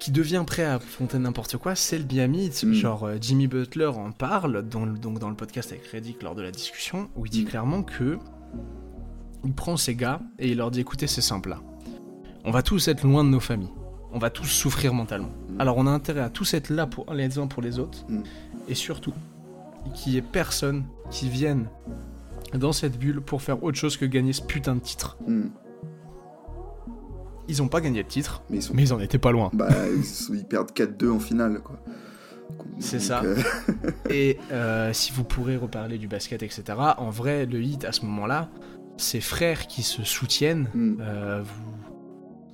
qui 0.00 0.10
devient 0.10 0.44
prêt 0.46 0.64
à 0.64 0.74
affronter 0.76 1.18
n'importe 1.18 1.58
quoi, 1.58 1.74
c'est 1.74 1.98
le 1.98 2.04
Miami. 2.10 2.50
Mm. 2.62 2.72
Genre 2.72 3.04
euh, 3.04 3.16
Jimmy 3.20 3.48
Butler 3.48 3.86
en 3.88 4.12
parle 4.12 4.66
dans 4.66 4.86
le- 4.86 4.96
donc 4.96 5.18
dans 5.18 5.28
le 5.28 5.36
podcast 5.36 5.72
avec 5.72 5.86
Reddick 5.88 6.22
lors 6.22 6.34
de 6.34 6.40
la 6.40 6.50
discussion 6.50 7.10
où 7.16 7.26
il 7.26 7.30
dit 7.30 7.42
Mm. 7.42 7.48
clairement 7.48 7.82
que 7.82 8.18
il 9.44 9.52
prend 9.52 9.76
ces 9.76 9.94
gars 9.94 10.20
et 10.38 10.48
il 10.52 10.56
leur 10.56 10.70
dit 10.70 10.80
écoutez 10.80 11.06
c'est 11.06 11.20
simple 11.20 11.50
là, 11.50 11.60
on 12.44 12.50
va 12.50 12.62
tous 12.62 12.88
être 12.88 13.02
loin 13.06 13.24
de 13.24 13.28
nos 13.28 13.40
familles, 13.40 13.68
on 14.12 14.18
va 14.18 14.30
tous 14.30 14.46
souffrir 14.46 14.94
mentalement. 14.94 15.32
Alors 15.58 15.76
on 15.76 15.86
a 15.86 15.90
intérêt 15.90 16.20
à 16.20 16.30
tous 16.30 16.54
être 16.54 16.70
là 16.70 16.86
pour 16.86 17.12
les 17.12 17.38
uns 17.38 17.46
pour 17.46 17.60
les 17.62 17.78
autres 17.78 18.06
et 18.68 18.74
surtout 18.74 19.12
qu'il 19.94 20.14
y 20.14 20.16
ait 20.16 20.22
personne 20.22 20.84
qui 21.10 21.28
vienne 21.28 21.66
dans 22.58 22.72
cette 22.72 22.98
bulle 22.98 23.20
pour 23.20 23.42
faire 23.42 23.62
autre 23.62 23.76
chose 23.78 23.96
que 23.96 24.04
gagner 24.04 24.32
ce 24.32 24.42
putain 24.42 24.74
de 24.76 24.80
titre. 24.80 25.16
Hmm. 25.26 25.48
Ils 27.46 27.62
ont 27.62 27.68
pas 27.68 27.80
gagné 27.80 28.02
le 28.02 28.08
titre, 28.08 28.42
Mais 28.48 28.56
ils 28.58 28.62
sont. 28.62 28.74
mais 28.74 28.82
ils 28.82 28.92
en 28.94 29.00
étaient 29.00 29.18
pas 29.18 29.30
loin. 29.32 29.50
Bah, 29.52 29.68
ils, 29.94 30.04
sont- 30.04 30.32
ils 30.32 30.44
perdent 30.46 30.70
4-2 30.70 31.10
en 31.10 31.18
finale, 31.18 31.60
quoi. 31.62 31.78
C'est 32.78 33.00
ça. 33.00 33.22
euh, 33.22 33.36
Et 34.10 34.38
euh, 34.50 34.92
si 34.94 35.12
vous 35.12 35.24
pourrez 35.24 35.56
reparler 35.56 35.98
du 35.98 36.08
basket, 36.08 36.42
etc., 36.42 36.62
en 36.96 37.10
vrai, 37.10 37.44
le 37.46 37.60
hit 37.62 37.84
à 37.84 37.92
ce 37.92 38.04
moment-là, 38.06 38.48
c'est 38.96 39.20
frères 39.20 39.66
qui 39.66 39.82
se 39.82 40.02
soutiennent. 40.04 40.68
hmm. 40.74 40.96
Euh, 41.00 41.42
vous, 41.42 41.74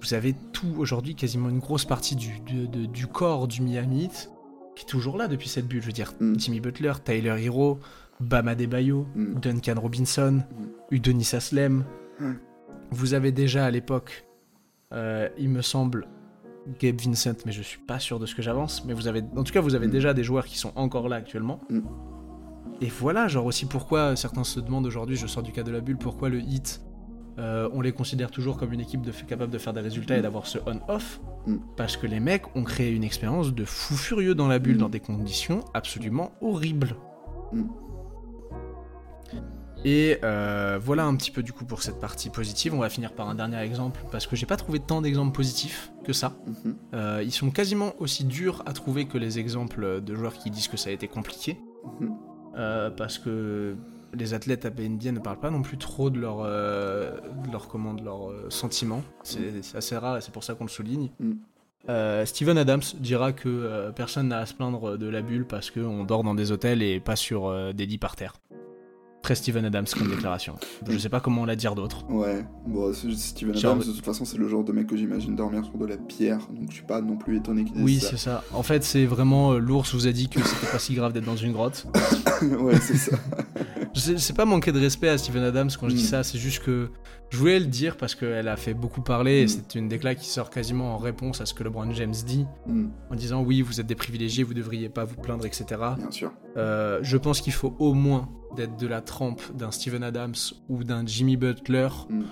vous 0.02 0.14
avez 0.14 0.34
tout 0.52 0.74
aujourd'hui, 0.78 1.14
quasiment 1.14 1.50
une 1.50 1.58
grosse 1.60 1.84
partie 1.84 2.16
du, 2.16 2.40
de- 2.40 2.86
du 2.86 3.06
corps 3.06 3.46
du 3.46 3.60
Miami 3.62 4.04
Heat 4.04 4.30
qui 4.74 4.84
est 4.84 4.88
toujours 4.88 5.18
là 5.18 5.28
depuis 5.28 5.48
cette 5.48 5.68
bulle. 5.68 5.82
Je 5.82 5.86
veux 5.86 5.92
dire, 5.92 6.14
Mm. 6.20 6.34
Jimmy 6.38 6.58
Butler, 6.60 6.92
Tyler 7.04 7.36
Hero, 7.44 7.78
Bama 8.20 8.54
Debayo, 8.54 9.06
Mm. 9.14 9.34
Duncan 9.40 9.80
Robinson, 9.80 10.42
Udonis 10.90 11.30
Aslem. 11.34 11.84
Mm. 12.20 12.32
Vous 12.90 13.14
avez 13.14 13.32
déjà 13.32 13.64
à 13.66 13.70
l'époque, 13.70 14.24
euh, 14.92 15.28
il 15.38 15.48
me 15.48 15.62
semble, 15.62 16.06
Gabe 16.78 17.00
Vincent, 17.00 17.32
mais 17.46 17.52
je 17.52 17.62
suis 17.62 17.78
pas 17.80 17.98
sûr 17.98 18.18
de 18.18 18.26
ce 18.26 18.34
que 18.34 18.42
j'avance. 18.42 18.84
Mais 18.84 18.92
vous 18.92 19.08
avez, 19.08 19.22
en 19.36 19.44
tout 19.44 19.52
cas, 19.52 19.60
vous 19.60 19.74
avez 19.74 19.86
Mm. 19.86 19.90
déjà 19.90 20.14
des 20.14 20.24
joueurs 20.24 20.44
qui 20.44 20.58
sont 20.58 20.72
encore 20.76 21.08
là 21.08 21.16
actuellement. 21.16 21.60
Mm. 21.70 21.80
Et 22.82 22.88
voilà, 22.88 23.28
genre 23.28 23.46
aussi 23.46 23.66
pourquoi 23.66 24.16
certains 24.16 24.44
se 24.44 24.60
demandent 24.60 24.86
aujourd'hui, 24.86 25.16
je 25.16 25.26
sors 25.26 25.42
du 25.42 25.52
cas 25.52 25.62
de 25.62 25.70
la 25.70 25.80
bulle, 25.80 25.96
pourquoi 25.98 26.28
le 26.28 26.40
hit, 26.40 26.80
euh, 27.38 27.68
on 27.72 27.80
les 27.80 27.92
considère 27.92 28.30
toujours 28.30 28.58
comme 28.58 28.72
une 28.72 28.80
équipe 28.80 29.00
de, 29.02 29.12
capable 29.12 29.52
de 29.52 29.58
faire 29.58 29.72
des 29.72 29.80
résultats 29.80 30.16
et 30.16 30.20
Mm. 30.20 30.22
d'avoir 30.22 30.46
ce 30.46 30.58
on-off? 30.66 31.20
Mm. 31.46 31.56
Parce 31.76 31.96
que 31.96 32.06
les 32.06 32.20
mecs 32.20 32.54
ont 32.56 32.64
créé 32.64 32.90
une 32.92 33.04
expérience 33.04 33.54
de 33.54 33.64
fou 33.64 33.94
furieux 33.94 34.34
dans 34.34 34.48
la 34.48 34.58
bulle, 34.58 34.76
Mm. 34.76 34.80
dans 34.80 34.88
des 34.90 35.00
conditions 35.00 35.64
absolument 35.72 36.32
horribles. 36.42 36.94
Et 39.84 40.18
euh, 40.24 40.78
voilà 40.82 41.06
un 41.06 41.16
petit 41.16 41.30
peu 41.30 41.42
du 41.42 41.52
coup 41.52 41.64
pour 41.64 41.82
cette 41.82 42.00
partie 42.00 42.28
positive. 42.28 42.74
On 42.74 42.78
va 42.78 42.90
finir 42.90 43.12
par 43.12 43.28
un 43.28 43.34
dernier 43.34 43.60
exemple 43.60 44.00
parce 44.12 44.26
que 44.26 44.36
j'ai 44.36 44.46
pas 44.46 44.56
trouvé 44.56 44.78
tant 44.78 45.00
d'exemples 45.00 45.34
positifs 45.34 45.90
que 46.04 46.12
ça. 46.12 46.36
Mhm. 46.46 46.76
Euh, 46.94 47.22
ils 47.24 47.32
sont 47.32 47.50
quasiment 47.50 47.94
aussi 47.98 48.24
durs 48.24 48.62
à 48.66 48.72
trouver 48.72 49.06
que 49.06 49.16
les 49.16 49.38
exemples 49.38 50.02
de 50.02 50.14
joueurs 50.14 50.34
qui 50.34 50.50
disent 50.50 50.68
que 50.68 50.76
ça 50.76 50.90
a 50.90 50.92
été 50.92 51.08
compliqué. 51.08 51.58
Mhm. 52.00 52.14
Euh, 52.56 52.90
parce 52.90 53.18
que 53.18 53.76
les 54.12 54.34
athlètes 54.34 54.66
à 54.66 54.70
NBA 54.70 55.12
ne 55.12 55.20
parlent 55.20 55.38
pas 55.38 55.50
non 55.50 55.62
plus 55.62 55.78
trop 55.78 56.10
de 56.10 56.18
leurs 56.18 56.40
euh, 56.40 57.12
de 57.46 57.52
leur, 57.52 57.68
comment, 57.68 57.94
de 57.94 58.04
leurs 58.04 58.30
euh, 58.30 58.50
sentiments. 58.50 59.02
C'est 59.22 59.62
assez 59.74 59.96
rare 59.96 60.16
et 60.16 60.20
c'est 60.20 60.32
pour 60.32 60.44
ça 60.44 60.54
qu'on 60.54 60.64
le 60.64 60.70
souligne. 60.70 61.10
Mm. 61.20 61.32
Steven 62.24 62.58
Adams 62.58 62.82
dira 62.98 63.32
que 63.32 63.90
personne 63.96 64.28
n'a 64.28 64.38
à 64.38 64.46
se 64.46 64.54
plaindre 64.54 64.96
de 64.96 65.08
la 65.08 65.22
bulle 65.22 65.44
parce 65.44 65.72
qu'on 65.72 66.04
dort 66.04 66.22
dans 66.22 66.34
des 66.34 66.52
hôtels 66.52 66.82
et 66.82 67.00
pas 67.00 67.16
sur 67.16 67.74
des 67.74 67.86
lits 67.86 67.98
par 67.98 68.14
terre. 68.14 68.34
Très 69.22 69.34
Steven 69.34 69.64
Adams 69.66 69.84
comme 69.98 70.08
déclaration. 70.08 70.54
Je 70.88 70.96
sais 70.96 71.10
pas 71.10 71.20
comment 71.20 71.44
la 71.44 71.54
dire 71.54 71.74
d'autre. 71.74 72.04
Ouais, 72.08 72.42
bon, 72.66 72.90
Steven 72.94 73.54
Adams, 73.56 73.78
de 73.80 73.84
toute 73.84 74.04
façon, 74.04 74.24
c'est 74.24 74.38
le 74.38 74.48
genre 74.48 74.64
de 74.64 74.72
mec 74.72 74.86
que 74.86 74.96
j'imagine 74.96 75.36
dormir 75.36 75.62
sur 75.64 75.76
de 75.76 75.84
la 75.84 75.98
pierre, 75.98 76.38
donc 76.50 76.70
je 76.70 76.76
suis 76.76 76.86
pas 76.86 77.02
non 77.02 77.16
plus 77.16 77.36
étonné 77.36 77.64
qu'il 77.64 77.74
dise 77.74 77.84
Oui, 77.84 78.00
ça. 78.00 78.10
c'est 78.10 78.16
ça. 78.16 78.42
En 78.54 78.62
fait, 78.62 78.82
c'est 78.82 79.04
vraiment 79.04 79.52
euh, 79.52 79.58
l'ours 79.58 79.94
vous 79.94 80.06
a 80.06 80.12
dit 80.12 80.28
que 80.28 80.40
c'était 80.42 80.66
pas 80.72 80.78
si 80.78 80.94
grave 80.94 81.12
d'être 81.12 81.26
dans 81.26 81.36
une 81.36 81.52
grotte. 81.52 81.86
ouais, 82.42 82.80
c'est 82.80 82.96
ça. 82.96 83.16
Je 83.92 83.98
sais- 84.00 84.18
C'est 84.18 84.36
pas 84.36 84.44
manquer 84.44 84.70
de 84.72 84.78
respect 84.78 85.08
à 85.08 85.18
Steven 85.18 85.42
Adams 85.42 85.68
quand 85.78 85.88
je 85.88 85.96
dis 85.96 86.04
Mm. 86.04 86.06
ça, 86.06 86.22
c'est 86.22 86.38
juste 86.38 86.62
que 86.62 86.90
je 87.28 87.36
voulais 87.36 87.58
le 87.58 87.66
dire 87.66 87.96
parce 87.96 88.14
qu'elle 88.14 88.46
a 88.46 88.56
fait 88.56 88.72
beaucoup 88.72 89.02
parler 89.02 89.40
et 89.40 89.44
Mm. 89.46 89.48
c'est 89.48 89.74
une 89.74 89.88
déclat 89.88 90.14
qui 90.14 90.28
sort 90.28 90.48
quasiment 90.48 90.94
en 90.94 90.96
réponse 90.96 91.40
à 91.40 91.46
ce 91.46 91.54
que 91.54 91.64
LeBron 91.64 91.90
James 91.92 92.14
dit 92.24 92.46
Hmm, 92.66 92.86
en 93.10 93.16
disant 93.16 93.42
oui, 93.42 93.62
vous 93.62 93.80
êtes 93.80 93.86
des 93.88 93.96
privilégiés, 93.96 94.44
vous 94.44 94.54
devriez 94.54 94.88
pas 94.88 95.04
vous 95.04 95.16
plaindre, 95.16 95.44
etc. 95.44 95.64
bien 95.98 96.10
sûr. 96.12 96.32
Euh, 96.56 96.98
je 97.02 97.16
pense 97.16 97.40
qu'il 97.40 97.52
faut 97.52 97.74
au 97.78 97.94
moins 97.94 98.28
d'être 98.56 98.76
de 98.76 98.86
la 98.86 99.00
trempe 99.00 99.40
d'un 99.54 99.70
Steven 99.70 100.02
Adams 100.02 100.34
ou 100.68 100.82
d'un 100.84 101.06
Jimmy 101.06 101.36
Butler 101.36 101.88
Mm. 102.08 102.22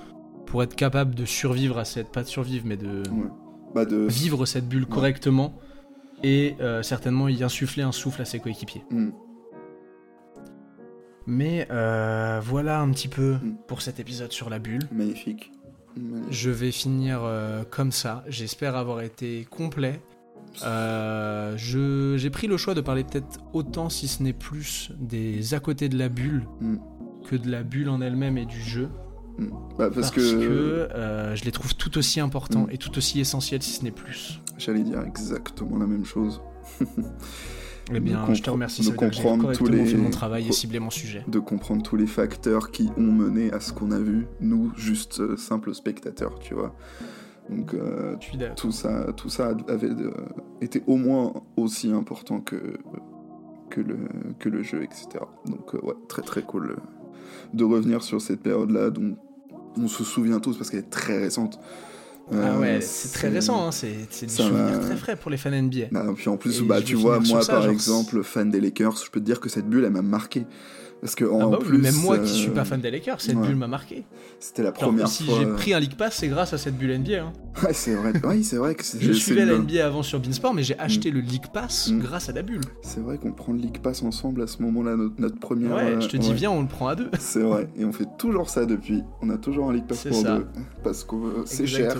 pour 0.47 0.63
être 0.63 0.75
capable 0.75 1.15
de 1.15 1.25
survivre 1.25 1.79
à 1.79 1.85
cette, 1.85 2.11
pas 2.11 2.23
de 2.23 2.29
survivre, 2.29 2.65
mais 2.67 2.77
de 2.77 3.03
Ouais. 3.11 3.29
Bah, 3.75 3.85
de. 3.85 3.97
vivre 4.09 4.45
cette 4.47 4.69
bulle 4.69 4.87
correctement 4.87 5.55
et 6.25 6.57
euh, 6.61 6.83
certainement 6.83 7.29
y 7.29 7.45
insuffler 7.45 7.83
un 7.85 7.93
souffle 7.93 8.23
à 8.23 8.25
ses 8.25 8.41
coéquipiers. 8.41 8.83
Hmm, 8.91 9.11
Mais 11.27 11.69
euh, 11.71 12.41
voilà 12.43 12.81
un 12.81 12.91
petit 12.91 13.09
peu 13.09 13.35
Mm. 13.35 13.57
pour 13.67 13.83
cet 13.83 14.01
épisode 14.01 14.33
sur 14.33 14.49
la 14.51 14.59
bulle. 14.59 14.83
magnifique. 14.91 15.53
Magnifique. 15.97 16.33
Je 16.33 16.51
vais 16.51 16.71
finir 16.73 17.21
euh, 17.23 17.63
comme 17.71 17.93
ça. 17.93 18.25
J'espère 18.29 18.77
avoir 18.77 19.01
été 19.03 19.47
complet. 19.51 20.01
Euh, 20.65 21.57
J'ai 21.57 22.31
pris 22.31 22.47
le 22.47 22.57
choix 22.57 22.75
de 22.75 22.81
parler 22.81 23.05
peut-être 23.05 23.39
autant, 23.53 23.89
si 23.89 24.09
ce 24.09 24.23
n'est 24.23 24.33
plus, 24.33 24.91
des 24.99 25.55
à 25.55 25.61
côté 25.61 25.89
de 25.89 25.97
la 25.99 26.09
bulle 26.09 26.45
Mm. 26.61 26.77
que 27.29 27.37
de 27.37 27.51
la 27.51 27.63
bulle 27.63 27.89
en 27.89 28.01
elle-même 28.01 28.39
et 28.39 28.47
du 28.47 28.61
jeu. 28.61 28.89
Hmm. 29.39 29.51
Bah, 29.79 29.89
parce, 29.91 29.95
Parce, 29.95 30.11
que, 30.13 30.21
que, 30.21 30.89
euh, 30.95 31.37
je 31.37 31.45
les 31.45 31.53
trouve 31.53 31.77
tout 31.77 31.97
aussi 31.97 32.19
importants 32.21 32.65
Mm. 32.67 32.71
et 32.73 32.79
tout 32.79 32.97
aussi 32.99 33.21
essentiels, 33.21 33.63
si 33.63 33.73
ce 33.73 33.85
n'est 33.85 33.91
plus. 33.93 34.41
j'allais 34.59 34.83
dire 34.83 35.01
exactement 35.03 35.79
la 35.79 35.87
même 35.87 36.05
chose. 36.05 36.41
Eh 37.95 38.01
bien, 38.01 38.35
je 38.35 38.43
te 38.43 38.51
remercie. 38.51 38.83
de 38.87 38.95
comprendre 38.95 39.51
tous 39.55 39.65
les- 39.67 39.95
mon 39.95 40.11
travail 40.11 40.47
et 40.47 40.53
ciblé 40.53 40.79
mon 40.79 40.91
sujet. 40.91 41.25
De 41.27 41.39
comprendre 41.39 41.83
tous 41.83 41.97
les 41.97 42.07
facteurs 42.07 42.71
qui 42.71 42.91
ont 42.99 43.01
mené 43.13 43.51
à 43.51 43.61
ce 43.61 43.73
qu'on 43.73 43.93
a 43.93 43.99
vu, 43.99 44.27
nous, 44.43 44.71
juste 44.77 45.21
euh, 45.21 45.39
simples 45.39 45.75
spectateurs, 45.75 46.39
tu 46.39 46.53
vois. 46.53 46.75
Donc, 47.51 47.75
euh, 47.75 48.15
tout 48.57 48.73
ça, 48.73 49.13
tout 49.17 49.29
ça 49.31 49.55
avait 49.69 49.89
euh, 49.91 50.11
été 50.61 50.83
au 50.87 50.97
moins 50.97 51.33
aussi 51.57 51.91
important 51.91 52.41
que, 52.41 52.57
que, 53.71 53.81
le, 53.81 53.97
que 54.39 54.49
le 54.49 54.63
jeu, 54.63 54.83
etc. 54.83 55.09
Donc, 55.47 55.75
euh, 55.75 55.79
ouais, 55.83 55.95
très 56.09 56.23
très 56.23 56.43
cool 56.43 56.77
de 57.55 57.65
revenir 57.65 58.03
sur 58.03 58.21
cette 58.21 58.41
période-là 58.43 58.91
dont 58.91 59.17
on 59.77 59.89
se 59.89 60.05
souvient 60.05 60.41
tous 60.41 60.57
parce 60.57 60.71
qu'elle 60.71 60.81
est 60.81 60.91
très 60.91 61.19
récente. 61.19 61.59
Ah 62.31 62.59
ouais, 62.59 62.83
c'est 62.83 63.11
très 63.19 63.29
récent, 63.29 63.67
hein, 63.67 63.71
c'est 63.73 63.89
des 64.21 64.29
ça 64.29 64.43
souvenirs 64.43 64.79
va- 64.81 64.85
très 64.87 64.97
frais 64.97 65.17
pour 65.17 65.31
les 65.31 65.39
fans 65.39 65.51
NBA. 65.51 65.87
Bah, 65.91 66.05
puis 66.15 66.29
en 66.29 66.37
plus, 66.37 66.61
Et 66.61 66.65
bah, 66.65 66.83
tu 66.83 66.95
vois, 66.95 67.21
moi 67.21 67.41
ça, 67.41 67.55
par 67.55 67.69
exemple, 67.69 68.23
fan 68.23 68.51
des 68.51 68.61
Lakers, 68.61 68.97
je 69.03 69.11
peux 69.11 69.21
te 69.21 69.25
dire 69.25 69.41
que 69.41 69.49
cette 69.49 69.67
bulle, 69.67 69.85
elle 69.85 69.93
m'a 69.93 70.03
marqué. 70.03 70.45
Parce 71.01 71.15
que 71.15 71.25
en 71.25 71.41
Ah 71.41 71.47
bah 71.47 71.59
oui, 71.61 71.67
plus, 71.69 71.79
même 71.79 71.95
moi 71.97 72.19
qui 72.19 72.25
euh, 72.25 72.35
suis 72.35 72.51
pas 72.51 72.65
fan 72.65 72.81
des 72.81 72.91
Lakers, 72.91 73.21
cette 73.21 73.37
ouais. 73.37 73.47
bulle 73.47 73.55
m'a 73.57 73.69
marqué. 73.69 74.05
C'était 74.41 74.65
la 74.65 74.73
première 74.73 75.07
si 75.07 75.25
fois. 75.25 75.37
j'ai 75.39 75.47
pris 75.47 75.73
un 75.73 75.79
League 75.79 75.95
Pass, 75.97 76.17
c'est 76.17 76.27
grâce 76.29 76.53
à 76.53 76.59
cette 76.59 76.77
bulle 76.77 76.99
NBA. 76.99 77.23
hein. 77.23 77.33
Ouais, 77.63 77.73
c'est 77.73 77.95
vrai. 77.95 78.13
Oui, 78.25 78.43
c'est 78.45 78.57
vrai 78.57 78.75
que 78.75 78.85
c'est. 78.85 79.01
Je 79.01 79.13
suivais 79.13 79.45
la 79.45 79.57
NBA 79.59 79.85
avant 79.87 80.03
sur 80.03 80.19
Beansport, 80.21 80.55
mais 80.55 80.63
j'ai 80.65 80.79
acheté 80.79 81.11
le 81.11 81.21
League 81.21 81.47
Pass 81.53 81.89
Mm. 81.91 81.99
grâce 82.01 82.29
à 82.29 82.33
la 82.33 82.43
bulle. 82.43 82.61
C'est 82.83 83.01
vrai 83.01 83.19
qu'on 83.19 83.33
prend 83.33 83.53
le 83.53 83.59
League 83.61 83.79
Pass 83.81 84.03
ensemble 84.03 84.43
à 84.43 84.47
ce 84.47 84.61
moment-là, 84.63 84.97
notre, 84.97 85.21
notre 85.21 85.39
première. 85.39 85.77
Ouais, 85.77 85.83
euh, 85.83 86.01
je 86.01 86.09
te 86.09 86.17
dis, 86.17 86.29
ouais. 86.31 86.35
viens, 86.35 86.51
on 86.51 86.63
le 86.63 86.69
prend 86.69 86.89
à 86.89 86.95
deux. 86.97 87.11
C'est 87.19 87.41
vrai, 87.41 87.69
et 87.79 87.85
on 87.85 87.93
fait 87.93 88.07
toujours 88.19 88.49
ça 88.51 88.67
depuis. 88.67 89.03
On 89.23 89.31
a 89.31 89.39
toujours 89.39 89.71
un 89.71 89.73
League 89.75 89.87
Pass 89.87 90.05
pour 90.05 90.21
ça. 90.21 90.39
deux. 90.39 90.47
Parce 90.83 91.05
que 91.05 91.15
euh, 91.15 91.43
c'est 91.47 91.67
cher. 91.67 91.95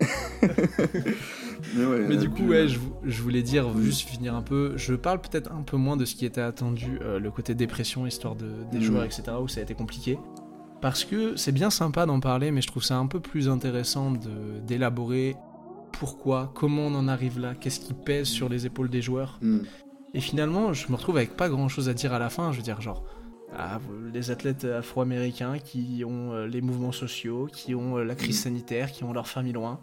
Mais, 1.74 1.84
ouais, 1.84 2.00
Mais 2.08 2.14
la 2.14 2.20
du 2.20 2.30
coup, 2.30 2.44
ouais, 2.46 2.66
je, 2.68 2.78
vou- 2.78 2.94
je 3.04 3.22
voulais 3.22 3.42
dire, 3.42 3.68
Mm. 3.68 3.82
juste 3.82 4.08
finir 4.08 4.34
un 4.34 4.42
peu, 4.42 4.72
je 4.76 4.94
parle 4.94 5.20
peut-être 5.20 5.52
un 5.52 5.62
peu 5.62 5.76
moins 5.76 5.96
de 5.96 6.04
ce 6.04 6.14
qui 6.14 6.24
était 6.24 6.40
attendu, 6.40 6.98
euh, 7.02 7.18
le 7.18 7.30
côté 7.30 7.54
dépression, 7.54 8.06
histoire 8.06 8.36
de, 8.36 8.46
des 8.72 8.78
Mm. 8.78 8.82
joueurs, 8.82 9.04
etc., 9.04 9.22
où 9.42 9.48
ça 9.48 9.60
a 9.60 9.62
été 9.64 9.74
compliqué. 9.74 10.18
Parce 10.80 11.04
que 11.04 11.34
c'est 11.36 11.52
bien 11.52 11.70
sympa 11.70 12.06
d'en 12.06 12.20
parler, 12.20 12.50
mais 12.52 12.62
je 12.62 12.68
trouve 12.68 12.84
ça 12.84 12.96
un 12.96 13.06
peu 13.06 13.18
plus 13.20 13.48
intéressant 13.48 14.12
d'élaborer 14.66 15.34
pourquoi, 15.92 16.52
comment 16.54 16.82
on 16.86 16.94
en 16.94 17.08
arrive 17.08 17.40
là, 17.40 17.54
qu'est-ce 17.58 17.80
qui 17.80 17.94
pèse 17.94 18.28
sur 18.28 18.48
les 18.48 18.66
épaules 18.66 18.88
des 18.88 19.02
joueurs. 19.02 19.38
Hmm. 19.42 19.60
Et 20.14 20.20
finalement, 20.20 20.72
je 20.72 20.86
me 20.90 20.96
retrouve 20.96 21.16
avec 21.16 21.36
pas 21.36 21.48
grand 21.48 21.68
chose 21.68 21.88
à 21.88 21.94
dire 21.94 22.12
à 22.12 22.18
la 22.18 22.30
fin. 22.30 22.52
Je 22.52 22.58
veux 22.58 22.62
dire, 22.62 22.80
genre, 22.80 23.02
ah, 23.56 23.80
les 24.14 24.30
athlètes 24.30 24.64
afro-américains 24.64 25.58
qui 25.58 26.04
ont 26.06 26.32
euh, 26.32 26.46
les 26.46 26.60
mouvements 26.60 26.92
sociaux, 26.92 27.48
qui 27.52 27.74
ont 27.74 27.98
euh, 27.98 28.04
la 28.04 28.14
crise 28.14 28.40
sanitaire, 28.40 28.92
qui 28.92 29.02
ont 29.04 29.12
leur 29.12 29.26
famille 29.26 29.52
loin. 29.52 29.80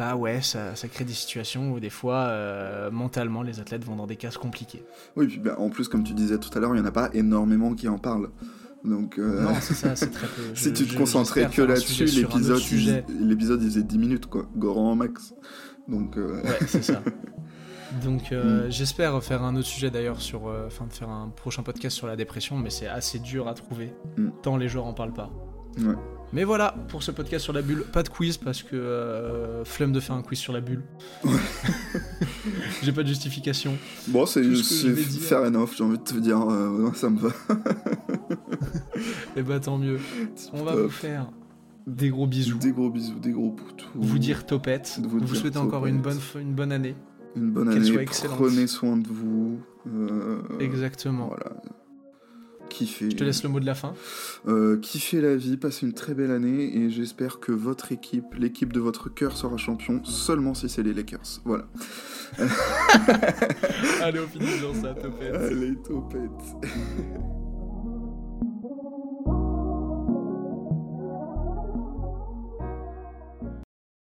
Bah 0.00 0.16
ouais, 0.16 0.40
ça, 0.40 0.74
ça 0.76 0.88
crée 0.88 1.04
des 1.04 1.12
situations 1.12 1.72
où 1.72 1.78
des 1.78 1.90
fois, 1.90 2.14
euh, 2.28 2.90
mentalement, 2.90 3.42
les 3.42 3.60
athlètes 3.60 3.84
vont 3.84 3.96
dans 3.96 4.06
des 4.06 4.16
cases 4.16 4.38
compliquées. 4.38 4.82
Oui, 5.14 5.26
puis 5.26 5.38
bah, 5.38 5.56
en 5.58 5.68
plus, 5.68 5.88
comme 5.88 6.04
tu 6.04 6.14
disais 6.14 6.38
tout 6.38 6.48
à 6.56 6.60
l'heure, 6.60 6.70
il 6.74 6.80
n'y 6.80 6.80
en 6.80 6.88
a 6.88 6.90
pas 6.92 7.10
énormément 7.12 7.74
qui 7.74 7.86
en 7.86 7.98
parlent. 7.98 8.30
Donc, 8.82 9.18
euh, 9.18 9.42
Non, 9.42 9.52
c'est 9.60 9.74
ça, 9.74 9.94
c'est 9.96 10.10
très 10.10 10.26
peu. 10.26 10.40
si 10.54 10.70
Je- 10.70 10.74
tu 10.74 10.86
te 10.86 10.92
je- 10.92 10.96
concentrais 10.96 11.50
que 11.50 11.60
là-dessus, 11.60 12.06
l'épisode, 12.06 12.62
l'épisode, 13.20 13.62
il 13.62 13.68
faisait 13.68 13.82
10 13.82 13.98
minutes, 13.98 14.24
quoi. 14.24 14.46
Goran 14.56 14.96
max. 14.96 15.34
Donc, 15.86 16.16
euh, 16.16 16.40
Ouais, 16.44 16.58
c'est 16.66 16.82
ça. 16.82 17.02
Donc 18.04 18.32
euh, 18.32 18.68
Mm. 18.68 18.70
j'espère 18.70 19.22
faire 19.22 19.42
un 19.42 19.54
autre 19.56 19.66
sujet 19.66 19.90
d'ailleurs 19.90 20.22
sur, 20.22 20.46
euh, 20.48 20.66
enfin 20.68 20.86
de 20.86 20.92
faire 20.94 21.10
un 21.10 21.28
prochain 21.28 21.62
podcast 21.64 21.94
sur 21.96 22.06
la 22.06 22.14
dépression, 22.16 22.56
mais 22.56 22.70
c'est 22.70 22.86
assez 22.86 23.18
dur 23.18 23.48
à 23.48 23.52
trouver, 23.54 23.92
Mm. 24.16 24.28
tant 24.42 24.56
les 24.56 24.68
joueurs 24.68 24.86
en 24.86 24.94
parlent 24.94 25.12
pas. 25.12 25.30
ouais. 25.76 25.94
Mais 26.32 26.44
voilà 26.44 26.74
pour 26.88 27.02
ce 27.02 27.10
podcast 27.10 27.42
sur 27.42 27.52
la 27.52 27.60
bulle, 27.62 27.82
pas 27.92 28.02
de 28.04 28.08
quiz 28.08 28.36
parce 28.36 28.62
que 28.62 28.76
euh, 28.76 29.64
flemme 29.64 29.92
de 29.92 29.98
faire 29.98 30.14
un 30.14 30.22
quiz 30.22 30.38
sur 30.38 30.52
la 30.52 30.60
bulle. 30.60 30.82
J'ai 32.82 32.92
pas 32.92 33.02
de 33.02 33.08
justification. 33.08 33.76
Bon, 34.08 34.26
c'est, 34.26 34.42
ce 34.54 34.86
dire. 34.86 35.20
fair 35.22 35.42
enough, 35.42 35.70
j'ai 35.76 35.82
envie 35.84 35.98
de 35.98 36.02
te 36.04 36.14
dire, 36.18 36.40
euh, 36.48 36.92
ça 36.94 37.10
me 37.10 37.18
va. 37.18 37.30
Et 39.36 39.42
bah 39.42 39.58
tant 39.60 39.78
mieux. 39.78 39.98
On 40.52 40.62
va 40.64 40.72
Top. 40.72 40.82
vous 40.82 40.88
faire 40.90 41.30
des 41.86 42.10
gros 42.10 42.26
bisous, 42.26 42.58
Des 42.58 42.72
gros 42.72 42.90
bisous, 42.90 43.18
des 43.18 43.32
gros 43.32 43.50
poutous. 43.50 43.88
vous 43.94 44.18
dire 44.18 44.46
topette, 44.46 45.00
Vous 45.02 45.34
souhaiter 45.34 45.58
encore 45.58 45.86
une 45.86 46.00
bonne, 46.00 46.18
une 46.40 46.54
bonne 46.54 46.72
année. 46.72 46.94
Une 47.36 47.50
bonne 47.50 47.68
année, 47.68 47.84
soit 47.84 48.28
prenez 48.30 48.66
soin 48.66 48.96
de 48.96 49.08
vous. 49.08 49.60
euh, 49.88 50.40
Exactement. 50.60 51.28
Voilà. 51.28 51.56
Kiffez. 52.70 53.10
Je 53.10 53.16
te 53.16 53.24
laisse 53.24 53.42
le 53.42 53.50
mot 53.50 53.60
de 53.60 53.66
la 53.66 53.74
fin. 53.74 53.92
Euh, 54.48 54.78
kiffez 54.78 55.20
la 55.20 55.36
vie, 55.36 55.58
passez 55.58 55.84
une 55.84 55.92
très 55.92 56.14
belle 56.14 56.30
année 56.30 56.76
et 56.76 56.88
j'espère 56.88 57.40
que 57.40 57.52
votre 57.52 57.92
équipe, 57.92 58.34
l'équipe 58.38 58.72
de 58.72 58.80
votre 58.80 59.12
cœur 59.12 59.36
sera 59.36 59.58
champion 59.58 60.02
seulement 60.04 60.54
si 60.54 60.68
c'est 60.68 60.82
les 60.82 60.94
Lakers. 60.94 61.40
Voilà. 61.44 61.66
Allez, 64.02 64.20
on 64.20 64.28
finit 64.28 64.58
sur 64.58 64.74
ça, 64.74 64.94
topette. 64.94 65.34
Allez, 65.34 65.76
topette. 65.82 66.30